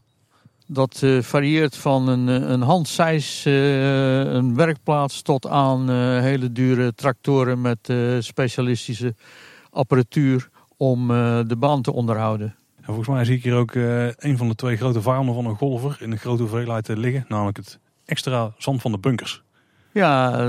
Dat 0.72 1.00
uh, 1.04 1.22
varieert 1.22 1.76
van 1.76 2.08
een, 2.08 2.26
een 2.52 2.62
handsijs, 2.62 3.46
uh, 3.46 4.18
een 4.18 4.54
werkplaats, 4.54 5.22
tot 5.22 5.46
aan 5.46 5.90
uh, 5.90 6.20
hele 6.20 6.52
dure 6.52 6.94
tractoren 6.94 7.60
met 7.60 7.92
specialistische 8.18 9.14
apparatuur 9.70 10.48
om 10.76 11.08
de 11.48 11.56
baan 11.58 11.82
te 11.82 11.92
onderhouden. 11.92 12.54
En 12.76 12.84
volgens 12.84 13.08
mij 13.08 13.24
zie 13.24 13.36
ik 13.36 13.42
hier 13.42 13.54
ook 13.54 13.74
een 14.16 14.36
van 14.36 14.48
de 14.48 14.54
twee 14.54 14.76
grote 14.76 15.02
vijanden 15.02 15.34
van 15.34 15.46
een 15.46 15.56
golfer 15.56 15.96
in 16.00 16.10
een 16.10 16.18
grote 16.18 16.42
hoeveelheid 16.42 16.88
liggen, 16.88 17.24
namelijk 17.28 17.56
het 17.56 17.78
extra 18.04 18.52
zand 18.58 18.80
van 18.80 18.92
de 18.92 18.98
bunkers. 18.98 19.42
Ja, 19.92 20.36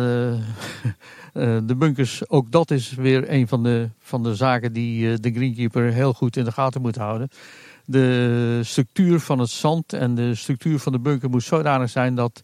de 1.69 1.76
bunkers, 1.78 2.30
ook 2.30 2.51
dat 2.51 2.71
is 2.71 2.93
weer 2.93 3.32
een 3.32 3.47
van 3.47 3.63
de, 3.63 3.89
van 3.99 4.24
de 4.24 4.36
zaken 4.36 4.74
die 4.74 5.19
de 5.19 5.32
greenkeeper 5.32 5.91
heel 5.91 6.13
goed 6.13 6.38
in 6.38 6.43
de 6.43 6.51
gaten 6.51 6.82
moet 6.82 6.95
houden 6.95 7.30
de 7.86 8.60
structuur 8.64 9.20
van 9.20 9.40
het 9.40 9.50
zand 9.50 9.94
en 9.94 10.16
de 10.16 10.36
structuur 10.36 10.80
van 10.80 10.92
de 10.92 11.00
bunker 11.00 11.30
moet 11.30 11.44
zodanig 11.44 11.90
zijn 11.90 12.16
dat 12.16 12.44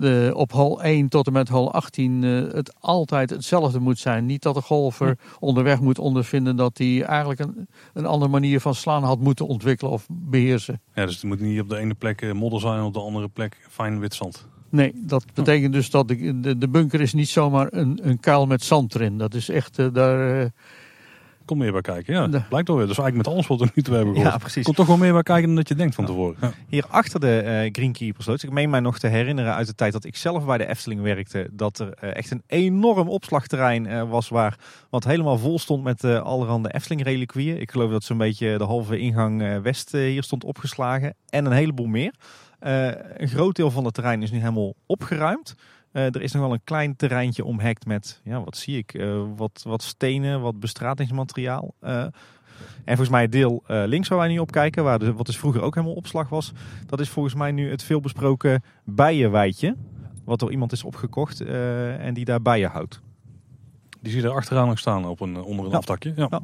de, 0.00 0.32
op 0.34 0.52
hol 0.52 0.82
1 0.82 1.08
tot 1.08 1.26
en 1.26 1.32
met 1.32 1.48
hol 1.48 1.72
18 1.72 2.22
uh, 2.22 2.52
het 2.52 2.74
altijd 2.80 3.30
hetzelfde 3.30 3.78
moet 3.78 3.98
zijn. 3.98 4.26
Niet 4.26 4.42
dat 4.42 4.54
de 4.54 4.60
golfer 4.60 5.18
onderweg 5.38 5.80
moet 5.80 5.98
ondervinden 5.98 6.56
dat 6.56 6.78
hij 6.78 7.02
eigenlijk 7.02 7.40
een, 7.40 7.68
een 7.94 8.06
andere 8.06 8.30
manier 8.30 8.60
van 8.60 8.74
slaan 8.74 9.02
had 9.02 9.20
moeten 9.20 9.46
ontwikkelen 9.46 9.92
of 9.92 10.06
beheersen. 10.10 10.80
Ja, 10.94 11.06
dus 11.06 11.14
het 11.14 11.24
moet 11.24 11.40
niet 11.40 11.60
op 11.60 11.68
de 11.68 11.76
ene 11.76 11.94
plek 11.94 12.22
eh, 12.22 12.32
modder 12.32 12.60
zijn 12.60 12.78
en 12.78 12.84
op 12.84 12.94
de 12.94 13.00
andere 13.00 13.28
plek 13.28 13.66
fijn 13.68 14.00
wit 14.00 14.14
zand. 14.14 14.48
Nee, 14.68 14.92
dat 14.94 15.24
betekent 15.34 15.72
dus 15.72 15.90
dat 15.90 16.08
de, 16.08 16.40
de, 16.40 16.58
de, 16.58 16.68
bunker 16.68 17.00
is 17.00 17.12
niet 17.12 17.28
zomaar 17.28 17.68
een, 17.70 18.00
een 18.02 18.20
kuil 18.20 18.46
met 18.46 18.62
zand 18.62 18.94
erin. 18.94 19.18
Dat 19.18 19.34
is 19.34 19.48
echt, 19.48 19.78
uh, 19.78 19.86
daar, 19.92 20.40
uh, 20.40 20.46
Komt 21.46 21.60
meer 21.60 21.72
bij 21.72 21.80
kijken, 21.80 22.14
ja. 22.14 22.26
Dat 22.26 22.48
blijkt 22.48 22.68
wel 22.68 22.76
weer. 22.76 22.86
Dus 22.86 22.98
eigenlijk 22.98 23.28
met 23.28 23.36
alles 23.36 23.46
wat 23.46 23.60
we 23.60 23.70
nu 23.74 23.82
te 23.82 23.92
hebben 23.92 24.14
gehoord. 24.14 24.32
Ja, 24.32 24.38
precies. 24.38 24.64
Komt 24.64 24.76
toch 24.76 24.86
wel 24.86 24.96
meer 24.96 25.12
bij 25.12 25.22
kijken 25.22 25.46
dan 25.46 25.56
dat 25.56 25.68
je 25.68 25.74
denkt 25.74 25.94
van 25.94 26.04
tevoren. 26.04 26.36
Ja. 26.40 26.52
Hier 26.68 26.86
achter 26.88 27.20
de 27.20 27.42
uh, 27.44 27.72
Greenkeepers 27.72 28.26
Ik 28.26 28.50
meen 28.50 28.70
mij 28.70 28.80
nog 28.80 28.98
te 28.98 29.06
herinneren 29.06 29.54
uit 29.54 29.66
de 29.66 29.74
tijd 29.74 29.92
dat 29.92 30.04
ik 30.04 30.16
zelf 30.16 30.44
bij 30.44 30.58
de 30.58 30.66
Efteling 30.66 31.00
werkte. 31.00 31.48
Dat 31.52 31.78
er 31.78 31.98
uh, 32.04 32.16
echt 32.16 32.30
een 32.30 32.42
enorm 32.46 33.08
opslagterrein 33.08 33.86
uh, 33.86 34.10
was 34.10 34.28
waar 34.28 34.58
wat 34.90 35.04
helemaal 35.04 35.38
vol 35.38 35.58
stond 35.58 35.84
met 35.84 36.04
allerhande 36.04 36.72
Efteling 36.72 37.02
reliquieën. 37.02 37.60
Ik 37.60 37.70
geloof 37.70 37.90
dat 37.90 38.04
zo'n 38.04 38.18
beetje 38.18 38.58
de 38.58 38.64
halve 38.64 38.98
ingang 38.98 39.62
west 39.62 39.92
hier 39.92 40.22
stond 40.22 40.44
opgeslagen. 40.44 41.14
En 41.28 41.44
een 41.44 41.52
heleboel 41.52 41.86
meer. 41.86 42.14
een 42.58 43.28
groot 43.28 43.56
deel 43.56 43.70
van 43.70 43.84
het 43.84 43.94
terrein 43.94 44.22
is 44.22 44.30
nu 44.30 44.38
helemaal 44.38 44.74
opgeruimd. 44.86 45.54
Uh, 45.96 46.04
er 46.04 46.22
is 46.22 46.32
nog 46.32 46.42
wel 46.42 46.52
een 46.52 46.64
klein 46.64 46.96
terreintje 46.96 47.44
omhekt 47.44 47.86
met, 47.86 48.20
ja, 48.24 48.44
wat 48.44 48.56
zie 48.56 48.78
ik, 48.78 48.94
uh, 48.94 49.22
wat, 49.36 49.62
wat 49.66 49.82
stenen, 49.82 50.40
wat 50.40 50.60
bestratingsmateriaal. 50.60 51.74
Uh, 51.82 52.00
en 52.00 52.12
volgens 52.84 53.08
mij 53.08 53.22
het 53.22 53.32
deel 53.32 53.62
links 53.66 54.08
waar 54.08 54.18
wij 54.18 54.28
nu 54.28 54.38
op 54.38 54.50
kijken, 54.50 54.84
waar 54.84 54.98
de, 54.98 55.12
wat 55.12 55.26
dus 55.26 55.38
vroeger 55.38 55.62
ook 55.62 55.74
helemaal 55.74 55.96
opslag 55.96 56.28
was, 56.28 56.52
dat 56.86 57.00
is 57.00 57.08
volgens 57.08 57.34
mij 57.34 57.52
nu 57.52 57.70
het 57.70 57.82
veelbesproken 57.82 58.62
bijenweidje. 58.84 59.76
Wat 60.24 60.38
door 60.38 60.50
iemand 60.50 60.72
is 60.72 60.84
opgekocht 60.84 61.40
en 61.40 62.14
die 62.14 62.24
daar 62.24 62.42
bijen 62.42 62.70
houdt. 62.70 63.00
Die 64.00 64.12
zie 64.12 64.20
je 64.20 64.28
er 64.28 64.34
achteraan 64.34 64.68
nog 64.68 64.78
staan 64.78 65.06
op 65.06 65.20
een, 65.20 65.36
onder 65.36 65.64
een 65.64 65.70
ja. 65.70 65.76
aftakje. 65.76 66.12
Ja. 66.16 66.26
ja. 66.30 66.40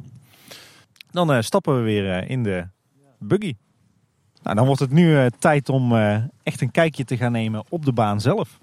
Dan 1.11 1.43
stappen 1.43 1.75
we 1.75 1.81
weer 1.81 2.29
in 2.29 2.43
de 2.43 2.67
buggy. 3.19 3.55
Nou, 4.43 4.55
dan 4.55 4.65
wordt 4.65 4.81
het 4.81 4.91
nu 4.91 5.29
tijd 5.39 5.69
om 5.69 5.93
echt 6.43 6.61
een 6.61 6.71
kijkje 6.71 7.03
te 7.03 7.17
gaan 7.17 7.31
nemen 7.31 7.63
op 7.69 7.85
de 7.85 7.93
baan 7.93 8.21
zelf. 8.21 8.59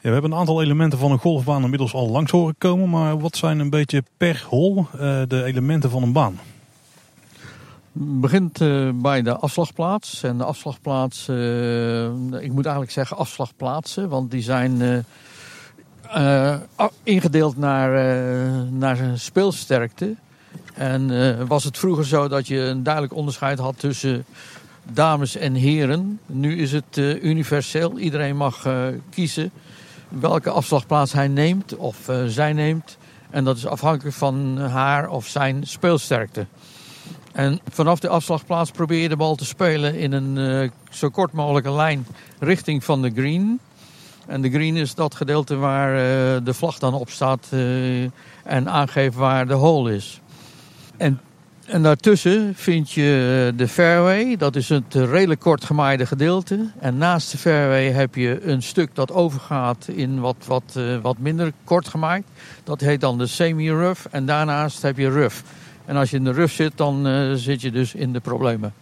Ja, 0.00 0.04
we 0.04 0.12
hebben 0.12 0.32
een 0.32 0.38
aantal 0.38 0.62
elementen 0.62 0.98
van 0.98 1.10
een 1.10 1.18
golfbaan 1.18 1.62
inmiddels 1.62 1.94
al 1.94 2.08
langs 2.08 2.30
horen 2.30 2.54
komen. 2.58 2.90
Maar 2.90 3.18
wat 3.18 3.36
zijn 3.36 3.58
een 3.58 3.70
beetje 3.70 4.02
per 4.16 4.44
hol 4.48 4.86
uh, 4.94 5.00
de 5.28 5.44
elementen 5.44 5.90
van 5.90 6.02
een 6.02 6.12
baan? 6.12 6.38
begint 8.00 8.60
uh, 8.60 8.90
bij 8.94 9.22
de 9.22 9.36
afslagplaats. 9.36 10.22
En 10.22 10.38
de 10.38 10.44
afslagplaats, 10.44 11.28
uh, 11.28 12.04
ik 12.40 12.52
moet 12.52 12.64
eigenlijk 12.64 12.90
zeggen 12.90 13.16
afslagplaatsen, 13.16 14.08
want 14.08 14.30
die 14.30 14.42
zijn 14.42 15.04
ingedeeld 17.02 17.56
naar, 17.56 17.90
naar 18.70 18.98
speelsterkte. 19.14 20.14
En 20.74 21.46
was 21.46 21.64
het 21.64 21.78
vroeger 21.78 22.06
zo 22.06 22.28
dat 22.28 22.46
je 22.46 22.60
een 22.60 22.82
duidelijk 22.82 23.14
onderscheid 23.14 23.58
had 23.58 23.78
tussen 23.78 24.24
dames 24.92 25.36
en 25.36 25.54
heren. 25.54 26.20
Nu 26.26 26.56
is 26.56 26.72
het 26.72 26.96
universeel. 27.22 27.98
Iedereen 27.98 28.36
mag 28.36 28.68
kiezen 29.10 29.52
welke 30.08 30.50
afslagplaats 30.50 31.12
hij 31.12 31.28
neemt 31.28 31.76
of 31.76 32.10
zij 32.26 32.52
neemt. 32.52 32.96
En 33.30 33.44
dat 33.44 33.56
is 33.56 33.66
afhankelijk 33.66 34.16
van 34.16 34.58
haar 34.58 35.08
of 35.08 35.26
zijn 35.26 35.66
speelsterkte. 35.66 36.46
En 37.32 37.60
vanaf 37.68 37.98
de 37.98 38.08
afslagplaats 38.08 38.70
probeer 38.70 39.02
je 39.02 39.08
de 39.08 39.16
bal 39.16 39.34
te 39.34 39.44
spelen 39.44 39.94
in 39.94 40.12
een 40.12 40.36
uh, 40.36 40.70
zo 40.90 41.08
kort 41.08 41.32
mogelijke 41.32 41.72
lijn 41.72 42.06
richting 42.38 42.84
van 42.84 43.02
de 43.02 43.10
green. 43.10 43.60
En 44.26 44.40
de 44.40 44.50
green 44.50 44.76
is 44.76 44.94
dat 44.94 45.14
gedeelte 45.14 45.56
waar 45.56 45.90
uh, 45.90 46.00
de 46.44 46.54
vlag 46.54 46.78
dan 46.78 46.94
op 46.94 47.10
staat 47.10 47.48
en 48.44 48.68
aangeeft 48.68 49.16
waar 49.16 49.46
de 49.46 49.54
hole 49.54 49.94
is. 49.94 50.20
En, 50.96 51.20
en 51.68 51.82
daartussen 51.82 52.52
vind 52.54 52.90
je 52.90 53.52
de 53.56 53.68
fairway, 53.68 54.36
dat 54.36 54.56
is 54.56 54.68
het 54.68 54.94
redelijk 54.94 55.40
kort 55.40 55.64
gemaaide 55.64 56.06
gedeelte. 56.06 56.70
En 56.80 56.98
naast 56.98 57.30
de 57.30 57.38
fairway 57.38 57.90
heb 57.90 58.14
je 58.14 58.46
een 58.46 58.62
stuk 58.62 58.94
dat 58.94 59.12
overgaat 59.12 59.88
in 59.88 60.20
wat, 60.20 60.36
wat, 60.46 60.78
wat 61.02 61.18
minder 61.18 61.52
kort 61.64 61.88
gemaaid. 61.88 62.24
Dat 62.64 62.80
heet 62.80 63.00
dan 63.00 63.18
de 63.18 63.26
semi-rough 63.26 64.06
en 64.10 64.26
daarnaast 64.26 64.82
heb 64.82 64.98
je 64.98 65.08
rough. 65.08 65.36
En 65.88 65.96
als 65.96 66.10
je 66.10 66.16
in 66.16 66.24
de 66.24 66.32
ruf 66.32 66.52
zit, 66.52 66.72
dan 66.74 67.06
uh, 67.06 67.32
zit 67.34 67.60
je 67.60 67.70
dus 67.70 67.94
in 67.94 68.12
de 68.12 68.20
problemen. 68.20 68.72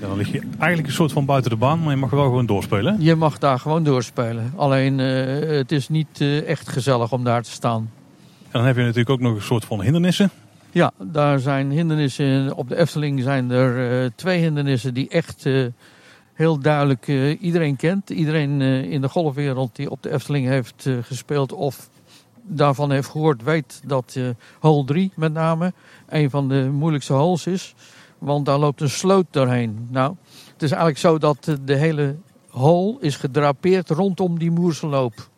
Ja, 0.00 0.06
dan 0.06 0.16
lig 0.16 0.32
je 0.32 0.40
eigenlijk 0.58 0.88
een 0.88 0.94
soort 0.94 1.12
van 1.12 1.24
buiten 1.24 1.50
de 1.50 1.56
baan, 1.56 1.82
maar 1.82 1.90
je 1.90 1.96
mag 1.96 2.10
wel 2.10 2.24
gewoon 2.24 2.46
doorspelen. 2.46 2.96
Je 2.98 3.14
mag 3.14 3.38
daar 3.38 3.58
gewoon 3.58 3.84
doorspelen. 3.84 4.52
Alleen 4.56 4.98
uh, 4.98 5.56
het 5.56 5.72
is 5.72 5.88
niet 5.88 6.20
uh, 6.20 6.48
echt 6.48 6.68
gezellig 6.68 7.12
om 7.12 7.24
daar 7.24 7.42
te 7.42 7.50
staan. 7.50 7.90
En 8.42 8.58
dan 8.58 8.64
heb 8.64 8.76
je 8.76 8.82
natuurlijk 8.82 9.10
ook 9.10 9.20
nog 9.20 9.34
een 9.34 9.42
soort 9.42 9.64
van 9.64 9.82
hindernissen. 9.82 10.30
Ja, 10.72 10.92
daar 10.98 11.38
zijn 11.38 11.70
hindernissen. 11.70 12.56
Op 12.56 12.68
de 12.68 12.76
Efteling 12.76 13.22
zijn 13.22 13.50
er 13.50 14.12
twee 14.14 14.40
hindernissen 14.40 14.94
die 14.94 15.08
echt 15.08 15.46
heel 16.32 16.58
duidelijk 16.58 17.06
iedereen 17.40 17.76
kent. 17.76 18.10
Iedereen 18.10 18.60
in 18.60 19.00
de 19.00 19.08
golfwereld 19.08 19.76
die 19.76 19.90
op 19.90 20.02
de 20.02 20.12
Efteling 20.12 20.46
heeft 20.46 20.88
gespeeld 21.02 21.52
of 21.52 21.88
daarvan 22.50 22.90
heeft 22.90 23.08
gehoord, 23.08 23.42
weet 23.42 23.80
dat 23.86 24.14
uh, 24.18 24.28
hole 24.60 24.84
3 24.84 25.12
met 25.16 25.32
name 25.32 25.72
een 26.08 26.30
van 26.30 26.48
de 26.48 26.70
moeilijkste 26.72 27.12
holes 27.12 27.46
is. 27.46 27.74
Want 28.18 28.46
daar 28.46 28.58
loopt 28.58 28.80
een 28.80 28.90
sloot 28.90 29.26
doorheen. 29.30 29.88
Nou, 29.90 30.14
het 30.52 30.62
is 30.62 30.70
eigenlijk 30.70 31.00
zo 31.00 31.18
dat 31.18 31.56
de 31.64 31.76
hele 31.76 32.16
hole 32.48 32.96
is 33.00 33.16
gedrapeerd 33.16 33.90
rondom 33.90 34.38
die 34.38 34.50
moersenloop. 34.50 35.28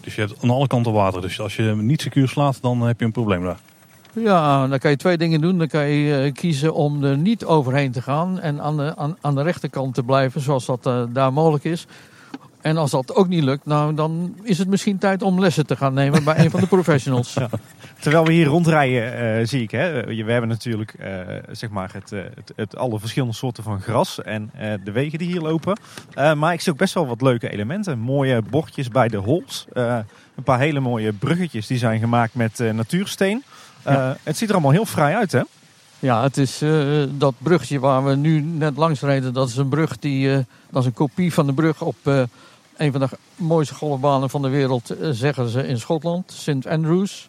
Dus 0.00 0.14
je 0.14 0.20
hebt 0.20 0.42
aan 0.42 0.50
alle 0.50 0.66
kanten 0.66 0.92
water. 0.92 1.20
Dus 1.20 1.40
als 1.40 1.56
je 1.56 1.62
niet 1.62 2.00
secuur 2.00 2.28
slaat, 2.28 2.62
dan 2.62 2.80
heb 2.80 2.98
je 2.98 3.04
een 3.04 3.12
probleem 3.12 3.42
daar. 3.42 3.60
Ja, 4.14 4.66
dan 4.66 4.78
kan 4.78 4.90
je 4.90 4.96
twee 4.96 5.16
dingen 5.16 5.40
doen. 5.40 5.58
Dan 5.58 5.68
kan 5.68 5.86
je 5.86 6.22
eh, 6.22 6.32
kiezen 6.32 6.74
om 6.74 7.04
er 7.04 7.18
niet 7.18 7.44
overheen 7.44 7.92
te 7.92 8.02
gaan 8.02 8.40
en 8.40 8.60
aan 8.60 8.76
de, 8.76 9.14
aan, 9.20 9.34
de 9.34 9.42
rechterkant 9.42 9.94
te 9.94 10.02
blijven, 10.02 10.40
zoals 10.40 10.66
dat 10.66 10.86
uh, 10.86 11.02
daar 11.08 11.32
mogelijk 11.32 11.64
is. 11.64 11.86
En 12.60 12.76
als 12.76 12.90
dat 12.90 13.14
ook 13.14 13.28
niet 13.28 13.42
lukt, 13.42 13.66
nou, 13.66 13.94
dan 13.94 14.36
is 14.42 14.58
het 14.58 14.68
misschien 14.68 14.98
tijd 14.98 15.22
om 15.22 15.40
lessen 15.40 15.66
te 15.66 15.76
gaan 15.76 15.94
nemen 15.94 16.24
bij 16.24 16.38
een 16.38 16.50
van 16.50 16.60
de 16.60 16.66
professionals. 16.66 17.36
Terwijl 18.00 18.26
we 18.26 18.32
hier 18.32 18.46
rondrijden, 18.46 19.40
uh, 19.40 19.46
zie 19.46 19.62
ik, 19.62 19.70
hè, 19.70 20.04
we 20.24 20.32
hebben 20.32 20.50
natuurlijk 20.50 20.94
zeg 21.50 21.70
maar 21.70 21.92
het, 21.92 22.12
het, 22.56 22.76
alle 22.76 22.98
verschillende 22.98 23.34
soorten 23.34 23.62
van 23.62 23.80
gras 23.80 24.22
en 24.22 24.50
de 24.84 24.92
wegen 24.92 25.18
die 25.18 25.28
hier 25.28 25.40
lopen. 25.40 25.78
maar 26.36 26.52
ik 26.52 26.60
zie 26.60 26.72
ook 26.72 26.78
best 26.78 26.94
wel 26.94 27.06
wat 27.06 27.22
leuke 27.22 27.50
elementen. 27.50 27.98
Mooie 27.98 28.42
bordjes 28.42 28.88
bij 28.88 29.08
de 29.08 29.16
hols. 29.16 29.66
een 29.74 30.42
paar 30.44 30.58
hele 30.58 30.80
mooie 30.80 31.12
bruggetjes 31.12 31.66
die 31.66 31.78
zijn 31.78 32.00
gemaakt 32.00 32.34
met 32.34 32.58
natuursteen. 32.58 33.42
Ja. 33.84 34.16
Het 34.22 34.36
ziet 34.36 34.48
er 34.48 34.54
allemaal 34.54 34.72
heel 34.72 34.86
fraai 34.86 35.14
uit, 35.14 35.32
hè? 35.32 35.42
Ja, 35.98 36.22
het 36.22 36.36
is 36.36 36.62
dat 37.10 37.34
brugje 37.38 37.78
waar 37.78 38.04
we 38.04 38.14
nu 38.14 38.40
net 38.40 38.76
langs 38.76 39.00
reden. 39.00 39.32
Dat 39.32 39.48
is 39.48 39.56
een 39.56 39.68
brug 39.68 39.98
die, 39.98 40.28
dat 40.70 40.80
is 40.82 40.86
een 40.86 40.92
kopie 40.92 41.32
van 41.32 41.46
de 41.46 41.52
brug 41.52 41.82
op 41.82 41.96
een 42.76 42.92
van 42.92 43.00
de 43.00 43.08
mooiste 43.36 43.74
golfbanen 43.74 44.30
van 44.30 44.42
de 44.42 44.48
wereld, 44.48 44.90
eh, 44.90 45.08
zeggen 45.10 45.48
ze 45.48 45.66
in 45.66 45.78
Schotland, 45.78 46.32
St. 46.32 46.66
Andrews. 46.66 47.28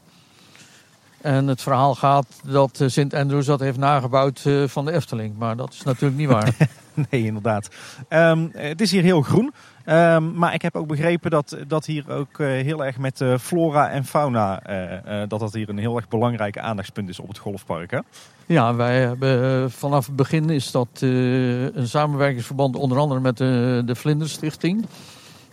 En 1.22 1.48
het 1.48 1.62
verhaal 1.62 1.96
gaat 1.96 2.26
dat 2.44 2.80
eh, 2.82 2.88
St. 2.88 3.14
Andrews 3.14 3.46
dat 3.46 3.60
heeft 3.60 3.78
nagebouwd 3.78 4.42
eh, 4.46 4.64
van 4.68 4.86
de 4.86 4.92
Efteling. 4.92 5.38
Maar 5.38 5.56
dat 5.56 5.74
is 5.74 5.82
natuurlijk 5.82 6.20
niet 6.20 6.30
waar. 6.30 6.56
nee, 7.10 7.26
inderdaad. 7.26 7.70
Um, 8.10 8.50
het 8.54 8.82
is 8.82 8.92
hier 8.92 9.04
heel 9.04 9.22
groen. 9.22 9.54
Um, 9.86 10.34
maar 10.34 10.54
ik 10.54 10.62
heb 10.62 10.76
ook 10.76 10.88
begrepen 10.88 11.32
dat, 11.32 11.58
dat 11.68 11.86
hier 11.86 12.12
ook 12.12 12.38
uh, 12.38 12.48
heel 12.48 12.86
erg 12.86 12.98
met 12.98 13.22
uh, 13.22 13.38
flora 13.38 13.90
en 13.90 14.06
fauna, 14.06 14.70
uh, 14.70 15.24
dat 15.28 15.40
dat 15.40 15.54
hier 15.54 15.70
een 15.70 15.78
heel 15.78 15.96
erg 15.96 16.08
belangrijk 16.08 16.58
aandachtspunt 16.58 17.10
is 17.10 17.20
op 17.20 17.28
het 17.28 17.38
golfpark. 17.38 17.92
Hè? 17.92 18.00
Ja, 18.46 18.76
wij 18.76 19.00
hebben 19.00 19.72
vanaf 19.72 20.06
het 20.06 20.16
begin 20.16 20.50
is 20.50 20.72
dat 20.72 20.88
een 21.02 21.88
samenwerkingsverband 21.88 22.76
onder 22.76 22.98
andere 22.98 23.20
met 23.20 23.38
de, 23.38 23.82
de 23.86 23.96
Vlinderstichting. 23.96 24.86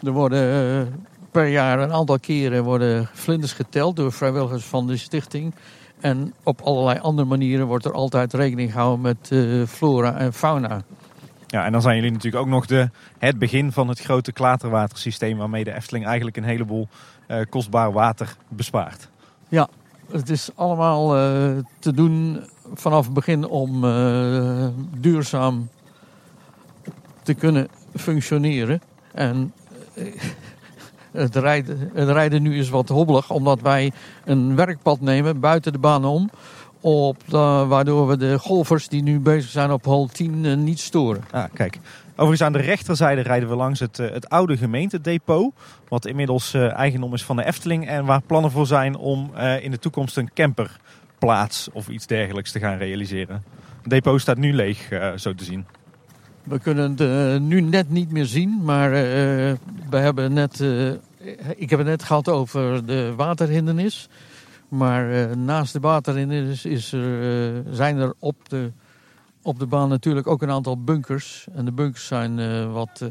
Er 0.00 0.12
worden 0.12 0.40
eh, 0.40 0.92
per 1.30 1.46
jaar 1.46 1.78
een 1.78 1.92
aantal 1.92 2.18
keren 2.18 2.64
worden 2.64 3.08
vlinders 3.12 3.52
geteld 3.52 3.96
door 3.96 4.12
vrijwilligers 4.12 4.64
van 4.64 4.86
de 4.86 4.96
stichting. 4.96 5.54
En 6.00 6.34
op 6.42 6.60
allerlei 6.60 6.98
andere 6.98 7.28
manieren 7.28 7.66
wordt 7.66 7.84
er 7.84 7.92
altijd 7.92 8.32
rekening 8.32 8.72
gehouden 8.72 9.00
met 9.00 9.30
flora 9.68 10.16
en 10.16 10.32
fauna. 10.32 10.82
Ja, 11.52 11.64
en 11.64 11.72
dan 11.72 11.82
zijn 11.82 11.96
jullie 11.96 12.10
natuurlijk 12.10 12.42
ook 12.42 12.50
nog 12.50 12.66
de, 12.66 12.90
het 13.18 13.38
begin 13.38 13.72
van 13.72 13.88
het 13.88 14.00
grote 14.00 14.32
klaterwatersysteem... 14.32 15.38
waarmee 15.38 15.64
de 15.64 15.74
Efteling 15.74 16.06
eigenlijk 16.06 16.36
een 16.36 16.44
heleboel 16.44 16.88
uh, 17.28 17.40
kostbaar 17.50 17.92
water 17.92 18.36
bespaart. 18.48 19.08
Ja, 19.48 19.68
het 20.10 20.30
is 20.30 20.50
allemaal 20.54 21.16
uh, 21.16 21.58
te 21.78 21.92
doen 21.92 22.40
vanaf 22.74 23.04
het 23.04 23.14
begin 23.14 23.48
om 23.48 23.80
duurzaam 24.98 25.68
te 27.22 27.34
kunnen 27.34 27.68
functioneren. 27.94 28.82
En 29.14 29.52
het 31.10 31.36
rijden, 31.36 31.90
het 31.94 32.08
rijden 32.08 32.42
nu 32.42 32.58
is 32.58 32.68
wat 32.68 32.88
hobbelig, 32.88 33.30
omdat 33.30 33.60
wij 33.60 33.92
een 34.24 34.56
werkpad 34.56 35.00
nemen 35.00 35.40
buiten 35.40 35.72
de 35.72 35.78
baan 35.78 36.04
om. 36.04 36.30
Op, 36.84 37.16
waardoor 37.68 38.08
we 38.08 38.16
de 38.16 38.38
golfers 38.38 38.88
die 38.88 39.02
nu 39.02 39.20
bezig 39.20 39.50
zijn 39.50 39.70
op 39.70 39.84
hol 39.84 40.06
10 40.06 40.44
uh, 40.44 40.56
niet 40.56 40.80
storen. 40.80 41.24
Ah, 41.30 41.44
kijk. 41.54 41.78
Overigens 42.10 42.42
aan 42.42 42.52
de 42.52 42.58
rechterzijde 42.58 43.20
rijden 43.20 43.48
we 43.48 43.54
langs 43.54 43.80
het, 43.80 43.98
uh, 43.98 44.10
het 44.10 44.28
oude 44.28 44.56
gemeentedepot. 44.56 45.54
Wat 45.88 46.06
inmiddels 46.06 46.54
eigendom 46.54 47.14
is 47.14 47.24
van 47.24 47.36
de 47.36 47.44
Efteling. 47.44 47.88
En 47.88 48.04
waar 48.04 48.20
plannen 48.22 48.50
voor 48.50 48.66
zijn 48.66 48.96
om 48.96 49.30
in 49.60 49.70
de 49.70 49.78
toekomst 49.78 50.16
een 50.16 50.30
camperplaats 50.34 51.68
of 51.72 51.88
iets 51.88 52.06
dergelijks 52.06 52.52
te 52.52 52.58
gaan 52.58 52.78
realiseren. 52.78 53.44
Het 53.82 53.90
depot 53.90 54.20
staat 54.20 54.36
nu 54.36 54.52
leeg, 54.52 54.88
zo 55.16 55.34
te 55.34 55.44
zien. 55.44 55.66
We 56.42 56.58
kunnen 56.58 56.96
het 56.96 57.42
nu 57.42 57.60
net 57.60 57.90
niet 57.90 58.10
meer 58.10 58.26
zien, 58.26 58.60
maar 58.64 58.90
we 58.90 59.96
hebben 59.96 60.32
net, 60.32 60.64
ik 61.56 61.70
heb 61.70 61.78
het 61.78 61.88
net 61.88 62.02
gehad 62.02 62.28
over 62.28 62.86
de 62.86 63.12
waterhindernis. 63.16 64.08
Maar 64.72 65.36
naast 65.38 65.72
de 65.72 65.80
waterhindernis 65.80 66.64
is 66.64 66.92
er, 66.92 67.64
zijn 67.70 67.96
er 67.96 68.14
op 68.18 68.48
de, 68.48 68.72
op 69.42 69.58
de 69.58 69.66
baan 69.66 69.88
natuurlijk 69.88 70.26
ook 70.26 70.42
een 70.42 70.50
aantal 70.50 70.82
bunkers. 70.82 71.46
En 71.54 71.64
de 71.64 71.72
bunkers 71.72 72.06
zijn 72.06 72.72
wat 72.72 73.04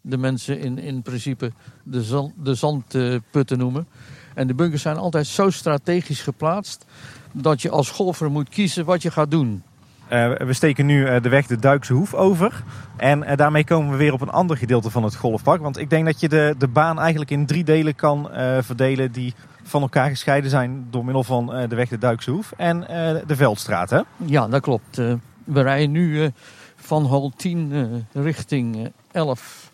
de 0.00 0.16
mensen 0.16 0.58
in, 0.58 0.78
in 0.78 1.02
principe 1.02 1.52
de, 1.82 2.30
de 2.36 2.54
zandputten 2.54 3.58
noemen. 3.58 3.86
En 4.34 4.46
de 4.46 4.54
bunkers 4.54 4.82
zijn 4.82 4.96
altijd 4.96 5.26
zo 5.26 5.50
strategisch 5.50 6.20
geplaatst 6.20 6.86
dat 7.32 7.62
je 7.62 7.70
als 7.70 7.90
golfer 7.90 8.30
moet 8.30 8.48
kiezen 8.48 8.84
wat 8.84 9.02
je 9.02 9.10
gaat 9.10 9.30
doen. 9.30 9.62
We 10.08 10.52
steken 10.52 10.86
nu 10.86 11.20
de 11.20 11.28
weg 11.28 11.46
de 11.46 11.58
Duikse 11.58 11.92
Hoef 11.92 12.14
over. 12.14 12.64
En 12.96 13.36
daarmee 13.36 13.64
komen 13.64 13.90
we 13.90 13.96
weer 13.96 14.12
op 14.12 14.20
een 14.20 14.30
ander 14.30 14.56
gedeelte 14.56 14.90
van 14.90 15.02
het 15.02 15.16
golfpark. 15.16 15.62
Want 15.62 15.78
ik 15.78 15.90
denk 15.90 16.04
dat 16.04 16.20
je 16.20 16.28
de, 16.28 16.54
de 16.58 16.68
baan 16.68 16.98
eigenlijk 17.00 17.30
in 17.30 17.46
drie 17.46 17.64
delen 17.64 17.94
kan 17.94 18.28
verdelen 18.60 19.12
die 19.12 19.34
van 19.66 19.82
elkaar 19.82 20.08
gescheiden 20.08 20.50
zijn 20.50 20.86
door 20.90 21.04
middel 21.04 21.24
van 21.24 21.46
de 21.46 21.74
weg 21.74 21.88
de 21.88 21.98
Duikse 21.98 22.30
Hoef 22.30 22.52
en 22.56 22.80
de 23.26 23.36
Veldstraat. 23.36 23.90
Hè? 23.90 24.00
Ja, 24.16 24.48
dat 24.48 24.60
klopt. 24.60 24.96
we 25.44 25.60
rijden 25.62 25.90
nu 25.90 26.30
van 26.76 27.04
hol 27.04 27.32
10 27.36 28.06
richting 28.12 28.92
11 29.12 29.70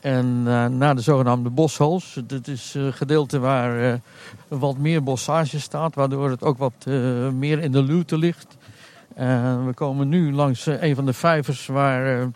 en 0.00 0.42
naar 0.78 0.94
de 0.94 1.00
zogenaamde 1.00 1.50
boshols. 1.50 2.20
Dat 2.26 2.46
is 2.46 2.74
een 2.74 2.92
gedeelte 2.92 3.38
waar 3.38 4.00
wat 4.48 4.78
meer 4.78 5.02
bossage 5.02 5.60
staat, 5.60 5.94
waardoor 5.94 6.30
het 6.30 6.42
ook 6.42 6.58
wat 6.58 6.86
meer 7.32 7.58
in 7.58 7.72
de 7.72 7.82
luwte 7.82 8.18
ligt. 8.18 8.56
We 9.64 9.72
komen 9.74 10.08
nu 10.08 10.32
langs 10.32 10.66
eh, 10.66 10.82
een 10.82 10.94
van 10.94 11.06
de 11.06 11.12
vijvers 11.12 11.66
waar 11.66 12.20
eh, 12.20 12.26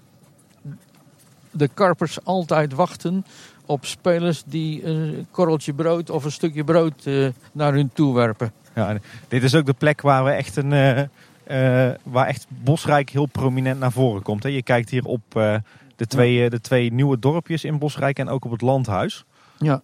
de 1.50 1.68
karpers 1.74 2.24
altijd 2.24 2.72
wachten 2.72 3.24
op 3.72 3.86
spelers 3.86 4.42
die 4.46 4.86
een 4.86 5.26
korreltje 5.30 5.72
brood 5.72 6.10
of 6.10 6.24
een 6.24 6.32
stukje 6.32 6.64
brood 6.64 7.06
eh, 7.06 7.28
naar 7.52 7.72
hun 7.72 7.90
toe 7.92 8.14
werpen. 8.14 8.52
Ja, 8.74 8.96
dit 9.28 9.42
is 9.42 9.54
ook 9.54 9.66
de 9.66 9.72
plek 9.72 10.00
waar 10.00 10.24
we 10.24 10.30
echt 10.30 10.56
een, 10.56 10.72
eh, 10.72 11.90
waar 12.02 12.26
echt 12.26 12.46
Bosrijk 12.48 13.10
heel 13.10 13.26
prominent 13.26 13.80
naar 13.80 13.92
voren 13.92 14.22
komt. 14.22 14.42
Hè. 14.42 14.48
Je 14.48 14.62
kijkt 14.62 14.90
hier 14.90 15.04
op 15.04 15.22
eh, 15.36 15.56
de, 15.96 16.06
twee, 16.06 16.44
eh, 16.44 16.50
de 16.50 16.60
twee 16.60 16.92
nieuwe 16.92 17.18
dorpjes 17.18 17.64
in 17.64 17.78
Bosrijk 17.78 18.18
en 18.18 18.28
ook 18.28 18.44
op 18.44 18.50
het 18.50 18.60
landhuis. 18.60 19.24
Ja, 19.58 19.82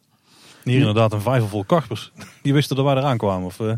Hier 0.63 0.79
inderdaad 0.79 1.13
een 1.13 1.21
vijver 1.21 1.49
vol 1.49 1.65
karpers. 1.65 2.13
Die 2.43 2.53
wisten 2.53 2.77
dat 2.77 2.85
wij 2.85 2.97
eraan 2.97 3.17
kwamen. 3.17 3.47
Of, 3.47 3.61
eh, 3.61 3.73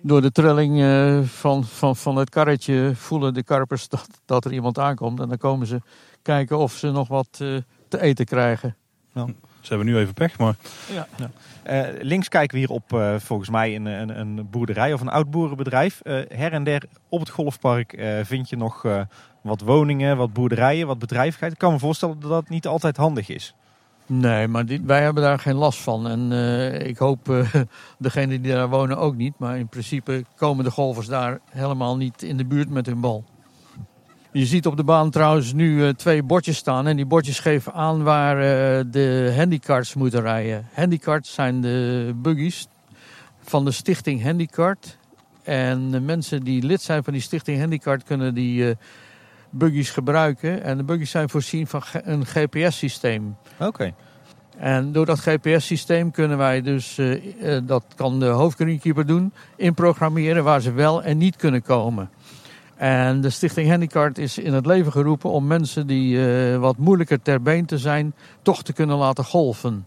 door 0.00 0.20
de 0.20 0.32
trilling 0.32 0.82
eh, 0.82 1.20
van, 1.22 1.64
van, 1.64 1.96
van 1.96 2.16
het 2.16 2.30
karretje 2.30 2.92
voelen 2.94 3.34
de 3.34 3.42
karpers 3.42 3.88
dat, 3.88 4.08
dat 4.24 4.44
er 4.44 4.52
iemand 4.52 4.78
aankomt. 4.78 5.20
En 5.20 5.28
dan 5.28 5.38
komen 5.38 5.66
ze 5.66 5.80
kijken 6.22 6.58
of 6.58 6.72
ze 6.72 6.90
nog 6.90 7.08
wat 7.08 7.28
eh, 7.32 7.56
te 7.88 8.00
eten 8.00 8.24
krijgen. 8.24 8.76
Ze 9.66 9.74
hebben 9.74 9.92
nu 9.92 9.98
even 9.98 10.14
pech, 10.14 10.38
maar 10.38 10.54
Eh, 11.62 11.80
links 12.00 12.28
kijken 12.28 12.54
we 12.54 12.58
hier 12.66 12.70
op 12.74 12.92
eh, 12.92 13.14
volgens 13.18 13.48
mij 13.50 13.74
een, 13.76 13.86
een, 13.86 14.20
een 14.20 14.50
boerderij 14.50 14.92
of 14.92 15.00
een 15.00 15.08
oud 15.08 15.30
boerenbedrijf. 15.30 16.00
Eh, 16.00 16.14
her 16.28 16.52
en 16.52 16.64
der 16.64 16.82
op 17.08 17.20
het 17.20 17.28
golfpark 17.30 18.02
vind 18.22 18.48
je 18.48 18.56
nog 18.56 18.84
wat 19.40 19.60
woningen, 19.60 20.16
wat 20.16 20.32
boerderijen, 20.32 20.86
wat 20.86 20.98
bedrijvigheid. 20.98 21.52
Ik 21.52 21.58
kan 21.58 21.72
me 21.72 21.78
voorstellen 21.78 22.20
dat 22.20 22.30
dat 22.30 22.48
niet 22.48 22.66
altijd 22.66 22.96
handig 22.96 23.28
is. 23.28 23.54
Nee, 24.06 24.48
maar 24.48 24.66
die- 24.66 24.82
wij 24.84 25.02
hebben 25.02 25.22
daar 25.22 25.38
geen 25.38 25.54
last 25.54 25.78
van. 25.80 26.08
En 26.08 26.32
ik 26.86 26.98
hoop 26.98 27.28
uh, 27.30 27.54
degenen 27.98 28.42
die 28.42 28.52
daar 28.52 28.68
wonen 28.68 28.98
ook 28.98 29.16
niet. 29.16 29.34
Maar 29.38 29.58
in 29.58 29.68
principe 29.68 30.24
komen 30.36 30.64
de 30.64 30.70
golfers 30.70 31.06
daar 31.06 31.40
helemaal 31.50 31.96
niet 31.96 32.22
in 32.22 32.36
de 32.36 32.44
buurt 32.44 32.70
met 32.70 32.86
hun 32.86 33.00
bal. 33.00 33.24
Je 34.36 34.46
ziet 34.46 34.66
op 34.66 34.76
de 34.76 34.84
baan 34.84 35.10
trouwens 35.10 35.52
nu 35.52 35.86
eh, 35.86 35.88
twee 35.88 36.22
bordjes 36.22 36.56
staan. 36.56 36.86
En 36.86 36.96
die 36.96 37.06
bordjes 37.06 37.38
geven 37.38 37.72
aan 37.72 38.02
waar 38.02 38.36
eh, 38.36 38.84
de 38.90 39.34
handicarts 39.36 39.94
moeten 39.94 40.20
rijden. 40.20 40.68
Handicarts 40.72 41.34
zijn 41.34 41.60
de 41.60 42.12
buggies 42.16 42.66
van 43.42 43.64
de 43.64 43.70
stichting 43.70 44.22
Handicart. 44.22 44.98
En 45.42 45.90
de 45.90 46.00
mensen 46.00 46.42
die 46.42 46.62
lid 46.62 46.82
zijn 46.82 47.04
van 47.04 47.12
die 47.12 47.22
stichting 47.22 47.58
Handicart 47.58 48.02
kunnen 48.02 48.34
die 48.34 48.68
eh, 48.68 48.76
buggies 49.50 49.90
gebruiken. 49.90 50.62
En 50.62 50.76
de 50.76 50.84
buggies 50.84 51.10
zijn 51.10 51.28
voorzien 51.28 51.66
van 51.66 51.82
een 51.92 52.26
GPS-systeem. 52.26 53.36
Oké. 53.58 53.94
En 54.56 54.92
door 54.92 55.06
dat 55.06 55.18
GPS-systeem 55.18 56.10
kunnen 56.10 56.38
wij 56.38 56.62
dus, 56.62 57.00
dat 57.62 57.84
kan 57.94 58.20
de 58.20 58.26
hoofdgreenkeeper 58.26 59.06
doen, 59.06 59.32
inprogrammeren 59.56 60.44
waar 60.44 60.60
ze 60.60 60.72
wel 60.72 61.02
en 61.02 61.18
niet 61.18 61.36
kunnen 61.36 61.62
komen. 61.62 62.10
En 62.76 63.20
de 63.20 63.30
Stichting 63.30 63.68
Handicart 63.68 64.18
is 64.18 64.38
in 64.38 64.54
het 64.54 64.66
leven 64.66 64.92
geroepen 64.92 65.30
om 65.30 65.46
mensen 65.46 65.86
die 65.86 66.26
eh, 66.26 66.58
wat 66.58 66.76
moeilijker 66.76 67.22
ter 67.22 67.42
been 67.42 67.66
te 67.66 67.78
zijn, 67.78 68.14
toch 68.42 68.62
te 68.62 68.72
kunnen 68.72 68.96
laten 68.96 69.24
golven. 69.24 69.86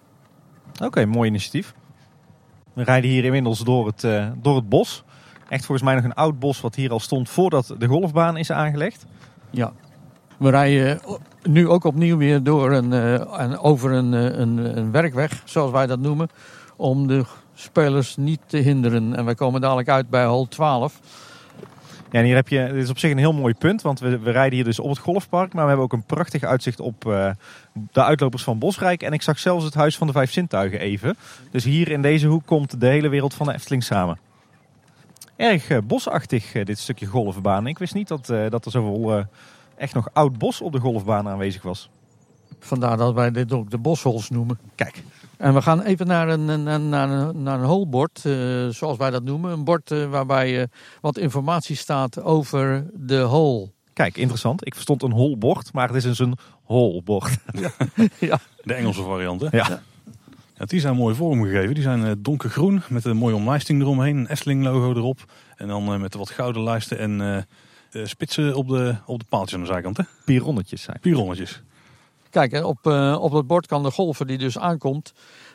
Oké, 0.83 1.05
mooi 1.05 1.29
initiatief. 1.29 1.73
We 2.73 2.83
rijden 2.83 3.09
hier 3.09 3.23
inmiddels 3.23 3.59
door 3.59 3.85
het, 3.85 4.03
eh, 4.03 4.27
door 4.41 4.55
het 4.55 4.69
bos. 4.69 5.03
Echt 5.49 5.65
volgens 5.65 5.87
mij 5.87 5.95
nog 5.95 6.03
een 6.03 6.13
oud 6.13 6.39
bos 6.39 6.61
wat 6.61 6.75
hier 6.75 6.91
al 6.91 6.99
stond 6.99 7.29
voordat 7.29 7.75
de 7.77 7.87
golfbaan 7.87 8.37
is 8.37 8.51
aangelegd. 8.51 9.05
Ja. 9.49 9.73
We 10.37 10.49
rijden 10.49 10.99
nu 11.43 11.67
ook 11.67 11.83
opnieuw 11.83 12.17
weer 12.17 12.43
door 12.43 12.71
een, 12.71 12.93
en 13.37 13.59
over 13.59 13.91
een, 13.91 14.11
een, 14.41 14.77
een 14.77 14.91
werkweg, 14.91 15.41
zoals 15.45 15.71
wij 15.71 15.87
dat 15.87 15.99
noemen, 15.99 16.29
om 16.75 17.07
de 17.07 17.25
spelers 17.53 18.17
niet 18.17 18.39
te 18.45 18.57
hinderen. 18.57 19.15
En 19.15 19.25
wij 19.25 19.35
komen 19.35 19.61
dadelijk 19.61 19.89
uit 19.89 20.09
bij 20.09 20.25
hol 20.25 20.47
12. 20.47 20.99
Ja, 22.11 22.19
en 22.19 22.25
hier 22.25 22.35
heb 22.35 22.47
je, 22.47 22.65
dit 22.65 22.83
is 22.83 22.89
op 22.89 22.99
zich 22.99 23.11
een 23.11 23.17
heel 23.17 23.33
mooi 23.33 23.53
punt, 23.53 23.81
want 23.81 23.99
we, 23.99 24.19
we 24.19 24.31
rijden 24.31 24.53
hier 24.53 24.63
dus 24.63 24.79
op 24.79 24.89
het 24.89 24.97
golfpark. 24.97 25.53
Maar 25.53 25.61
we 25.61 25.67
hebben 25.67 25.85
ook 25.85 25.93
een 25.93 26.05
prachtig 26.05 26.43
uitzicht 26.43 26.79
op 26.79 27.05
eh, 27.05 27.31
de 27.91 28.03
uitlopers 28.03 28.43
van 28.43 28.59
Bosrijk. 28.59 29.03
En 29.03 29.13
ik 29.13 29.21
zag 29.21 29.39
zelfs 29.39 29.65
het 29.65 29.73
Huis 29.73 29.97
van 29.97 30.07
de 30.07 30.13
Vijf 30.13 30.31
Zintuigen 30.31 30.79
even. 30.79 31.17
Dus 31.51 31.63
hier 31.63 31.91
in 31.91 32.01
deze 32.01 32.27
hoek 32.27 32.45
komt 32.45 32.81
de 32.81 32.87
hele 32.87 33.09
wereld 33.09 33.33
van 33.33 33.45
de 33.45 33.53
Efteling 33.53 33.83
samen. 33.83 34.19
Erg 35.35 35.69
eh, 35.69 35.77
bosachtig 35.83 36.53
eh, 36.53 36.65
dit 36.65 36.79
stukje 36.79 37.05
golfbaan. 37.05 37.67
Ik 37.67 37.77
wist 37.77 37.93
niet 37.93 38.07
dat, 38.07 38.25
dat 38.25 38.65
er 38.65 38.71
zoveel 38.71 39.25
echt 39.77 39.93
nog 39.93 40.09
oud 40.13 40.37
bos 40.37 40.61
op 40.61 40.71
de 40.71 40.79
golfbaan 40.79 41.27
aanwezig 41.27 41.61
was. 41.61 41.89
Vandaar 42.59 42.97
dat 42.97 43.13
wij 43.13 43.31
dit 43.31 43.53
ook 43.53 43.69
de 43.69 43.77
boshols 43.77 44.29
noemen. 44.29 44.59
Kijk, 44.75 45.03
En 45.39 45.53
we 45.53 45.61
gaan 45.61 45.81
even 45.81 46.07
naar 46.07 46.29
een, 46.29 46.47
een- 46.47 46.67
een- 46.67 46.89
naar 46.89 47.09
een, 47.09 47.43
naar 47.43 47.59
een 47.59 47.65
holbord, 47.65 48.25
eh, 48.25 48.67
zoals 48.67 48.97
wij 48.97 49.09
dat 49.09 49.23
noemen. 49.23 49.51
Een 49.51 49.63
bord 49.63 49.91
eh, 49.91 50.09
waarbij 50.09 50.61
eh, 50.61 50.67
wat 51.01 51.17
informatie 51.17 51.75
staat 51.75 52.21
over 52.23 52.85
de 52.93 53.17
hole. 53.19 53.71
kijk, 53.93 54.17
interessant. 54.17 54.65
Ik 54.65 54.73
verstond 54.73 55.03
een 55.03 55.11
holbord, 55.11 55.73
maar 55.73 55.87
het 55.87 55.95
is 55.97 56.03
dus 56.03 56.19
een 56.19 56.37
holbord. 56.63 57.37
de 58.63 58.73
Engelse 58.73 59.03
variant. 59.03 59.41
Hè? 59.41 59.47
Ja. 59.57 59.81
Ja, 60.57 60.65
die 60.65 60.79
zijn 60.79 60.95
mooi 60.95 61.15
vormgegeven. 61.15 61.73
Die 61.73 61.83
zijn 61.83 62.21
donkergroen 62.21 62.81
met 62.89 63.05
een 63.05 63.17
mooie 63.17 63.35
omlijsting 63.35 63.81
eromheen. 63.81 64.17
Een 64.17 64.27
Efteling 64.27 64.63
logo 64.63 64.93
erop. 64.93 65.19
En 65.55 65.67
dan 65.67 65.93
eh, 65.93 65.99
met 65.99 66.13
wat 66.13 66.29
gouden 66.29 66.63
lijsten 66.63 66.97
en 66.99 67.21
eh, 67.21 67.37
eh, 68.01 68.07
spitsen 68.07 68.55
op 68.55 68.67
de, 68.67 68.95
op 69.05 69.19
de 69.19 69.25
paaltjes 69.29 69.53
aan 69.59 69.65
de 69.65 69.71
zijkant. 69.71 69.97
Hè? 69.97 70.03
Pironnetjes 70.25 70.81
zijn. 70.81 70.97
Pironnetjes. 71.01 71.61
Kijk, 72.29 72.65
op, 72.65 72.87
eh, 72.87 73.17
op 73.21 73.31
dat 73.31 73.47
bord 73.47 73.67
kan 73.67 73.83
de 73.83 73.91
golfer 73.91 74.25
die 74.25 74.37
dus 74.37 74.57
aankomt, 74.57 75.13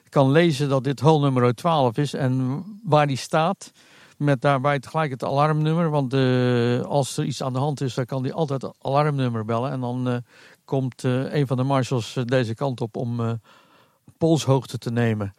kan 0.08 0.30
lezen 0.30 0.68
dat 0.68 0.84
dit 0.84 1.00
hole 1.00 1.20
nummer 1.20 1.54
12 1.54 1.96
is. 1.96 2.14
En 2.14 2.64
waar 2.84 3.06
die 3.06 3.16
staat, 3.16 3.72
met 4.16 4.40
daarbij 4.40 4.78
tegelijk 4.78 5.10
het 5.10 5.24
alarmnummer. 5.24 5.90
Want 5.90 6.12
eh, 6.12 6.80
als 6.80 7.16
er 7.16 7.24
iets 7.24 7.42
aan 7.42 7.52
de 7.52 7.58
hand 7.58 7.80
is, 7.80 7.94
dan 7.94 8.04
kan 8.04 8.22
die 8.22 8.32
altijd 8.32 8.62
het 8.62 8.76
alarmnummer 8.82 9.44
bellen. 9.44 9.70
En 9.70 9.80
dan 9.80 10.08
eh, 10.08 10.16
komt 10.64 11.02
een 11.02 11.46
van 11.46 11.56
de 11.56 11.62
marshals 11.62 12.18
deze 12.24 12.54
kant 12.54 12.80
op 12.80 12.96
om 12.96 13.40
polshoogte 14.18 14.78
te 14.78 14.90
nemen. 14.90 15.34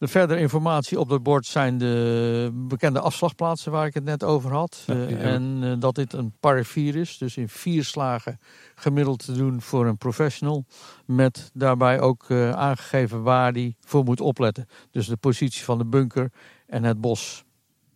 De 0.00 0.08
verdere 0.08 0.40
informatie 0.40 1.00
op 1.00 1.08
dat 1.08 1.22
bord 1.22 1.46
zijn 1.46 1.78
de 1.78 2.50
bekende 2.52 3.00
afslagplaatsen 3.00 3.72
waar 3.72 3.86
ik 3.86 3.94
het 3.94 4.04
net 4.04 4.24
over 4.24 4.52
had. 4.52 4.82
Ja, 4.86 4.94
Eh, 4.94 5.34
en 5.34 5.58
eh, 5.62 5.72
dat 5.78 5.94
dit 5.94 6.12
een 6.12 6.32
par 6.40 6.64
4 6.64 6.96
is, 6.96 7.18
dus 7.18 7.36
in 7.36 7.48
vier 7.48 7.84
slagen 7.84 8.38
gemiddeld 8.74 9.24
te 9.24 9.32
doen 9.32 9.60
voor 9.60 9.86
een 9.86 9.96
professional. 9.96 10.64
Met 11.06 11.50
daarbij 11.54 12.00
ook 12.00 12.24
eh, 12.28 12.50
aangegeven 12.50 13.22
waar 13.22 13.52
die 13.52 13.76
voor 13.80 14.04
moet 14.04 14.20
opletten. 14.20 14.66
Dus 14.90 15.06
de 15.06 15.16
positie 15.16 15.64
van 15.64 15.78
de 15.78 15.86
bunker 15.86 16.32
en 16.66 16.84
het 16.84 17.00
bos. 17.00 17.44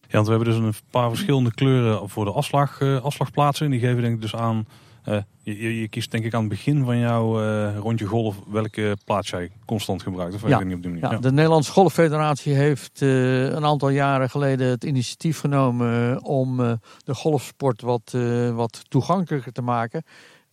Ja, 0.01 0.09
want 0.11 0.27
we 0.27 0.33
hebben 0.33 0.53
dus 0.53 0.63
een 0.63 0.89
paar 0.91 1.09
verschillende 1.09 1.55
kleuren 1.55 2.09
voor 2.09 2.25
de 2.25 2.33
afslag, 2.33 2.81
afslagplaatsen. 2.83 3.65
En 3.65 3.71
die 3.73 3.81
geven 3.81 4.03
denk 4.03 4.15
ik 4.15 4.21
dus 4.21 4.35
aan... 4.35 4.67
eh, 5.05 5.19
je, 5.43 5.81
je, 5.81 5.89
kiest 5.89 6.11
denk 6.11 6.25
ik 6.25 6.35
aan 6.35 6.41
het 6.41 6.49
begin 6.49 6.85
van 6.85 6.99
jouw 6.99 7.43
eh, 7.43 7.77
rondje 7.79 8.07
golf 8.07 8.37
welke 8.47 8.97
plaats 9.05 9.31
jij 9.31 9.51
constant 9.65 10.03
gebruikt. 10.03 10.35
Of 10.35 10.49
Ja. 10.49 10.63
niet 10.63 10.77
op 10.77 10.83
die. 10.83 10.97
Ja, 10.97 11.17
de 11.17 11.33
Nederlandse 11.33 11.73
Golffederatie 11.73 12.55
heeft 12.55 13.03
eh, 13.03 13.43
een 13.43 13.65
aantal 13.65 13.89
jaren 13.89 14.31
geleden 14.31 14.69
het 14.69 14.85
initiatief 14.85 15.41
genomen 15.41 16.23
om 16.23 16.57
de 17.05 17.15
golfsport 17.15 17.81
wat, 17.81 18.17
wat 18.53 18.83
toegankelijker 18.89 19.53
te 19.53 19.63
maken. 19.63 20.03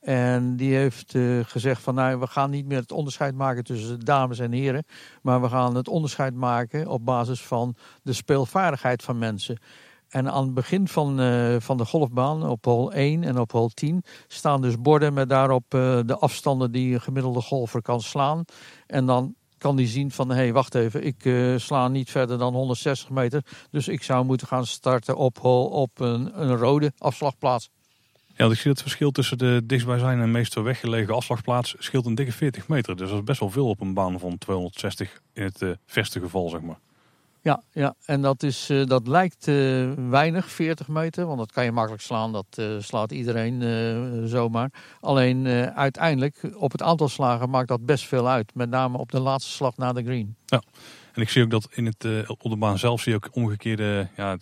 En 0.01 0.55
die 0.55 0.75
heeft 0.75 1.15
gezegd 1.45 1.81
van 1.81 1.95
nou, 1.95 2.19
we 2.19 2.27
gaan 2.27 2.49
niet 2.49 2.65
meer 2.65 2.79
het 2.79 2.91
onderscheid 2.91 3.35
maken 3.35 3.63
tussen 3.63 3.99
dames 3.99 4.39
en 4.39 4.51
heren. 4.51 4.85
Maar 5.21 5.41
we 5.41 5.49
gaan 5.49 5.75
het 5.75 5.87
onderscheid 5.87 6.33
maken 6.33 6.87
op 6.87 7.05
basis 7.05 7.41
van 7.41 7.75
de 8.03 8.13
speelvaardigheid 8.13 9.03
van 9.03 9.17
mensen. 9.17 9.59
En 10.11 10.31
aan 10.31 10.43
het 10.43 10.53
begin 10.53 10.87
van, 10.87 11.19
eh, 11.19 11.55
van 11.59 11.77
de 11.77 11.85
golfbaan, 11.85 12.47
op 12.47 12.65
hol 12.65 12.93
1 12.93 13.23
en 13.23 13.39
op 13.39 13.51
hol 13.51 13.69
10, 13.69 14.03
staan 14.27 14.61
dus 14.61 14.81
borden 14.81 15.13
met 15.13 15.29
daarop 15.29 15.73
eh, 15.73 15.99
de 16.05 16.17
afstanden 16.17 16.71
die 16.71 16.93
een 16.93 17.01
gemiddelde 17.01 17.41
golfer 17.41 17.81
kan 17.81 18.01
slaan. 18.01 18.43
En 18.87 19.05
dan 19.05 19.35
kan 19.57 19.75
die 19.75 19.87
zien 19.87 20.11
van, 20.11 20.29
hé, 20.29 20.35
hey, 20.35 20.53
wacht 20.53 20.75
even, 20.75 21.05
ik 21.05 21.25
eh, 21.25 21.57
sla 21.57 21.87
niet 21.87 22.11
verder 22.11 22.37
dan 22.37 22.53
160 22.53 23.09
meter. 23.09 23.43
Dus 23.69 23.87
ik 23.87 24.03
zou 24.03 24.25
moeten 24.25 24.47
gaan 24.47 24.65
starten 24.65 25.17
op, 25.17 25.37
hol- 25.39 25.69
op 25.69 25.99
een, 25.99 26.41
een 26.41 26.57
rode 26.57 26.91
afslagplaats. 26.97 27.69
Ja, 28.35 28.47
ik 28.47 28.57
zie 28.57 28.71
het 28.71 28.81
verschil 28.81 29.11
tussen 29.11 29.37
de 29.37 29.61
dichtstbijzijnde 29.65 30.23
en 30.23 30.31
meest 30.31 30.53
weggelegen 30.53 31.15
afslagplaats 31.15 31.75
scheelt 31.77 32.05
een 32.05 32.15
dikke 32.15 32.31
40 32.31 32.67
meter. 32.67 32.95
Dus 32.95 33.09
dat 33.09 33.17
is 33.17 33.23
best 33.23 33.39
wel 33.39 33.49
veel 33.49 33.67
op 33.67 33.81
een 33.81 33.93
baan 33.93 34.19
van 34.19 34.37
260 34.37 35.21
in 35.33 35.43
het 35.43 35.77
verste 35.85 36.19
geval, 36.19 36.49
zeg 36.49 36.61
maar. 36.61 36.79
Ja, 37.43 37.61
ja. 37.71 37.95
en 38.05 38.21
dat, 38.21 38.43
is, 38.43 38.69
eh, 38.69 38.85
dat 38.85 39.07
lijkt 39.07 39.47
eh, 39.47 39.55
weinig, 40.09 40.49
40 40.49 40.87
meter, 40.87 41.25
want 41.25 41.39
dat 41.39 41.51
kan 41.51 41.63
je 41.63 41.71
makkelijk 41.71 42.03
slaan. 42.03 42.31
Dat 42.31 42.45
eh, 42.55 42.65
slaat 42.79 43.11
iedereen 43.11 43.59
zomaar. 44.27 44.71
Alleen 44.99 45.47
uiteindelijk, 45.75 46.51
op 46.55 46.71
het 46.71 46.81
aantal 46.81 47.09
slagen 47.09 47.49
maakt 47.49 47.67
dat 47.67 47.85
best 47.85 48.07
veel 48.07 48.29
uit. 48.29 48.51
Met 48.55 48.69
name 48.69 48.97
op 48.97 49.11
de 49.11 49.19
laatste 49.19 49.51
slag 49.51 49.77
na 49.77 49.93
de 49.93 50.03
green. 50.03 50.35
En 51.13 51.21
ik 51.21 51.29
zie 51.29 51.43
ook 51.43 51.49
dat 51.49 51.67
in 51.71 51.85
het, 51.85 52.27
op 52.27 52.41
de 52.41 52.55
baan 52.55 52.79
zelf 52.79 53.01
zie 53.01 53.11
je 53.11 53.17
ook 53.17 53.29
omgekeerde 53.35 54.07
ja, 54.15 54.37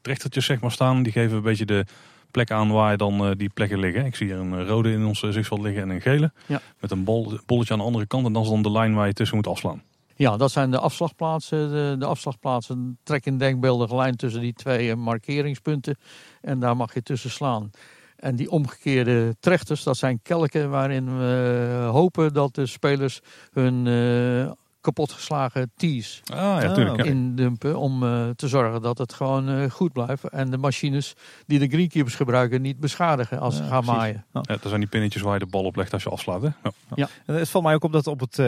trechtertjes 0.00 0.44
zeg 0.44 0.60
maar, 0.60 0.70
staan. 0.70 1.02
Die 1.02 1.12
geven 1.12 1.36
een 1.36 1.42
beetje 1.42 1.66
de 1.66 1.84
plek 2.30 2.50
aan 2.50 2.70
waar 2.70 2.96
dan 2.96 3.34
die 3.36 3.48
plekken 3.48 3.78
liggen. 3.78 4.04
Ik 4.04 4.16
zie 4.16 4.26
hier 4.26 4.36
een 4.36 4.66
rode 4.66 4.92
in 4.92 5.04
ons 5.04 5.20
zichtsveld 5.20 5.60
liggen 5.60 5.82
en 5.82 5.90
een 5.90 6.00
gele. 6.00 6.32
Ja. 6.46 6.60
Met 6.80 6.90
een 6.90 7.04
bol, 7.04 7.38
bolletje 7.46 7.72
aan 7.72 7.78
de 7.78 7.84
andere 7.84 8.06
kant. 8.06 8.26
En 8.26 8.32
dat 8.32 8.42
is 8.42 8.48
dan 8.48 8.62
de 8.62 8.70
lijn 8.70 8.94
waar 8.94 9.06
je 9.06 9.12
tussen 9.12 9.36
moet 9.36 9.46
afslaan. 9.46 9.82
Ja, 10.22 10.36
dat 10.36 10.50
zijn 10.50 10.70
de 10.70 10.78
afslagplaatsen. 10.78 11.70
De, 11.70 11.96
de 11.98 12.04
afslagplaatsen 12.04 12.98
trekken 13.02 13.32
een 13.32 13.38
denkbeeldige 13.38 13.96
lijn 13.96 14.16
tussen 14.16 14.40
die 14.40 14.52
twee 14.52 14.90
eh, 14.90 14.96
markeringspunten. 14.96 15.96
En 16.40 16.60
daar 16.60 16.76
mag 16.76 16.94
je 16.94 17.02
tussen 17.02 17.30
slaan. 17.30 17.70
En 18.16 18.36
die 18.36 18.50
omgekeerde 18.50 19.36
trechters, 19.40 19.82
dat 19.82 19.96
zijn 19.96 20.22
kelken 20.22 20.70
waarin 20.70 21.18
we 21.18 21.88
hopen 21.90 22.32
dat 22.32 22.54
de 22.54 22.66
spelers 22.66 23.20
hun 23.52 23.86
eh, 23.86 24.52
kapotgeslagen 24.82 25.72
tees 25.76 26.20
Ah, 26.32 26.36
ja, 26.62 26.72
tuurlijk. 26.72 26.96
ja. 26.96 27.02
oké. 27.02 27.10
indumpen 27.12 27.78
om 27.78 28.02
eh, 28.02 28.28
te 28.36 28.48
zorgen 28.48 28.82
dat 28.82 28.98
het 28.98 29.12
gewoon 29.12 29.48
eh, 29.48 29.70
goed 29.70 29.92
blijft. 29.92 30.28
En 30.28 30.50
de 30.50 30.58
machines 30.58 31.14
die 31.46 31.58
de 31.58 31.66
greenkeepers 31.68 32.14
gebruiken 32.14 32.62
niet 32.62 32.80
beschadigen 32.80 33.40
als 33.40 33.56
ze 33.56 33.62
Ja, 33.62 33.68
gaan 33.68 33.80
precies. 33.80 33.98
maaien. 33.98 34.24
Ja, 34.32 34.40
dat 34.42 34.60
zijn 34.62 34.80
die 34.80 34.88
pinnetjes 34.88 35.22
waar 35.22 35.32
je 35.32 35.38
de 35.38 35.46
bal 35.46 35.64
op 35.64 35.76
legt 35.76 35.92
als 35.92 36.02
je 36.02 36.08
afslaat. 36.10 36.42
Hè? 36.42 36.48
Ja. 36.94 37.08
En 37.26 37.34
Het 37.34 37.48
valt 37.48 37.64
mij 37.64 37.74
ook 37.74 37.84
op 37.84 37.92
dat 37.92 38.06
op 38.06 38.20
het, 38.20 38.38
eh, 38.38 38.46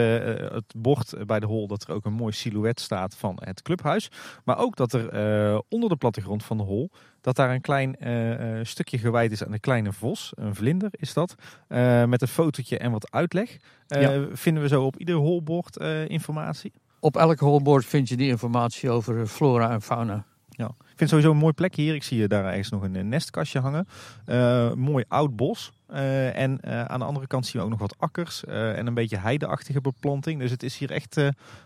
het 0.51 0.73
bord 0.77 1.13
bij 1.25 1.39
de 1.39 1.45
hol 1.45 1.67
dat 1.67 1.83
er 1.87 1.93
ook 1.93 2.05
een 2.05 2.13
mooi 2.13 2.33
silhouet 2.33 2.79
staat 2.79 3.15
van 3.17 3.37
het 3.43 3.61
clubhuis. 3.61 4.09
Maar 4.43 4.57
ook 4.57 4.75
dat 4.75 4.93
er 4.93 5.09
eh, 5.09 5.59
onder 5.69 5.89
de 5.89 5.95
plattegrond 5.95 6.43
van 6.43 6.57
de 6.57 6.63
hol, 6.63 6.91
dat 7.25 7.35
daar 7.35 7.53
een 7.53 7.61
klein 7.61 7.95
eh, 7.95 8.59
eh, 8.59 8.65
stukje 8.65 8.97
gewijd 8.97 9.31
is 9.31 9.43
aan 9.43 9.51
de 9.51 9.59
kleine 9.59 9.93
vos. 9.93 10.31
Een 10.35 10.55
vlinder 10.55 10.89
is 10.91 11.13
dat. 11.13 11.35
eh, 11.67 12.03
met 12.03 12.21
een 12.21 12.27
fotootje 12.27 12.77
en 12.77 12.91
wat 12.91 13.11
uitleg. 13.11 13.57
Ja. 13.87 14.25
Vinden 14.31 14.63
we 14.63 14.69
zo 14.69 14.83
op 14.83 14.97
ieder 14.97 15.15
holbord 15.15 15.77
informatie. 16.07 16.73
Op 16.99 17.17
elk 17.17 17.39
holbord 17.39 17.85
vind 17.85 18.09
je 18.09 18.17
die 18.17 18.27
informatie 18.27 18.89
over 18.89 19.27
flora 19.27 19.71
en 19.71 19.81
fauna. 19.81 20.25
Ja. 20.49 20.65
Ik 20.65 20.85
vind 20.85 20.99
het 20.99 21.09
sowieso 21.09 21.31
een 21.31 21.37
mooi 21.37 21.53
plekje 21.53 21.81
hier. 21.81 21.95
Ik 21.95 22.03
zie 22.03 22.17
hier 22.17 22.27
daar 22.27 22.45
ergens 22.45 22.69
nog 22.69 22.83
een 22.83 23.09
nestkastje 23.09 23.59
hangen. 23.59 23.87
Mooi 24.79 25.03
oud 25.07 25.35
bos. 25.35 25.71
En 25.87 26.59
aan 26.89 26.99
de 26.99 27.05
andere 27.05 27.27
kant 27.27 27.45
zien 27.45 27.61
we 27.61 27.63
ook 27.67 27.69
nog 27.69 27.79
wat 27.79 27.95
akkers 27.97 28.43
en 28.45 28.87
een 28.87 28.93
beetje 28.93 29.17
heideachtige 29.17 29.81
beplanting. 29.81 30.39
Dus 30.39 30.51
het 30.51 30.63
is 30.63 30.77
hier 30.77 30.91
echt 30.91 31.17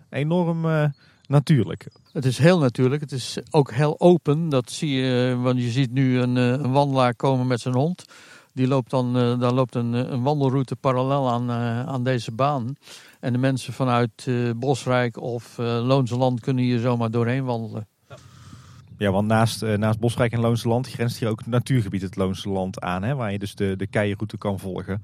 enorm 0.10 0.92
natuurlijk. 1.30 1.88
Het 2.12 2.26
is 2.26 2.38
heel 2.38 2.60
natuurlijk. 2.60 3.02
Het 3.02 3.12
is 3.12 3.38
ook 3.50 3.72
heel 3.72 4.00
open. 4.00 4.50
Dat 4.50 4.72
zie 4.72 4.90
je, 4.90 5.38
want 5.42 5.62
je 5.62 5.70
ziet 5.70 5.92
nu 5.92 6.20
een, 6.20 6.38
eh, 6.38 6.44
een 6.44 6.72
wandelaar 6.72 7.16
komen 7.16 7.48
met 7.48 7.60
zijn 7.60 7.76
hond. 7.76 8.06
Die 8.54 8.68
loopt 8.68 8.90
dan, 8.90 9.18
eh, 9.18 9.40
daar 9.40 9.52
loopt 9.52 9.76
een, 9.76 9.96
eh, 9.96 10.10
een 10.10 10.22
wandelroute 10.22 10.76
parallel 10.76 11.30
aan, 11.30 11.52
aan 11.88 12.04
deze 12.04 12.32
baan. 12.32 12.76
En 13.20 13.34
de 13.34 13.40
mensen 13.40 13.74
vanuit 13.74 14.28
Bosrijk 14.56 15.18
of 15.18 15.58
Loonse 15.58 16.18
Land 16.18 16.40
kunnen 16.40 16.64
hier 16.64 16.80
zomaar 16.80 17.12
doorheen 17.12 17.44
wandelen. 17.44 17.88
Ja, 18.98 19.12
want 19.12 19.28
naast, 19.28 19.62
naast 19.62 20.00
Bosrijk 20.00 20.32
en 20.32 20.40
Loonse 20.40 20.68
Land 20.68 20.90
grenst 20.90 21.20
hier 21.20 21.30
ook 21.30 21.40
het 21.40 21.48
natuurgebied 21.48 22.02
het 22.02 22.16
Loonse 22.16 22.50
Land 22.50 22.80
aan. 22.82 23.04
Hè, 23.04 23.16
waar 23.16 23.32
je 23.32 23.40
dus 23.40 23.56
de, 23.56 23.76
de 23.76 23.88
keienroute 23.88 24.38
kan 24.38 24.60
volgen. 24.60 25.04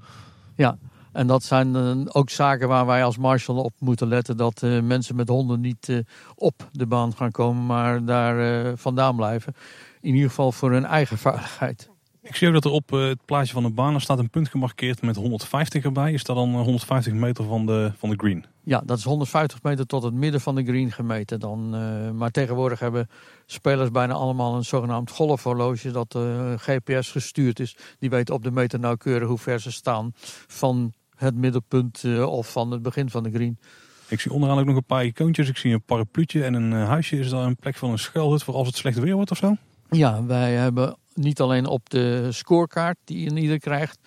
En 1.16 1.26
dat 1.26 1.42
zijn 1.42 1.76
eh, 1.76 1.92
ook 2.12 2.30
zaken 2.30 2.68
waar 2.68 2.86
wij 2.86 3.04
als 3.04 3.16
marshal 3.16 3.56
op 3.56 3.72
moeten 3.78 4.08
letten. 4.08 4.36
Dat 4.36 4.62
eh, 4.62 4.80
mensen 4.80 5.16
met 5.16 5.28
honden 5.28 5.60
niet 5.60 5.88
eh, 5.88 5.98
op 6.34 6.68
de 6.72 6.86
baan 6.86 7.14
gaan 7.16 7.30
komen, 7.30 7.66
maar 7.66 8.04
daar 8.04 8.76
vandaan 8.76 9.16
blijven. 9.16 9.54
In 10.00 10.14
ieder 10.14 10.28
geval 10.28 10.52
voor 10.52 10.72
hun 10.72 10.84
eigen 10.84 11.18
veiligheid. 11.18 11.90
Ik 12.26 12.36
zie 12.36 12.48
ook 12.48 12.54
dat 12.54 12.64
er 12.64 12.70
op 12.70 12.90
het 12.90 13.24
plaatje 13.24 13.52
van 13.52 13.62
de 13.62 13.70
baan 13.70 13.94
er 13.94 14.00
staat 14.00 14.18
een 14.18 14.30
punt 14.30 14.48
gemarkeerd 14.48 15.02
met 15.02 15.16
150 15.16 15.84
erbij. 15.84 16.12
Is 16.12 16.24
dat 16.24 16.36
dan 16.36 16.54
eh, 16.54 16.60
150 16.60 17.12
meter 17.12 17.44
van 17.44 17.66
de, 17.66 17.92
van 17.96 18.10
de 18.10 18.16
green? 18.16 18.44
Ja, 18.64 18.82
dat 18.84 18.98
is 18.98 19.04
150 19.04 19.62
meter 19.62 19.86
tot 19.86 20.02
het 20.02 20.14
midden 20.14 20.40
van 20.40 20.54
de 20.54 20.64
green 20.64 20.92
gemeten. 20.92 21.40
Dan, 21.40 21.70
maar 22.16 22.30
tegenwoordig 22.30 22.78
hebben 22.78 23.08
spelers 23.46 23.90
bijna 23.90 24.14
allemaal 24.14 24.54
een 24.54 24.64
zogenaamd 24.64 25.10
golfhorloge 25.10 25.90
dat 25.90 26.14
eh, 26.14 26.52
GPS 26.56 27.10
gestuurd 27.10 27.60
is. 27.60 27.76
Die 27.98 28.10
weet 28.10 28.30
op 28.30 28.42
de 28.42 28.50
meter 28.50 28.78
nauwkeurig 28.78 29.28
hoe 29.28 29.38
ver 29.38 29.60
ze 29.60 29.72
staan 29.72 30.12
van 30.46 30.92
het 31.16 31.34
middelpunt 31.34 32.04
eh, 32.04 32.32
of 32.32 32.52
van 32.52 32.70
het 32.70 32.82
begin 32.82 33.10
van 33.10 33.22
de 33.22 33.30
green. 33.30 33.58
Ik 34.08 34.20
zie 34.20 34.32
onderaan 34.32 34.58
ook 34.58 34.64
nog 34.66 34.76
een 34.76 34.84
paar 34.84 35.04
icoontjes. 35.04 35.48
Ik 35.48 35.56
zie 35.56 35.72
een 35.72 35.82
parapluutje 35.82 36.44
en 36.44 36.54
een 36.54 36.72
eh, 36.72 36.88
huisje. 36.88 37.18
Is 37.18 37.30
daar 37.30 37.46
een 37.46 37.56
plek 37.56 37.76
van 37.76 37.90
een 37.90 37.98
schuilhut 37.98 38.42
voor 38.42 38.54
als 38.54 38.66
het 38.66 38.76
slecht 38.76 38.98
weer 38.98 39.14
wordt 39.14 39.30
of 39.30 39.36
zo? 39.36 39.56
Ja, 39.90 40.24
wij 40.24 40.52
hebben 40.52 40.96
niet 41.14 41.40
alleen 41.40 41.66
op 41.66 41.90
de 41.90 42.28
scorekaart 42.32 42.96
die 43.04 43.30
een 43.30 43.36
ieder 43.36 43.58
krijgt 43.58 43.98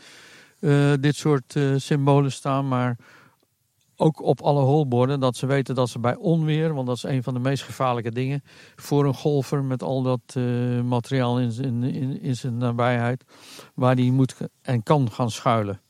eh, 0.60 0.94
dit 1.00 1.16
soort 1.16 1.56
symbolen 1.76 2.32
staan, 2.32 2.68
maar 2.68 2.98
ook 3.96 4.22
op 4.22 4.42
alle 4.42 4.62
holborden 4.62 5.20
dat 5.20 5.36
ze 5.36 5.46
weten 5.46 5.76
dat 5.76 5.90
ze 5.90 6.00
bij 6.00 6.16
onweer, 6.16 6.74
want 6.74 6.88
dat 6.88 6.96
is 6.96 7.04
een 7.04 7.24
van 7.24 7.34
de 7.34 7.40
meest 7.40 7.64
gevaarlijke 7.64 8.12
dingen 8.12 8.44
voor 8.76 9.06
een 9.06 9.14
golfer 9.14 9.64
met 9.64 9.84
al 9.84 10.02
dat 10.02 10.36
materiaal 10.84 11.40
in, 11.40 11.84
in, 11.84 12.22
in 12.22 12.36
zijn 12.36 12.58
nabijheid, 12.58 13.24
waar 13.74 13.96
die 13.96 14.12
moet 14.12 14.36
en 14.62 14.84
kan 14.84 15.12
gaan 15.12 15.32
schuilen. 15.32 15.82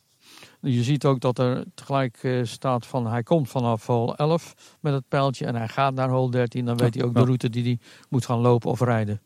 Je 0.62 0.84
ziet 0.84 1.05
ook 1.05 1.20
dat 1.20 1.39
er 1.39 1.66
tegelijk 1.74 2.18
eh, 2.22 2.39
staat 2.43 2.86
van 2.86 3.07
hij 3.07 3.24
komt 3.24 3.49
vanaf 3.49 3.86
hol 3.86 4.16
11 4.16 4.78
met 4.80 4.93
het 4.93 5.07
pijltje 5.07 5.45
en 5.45 5.55
hij 5.55 5.68
gaat 5.68 5.93
naar 5.93 6.10
hol 6.10 6.30
13. 6.30 6.66
Dan 6.66 6.78
weet 6.78 6.93
hij 6.93 7.03
ook 7.03 7.14
de 7.14 7.24
route 7.24 7.49
die 7.49 7.64
hij 7.64 7.80
moet 8.10 8.26
gaan 8.26 8.39
lopen 8.39 8.70
of 8.70 8.82
rijden. 8.82 9.22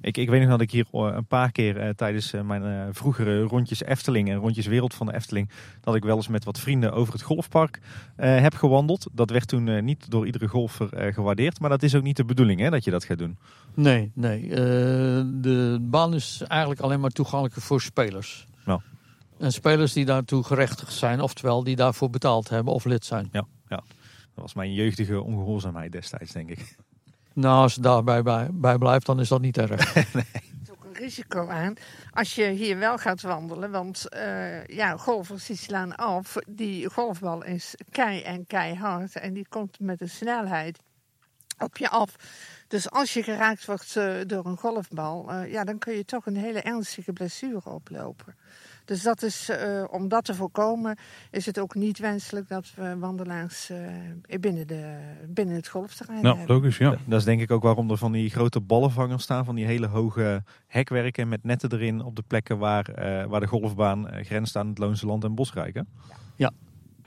Ik, 0.00 0.16
ik 0.16 0.28
weet 0.28 0.40
nog 0.40 0.50
dat 0.50 0.60
ik 0.60 0.70
hier 0.70 0.86
eh, 0.92 1.00
een 1.00 1.26
paar 1.26 1.52
keer 1.52 1.76
eh, 1.76 1.88
tijdens 1.88 2.32
mijn 2.44 2.94
vroegere 2.94 3.42
rondjes 3.42 3.82
Efteling 3.82 4.28
en 4.28 4.36
rondjes 4.36 4.66
Wereld 4.66 4.94
van 4.94 5.06
de 5.06 5.14
Efteling, 5.14 5.50
dat 5.80 5.94
ik 5.94 6.04
wel 6.04 6.16
eens 6.16 6.28
met 6.28 6.44
wat 6.44 6.60
vrienden 6.60 6.92
over 6.92 7.12
het 7.12 7.22
golfpark 7.22 7.80
heb 8.16 8.54
gewandeld. 8.54 9.06
Dat 9.12 9.30
werd 9.30 9.48
toen 9.48 9.84
niet 9.84 10.10
door 10.10 10.26
iedere 10.26 10.48
golfer 10.48 11.12
gewaardeerd, 11.12 11.60
maar 11.60 11.70
dat 11.70 11.82
is 11.82 11.94
ook 11.94 12.02
niet 12.02 12.16
de 12.16 12.24
bedoeling 12.24 12.60
hè, 12.60 12.70
dat 12.70 12.84
je 12.84 12.90
dat 12.90 13.04
gaat 13.04 13.18
doen. 13.18 13.38
Nee, 13.74 14.10
nee. 14.14 14.48
De 15.40 15.78
baan 15.80 16.14
is 16.14 16.42
eigenlijk 16.46 16.80
alleen 16.80 17.00
maar 17.00 17.10
toegankelijk 17.10 17.60
voor 17.60 17.80
spelers. 17.80 18.46
Ja. 18.66 18.80
En 19.38 19.52
spelers 19.52 19.92
die 19.92 20.04
daartoe 20.04 20.44
gerechtigd 20.44 20.92
zijn, 20.92 21.20
oftewel 21.20 21.64
die 21.64 21.76
daarvoor 21.76 22.10
betaald 22.10 22.48
hebben 22.48 22.74
of 22.74 22.84
lid 22.84 23.04
zijn. 23.04 23.28
Ja, 23.32 23.46
ja. 23.68 23.76
Dat 24.34 24.46
was 24.46 24.54
mijn 24.54 24.72
jeugdige 24.72 25.22
ongehoorzaamheid 25.22 25.92
destijds, 25.92 26.32
denk 26.32 26.50
ik. 26.50 26.76
Nou, 27.32 27.62
als 27.62 27.74
het 27.74 27.82
daarbij 27.82 28.22
bij, 28.22 28.48
bij 28.52 28.78
blijft, 28.78 29.06
dan 29.06 29.20
is 29.20 29.28
dat 29.28 29.40
niet 29.40 29.58
erg. 29.58 29.94
Er 29.94 30.06
is 30.62 30.70
ook 30.70 30.84
een 30.84 30.94
risico 30.94 31.48
aan 31.48 31.74
als 32.12 32.34
je 32.34 32.48
hier 32.48 32.78
wel 32.78 32.98
gaat 32.98 33.20
wandelen. 33.20 33.70
Want 33.70 34.08
eh, 34.08 34.66
ja, 34.66 34.96
golfers 34.96 35.46
die 35.46 35.56
slaan 35.56 35.96
af. 35.96 36.36
Die 36.46 36.90
golfbal 36.90 37.44
is 37.44 37.74
kei 37.90 38.22
en 38.22 38.46
keihard. 38.46 39.16
En 39.16 39.32
die 39.32 39.46
komt 39.48 39.80
met 39.80 40.00
een 40.00 40.08
snelheid 40.10 40.78
op 41.58 41.76
je 41.76 41.88
af. 41.88 42.14
Dus 42.68 42.90
als 42.90 43.12
je 43.12 43.22
geraakt 43.22 43.64
wordt 43.64 43.96
eh, 43.96 44.14
door 44.26 44.46
een 44.46 44.56
golfbal, 44.56 45.30
eh, 45.30 45.52
ja, 45.52 45.64
dan 45.64 45.78
kun 45.78 45.94
je 45.94 46.04
toch 46.04 46.26
een 46.26 46.36
hele 46.36 46.60
ernstige 46.60 47.12
blessure 47.12 47.70
oplopen. 47.70 48.36
Dus 48.88 49.02
dat 49.02 49.22
is, 49.22 49.48
eh, 49.48 49.84
om 49.90 50.08
dat 50.08 50.24
te 50.24 50.34
voorkomen, 50.34 50.96
is 51.30 51.46
het 51.46 51.58
ook 51.58 51.74
niet 51.74 51.98
wenselijk 51.98 52.48
dat 52.48 52.72
we 52.76 52.98
wandelaars 52.98 53.70
eh, 53.70 54.40
binnen, 54.40 54.66
de, 54.66 54.98
binnen 55.26 55.54
het 55.54 55.68
golfterrein 55.68 56.22
Nou, 56.22 56.36
hebben. 56.38 56.56
logisch, 56.56 56.78
ja. 56.78 56.96
Dat 57.06 57.18
is 57.18 57.24
denk 57.24 57.40
ik 57.40 57.50
ook 57.50 57.62
waarom 57.62 57.90
er 57.90 57.96
van 57.96 58.12
die 58.12 58.30
grote 58.30 58.60
ballenvangers 58.60 59.22
staan, 59.22 59.44
van 59.44 59.54
die 59.54 59.64
hele 59.64 59.86
hoge 59.86 60.42
hekwerken 60.66 61.28
met 61.28 61.44
netten 61.44 61.72
erin 61.72 62.02
op 62.02 62.16
de 62.16 62.22
plekken 62.26 62.58
waar, 62.58 62.88
eh, 62.88 63.24
waar 63.24 63.40
de 63.40 63.46
golfbaan 63.46 64.08
grenst 64.24 64.56
aan 64.56 64.68
het 64.68 64.78
Loonse 64.78 65.06
Land 65.06 65.24
en 65.24 65.34
Bosrijk. 65.34 65.74
Hè? 65.74 65.82
Ja, 66.36 66.52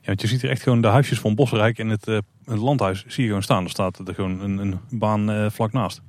want 0.03 0.21
je 0.21 0.27
ziet 0.27 0.41
hier 0.41 0.51
echt 0.51 0.63
gewoon 0.63 0.82
de 0.82 0.88
huisjes 0.88 1.19
van 1.19 1.36
Bosrijk 1.36 1.77
en 1.77 1.89
het, 1.89 2.07
eh, 2.07 2.17
het 2.45 2.57
landhuis 2.57 3.05
zie 3.07 3.21
je 3.21 3.27
gewoon 3.27 3.43
staan. 3.43 3.63
Er 3.63 3.69
staat 3.69 4.07
er 4.07 4.13
gewoon 4.15 4.39
een, 4.41 4.57
een 4.57 4.79
baan 4.89 5.51
vlak 5.51 5.71
naast. 5.71 6.01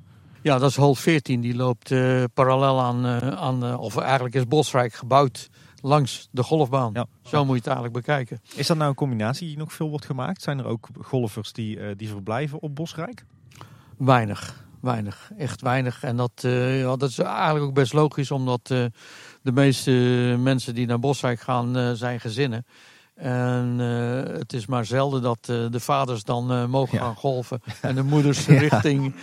Ja, 0.42 0.58
dat 0.58 0.70
is 0.70 0.76
hol 0.76 0.94
14. 0.94 1.40
Die 1.40 1.54
loopt 1.54 1.90
eh, 1.90 2.24
parallel 2.34 2.80
aan, 2.80 3.06
eh, 3.06 3.28
aan 3.28 3.64
eh, 3.64 3.80
of 3.80 3.96
eigenlijk 3.96 4.34
is 4.34 4.46
Bosrijk 4.46 4.92
gebouwd 4.92 5.50
langs 5.82 6.28
de 6.30 6.42
golfbaan. 6.42 6.90
Ja. 6.94 7.06
Zo 7.22 7.44
moet 7.44 7.54
je 7.54 7.54
het 7.54 7.66
eigenlijk 7.66 7.96
bekijken. 7.96 8.40
Is 8.54 8.66
dat 8.66 8.76
nou 8.76 8.88
een 8.88 8.96
combinatie 8.96 9.46
die 9.46 9.56
nog 9.56 9.72
veel 9.72 9.88
wordt 9.88 10.04
gemaakt? 10.04 10.42
Zijn 10.42 10.58
er 10.58 10.66
ook 10.66 10.88
golfers 11.00 11.52
die, 11.52 11.80
eh, 11.80 11.96
die 11.96 12.08
verblijven 12.08 12.60
op 12.60 12.74
Bosrijk? 12.74 13.24
Weinig, 13.96 14.66
weinig, 14.80 15.30
echt 15.38 15.60
weinig. 15.60 16.02
En 16.02 16.16
dat, 16.16 16.32
eh, 16.40 16.80
ja, 16.80 16.96
dat 16.96 17.08
is 17.08 17.18
eigenlijk 17.18 17.64
ook 17.64 17.74
best 17.74 17.92
logisch, 17.92 18.30
omdat 18.30 18.70
eh, 18.70 18.84
de 19.42 19.52
meeste 19.52 19.90
mensen 20.38 20.74
die 20.74 20.86
naar 20.86 20.98
Bosrijk 20.98 21.40
gaan 21.40 21.96
zijn 21.96 22.20
gezinnen. 22.20 22.66
En 23.22 23.76
eh, 23.80 24.34
het 24.38 24.52
is 24.52 24.66
maar 24.66 24.84
zelden 24.84 25.22
dat 25.22 25.38
eh, 25.48 25.66
de 25.70 25.80
vaders 25.80 26.24
dan 26.24 26.52
eh, 26.52 26.66
mogen 26.66 26.98
Ja. 26.98 27.04
gaan 27.04 27.14
golven 27.16 27.60
en 27.80 27.94
de 27.94 28.02
moeders 28.02 28.46
Ja. 28.46 28.58
richting, 28.58 29.14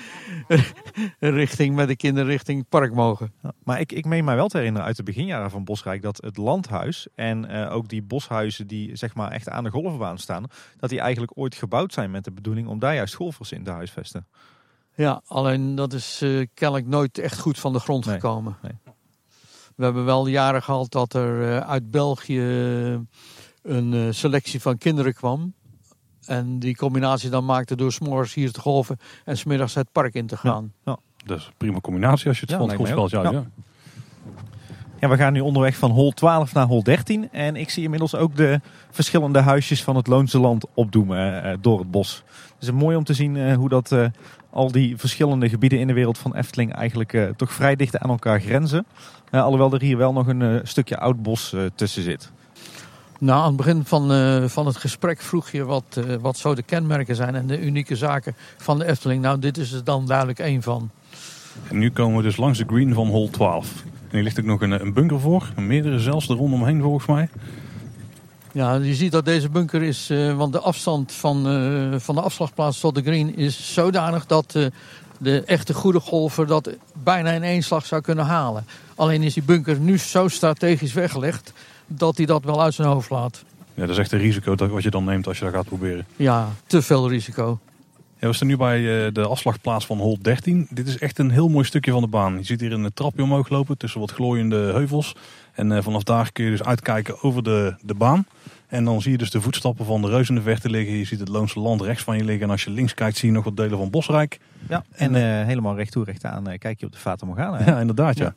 richting 1.20 1.76
met 1.76 1.88
de 1.88 1.95
kinderen 1.95 2.30
richting 2.30 2.60
het 2.60 2.70
park 2.70 2.93
mogen. 2.93 3.34
Ja, 3.43 3.52
maar 3.64 3.80
ik, 3.80 3.91
ik 3.91 4.06
meen 4.06 4.24
mij 4.24 4.36
wel 4.36 4.47
te 4.47 4.58
herinneren 4.58 4.88
uit 4.88 4.97
de 4.97 5.04
beginjaren 5.04 5.52
van 5.52 5.64
Bosrijk 5.64 6.02
dat 6.02 6.22
het 6.22 6.38
landhuis 6.38 7.08
en 7.16 7.50
ook 7.70 7.88
die 7.89 8.02
boshuizen 8.02 8.68
die 8.68 8.95
zeg 8.95 9.16
maar 9.16 9.32
echt 9.32 9.50
aan 9.50 9.64
de 9.64 9.70
golfbaan 9.70 10.18
staan, 10.18 10.45
dat 10.78 10.89
die 10.89 11.00
eigenlijk 11.00 11.32
ooit 11.36 11.56
gebouwd 11.56 11.93
zijn 11.93 12.12
met 12.12 12.24
de 12.24 12.32
bedoeling 12.32 12.68
om 12.68 12.80
daar 12.80 12.95
juist 12.95 13.14
golfers 13.14 13.52
in 13.52 13.64
te 13.64 13.72
huisvesten. 13.72 14.28
Ja, 14.95 15.22
alleen 15.26 15.76
dat 15.76 15.93
is 15.93 16.24
kennelijk 16.54 16.88
nooit 16.88 17.18
echt 17.18 17.39
goed 17.39 17.60
van 17.60 17.74
de 17.74 17.80
grond 17.80 18.06
Nee, 18.06 18.14
gekomen. 18.16 18.58
nee. 18.62 18.78
We 19.76 19.84
hebben 19.84 20.06
wel 20.06 20.28
jaren 20.28 20.64
gehad 20.64 20.91
dat 20.91 21.14
er 21.14 21.62
uit 21.64 21.91
België 21.91 22.41
een 23.70 23.93
eh, 23.93 23.99
selectie 24.09 24.61
van 24.61 24.78
kinderen 24.78 25.13
kwam. 25.13 25.53
En 26.26 26.59
die 26.59 26.76
combinatie 26.76 27.30
dan 27.30 27.45
maakte 27.45 27.76
door 27.76 27.91
s'morgens 27.91 28.34
hier 28.34 28.51
te 28.51 28.59
golven 28.59 28.97
en 29.26 29.38
smiddags 29.38 29.74
het 29.74 29.91
park 29.91 30.13
in 30.13 30.28
te 30.28 30.38
gaan. 30.38 30.74
Dat 31.26 31.38
is 31.38 31.45
een 31.45 31.53
prima 31.57 31.80
combinatie 31.80 32.28
als 32.28 32.36
je 32.39 32.41
het 32.41 32.51
Ja, 32.51 32.57
van 32.57 32.70
het 32.70 32.78
lijkt 32.78 32.93
mij 32.93 33.01
golfspel 33.01 33.26
ook. 33.26 33.34
ja. 33.34 33.39
Ja. 33.39 33.67
Ja, 34.99 35.09
we 35.09 35.17
gaan 35.17 35.34
nu 35.34 35.39
onderweg 35.39 35.76
van 35.76 35.91
hol 35.91 36.11
12 36.11 36.53
naar 36.53 36.65
hol 36.65 36.84
13 36.84 37.32
en 37.32 37.55
ik 37.55 37.70
zie 37.70 37.84
inmiddels 37.84 38.15
ook 38.15 38.36
de 38.36 38.61
verschillende 38.89 39.39
huisjes 39.39 39.84
van 39.84 39.95
het 39.95 40.07
Loonse 40.07 40.39
Land 40.39 40.65
opdoemen 40.74 41.43
eh, 41.43 41.57
door 41.61 41.80
het 41.80 41.91
bos. 41.91 42.24
Het 42.53 42.63
is 42.63 42.72
mooi 42.72 42.95
om 42.95 43.03
te 43.03 43.13
zien 43.13 43.38
eh, 43.38 43.55
hoe 43.55 43.70
dat 43.70 43.91
eh, 43.91 44.05
al 44.49 44.72
die 44.72 44.97
verschillende 44.97 45.49
gebieden 45.49 45.80
in 45.80 45.88
de 45.88 45.93
wereld 45.93 46.17
van 46.17 46.36
Efteling 46.36 46.74
eigenlijk 46.74 47.13
eh, 47.13 47.30
toch 47.30 47.51
vrij 47.51 47.76
dicht 47.76 47.97
aan 47.97 48.09
elkaar 48.09 48.41
grenzen. 48.41 48.86
Eh, 49.32 49.43
alhoewel 49.43 49.74
er 49.74 49.82
hier 49.82 49.97
wel 49.97 50.13
nog 50.13 50.28
een 50.28 50.41
eh, 50.41 50.59
stukje 50.63 50.97
oud 50.97 51.22
bos 51.22 51.53
eh, 51.53 51.61
tussen 51.76 52.03
zit. 52.03 52.32
Nou, 53.20 53.39
aan 53.39 53.47
het 53.47 53.55
begin 53.55 53.86
van, 53.86 54.11
eh, 54.11 54.43
van 54.45 54.65
het 54.65 54.78
gesprek 54.78 55.22
vroeg 55.22 55.49
je 55.49 55.65
wat, 55.65 55.84
eh, 56.07 56.15
wat 56.22 56.38
zo 56.38 56.55
de 56.55 56.63
kenmerken 56.63 57.15
zijn 57.15 57.36
en 57.36 57.47
de 57.47 57.61
unieke 57.61 57.95
zaken 57.95 58.36
van 58.57 58.80
de 58.80 58.86
Efteling. 58.86 59.22
Nou, 59.22 59.39
dit 59.39 59.57
is 59.57 59.72
er 59.72 59.84
dan 59.84 60.05
duidelijk 60.05 60.39
één 60.39 60.61
van. 60.61 60.89
En 61.67 61.78
nu 61.78 61.91
komen 61.91 62.17
we 62.17 62.24
dus 62.24 62.38
langs 62.38 62.57
de 62.57 62.65
green 62.67 62.93
van 62.93 63.07
hol 63.07 63.30
12. 63.30 63.84
En 63.84 64.15
hier 64.15 64.24
ligt 64.24 64.39
ook 64.39 64.45
nog 64.45 64.61
een, 64.61 64.72
een 64.72 64.93
bunker 64.93 65.20
voor. 65.20 65.53
Meerdere 65.55 65.99
zelfs 65.99 66.30
er 66.30 66.36
rondomheen 66.36 66.82
volgens 66.82 67.05
mij. 67.05 67.30
Ja, 68.51 68.76
je 68.76 68.95
ziet 68.95 69.11
dat 69.11 69.26
deze 69.26 69.49
bunker 69.49 69.82
is, 69.82 70.09
eh, 70.09 70.38
want 70.38 70.53
de 70.53 70.59
afstand 70.59 71.11
van, 71.11 71.47
eh, 71.47 71.99
van 71.99 72.15
de 72.15 72.22
afslagplaats 72.22 72.80
tot 72.80 72.95
de 72.95 73.01
green 73.01 73.36
is 73.36 73.74
zodanig 73.74 74.26
dat 74.26 74.55
eh, 74.55 74.65
de 75.17 75.43
echte 75.43 75.74
goede 75.74 75.99
golfer 75.99 76.47
dat 76.47 76.70
bijna 77.03 77.32
in 77.32 77.43
één 77.43 77.63
slag 77.63 77.86
zou 77.86 78.01
kunnen 78.01 78.26
halen. 78.26 78.65
Alleen 78.95 79.24
is 79.24 79.34
die 79.34 79.43
bunker 79.43 79.80
nu 79.80 79.97
zo 79.97 80.28
strategisch 80.28 80.93
weggelegd 80.93 81.53
dat 81.90 82.18
hij 82.18 82.26
dat 82.26 82.44
wel 82.44 82.62
uit 82.62 82.74
zijn 82.74 82.88
hoofd 82.88 83.10
laat. 83.10 83.44
Ja, 83.74 83.82
dat 83.82 83.90
is 83.90 83.98
echt 83.98 84.12
een 84.12 84.20
risico 84.20 84.56
dat, 84.56 84.70
wat 84.70 84.84
je 84.84 84.90
dan 84.90 85.04
neemt 85.04 85.28
als 85.28 85.38
je 85.38 85.46
dat 85.46 85.54
gaat 85.54 85.66
proberen. 85.66 86.06
Ja, 86.16 86.50
te 86.66 86.82
veel 86.82 87.10
risico. 87.10 87.60
Ja, 88.20 88.28
we 88.28 88.34
staan 88.34 88.48
nu 88.48 88.58
bij 88.58 89.06
eh, 89.06 89.14
de 89.14 89.28
afslagplaats 89.28 89.86
van 89.86 89.98
hol 89.98 90.18
13. 90.22 90.68
Dit 90.70 90.88
is 90.88 90.98
echt 90.98 91.20
een 91.20 91.30
heel 91.30 91.48
mooi 91.48 91.66
stukje 91.66 91.92
van 91.92 92.02
de 92.02 92.08
baan. 92.08 92.38
Je 92.38 92.44
ziet 92.44 92.62
hier 92.62 92.72
een 92.72 92.94
trapje 92.94 93.24
omhoog 93.24 93.50
lopen 93.50 93.78
tussen 93.78 94.00
wat 94.00 94.12
glooiende 94.12 94.56
heuvels. 94.56 95.16
En 95.54 95.72
eh, 95.72 95.84
vanaf 95.84 96.04
daar 96.04 96.32
kun 96.32 96.46
je 96.46 96.52
dus 96.52 96.64
uitkijken 96.64 97.24
over 97.24 97.44
de, 97.44 97.76
de 97.82 97.94
baan. 97.94 98.26
En 98.68 98.86
dan 98.86 99.02
zie 99.02 99.12
je 99.12 99.18
dus 99.18 99.32
de 99.32 99.42
voetstappen 99.42 99.86
van 99.86 100.02
de 100.02 100.10
reus 100.10 100.30
in 100.30 100.36
de 100.36 100.42
verte 100.42 100.70
liggen. 100.70 100.98
Je 100.98 101.06
ziet 101.06 101.20
het 101.20 101.30
Loonse 101.30 101.60
Land 101.60 101.82
rechts 101.82 102.04
van 102.04 102.18
je 102.18 102.24
liggen. 102.24 102.44
En 102.44 102.50
als 102.50 102.64
je 102.64 102.70
links 102.70 102.94
kijkt 102.94 103.18
zie 103.18 103.30
je 103.30 103.36
nog 103.36 103.44
wat 103.44 103.58
delen 103.58 103.78
van 103.78 103.90
Bosrijk. 103.90 104.40
Ja, 104.70 104.84
en 104.92 105.16
eh, 105.16 105.46
helemaal 105.46 105.76
recht 105.76 105.92
toe, 105.92 106.04
recht 106.04 106.26
aan 106.26 106.58
kijk 106.58 106.80
je 106.80 106.86
op 106.86 106.92
de 106.92 106.98
Fata 106.98 107.26
Morgana. 107.26 107.58
hè? 107.58 107.72
Ja, 107.72 107.80
inderdaad 107.80 108.18
ja. 108.18 108.36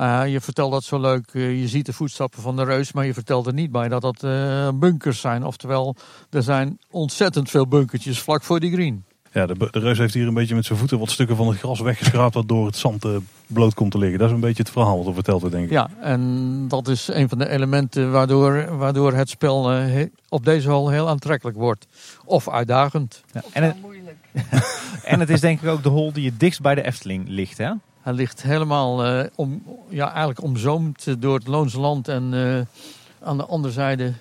Ah, 0.00 0.28
je 0.28 0.40
vertelt 0.40 0.72
dat 0.72 0.84
zo 0.84 1.00
leuk. 1.00 1.28
eh, 1.32 1.60
je 1.60 1.68
ziet 1.68 1.86
de 1.86 1.92
voetstappen 1.92 2.42
van 2.42 2.56
de 2.56 2.64
reus, 2.64 2.92
maar 2.92 3.06
je 3.06 3.14
vertelt 3.14 3.46
er 3.46 3.52
niet 3.52 3.70
bij 3.72 3.88
dat 3.88 4.02
dat 4.02 4.22
eh, 4.22 4.68
bunkers 4.74 5.20
zijn. 5.20 5.44
Oftewel, 5.44 5.96
er 6.30 6.42
zijn 6.42 6.78
ontzettend 6.90 7.50
veel 7.50 7.66
bunkertjes 7.68 8.18
vlak 8.20 8.42
voor 8.42 8.60
die 8.60 8.72
green. 8.72 9.04
Ja, 9.32 9.46
de, 9.46 9.68
de 9.70 9.78
reus 9.78 9.98
heeft 9.98 10.14
hier 10.14 10.26
een 10.26 10.34
beetje 10.34 10.54
met 10.54 10.64
zijn 10.64 10.78
voeten 10.78 10.98
wat 10.98 11.10
stukken 11.10 11.36
van 11.36 11.48
het 11.48 11.58
gras 11.58 11.80
weggeschraapt. 11.80 12.34
Waardoor 12.34 12.66
het 12.66 12.76
zand 12.76 13.04
eh, 13.04 13.16
bloot 13.46 13.74
komt 13.74 13.90
te 13.90 13.98
liggen. 13.98 14.18
Dat 14.18 14.28
is 14.28 14.34
een 14.34 14.40
beetje 14.40 14.62
het 14.62 14.72
verhaal 14.72 14.98
wat 14.98 15.06
er 15.06 15.14
verteld 15.14 15.40
wordt 15.40 15.54
denk 15.56 15.66
ik. 15.66 15.72
Ja, 15.72 15.90
en 16.00 16.64
dat 16.68 16.88
is 16.88 17.08
een 17.08 17.28
van 17.28 17.38
de 17.38 17.48
elementen 17.48 18.10
waardoor, 18.12 18.76
waardoor 18.76 19.12
het 19.12 19.28
spel 19.30 19.66
he- 19.68 20.08
op 20.28 20.44
deze 20.44 20.68
hal 20.68 20.88
heel 20.88 21.08
aantrekkelijk 21.08 21.56
wordt. 21.56 21.86
Of 22.24 22.48
uitdagend. 22.48 23.22
Ja, 23.32 23.42
en, 23.52 23.62
het, 23.62 23.82
moeilijk. 23.82 24.16
en 25.04 25.20
het 25.20 25.30
is 25.30 25.40
denk 25.40 25.60
ik 25.62 25.68
ook 25.68 25.82
de 25.82 25.88
hol 25.88 26.12
die 26.12 26.30
het 26.30 26.40
dichtst 26.40 26.60
bij 26.60 26.74
de 26.74 26.82
Efteling 26.86 27.28
ligt, 27.28 27.58
hè? 27.58 27.70
Hij 28.00 28.12
ligt 28.12 28.42
helemaal 28.42 29.04
eh, 29.04 29.26
om, 29.34 29.62
ja, 29.88 30.08
eigenlijk 30.08 30.42
omzoomd 30.42 31.22
door 31.22 31.34
het 31.34 31.46
Loonse 31.46 31.80
Land 31.80 32.08
en 32.08 32.34
eh, 32.34 33.28
aan 33.28 33.36
de 33.36 33.44
andere 33.44 33.72
zijde 33.72 34.12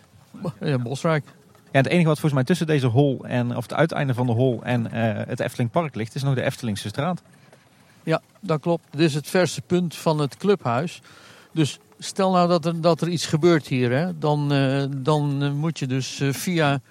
eh, 0.59 0.75
Bosrijk. 0.75 1.25
Ja, 1.71 1.77
het 1.77 1.87
enige 1.87 2.07
wat 2.07 2.19
volgens 2.19 2.33
mij 2.33 2.43
tussen 2.43 2.67
deze 2.67 2.87
hol 2.87 3.25
en, 3.25 3.55
of 3.55 3.63
het 3.63 3.73
uiteinde 3.73 4.13
van 4.13 4.25
de 4.25 4.31
hol 4.31 4.63
en 4.63 4.91
het 5.27 5.39
Efteling 5.39 5.71
Park 5.71 5.95
ligt, 5.95 6.15
is 6.15 6.23
nog 6.23 6.35
de 6.35 6.41
Eftelingse 6.41 6.87
straat. 6.87 7.21
Ja, 8.03 8.21
dat 8.39 8.61
klopt. 8.61 8.83
Dit 8.91 8.99
is 9.01 9.13
het 9.13 9.27
verste 9.27 9.61
punt 9.61 9.95
van 9.95 10.19
het 10.19 10.37
clubhuis. 10.37 11.01
Dus 11.51 11.79
stel 11.99 12.31
nou 12.31 12.47
dat 12.47 12.65
er, 12.65 12.81
dat 12.81 13.01
er 13.01 13.07
iets 13.07 13.25
gebeurt 13.25 13.67
hier, 13.67 13.91
hè, 13.91 14.17
dan, 14.17 14.49
dan 14.97 15.55
moet 15.55 15.79
je 15.79 15.87
dus 15.87 16.21
via 16.29 16.81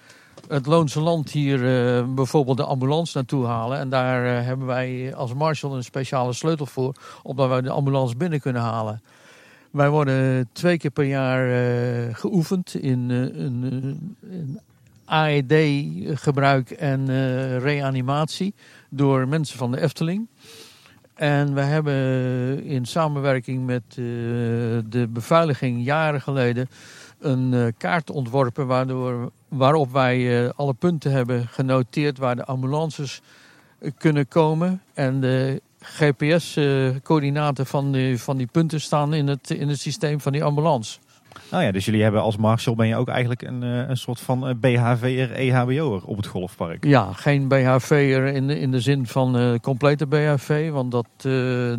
het 0.49 0.65
Loonse 0.65 0.99
Land 0.99 1.31
hier 1.31 1.55
eh, 1.55 2.03
bijvoorbeeld 2.13 2.57
de 2.57 2.63
ambulance 2.63 3.17
naartoe 3.17 3.45
halen. 3.45 3.79
En 3.79 3.89
daar 3.89 4.25
eh, 4.25 4.45
hebben 4.45 4.67
wij 4.67 5.15
als 5.15 5.33
marshal 5.33 5.75
een 5.75 5.83
speciale 5.83 6.33
sleutel 6.33 6.65
voor, 6.65 6.95
opdat 7.23 7.49
wij 7.49 7.61
de 7.61 7.69
ambulance 7.69 8.15
binnen 8.15 8.39
kunnen 8.39 8.61
halen. 8.61 9.01
Wij 9.71 9.89
worden 9.89 10.49
twee 10.51 10.77
keer 10.77 10.91
per 10.91 11.03
jaar 11.03 11.49
eh, 11.49 12.15
geoefend 12.15 12.73
in, 12.73 13.09
een, 13.09 14.11
AED-gebruik 15.05 16.71
en 16.71 17.05
reanimatie 17.59 18.53
door 18.89 19.27
mensen 19.27 19.57
van 19.57 19.71
de 19.71 19.81
Efteling. 19.81 20.27
En 21.13 21.53
we 21.53 21.61
hebben 21.61 21.95
in 22.63 22.85
samenwerking 22.85 23.65
met 23.65 23.83
de 24.89 25.07
beveiliging 25.09 25.85
jaren 25.85 26.21
geleden 26.21 26.69
een 27.19 27.53
eh, 27.53 27.65
kaart 27.77 28.09
ontworpen 28.09 28.67
waardoor, 28.67 29.31
waarop 29.47 29.91
wij 29.91 30.43
eh, 30.45 30.49
alle 30.55 30.73
punten 30.73 31.11
hebben 31.11 31.47
genoteerd 31.47 32.17
waar 32.17 32.35
de 32.35 32.45
ambulances 32.45 33.21
eh, 33.79 33.91
kunnen 33.97 34.27
komen. 34.27 34.81
En 34.93 35.19
de 35.21 35.61
GPS-coördinaten 35.79 37.65
van, 37.65 37.91
die- 37.91 38.19
van 38.19 38.37
die 38.37 38.47
punten 38.47 38.81
staan 38.81 39.13
in 39.13 39.27
het, 39.27 39.49
in 39.49 39.67
het 39.69 39.79
systeem 39.79 40.21
van 40.21 40.31
die 40.31 40.43
ambulance. 40.43 40.99
Nou 41.51 41.63
ja, 41.63 41.71
dus 41.71 41.85
jullie 41.85 42.03
hebben 42.03 42.21
als 42.21 42.37
marshal 42.37 42.75
ben 42.75 42.87
je 42.87 42.95
ook 42.95 43.07
eigenlijk 43.07 43.41
een, 43.41 43.63
eh, 43.63 43.89
een 43.89 43.97
soort 43.97 44.19
van 44.19 44.47
eh, 44.47 44.55
BHV'er, 44.55 45.31
EHBO'er 45.31 46.05
op 46.05 46.17
het 46.17 46.25
golfpark. 46.25 46.85
Ja, 46.85 47.13
geen 47.13 47.47
BHV'er 47.47 48.25
in 48.25 48.47
de, 48.47 48.59
in 48.59 48.71
de 48.71 48.79
zin 48.79 49.07
van 49.07 49.37
eh, 49.37 49.53
complete 49.61 50.07
BHV, 50.07 50.69
want 50.71 50.91
dat, 50.91 51.07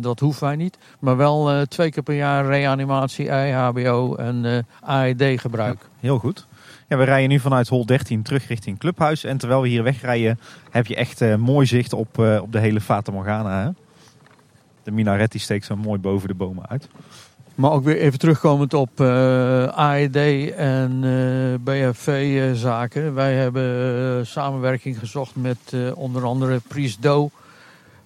dat 0.01 0.19
hoeven 0.19 0.43
wij 0.43 0.55
niet. 0.55 0.77
Maar 0.99 1.17
wel 1.17 1.65
twee 1.65 1.91
keer 1.91 2.03
per 2.03 2.15
jaar 2.15 2.45
reanimatie, 2.45 3.29
EHBO 3.29 4.15
en 4.15 4.65
AED 4.79 5.23
gebruik. 5.39 5.89
Heel 5.99 6.17
goed. 6.17 6.45
Ja, 6.87 6.97
we 6.97 7.03
rijden 7.03 7.29
nu 7.29 7.39
vanuit 7.39 7.67
hol 7.67 7.85
13 7.85 8.21
terug 8.21 8.47
richting 8.47 8.79
Clubhuis. 8.79 9.23
En 9.23 9.37
terwijl 9.37 9.61
we 9.61 9.67
hier 9.67 9.83
wegrijden, 9.83 10.39
heb 10.69 10.87
je 10.87 10.95
echt 10.95 11.37
mooi 11.37 11.65
zicht 11.65 11.93
op, 11.93 12.17
op 12.17 12.51
de 12.51 12.59
hele 12.59 12.81
Fata 12.81 13.11
Morgana. 13.11 13.63
Hè? 13.63 13.69
De 14.83 14.91
minaret 14.91 15.31
die 15.31 15.41
steekt 15.41 15.65
zo 15.65 15.75
mooi 15.75 15.99
boven 15.99 16.27
de 16.27 16.33
bomen 16.33 16.69
uit. 16.69 16.87
Maar 17.55 17.71
ook 17.71 17.83
weer 17.83 17.97
even 17.97 18.19
terugkomend 18.19 18.73
op 18.73 18.99
eh, 18.99 19.63
AED 19.65 20.15
en 20.55 20.99
eh 21.03 21.63
BHV-zaken. 21.63 23.13
Wij 23.13 23.33
hebben 23.33 23.63
eh, 24.19 24.25
samenwerking 24.25 24.99
gezocht 24.99 25.35
met 25.35 25.57
eh, 25.69 25.79
onder 25.95 26.23
andere 26.25 26.59
Priest 26.67 27.01
Do, 27.01 27.29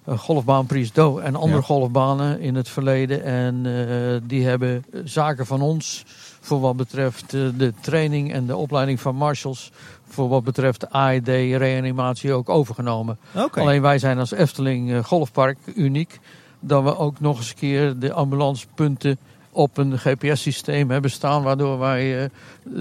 eh, 0.04 0.18
golfbaan 0.18 0.66
Priest 0.66 0.94
Do 0.94 1.18
en 1.18 1.34
andere 1.36 1.56
Ja. 1.60 1.66
golfbanen 1.66 2.40
in 2.40 2.54
het 2.54 2.68
verleden. 2.68 3.22
En 3.24 3.66
eh, 3.66 4.16
die 4.22 4.46
hebben 4.46 4.84
zaken 5.04 5.46
van 5.46 5.60
ons 5.62 6.04
voor 6.40 6.60
wat 6.60 6.76
betreft 6.76 7.34
eh, 7.34 7.40
de 7.58 7.72
training 7.80 8.32
en 8.32 8.46
de 8.46 8.56
opleiding 8.56 9.00
van 9.00 9.14
marshals. 9.16 9.70
Voor 10.08 10.28
wat 10.28 10.44
betreft 10.44 10.90
AED-reanimatie 10.90 12.32
ook 12.32 12.48
overgenomen. 12.48 13.18
Alleen 13.50 13.82
wij 13.82 13.98
zijn 13.98 14.18
als 14.18 14.30
Efteling 14.32 14.92
eh, 14.92 15.04
Golfpark 15.04 15.58
uniek. 15.74 16.18
Dat 16.60 16.82
we 16.82 16.96
ook 16.98 17.20
nog 17.20 17.36
eens 17.38 17.48
een 17.50 17.56
keer 17.56 17.98
de 17.98 18.12
ambulancepunten 18.12 19.18
op 19.56 19.76
een 19.78 19.98
GPS-systeem 19.98 20.90
hebben 20.90 21.10
staan. 21.10 21.42
Waardoor 21.42 21.78
wij 21.78 22.22
eh, 22.22 22.30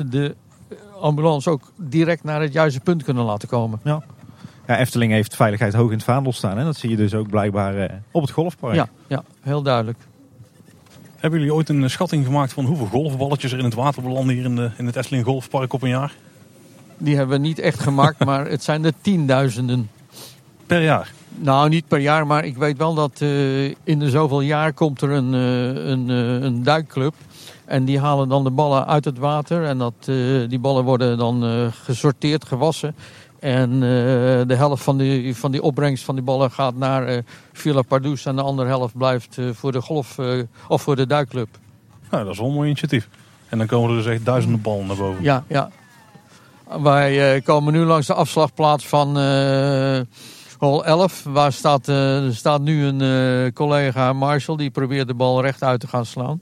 de 0.06 0.36
ambulance 1.00 1.50
ook 1.50 1.72
direct 1.76 2.24
naar 2.24 2.42
het 2.42 2.54
juiste 2.54 2.80
punt 2.80 3.04
kunnen 3.04 3.24
laten 3.24 3.48
komen. 3.48 3.80
Ja, 3.84 4.04
Efteling 4.68 5.12
heeft 5.12 5.36
veiligheid 5.36 5.74
hoog 5.74 5.90
in 5.90 5.96
het 5.96 6.04
vaandel 6.04 6.34
staan. 6.34 6.58
En 6.58 6.66
dat 6.66 6.76
zie 6.76 6.90
je 6.90 6.96
dus 6.96 7.14
ook 7.14 7.30
blijkbaar 7.30 7.78
eh, 7.78 7.96
op 8.12 8.22
het 8.22 8.32
golfpark. 8.32 8.76
Ja, 8.76 8.90
ja, 9.08 9.24
heel 9.42 9.62
duidelijk. 9.62 9.98
Hebben 11.16 11.40
jullie 11.40 11.56
ooit 11.56 11.70
een 11.70 11.90
schatting 11.90 12.26
gemaakt 12.26 12.54
van 12.54 12.66
hoeveel 12.66 12.86
golfballetjes 12.86 13.52
er 13.52 13.58
in 13.60 13.66
het 13.66 13.74
water 13.74 14.02
belanden 14.02 14.36
hier 14.36 14.46
in, 14.46 14.56
de, 14.56 14.72
in 14.78 14.86
het 14.86 14.96
Efteling 14.96 15.26
Golfpark 15.26 15.74
op 15.74 15.82
een 15.82 15.90
jaar? 15.90 16.14
Die 16.98 17.16
hebben 17.16 17.42
we 17.42 17.48
niet 17.48 17.60
echt 17.60 17.80
gemaakt, 17.80 18.26
maar 18.26 18.48
het 18.48 18.64
zijn 18.64 18.86
er 18.86 18.94
tienduizenden. 19.02 19.90
Per 20.68 20.82
jaar. 20.82 21.12
Nou, 21.38 21.70
niet 21.70 21.88
per 21.88 22.00
jaar, 22.00 22.28
maar 22.28 22.46
ik 22.46 22.58
weet 22.58 22.78
wel 22.78 22.94
dat 22.94 23.22
eh, 23.22 23.66
in 23.66 24.00
de 24.00 24.10
zoveel 24.10 24.42
jaar 24.42 24.74
komt 24.74 25.02
er 25.02 25.10
een, 25.10 25.34
eh, 25.34 25.90
een, 25.90 26.10
eh, 26.10 26.42
een 26.42 26.64
duikclub. 26.64 27.14
En 27.66 27.86
die 27.86 28.00
halen 28.00 28.30
dan 28.30 28.44
de 28.44 28.52
ballen 28.52 28.88
uit 28.88 29.06
het 29.06 29.18
water. 29.18 29.66
En 29.66 29.78
dat, 29.78 29.94
die 30.50 30.60
ballen 30.60 30.84
worden 30.84 31.18
dan 31.18 31.72
gesorteerd, 31.84 32.46
gewassen. 32.46 32.96
En 33.40 33.80
de 34.48 34.56
helft 34.56 34.84
van 34.84 34.98
die, 34.98 35.36
van 35.36 35.52
die 35.52 35.62
opbrengst 35.62 36.04
van 36.04 36.16
die 36.16 36.24
ballen 36.24 36.52
gaat 36.52 36.76
naar 36.76 37.22
Villa 37.54 37.82
Pardoes. 37.82 38.26
En 38.26 38.36
de 38.36 38.42
andere 38.42 38.68
helft 38.68 38.98
blijft 38.98 39.38
voor 39.52 39.72
de 39.72 39.82
golf 39.82 40.18
of 40.68 40.82
voor 40.82 40.96
de 40.96 41.08
duikclub. 41.08 41.48
Nou, 42.12 42.24
dat 42.24 42.34
is 42.34 42.40
wel 42.40 42.48
een 42.48 42.54
mooi 42.54 42.68
initiatief. 42.68 43.10
En 43.50 43.58
dan 43.58 43.68
komen 43.68 43.90
er 43.90 43.96
dus 43.96 44.06
echt 44.06 44.26
duizenden 44.26 44.62
ballen 44.62 44.88
naar 44.88 44.98
boven. 44.98 45.24
Ja, 45.24 45.44
ja. 45.48 45.70
Wij 46.82 47.42
komen 47.42 47.74
nu 47.74 47.84
langs 47.84 48.08
de 48.08 48.14
afslagplaats 48.14 48.88
van 48.88 49.18
hol 50.58 50.86
11. 50.86 51.24
Waar 51.24 51.52
staat, 51.52 51.88
er 51.88 52.36
staat 52.36 52.62
nu 52.62 52.84
een 52.84 53.02
eh, 53.02 53.54
collega 53.54 54.14
Marshall 54.14 54.58
die 54.58 54.70
probeert 54.70 55.08
de 55.08 55.14
bal 55.14 55.42
rechtuit 55.42 55.80
te 55.80 55.88
gaan 55.88 56.06
slaan. 56.06 56.42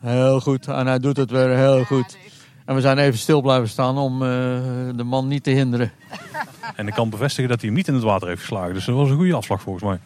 Heel 0.00 0.40
goed. 0.40 0.66
En 0.66 0.86
hij 0.86 0.98
doet 0.98 1.16
het 1.16 1.30
weer 1.30 1.48
heel 1.48 1.84
goed. 1.84 2.18
En 2.64 2.74
we 2.74 2.80
zijn 2.80 2.98
even 2.98 3.18
stil 3.18 3.40
blijven 3.40 3.68
staan 3.68 3.98
om 3.98 4.22
eh, 4.22 4.28
de 4.96 5.04
man 5.04 5.28
niet 5.28 5.42
te 5.42 5.50
hinderen. 5.50 5.92
En 6.76 6.86
ik 6.86 6.94
kan 6.94 7.10
bevestigen 7.10 7.50
dat 7.50 7.60
hij 7.60 7.68
hem 7.68 7.78
niet 7.78 7.88
in 7.88 7.94
het 7.94 8.02
water 8.02 8.28
heeft 8.28 8.40
geslagen. 8.40 8.74
Dus 8.74 8.84
dat 8.84 8.94
was 8.94 9.10
een 9.10 9.16
goede 9.16 9.34
afslag 9.34 9.62
volgens 9.62 9.84
mij. 9.84 9.98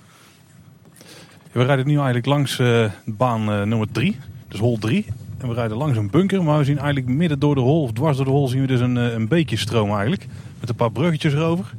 We 1.52 1.64
rijden 1.64 1.86
nu 1.86 1.94
eigenlijk 1.94 2.26
langs 2.26 2.62
baan 3.04 3.44
nummer 3.44 3.92
3. 3.92 4.18
Dus 4.48 4.60
hol 4.60 4.78
3. 4.78 5.06
En 5.38 5.48
we 5.48 5.54
rijden 5.54 5.76
langs 5.76 5.98
een 5.98 6.10
bunker. 6.10 6.42
Maar 6.44 6.58
we 6.58 6.64
zien 6.64 6.78
eigenlijk 6.78 7.06
midden 7.06 7.38
door 7.38 7.54
de 7.54 7.60
hol, 7.60 7.82
of 7.82 7.92
dwars 7.92 8.16
door 8.16 8.26
de 8.26 8.30
hol, 8.30 8.48
zien 8.48 8.60
we 8.60 8.66
dus 8.66 8.80
een, 8.80 8.96
een 8.96 9.28
beekje 9.28 9.56
stromen 9.56 9.96
eigenlijk. 9.96 10.28
Met 10.62 10.70
een 10.70 10.76
paar 10.76 10.92
bruggetjes 10.92 11.32
erover. 11.32 11.74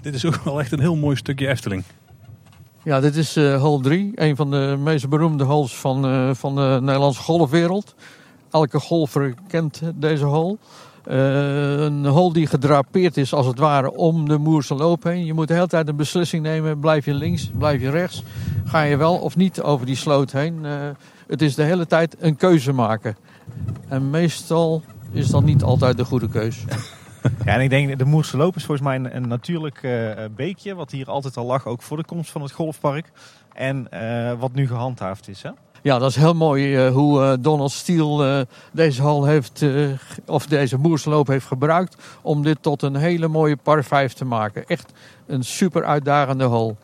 Dit 0.00 0.14
is 0.14 0.24
ook 0.24 0.40
wel 0.44 0.60
echt 0.60 0.72
een 0.72 0.80
heel 0.80 0.96
mooi 0.96 1.16
stukje 1.16 1.48
Efteling. 1.48 1.84
Ja, 2.82 3.00
dit 3.00 3.16
is 3.16 3.36
eh 3.36 3.60
hole 3.60 3.82
3. 3.82 4.12
Een 4.14 4.36
van 4.36 4.50
de 4.50 4.76
meest 4.78 5.08
beroemde 5.08 5.44
holes 5.44 5.76
van, 5.76 6.06
eh, 6.06 6.30
van 6.34 6.54
de 6.54 6.78
Nederlandse 6.80 7.22
golfwereld. 7.22 7.94
elke 8.50 8.80
golfer 8.80 9.34
kent 9.46 9.80
deze 9.94 10.24
hole. 10.24 10.56
Uh, 11.10 11.80
een 11.80 12.06
hole 12.06 12.32
die 12.32 12.46
gedrapeerd 12.46 13.16
is 13.16 13.32
als 13.32 13.46
het 13.46 13.58
ware 13.58 13.92
om 13.92 14.28
de 14.28 14.38
Moerse 14.38 14.74
loop 14.74 15.02
heen. 15.02 15.24
Je 15.24 15.32
moet 15.32 15.48
de 15.48 15.54
hele 15.54 15.66
tijd 15.66 15.88
een 15.88 15.96
beslissing 15.96 16.42
nemen. 16.42 16.78
Blijf 16.80 17.04
je 17.04 17.14
links, 17.14 17.50
blijf 17.58 17.80
je 17.80 17.90
rechts. 17.90 18.22
Ga 18.64 18.82
je 18.82 18.96
wel 18.96 19.14
of 19.14 19.36
niet 19.36 19.62
over 19.62 19.86
die 19.86 19.96
sloot 19.96 20.32
heen. 20.32 20.58
Uh, 20.62 20.72
het 21.26 21.42
is 21.42 21.54
de 21.54 21.62
hele 21.62 21.86
tijd 21.86 22.16
een 22.18 22.36
keuze 22.36 22.72
maken. 22.72 23.16
En 23.88 24.10
meestal 24.10 24.82
is 25.12 25.30
dat 25.30 25.44
niet 25.44 25.62
altijd 25.62 25.96
de 25.96 26.04
goede 26.04 26.28
keus. 26.28 26.64
Ja, 27.44 27.54
en 27.54 27.60
ik 27.60 27.70
denk 27.70 27.98
de 27.98 28.04
Moerse 28.04 28.36
Loop 28.36 28.56
is 28.56 28.64
volgens 28.64 28.86
mij 28.86 28.96
een, 28.96 29.16
een 29.16 29.28
natuurlijk 29.28 29.82
uh, 29.82 30.10
beekje. 30.36 30.74
Wat 30.74 30.90
hier 30.90 31.10
altijd 31.10 31.36
al 31.36 31.44
lag, 31.44 31.66
ook 31.66 31.82
voor 31.82 31.96
de 31.96 32.04
komst 32.04 32.30
van 32.30 32.42
het 32.42 32.52
golfpark. 32.52 33.10
En 33.52 33.88
uh, 33.94 34.32
wat 34.38 34.52
nu 34.52 34.66
gehandhaafd 34.66 35.28
is, 35.28 35.42
hè? 35.42 35.50
Ja, 35.82 35.98
dat 35.98 36.10
is 36.10 36.16
heel 36.16 36.34
mooi 36.34 36.86
uh, 36.86 36.92
hoe 36.92 37.40
Donald 37.40 37.70
Steele 37.70 38.46
deze 38.72 39.02
hal 39.02 39.24
heeft, 39.24 39.64
of 40.26 40.46
deze 40.46 40.76
Moerse 40.76 41.08
Loop 41.08 41.26
heeft 41.26 41.46
gebruikt. 41.46 41.96
Om 42.22 42.42
dit 42.42 42.62
tot 42.62 42.82
een 42.82 42.96
hele 42.96 43.28
mooie 43.28 43.56
par 43.56 43.84
5 43.84 44.12
te 44.12 44.24
maken. 44.24 44.66
Echt 44.66 44.92
een 45.26 45.44
super 45.44 45.84
uitdagende 45.84 46.44
hal. 46.44 46.76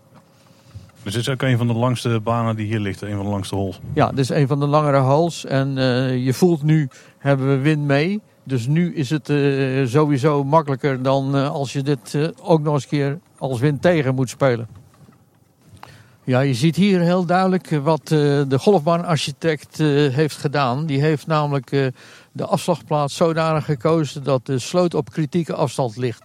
Dus 1.02 1.12
dit 1.12 1.22
is 1.22 1.28
ook 1.28 1.42
een 1.42 1.56
van 1.56 1.66
de 1.66 1.74
langste 1.74 2.20
banen 2.20 2.56
die 2.56 2.66
hier 2.66 2.80
ligt, 2.80 3.02
een 3.02 3.16
van 3.16 3.24
de 3.24 3.30
langste 3.30 3.54
holes. 3.54 3.80
Ja, 3.94 4.08
dit 4.08 4.18
is 4.18 4.28
een 4.28 4.46
van 4.46 4.60
de 4.60 4.66
langere 4.66 4.98
holes. 4.98 5.44
En 5.44 5.74
je 6.20 6.34
voelt 6.34 6.62
nu, 6.62 6.88
hebben 7.18 7.48
we 7.48 7.58
wind 7.58 7.84
mee. 7.84 8.22
Dus 8.44 8.66
nu 8.66 8.94
is 8.94 9.10
het 9.10 9.28
uh, 9.28 9.86
sowieso 9.86 10.44
makkelijker 10.44 11.02
dan 11.02 11.36
uh, 11.36 11.50
als 11.50 11.72
je 11.72 11.82
dit 11.82 12.12
uh, 12.14 12.28
ook 12.42 12.62
nog 12.62 12.74
eens 12.74 12.82
een 12.82 12.88
keer 12.88 13.18
als 13.38 13.60
wind 13.60 13.82
tegen 13.82 14.14
moet 14.14 14.28
spelen. 14.28 14.68
Ja, 16.24 16.40
je 16.40 16.54
ziet 16.54 16.76
hier 16.76 17.00
heel 17.00 17.24
duidelijk 17.24 17.68
wat 17.82 18.08
de 18.08 18.58
golfbaanarchitect 18.58 19.78
heeft 20.12 20.36
gedaan. 20.36 20.86
Die 20.86 21.00
heeft 21.00 21.26
namelijk 21.26 21.70
de 22.32 22.46
afslagplaats 22.46 23.16
zodanig 23.16 23.64
gekozen 23.64 24.22
dat 24.22 24.46
de 24.46 24.58
sloot 24.58 24.94
op 24.94 25.10
kritieke 25.10 25.54
afstand 25.54 25.96
ligt. 25.96 26.22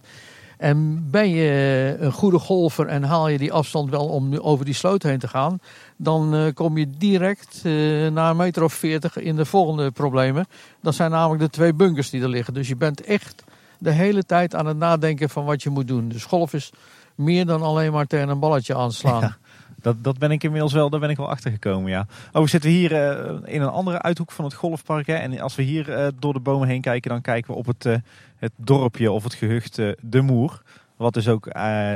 En 0.60 1.10
ben 1.10 1.28
je 1.28 1.96
een 2.00 2.12
goede 2.12 2.38
golfer 2.38 2.86
en 2.86 3.02
haal 3.02 3.28
je 3.28 3.38
die 3.38 3.52
afstand 3.52 3.90
wel 3.90 4.08
om 4.08 4.36
over 4.36 4.64
die 4.64 4.74
sloot 4.74 5.02
heen 5.02 5.18
te 5.18 5.28
gaan, 5.28 5.58
dan 5.96 6.34
uh, 6.34 6.52
kom 6.54 6.78
je 6.78 6.90
direct 6.98 7.62
uh, 7.64 8.10
na 8.10 8.30
een 8.30 8.36
meter 8.36 8.62
of 8.62 8.72
veertig 8.72 9.16
in 9.16 9.36
de 9.36 9.44
volgende 9.44 9.90
problemen. 9.90 10.46
Dat 10.82 10.94
zijn 10.94 11.10
namelijk 11.10 11.42
de 11.42 11.50
twee 11.50 11.74
bunkers 11.74 12.10
die 12.10 12.22
er 12.22 12.28
liggen. 12.28 12.54
Dus 12.54 12.68
je 12.68 12.76
bent 12.76 13.04
echt 13.04 13.44
de 13.78 13.90
hele 13.90 14.24
tijd 14.24 14.54
aan 14.54 14.66
het 14.66 14.76
nadenken 14.76 15.30
van 15.30 15.44
wat 15.44 15.62
je 15.62 15.70
moet 15.70 15.88
doen. 15.88 16.08
Dus 16.08 16.24
golf 16.24 16.52
is 16.52 16.70
meer 17.14 17.46
dan 17.46 17.62
alleen 17.62 17.92
maar 17.92 18.06
tegen 18.06 18.28
een 18.28 18.40
balletje 18.40 18.76
aanslaan. 18.76 19.36
Dat, 19.82 20.04
dat 20.04 20.18
ben 20.18 20.30
ik 20.30 20.44
inmiddels 20.44 20.72
wel, 20.72 20.90
daar 20.90 21.00
ben 21.00 21.10
ik 21.10 21.16
wel 21.16 21.30
achter 21.30 21.50
gekomen, 21.50 21.90
ja. 21.90 22.06
Oh, 22.32 22.42
we 22.42 22.48
zitten 22.48 22.70
hier 22.70 22.92
uh, 22.92 23.36
in 23.44 23.62
een 23.62 23.68
andere 23.68 24.02
uithoek 24.02 24.30
van 24.30 24.44
het 24.44 24.54
golfpark. 24.54 25.06
Hè? 25.06 25.14
En 25.14 25.40
als 25.40 25.54
we 25.54 25.62
hier 25.62 26.12
door 26.18 26.32
de 26.32 26.40
bomen 26.40 26.68
heen 26.68 26.80
kijken, 26.80 27.10
dan 27.10 27.20
kijken 27.20 27.52
we 27.52 27.58
op 27.58 27.66
het, 27.66 28.02
het 28.40 28.52
dorpje 28.56 29.10
of 29.10 29.24
het 29.24 29.34
gehucht 29.34 29.74
De 30.00 30.20
Moer. 30.20 30.62
Wat 30.96 31.14
dus 31.14 31.28
ook 31.28 31.48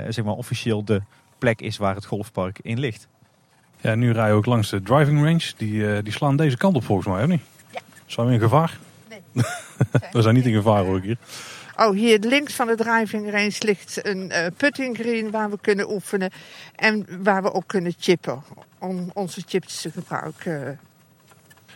zeg 0.08 0.24
maar 0.24 0.34
officieel 0.34 0.84
de 0.84 1.02
plek 1.38 1.60
is 1.60 1.76
waar 1.76 1.94
het 1.94 2.04
golfpark 2.04 2.58
in 2.62 2.78
ligt. 2.78 3.08
Ja, 3.80 3.94
nu 3.94 4.12
rijden 4.12 4.32
we 4.32 4.38
ook 4.38 4.46
langs 4.46 4.70
de 4.70 4.82
driving 4.82 5.22
range. 5.22 5.52
Die, 5.56 6.02
die 6.02 6.12
slaan 6.12 6.36
deze 6.36 6.56
kant 6.56 6.76
op 6.76 6.84
volgens 6.84 7.08
mij, 7.08 7.22
of 7.22 7.28
niet? 7.28 7.42
Ja. 7.70 7.80
Zijn 8.06 8.26
we 8.26 8.32
in 8.32 8.40
gevaar? 8.40 8.78
Nee. 9.32 9.42
we 10.12 10.22
zijn 10.22 10.34
niet 10.34 10.46
in 10.46 10.54
gevaar 10.54 10.84
hoor 10.84 10.96
ik 10.96 11.02
hier. 11.02 11.16
Oh, 11.76 11.94
hier 11.94 12.18
links 12.18 12.54
van 12.54 12.66
de 12.66 12.76
driving 12.76 13.30
range 13.30 13.56
ligt 13.58 14.06
een 14.06 14.30
uh, 14.32 14.46
putting 14.56 14.96
green 14.96 15.30
waar 15.30 15.50
we 15.50 15.58
kunnen 15.60 15.90
oefenen. 15.92 16.30
En 16.76 17.06
waar 17.22 17.42
we 17.42 17.52
ook 17.52 17.66
kunnen 17.66 17.94
chippen. 17.98 18.42
Om 18.78 19.10
onze 19.14 19.42
chips 19.46 19.80
te 19.80 19.90
gebruiken. 19.90 20.78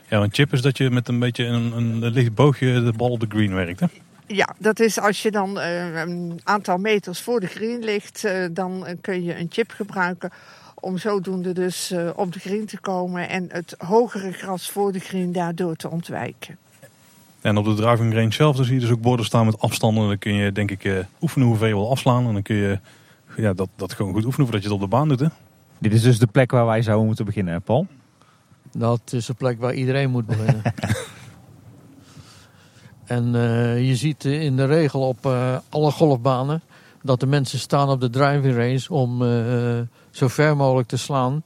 Ja, 0.08 0.20
een 0.20 0.32
chip 0.32 0.52
is 0.52 0.62
dat 0.62 0.78
je 0.78 0.90
met 0.90 1.08
een 1.08 1.18
beetje 1.18 1.44
een, 1.44 1.76
een, 1.76 2.02
een 2.02 2.12
licht 2.12 2.34
boogje 2.34 2.82
de 2.82 2.92
bal 2.92 3.10
op 3.10 3.20
de 3.20 3.26
green 3.28 3.54
werkt, 3.54 3.80
hè? 3.80 3.86
Ja, 4.28 4.54
dat 4.58 4.80
is 4.80 5.00
als 5.00 5.22
je 5.22 5.30
dan 5.30 5.58
uh, 5.58 6.00
een 6.00 6.40
aantal 6.44 6.78
meters 6.78 7.20
voor 7.20 7.40
de 7.40 7.46
green 7.46 7.84
ligt, 7.84 8.24
uh, 8.24 8.46
dan 8.50 8.86
kun 9.00 9.22
je 9.22 9.38
een 9.38 9.48
chip 9.50 9.70
gebruiken 9.70 10.30
om 10.74 10.98
zodoende 10.98 11.52
dus 11.52 11.92
uh, 11.92 12.10
op 12.14 12.32
de 12.32 12.38
green 12.38 12.66
te 12.66 12.80
komen 12.80 13.28
en 13.28 13.48
het 13.50 13.74
hogere 13.78 14.32
gras 14.32 14.70
voor 14.70 14.92
de 14.92 14.98
green 14.98 15.32
daardoor 15.32 15.76
te 15.76 15.90
ontwijken. 15.90 16.58
En 17.40 17.56
op 17.56 17.64
de 17.64 17.74
driving 17.74 18.14
range 18.14 18.32
zelf 18.32 18.56
dan 18.56 18.64
zie 18.64 18.74
je 18.74 18.80
dus 18.80 18.90
ook 18.90 19.00
borden 19.00 19.26
staan 19.26 19.46
met 19.46 19.60
afstanden. 19.60 20.06
Dan 20.06 20.18
kun 20.18 20.34
je 20.34 20.52
denk 20.52 20.70
ik 20.70 20.84
uh, 20.84 20.98
oefenen 21.20 21.46
hoeveel 21.46 21.66
je 21.66 21.74
wil 21.74 21.90
afslaan. 21.90 22.26
En 22.26 22.32
dan 22.32 22.42
kun 22.42 22.56
je 22.56 22.78
ja, 23.36 23.52
dat, 23.52 23.68
dat 23.76 23.92
gewoon 23.92 24.12
goed 24.12 24.24
oefenen 24.24 24.46
voordat 24.46 24.64
je 24.64 24.72
het 24.72 24.82
op 24.82 24.90
de 24.90 24.96
baan 24.96 25.08
doet. 25.08 25.20
Hè? 25.20 25.26
Dit 25.78 25.92
is 25.92 26.02
dus 26.02 26.18
de 26.18 26.26
plek 26.26 26.50
waar 26.50 26.66
wij 26.66 26.82
zouden 26.82 27.06
moeten 27.06 27.24
beginnen, 27.24 27.62
Paul? 27.62 27.86
Dat 28.72 29.00
is 29.10 29.26
de 29.26 29.34
plek 29.34 29.60
waar 29.60 29.74
iedereen 29.74 30.10
moet 30.10 30.26
beginnen. 30.26 30.62
en 33.09 33.34
uh, 33.34 33.88
je 33.88 33.96
ziet 33.96 34.24
in 34.24 34.56
de 34.56 34.64
regel 34.64 35.00
op 35.00 35.26
uh, 35.26 35.56
alle 35.68 35.90
golfbanen 35.90 36.62
dat 37.02 37.20
de 37.20 37.26
mensen 37.26 37.59
staan 37.59 37.90
op 37.90 38.00
de 38.00 38.11
driving 38.11 38.54
range 38.54 39.00
om 39.00 39.22
zo 40.11 40.28
ver 40.28 40.56
mogelijk 40.56 40.88
te 40.88 40.96
slaan. 40.96 41.42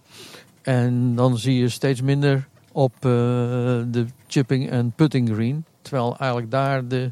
En 0.62 1.14
dan 1.14 1.38
zie 1.38 1.58
je 1.58 1.68
steeds 1.68 2.00
minder 2.00 2.48
op 2.72 2.92
de 3.00 4.06
chipping 4.26 4.70
en 4.70 4.92
putting 4.96 5.28
green. 5.28 5.64
Terwijl 5.82 6.16
eigenlijk 6.18 6.50
daar 6.50 6.88
de, 6.88 7.10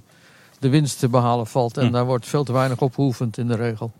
de 0.59 0.69
winst 0.69 0.99
te 0.99 1.09
behalen 1.09 1.47
valt. 1.47 1.77
En 1.77 1.87
hm. 1.87 1.93
daar 1.93 2.07
wordt 2.07 2.27
veel 2.27 2.45
te 2.45 2.53
weinig 2.53 2.81
op 2.81 2.95
geoefend 2.95 3.39
in 3.39 3.49
de 3.49 3.57
regel. 3.57 3.93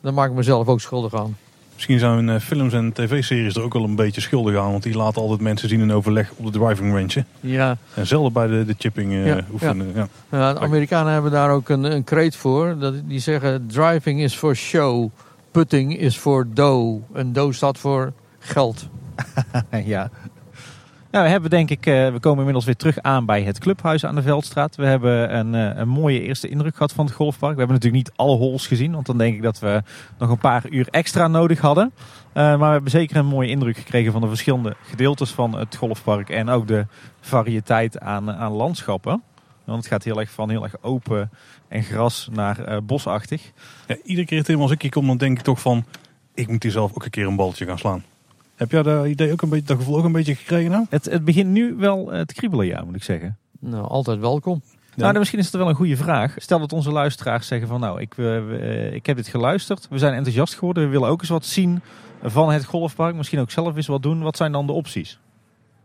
Daar 0.00 0.14
maak 0.14 0.30
ik 0.30 0.36
mezelf 0.36 0.66
ook 0.66 0.80
schuldig 0.80 1.14
aan. 1.14 1.36
Misschien 1.78 1.98
zijn 1.98 2.28
uh, 2.28 2.36
films 2.36 2.72
en 2.72 2.92
tv-series 2.92 3.54
er 3.54 3.62
ook 3.62 3.72
wel 3.72 3.84
een 3.84 3.94
beetje 3.94 4.20
schuldig 4.20 4.56
aan. 4.56 4.70
Want 4.70 4.82
die 4.82 4.96
laten 4.96 5.22
altijd 5.22 5.40
mensen 5.40 5.68
zien 5.68 5.80
in 5.80 5.92
overleg 5.92 6.32
op 6.36 6.52
de 6.52 6.58
driving 6.58 6.92
range. 6.94 7.24
Ja. 7.40 7.76
En 7.94 8.06
zelden 8.06 8.32
bij 8.32 8.46
de, 8.46 8.64
de 8.64 8.74
chipping 8.78 9.12
uh, 9.12 9.26
ja, 9.26 9.40
oefenen. 9.52 9.92
Ja. 9.94 10.08
Ja. 10.30 10.52
de 10.52 10.60
Amerikanen 10.60 11.12
hebben 11.12 11.30
daar 11.30 11.50
ook 11.50 11.68
een, 11.68 11.84
een 11.84 12.04
kreet 12.04 12.36
voor. 12.36 12.78
Dat, 12.78 12.94
die 13.04 13.18
zeggen 13.18 13.66
driving 13.66 14.20
is 14.20 14.36
voor 14.36 14.54
show. 14.54 15.10
Putting 15.50 15.98
is 15.98 16.18
voor 16.18 16.46
dough. 16.54 17.02
En 17.12 17.32
dough 17.32 17.54
staat 17.54 17.78
voor 17.78 18.12
geld. 18.38 18.88
ja, 19.84 20.10
nou, 21.10 21.24
we 21.24 21.30
hebben 21.30 21.50
denk 21.50 21.70
ik, 21.70 21.86
uh, 21.86 22.12
we 22.12 22.20
komen 22.20 22.38
inmiddels 22.38 22.64
weer 22.64 22.76
terug 22.76 22.98
aan 22.98 23.26
bij 23.26 23.42
het 23.42 23.58
clubhuis 23.58 24.04
aan 24.04 24.14
de 24.14 24.22
Veldstraat. 24.22 24.76
We 24.76 24.84
hebben 24.84 25.36
een, 25.36 25.54
uh, 25.54 25.78
een 25.78 25.88
mooie 25.88 26.22
eerste 26.22 26.48
indruk 26.48 26.72
gehad 26.72 26.92
van 26.92 27.06
het 27.06 27.14
golfpark. 27.14 27.52
We 27.52 27.58
hebben 27.58 27.76
natuurlijk 27.76 28.04
niet 28.04 28.16
alle 28.16 28.36
holes 28.36 28.66
gezien, 28.66 28.92
want 28.92 29.06
dan 29.06 29.18
denk 29.18 29.34
ik 29.34 29.42
dat 29.42 29.58
we 29.58 29.82
nog 30.18 30.30
een 30.30 30.38
paar 30.38 30.68
uur 30.70 30.88
extra 30.90 31.28
nodig 31.28 31.60
hadden. 31.60 31.92
Uh, 31.94 32.34
maar 32.34 32.58
we 32.58 32.64
hebben 32.64 32.90
zeker 32.90 33.16
een 33.16 33.26
mooie 33.26 33.48
indruk 33.48 33.76
gekregen 33.76 34.12
van 34.12 34.20
de 34.20 34.28
verschillende 34.28 34.76
gedeeltes 34.82 35.30
van 35.30 35.58
het 35.58 35.76
golfpark 35.76 36.30
en 36.30 36.48
ook 36.48 36.66
de 36.66 36.86
variëteit 37.20 38.00
aan, 38.00 38.30
aan 38.30 38.52
landschappen. 38.52 39.22
Want 39.64 39.78
het 39.78 39.92
gaat 39.92 40.04
heel 40.04 40.20
erg 40.20 40.30
van 40.30 40.50
heel 40.50 40.62
erg 40.62 40.74
open 40.80 41.30
en 41.68 41.82
gras 41.82 42.28
naar 42.32 42.84
bosachtig. 42.84 43.52
Ja, 43.86 43.96
iedere 44.04 44.26
keer 44.26 44.38
het 44.38 44.54
als 44.54 44.70
ik 44.70 44.82
hier 44.82 44.90
kom, 44.90 45.06
dan 45.06 45.16
denk 45.16 45.38
ik 45.38 45.44
toch 45.44 45.60
van, 45.60 45.84
ik 46.34 46.48
moet 46.48 46.62
hier 46.62 46.72
zelf 46.72 46.90
ook 46.90 47.04
een 47.04 47.10
keer 47.10 47.26
een 47.26 47.36
balletje 47.36 47.66
gaan 47.66 47.78
slaan. 47.78 48.04
Heb 48.58 48.70
jij 48.70 48.82
dat 48.82 49.06
idee 49.06 49.32
ook 49.32 49.42
een 49.42 49.48
beetje, 49.48 49.66
dat 49.66 49.76
gevoel 49.76 49.96
ook 49.96 50.04
een 50.04 50.12
beetje 50.12 50.34
gekregen 50.34 50.70
nou? 50.70 50.86
Het, 50.90 51.04
het 51.04 51.24
begint 51.24 51.50
nu 51.50 51.74
wel 51.74 52.12
eh, 52.12 52.20
te 52.20 52.34
kriebelen, 52.34 52.66
ja, 52.66 52.84
moet 52.84 52.94
ik 52.94 53.02
zeggen. 53.02 53.38
Nou, 53.60 53.88
altijd 53.88 54.18
welkom. 54.18 54.62
Ja. 54.94 55.04
Nou, 55.04 55.18
misschien 55.18 55.38
is 55.38 55.44
het 55.44 55.54
wel 55.54 55.68
een 55.68 55.74
goede 55.74 55.96
vraag. 55.96 56.34
Stel 56.36 56.58
dat 56.58 56.72
onze 56.72 56.90
luisteraars 56.90 57.46
zeggen 57.46 57.68
van 57.68 57.80
nou, 57.80 58.00
ik, 58.00 58.16
uh, 58.16 58.92
ik 58.94 59.06
heb 59.06 59.16
dit 59.16 59.28
geluisterd. 59.28 59.86
We 59.90 59.98
zijn 59.98 60.14
enthousiast 60.14 60.54
geworden. 60.54 60.82
We 60.82 60.88
willen 60.88 61.08
ook 61.08 61.20
eens 61.20 61.30
wat 61.30 61.44
zien 61.44 61.82
van 62.22 62.52
het 62.52 62.64
golfpark. 62.64 63.14
Misschien 63.14 63.38
ook 63.38 63.50
zelf 63.50 63.76
eens 63.76 63.86
wat 63.86 64.02
doen. 64.02 64.22
Wat 64.22 64.36
zijn 64.36 64.52
dan 64.52 64.66
de 64.66 64.72
opties? 64.72 65.18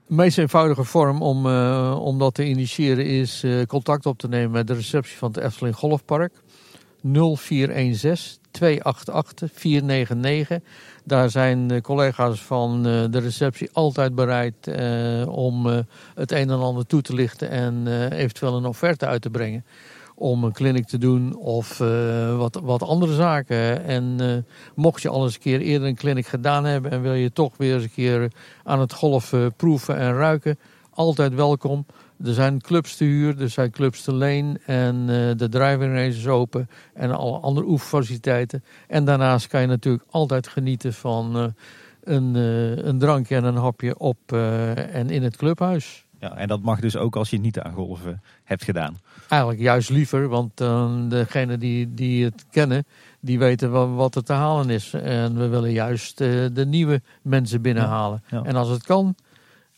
De 0.07 0.13
meest 0.13 0.37
eenvoudige 0.37 0.83
vorm 0.83 1.21
om, 1.21 1.45
uh, 1.45 1.97
om 1.99 2.19
dat 2.19 2.33
te 2.33 2.45
initiëren 2.45 3.05
is 3.05 3.43
uh, 3.43 3.65
contact 3.65 4.05
op 4.05 4.17
te 4.17 4.27
nemen 4.27 4.51
met 4.51 4.67
de 4.67 4.73
receptie 4.73 5.17
van 5.17 5.31
het 5.31 5.43
Efteling 5.43 5.75
Golfpark. 5.75 6.33
0416 7.01 8.41
288 8.51 9.51
499. 9.53 10.59
Daar 11.05 11.29
zijn 11.29 11.67
de 11.67 11.81
collega's 11.81 12.41
van 12.41 12.87
eh, 12.87 13.03
de 13.09 13.19
receptie 13.19 13.69
altijd 13.71 14.15
bereid 14.15 14.67
eh, 14.67 15.27
om 15.27 15.69
eh, 15.69 15.77
het 16.15 16.31
een 16.31 16.49
en 16.49 16.59
ander 16.59 16.85
toe 16.85 17.01
te 17.01 17.13
lichten 17.13 17.49
en 17.49 17.87
eventueel 18.11 18.55
een 18.57 18.65
offerte 18.65 19.05
uit 19.05 19.21
te 19.21 19.29
brengen. 19.29 19.65
Om 20.15 20.43
een 20.43 20.53
clinic 20.53 20.85
te 20.85 20.97
doen 20.97 21.35
of 21.35 21.77
wat, 22.37 22.59
wat 22.63 22.83
andere 22.83 23.13
zaken. 23.13 23.85
En 23.85 24.45
mocht 24.75 25.01
je 25.01 25.09
al 25.09 25.23
eens 25.23 25.33
een 25.33 25.39
keer 25.39 25.59
eerder 25.59 25.87
een 25.87 25.95
clinic 25.95 26.27
gedaan 26.27 26.65
hebben 26.65 26.91
en 26.91 27.01
wil 27.01 27.13
je 27.13 27.31
toch 27.31 27.57
weer 27.57 27.73
eens 27.73 27.83
een 27.83 27.93
keer 27.93 28.31
aan 28.63 28.79
het 28.79 28.93
golf 28.93 29.33
proeven 29.55 29.97
en 29.97 30.13
ruiken, 30.13 30.59
altijd 30.89 31.33
welkom. 31.33 31.85
Er 32.23 32.33
zijn 32.33 32.61
clubs 32.61 32.95
te 32.95 33.03
huur, 33.03 33.41
er 33.41 33.49
zijn 33.49 33.71
clubs 33.71 34.01
te 34.01 34.15
leen 34.15 34.57
en 34.65 34.95
uh, 34.95 35.31
de 35.35 35.49
driving 35.49 35.93
range 35.93 36.07
is 36.07 36.27
open 36.27 36.69
en 36.93 37.11
alle 37.11 37.37
andere 37.37 37.67
oefenfaciliteiten. 37.67 38.63
En 38.87 39.05
daarnaast 39.05 39.47
kan 39.47 39.61
je 39.61 39.67
natuurlijk 39.67 40.03
altijd 40.09 40.47
genieten 40.47 40.93
van 40.93 41.37
uh, 41.37 41.45
een, 42.03 42.35
uh, 42.35 42.75
een 42.77 42.99
drankje 42.99 43.35
en 43.35 43.43
een 43.43 43.55
hapje 43.55 43.97
op 43.97 44.31
en 44.31 45.09
in 45.09 45.23
het 45.23 45.35
clubhuis. 45.37 46.05
Ja, 46.19 46.35
en 46.35 46.47
dat 46.47 46.61
mag 46.61 46.79
dus 46.79 46.97
ook 46.97 47.15
als 47.15 47.29
je 47.29 47.39
niet 47.39 47.59
aan 47.59 47.73
golven 47.73 48.21
hebt 48.43 48.63
gedaan. 48.63 48.97
Eigenlijk 49.29 49.61
juist 49.61 49.89
liever, 49.89 50.27
want 50.27 50.57
degenen 51.09 51.59
die, 51.59 51.93
die 51.93 52.23
het 52.23 52.45
kennen, 52.51 52.85
die 53.19 53.39
weten 53.39 53.71
wat, 53.71 53.89
wat 53.89 54.15
er 54.15 54.23
te 54.23 54.33
halen 54.33 54.69
is. 54.69 54.93
En 54.93 55.37
we 55.37 55.47
willen 55.47 55.71
juist 55.71 56.17
de 56.17 56.65
nieuwe 56.67 57.01
mensen 57.21 57.61
binnenhalen. 57.61 58.23
Ja, 58.27 58.37
ja. 58.37 58.43
En 58.43 58.55
als 58.55 58.69
het 58.69 58.83
kan, 58.83 59.15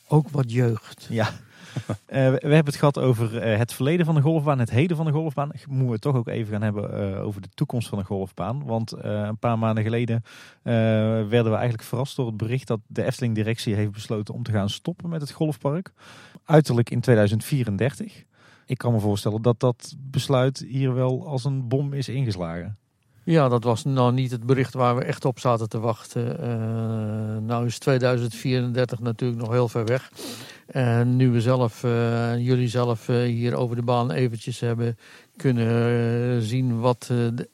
ook 0.08 0.30
wat 0.30 0.52
jeugd. 0.52 1.08
Ja, 1.10 1.30
we 2.06 2.40
hebben 2.40 2.66
het 2.66 2.76
gehad 2.76 3.00
over 3.00 3.44
het 3.44 3.74
verleden 3.74 4.06
van 4.06 4.16
de 4.16 4.22
golfbaan, 4.22 4.60
het 4.60 4.70
heden 4.70 4.98
van 4.98 5.06
de 5.06 5.12
golfbaan. 5.12 5.52
Moeten 5.68 5.90
we 5.90 6.00
toch 6.00 6.16
ook 6.16 6.28
even 6.28 6.52
gaan 6.52 6.62
hebben 6.62 7.20
over 7.22 7.42
de 7.42 7.50
toekomst 7.54 7.88
van 7.88 7.98
de 7.98 8.04
golfbaan. 8.04 8.64
Want 8.66 8.94
een 8.98 9.38
paar 9.38 9.60
maanden 9.60 9.84
geleden 9.84 10.24
werden 10.64 11.52
we 11.52 11.56
eigenlijk 11.56 11.84
verrast 11.84 12.16
door 12.16 12.28
het 12.28 12.38
bericht 12.38 12.68
dat 12.68 12.80
de 12.88 13.04
Efteling-directie 13.04 13.76
heeft 13.76 13.92
besloten 13.92 14.34
om 14.34 14.44
te 14.44 14.52
gaan 14.52 14.70
stoppen 14.70 15.10
met 15.10 15.22
het 15.22 15.32
golfpark. 15.32 15.92
Uiterlijk 16.46 16.90
in 16.90 17.00
2034. 17.00 18.24
Ik 18.66 18.78
kan 18.78 18.94
me 18.94 19.00
voorstellen 19.00 19.42
dat 19.42 19.60
dat 19.60 19.96
besluit 19.98 20.66
hier 20.68 20.94
wel 20.94 21.28
als 21.28 21.44
een 21.44 21.68
bom 21.68 21.94
is 21.94 22.10
ingeslagen. 22.10 22.78
Ja, 23.24 23.50
dat 23.50 23.64
was 23.64 23.84
nou 23.84 24.14
niet 24.14 24.32
het 24.32 24.46
bericht 24.46 24.74
waar 24.74 24.96
we 24.96 25.04
echt 25.04 25.26
op 25.26 25.40
zaten 25.40 25.70
te 25.70 25.80
wachten. 25.80 26.38
Uh, 26.40 27.48
nou 27.48 27.66
is 27.66 27.80
2034 27.80 29.00
natuurlijk 29.00 29.42
nog 29.42 29.52
heel 29.52 29.68
ver 29.68 29.86
weg. 29.86 30.12
En 30.66 31.16
nu 31.16 31.30
we 31.30 31.42
zelf, 31.42 31.84
uh, 31.84 32.38
jullie 32.38 32.68
zelf 32.68 33.10
uh, 33.10 33.24
hier 33.24 33.56
over 33.56 33.76
de 33.76 33.82
baan 33.82 34.12
eventjes 34.12 34.60
hebben 34.60 34.98
kunnen 35.36 36.42
zien 36.42 36.80
wat 36.80 37.12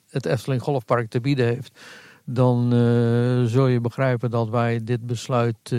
het 0.09 0.25
Efteling 0.25 0.61
Golfpark 0.61 1.09
te 1.09 1.21
bieden 1.21 1.45
heeft. 1.45 1.79
Dan 2.25 2.71
zul 3.47 3.67
je 3.67 3.81
begrijpen 3.81 4.29
dat 4.29 4.49
wij 4.49 4.83
dit 4.83 5.05
besluit 5.05 5.75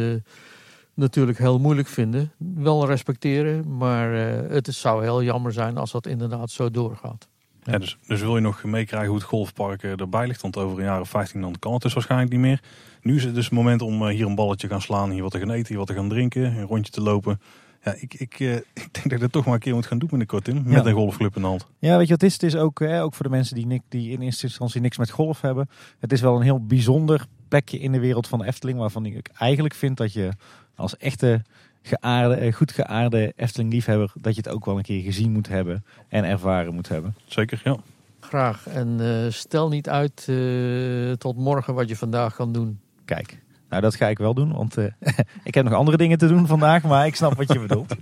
natuurlijk 0.95 1.39
heel 1.39 1.59
moeilijk 1.59 1.89
vinden. 1.89 2.33
Wel 2.55 2.87
respecteren, 2.87 3.77
maar 3.77 4.13
het 4.51 4.75
zou 4.75 5.03
heel 5.03 5.23
jammer 5.23 5.53
zijn 5.53 5.77
als 5.77 5.93
dat 5.93 6.07
inderdaad 6.07 6.51
zo 6.51 6.71
doorgaat. 6.71 7.29
Ja, 7.65 7.79
dus, 7.79 7.99
dus 8.07 8.21
wil 8.21 8.35
je 8.35 8.43
nog 8.43 8.65
meekrijgen 8.65 9.09
hoe 9.09 9.19
het 9.19 9.27
golfpark 9.27 9.83
eh, 9.83 10.01
erbij 10.01 10.27
ligt, 10.27 10.43
want 10.43 10.57
over 10.57 10.79
een 10.79 10.85
jaar 10.85 11.01
of 11.01 11.09
15 11.09 11.41
dan 11.41 11.59
kan 11.59 11.73
het 11.73 11.83
dus 11.83 11.93
waarschijnlijk 11.93 12.31
niet 12.31 12.41
meer. 12.41 12.61
Nu 13.03 13.17
is 13.17 13.25
het 13.25 13.35
dus 13.35 13.45
het 13.45 13.55
moment 13.55 13.83
om 13.83 14.03
eh, 14.03 14.15
hier 14.15 14.27
een 14.27 14.35
balletje 14.35 14.69
gaan 14.69 14.83
slaan, 14.83 15.11
hier 15.11 15.23
wat 15.23 15.31
te 15.31 15.39
gaan 15.39 15.51
eten, 15.51 15.69
hier 15.69 15.79
wat 15.79 15.87
te 15.87 15.95
gaan 15.95 16.09
drinken, 16.09 16.43
een 16.43 16.67
rondje 16.67 16.93
te 16.93 17.01
lopen. 17.01 17.41
Ja, 17.85 17.95
ik, 18.01 18.15
ik, 18.15 18.41
eh, 18.41 18.55
ik 18.85 18.93
denk 18.93 19.03
dat 19.03 19.13
ik 19.13 19.21
dat 19.21 19.33
toch 19.33 19.45
maar 19.45 19.55
een 19.55 19.61
keer 19.61 19.75
moet 19.75 19.87
gaan 19.87 19.99
doen 19.99 20.09
binnenkort 20.09 20.49
in, 20.49 20.63
met 20.67 20.87
een 20.87 20.93
golfclub 20.93 21.37
in 21.37 21.43
de 21.43 21.49
hand. 21.49 21.67
Ja, 21.79 21.97
weet 21.97 22.07
je 22.07 22.13
wat 22.13 22.21
het 22.21 22.31
is? 22.31 22.33
Het 22.33 22.43
is 22.43 22.57
ook, 22.57 22.81
ook 22.81 23.15
voor 23.15 23.25
de 23.25 23.31
mensen 23.31 23.55
die, 23.55 23.83
die 23.89 24.11
in 24.11 24.21
eerste 24.21 24.47
instantie 24.47 24.81
niks 24.81 24.99
met 24.99 25.11
golf 25.11 25.41
hebben. 25.41 25.69
Het 25.99 26.13
is 26.13 26.21
wel 26.21 26.37
een 26.37 26.43
heel 26.43 26.67
bijzonder 26.67 27.27
plekje 27.49 27.79
in 27.79 27.93
de 27.93 28.01
wereld 28.01 28.29
van 28.29 28.39
de 28.39 28.47
Efteling, 28.47 28.79
waarvan 28.79 29.07
ik 29.07 29.29
eigenlijk 29.39 29.75
vind 29.75 29.97
dat 29.97 30.13
je 30.13 30.33
als 30.75 30.97
echte 30.97 31.43
geaarde, 31.83 32.35
eh, 32.35 32.53
goed 32.53 32.73
geaarde 32.73 33.33
Efteling-liefhebber... 33.37 34.13
dat 34.21 34.35
je 34.35 34.41
het 34.45 34.53
ook 34.53 34.65
wel 34.65 34.77
een 34.77 34.83
keer 34.83 35.03
gezien 35.03 35.33
moet 35.33 35.49
hebben 35.49 35.85
en 36.09 36.25
ervaren 36.25 36.75
moet 36.75 36.89
hebben. 36.89 37.15
Zeker, 37.25 37.61
ja. 37.65 37.77
Graag. 38.21 38.67
En 38.67 38.99
uh, 39.01 39.31
stel 39.31 39.69
niet 39.69 39.89
uit 39.89 40.27
uh, 40.29 41.13
tot 41.13 41.37
morgen 41.37 41.75
wat 41.75 41.89
je 41.89 41.97
vandaag 41.97 42.35
kan 42.35 42.53
doen. 42.53 42.81
Kijk, 43.05 43.43
nou 43.69 43.83
dat 43.83 43.95
ga 43.95 44.07
ik 44.07 44.19
wel 44.19 44.35
doen, 44.35 44.53
want 44.53 44.79
uh, 44.79 44.85
ik 45.45 45.55
heb 45.55 45.65
nog 45.65 45.75
andere 45.75 45.97
dingen 45.97 46.19
te 46.19 46.29
doen 46.29 46.47
vandaag, 46.47 46.83
maar 46.83 47.07
ik 47.07 47.17
snap 47.17 47.35
wat 47.35 47.53
je 47.53 47.61
bedoelt. 47.61 47.95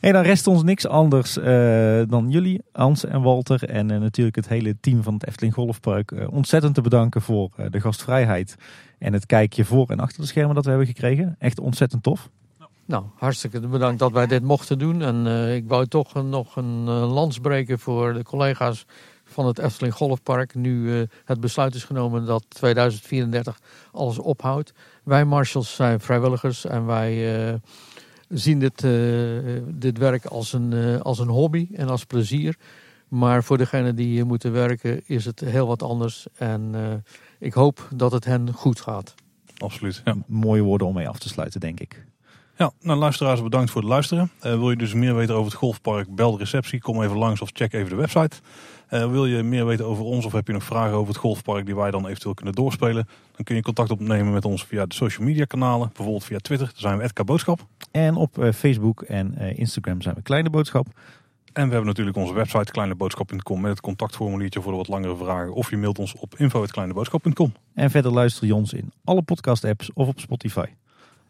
En 0.00 0.12
dan 0.12 0.22
rest 0.22 0.46
ons 0.46 0.62
niks 0.62 0.86
anders 0.86 1.34
dan 2.08 2.26
jullie, 2.28 2.62
Hans 2.72 3.04
en 3.04 3.22
Walter 3.22 3.68
en 3.68 3.86
natuurlijk 3.86 4.36
het 4.36 4.48
hele 4.48 4.76
team 4.80 5.02
van 5.02 5.14
het 5.14 5.26
Efteling 5.26 5.54
Golfpark 5.54 6.12
ontzettend 6.30 6.74
te 6.74 6.80
bedanken 6.80 7.22
voor 7.22 7.50
de 7.70 7.80
gastvrijheid 7.80 8.56
en 8.98 9.12
het 9.12 9.26
kijkje 9.26 9.64
voor 9.64 9.90
en 9.90 10.00
achter 10.00 10.20
de 10.20 10.26
schermen 10.26 10.54
dat 10.54 10.64
we 10.64 10.70
hebben 10.70 10.88
gekregen. 10.88 11.36
Echt 11.38 11.60
ontzettend 11.60 12.02
tof. 12.02 12.30
Nou, 12.88 13.04
hartstikke 13.14 13.60
bedankt 13.60 13.98
dat 13.98 14.12
wij 14.12 14.26
dit 14.26 14.42
mochten 14.42 14.78
doen. 14.78 15.02
En 15.02 15.26
uh, 15.26 15.54
ik 15.54 15.68
wou 15.68 15.86
toch 15.86 16.14
nog 16.22 16.56
een 16.56 16.84
uh, 16.86 17.12
lans 17.12 17.38
breken 17.38 17.78
voor 17.78 18.12
de 18.12 18.22
collega's 18.22 18.86
van 19.24 19.46
het 19.46 19.58
Efteling 19.58 19.94
Golfpark. 19.94 20.54
Nu 20.54 20.82
uh, 20.82 21.02
het 21.24 21.40
besluit 21.40 21.74
is 21.74 21.84
genomen 21.84 22.26
dat 22.26 22.44
2034 22.48 23.60
alles 23.92 24.18
ophoudt. 24.18 24.72
Wij 25.04 25.24
marshals 25.24 25.74
zijn 25.74 26.00
vrijwilligers 26.00 26.64
en 26.64 26.86
wij 26.86 27.60
zien 28.28 28.58
dit, 28.58 28.86
dit 29.80 29.98
werk 29.98 30.24
als 30.24 30.52
een, 30.52 31.02
als 31.02 31.18
een 31.18 31.28
hobby 31.28 31.68
en 31.72 31.88
als 31.88 32.04
plezier. 32.04 32.56
Maar 33.08 33.44
voor 33.44 33.58
degenen 33.58 33.96
die 33.96 34.06
hier 34.06 34.26
moeten 34.26 34.52
werken 34.52 35.02
is 35.06 35.24
het 35.24 35.40
heel 35.40 35.66
wat 35.66 35.82
anders. 35.82 36.26
En 36.36 36.74
ik 37.38 37.52
hoop 37.52 37.88
dat 37.94 38.12
het 38.12 38.24
hen 38.24 38.52
goed 38.52 38.80
gaat. 38.80 39.14
Absoluut. 39.58 40.00
Ja. 40.04 40.16
Mooie 40.26 40.62
woorden 40.62 40.86
om 40.86 40.94
mee 40.94 41.08
af 41.08 41.18
te 41.18 41.28
sluiten, 41.28 41.60
denk 41.60 41.80
ik. 41.80 42.06
Ja, 42.58 42.70
nou 42.80 42.98
luisteraars 42.98 43.42
bedankt 43.42 43.70
voor 43.70 43.80
het 43.80 43.90
luisteren. 43.90 44.30
Uh, 44.36 44.42
wil 44.42 44.70
je 44.70 44.76
dus 44.76 44.94
meer 44.94 45.14
weten 45.14 45.34
over 45.34 45.50
het 45.50 45.60
golfpark, 45.60 46.14
bel 46.14 46.32
de 46.32 46.38
receptie. 46.38 46.80
Kom 46.80 47.02
even 47.02 47.16
langs 47.16 47.40
of 47.40 47.50
check 47.52 47.72
even 47.72 47.88
de 47.88 47.96
website. 47.96 48.36
Uh, 48.90 49.10
wil 49.10 49.26
je 49.26 49.42
meer 49.42 49.66
weten 49.66 49.86
over 49.86 50.04
ons 50.04 50.24
of 50.24 50.32
heb 50.32 50.46
je 50.46 50.52
nog 50.52 50.62
vragen 50.62 50.94
over 50.94 51.08
het 51.08 51.16
golfpark 51.16 51.66
die 51.66 51.76
wij 51.76 51.90
dan 51.90 52.06
eventueel 52.06 52.34
kunnen 52.34 52.54
doorspelen? 52.54 53.08
Dan 53.36 53.44
kun 53.44 53.56
je 53.56 53.62
contact 53.62 53.90
opnemen 53.90 54.32
met 54.32 54.44
ons 54.44 54.64
via 54.64 54.86
de 54.86 54.94
social 54.94 55.26
media 55.26 55.44
kanalen. 55.44 55.90
Bijvoorbeeld 55.92 56.24
via 56.24 56.38
Twitter, 56.38 56.66
daar 56.66 56.76
zijn 56.76 56.98
we 56.98 57.04
Edka 57.04 57.24
Boodschap. 57.24 57.60
En 57.90 58.14
op 58.14 58.38
uh, 58.38 58.52
Facebook 58.52 59.02
en 59.02 59.38
Instagram 59.56 60.02
zijn 60.02 60.14
we 60.14 60.22
Kleine 60.22 60.50
Boodschap. 60.50 60.86
En 61.52 61.64
we 61.64 61.70
hebben 61.70 61.86
natuurlijk 61.86 62.16
onze 62.16 62.34
website 62.34 62.72
kleineboodschap.com 62.72 63.60
met 63.60 63.70
het 63.70 63.80
contactformuliertje 63.80 64.60
voor 64.60 64.72
de 64.72 64.78
wat 64.78 64.88
langere 64.88 65.16
vragen. 65.16 65.54
Of 65.54 65.70
je 65.70 65.76
mailt 65.76 65.98
ons 65.98 66.14
op 66.14 66.34
info.kleineboodschap.com. 66.36 67.52
En 67.74 67.90
verder 67.90 68.12
luister 68.12 68.46
je 68.46 68.54
ons 68.54 68.72
in 68.72 68.92
alle 69.04 69.22
podcast 69.22 69.64
apps 69.64 69.92
of 69.92 70.08
op 70.08 70.20
Spotify. 70.20 70.66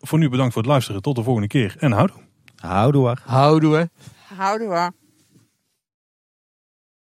Voor 0.00 0.18
nu 0.18 0.28
bedankt 0.28 0.52
voor 0.52 0.62
het 0.62 0.70
luisteren. 0.70 1.02
Tot 1.02 1.16
de 1.16 1.22
volgende 1.22 1.48
keer 1.48 1.76
en 1.78 1.92
houdoe. 1.92 2.20
Houdoe. 2.56 3.16
Houdoe. 3.24 3.90
Houdoe. 4.36 4.92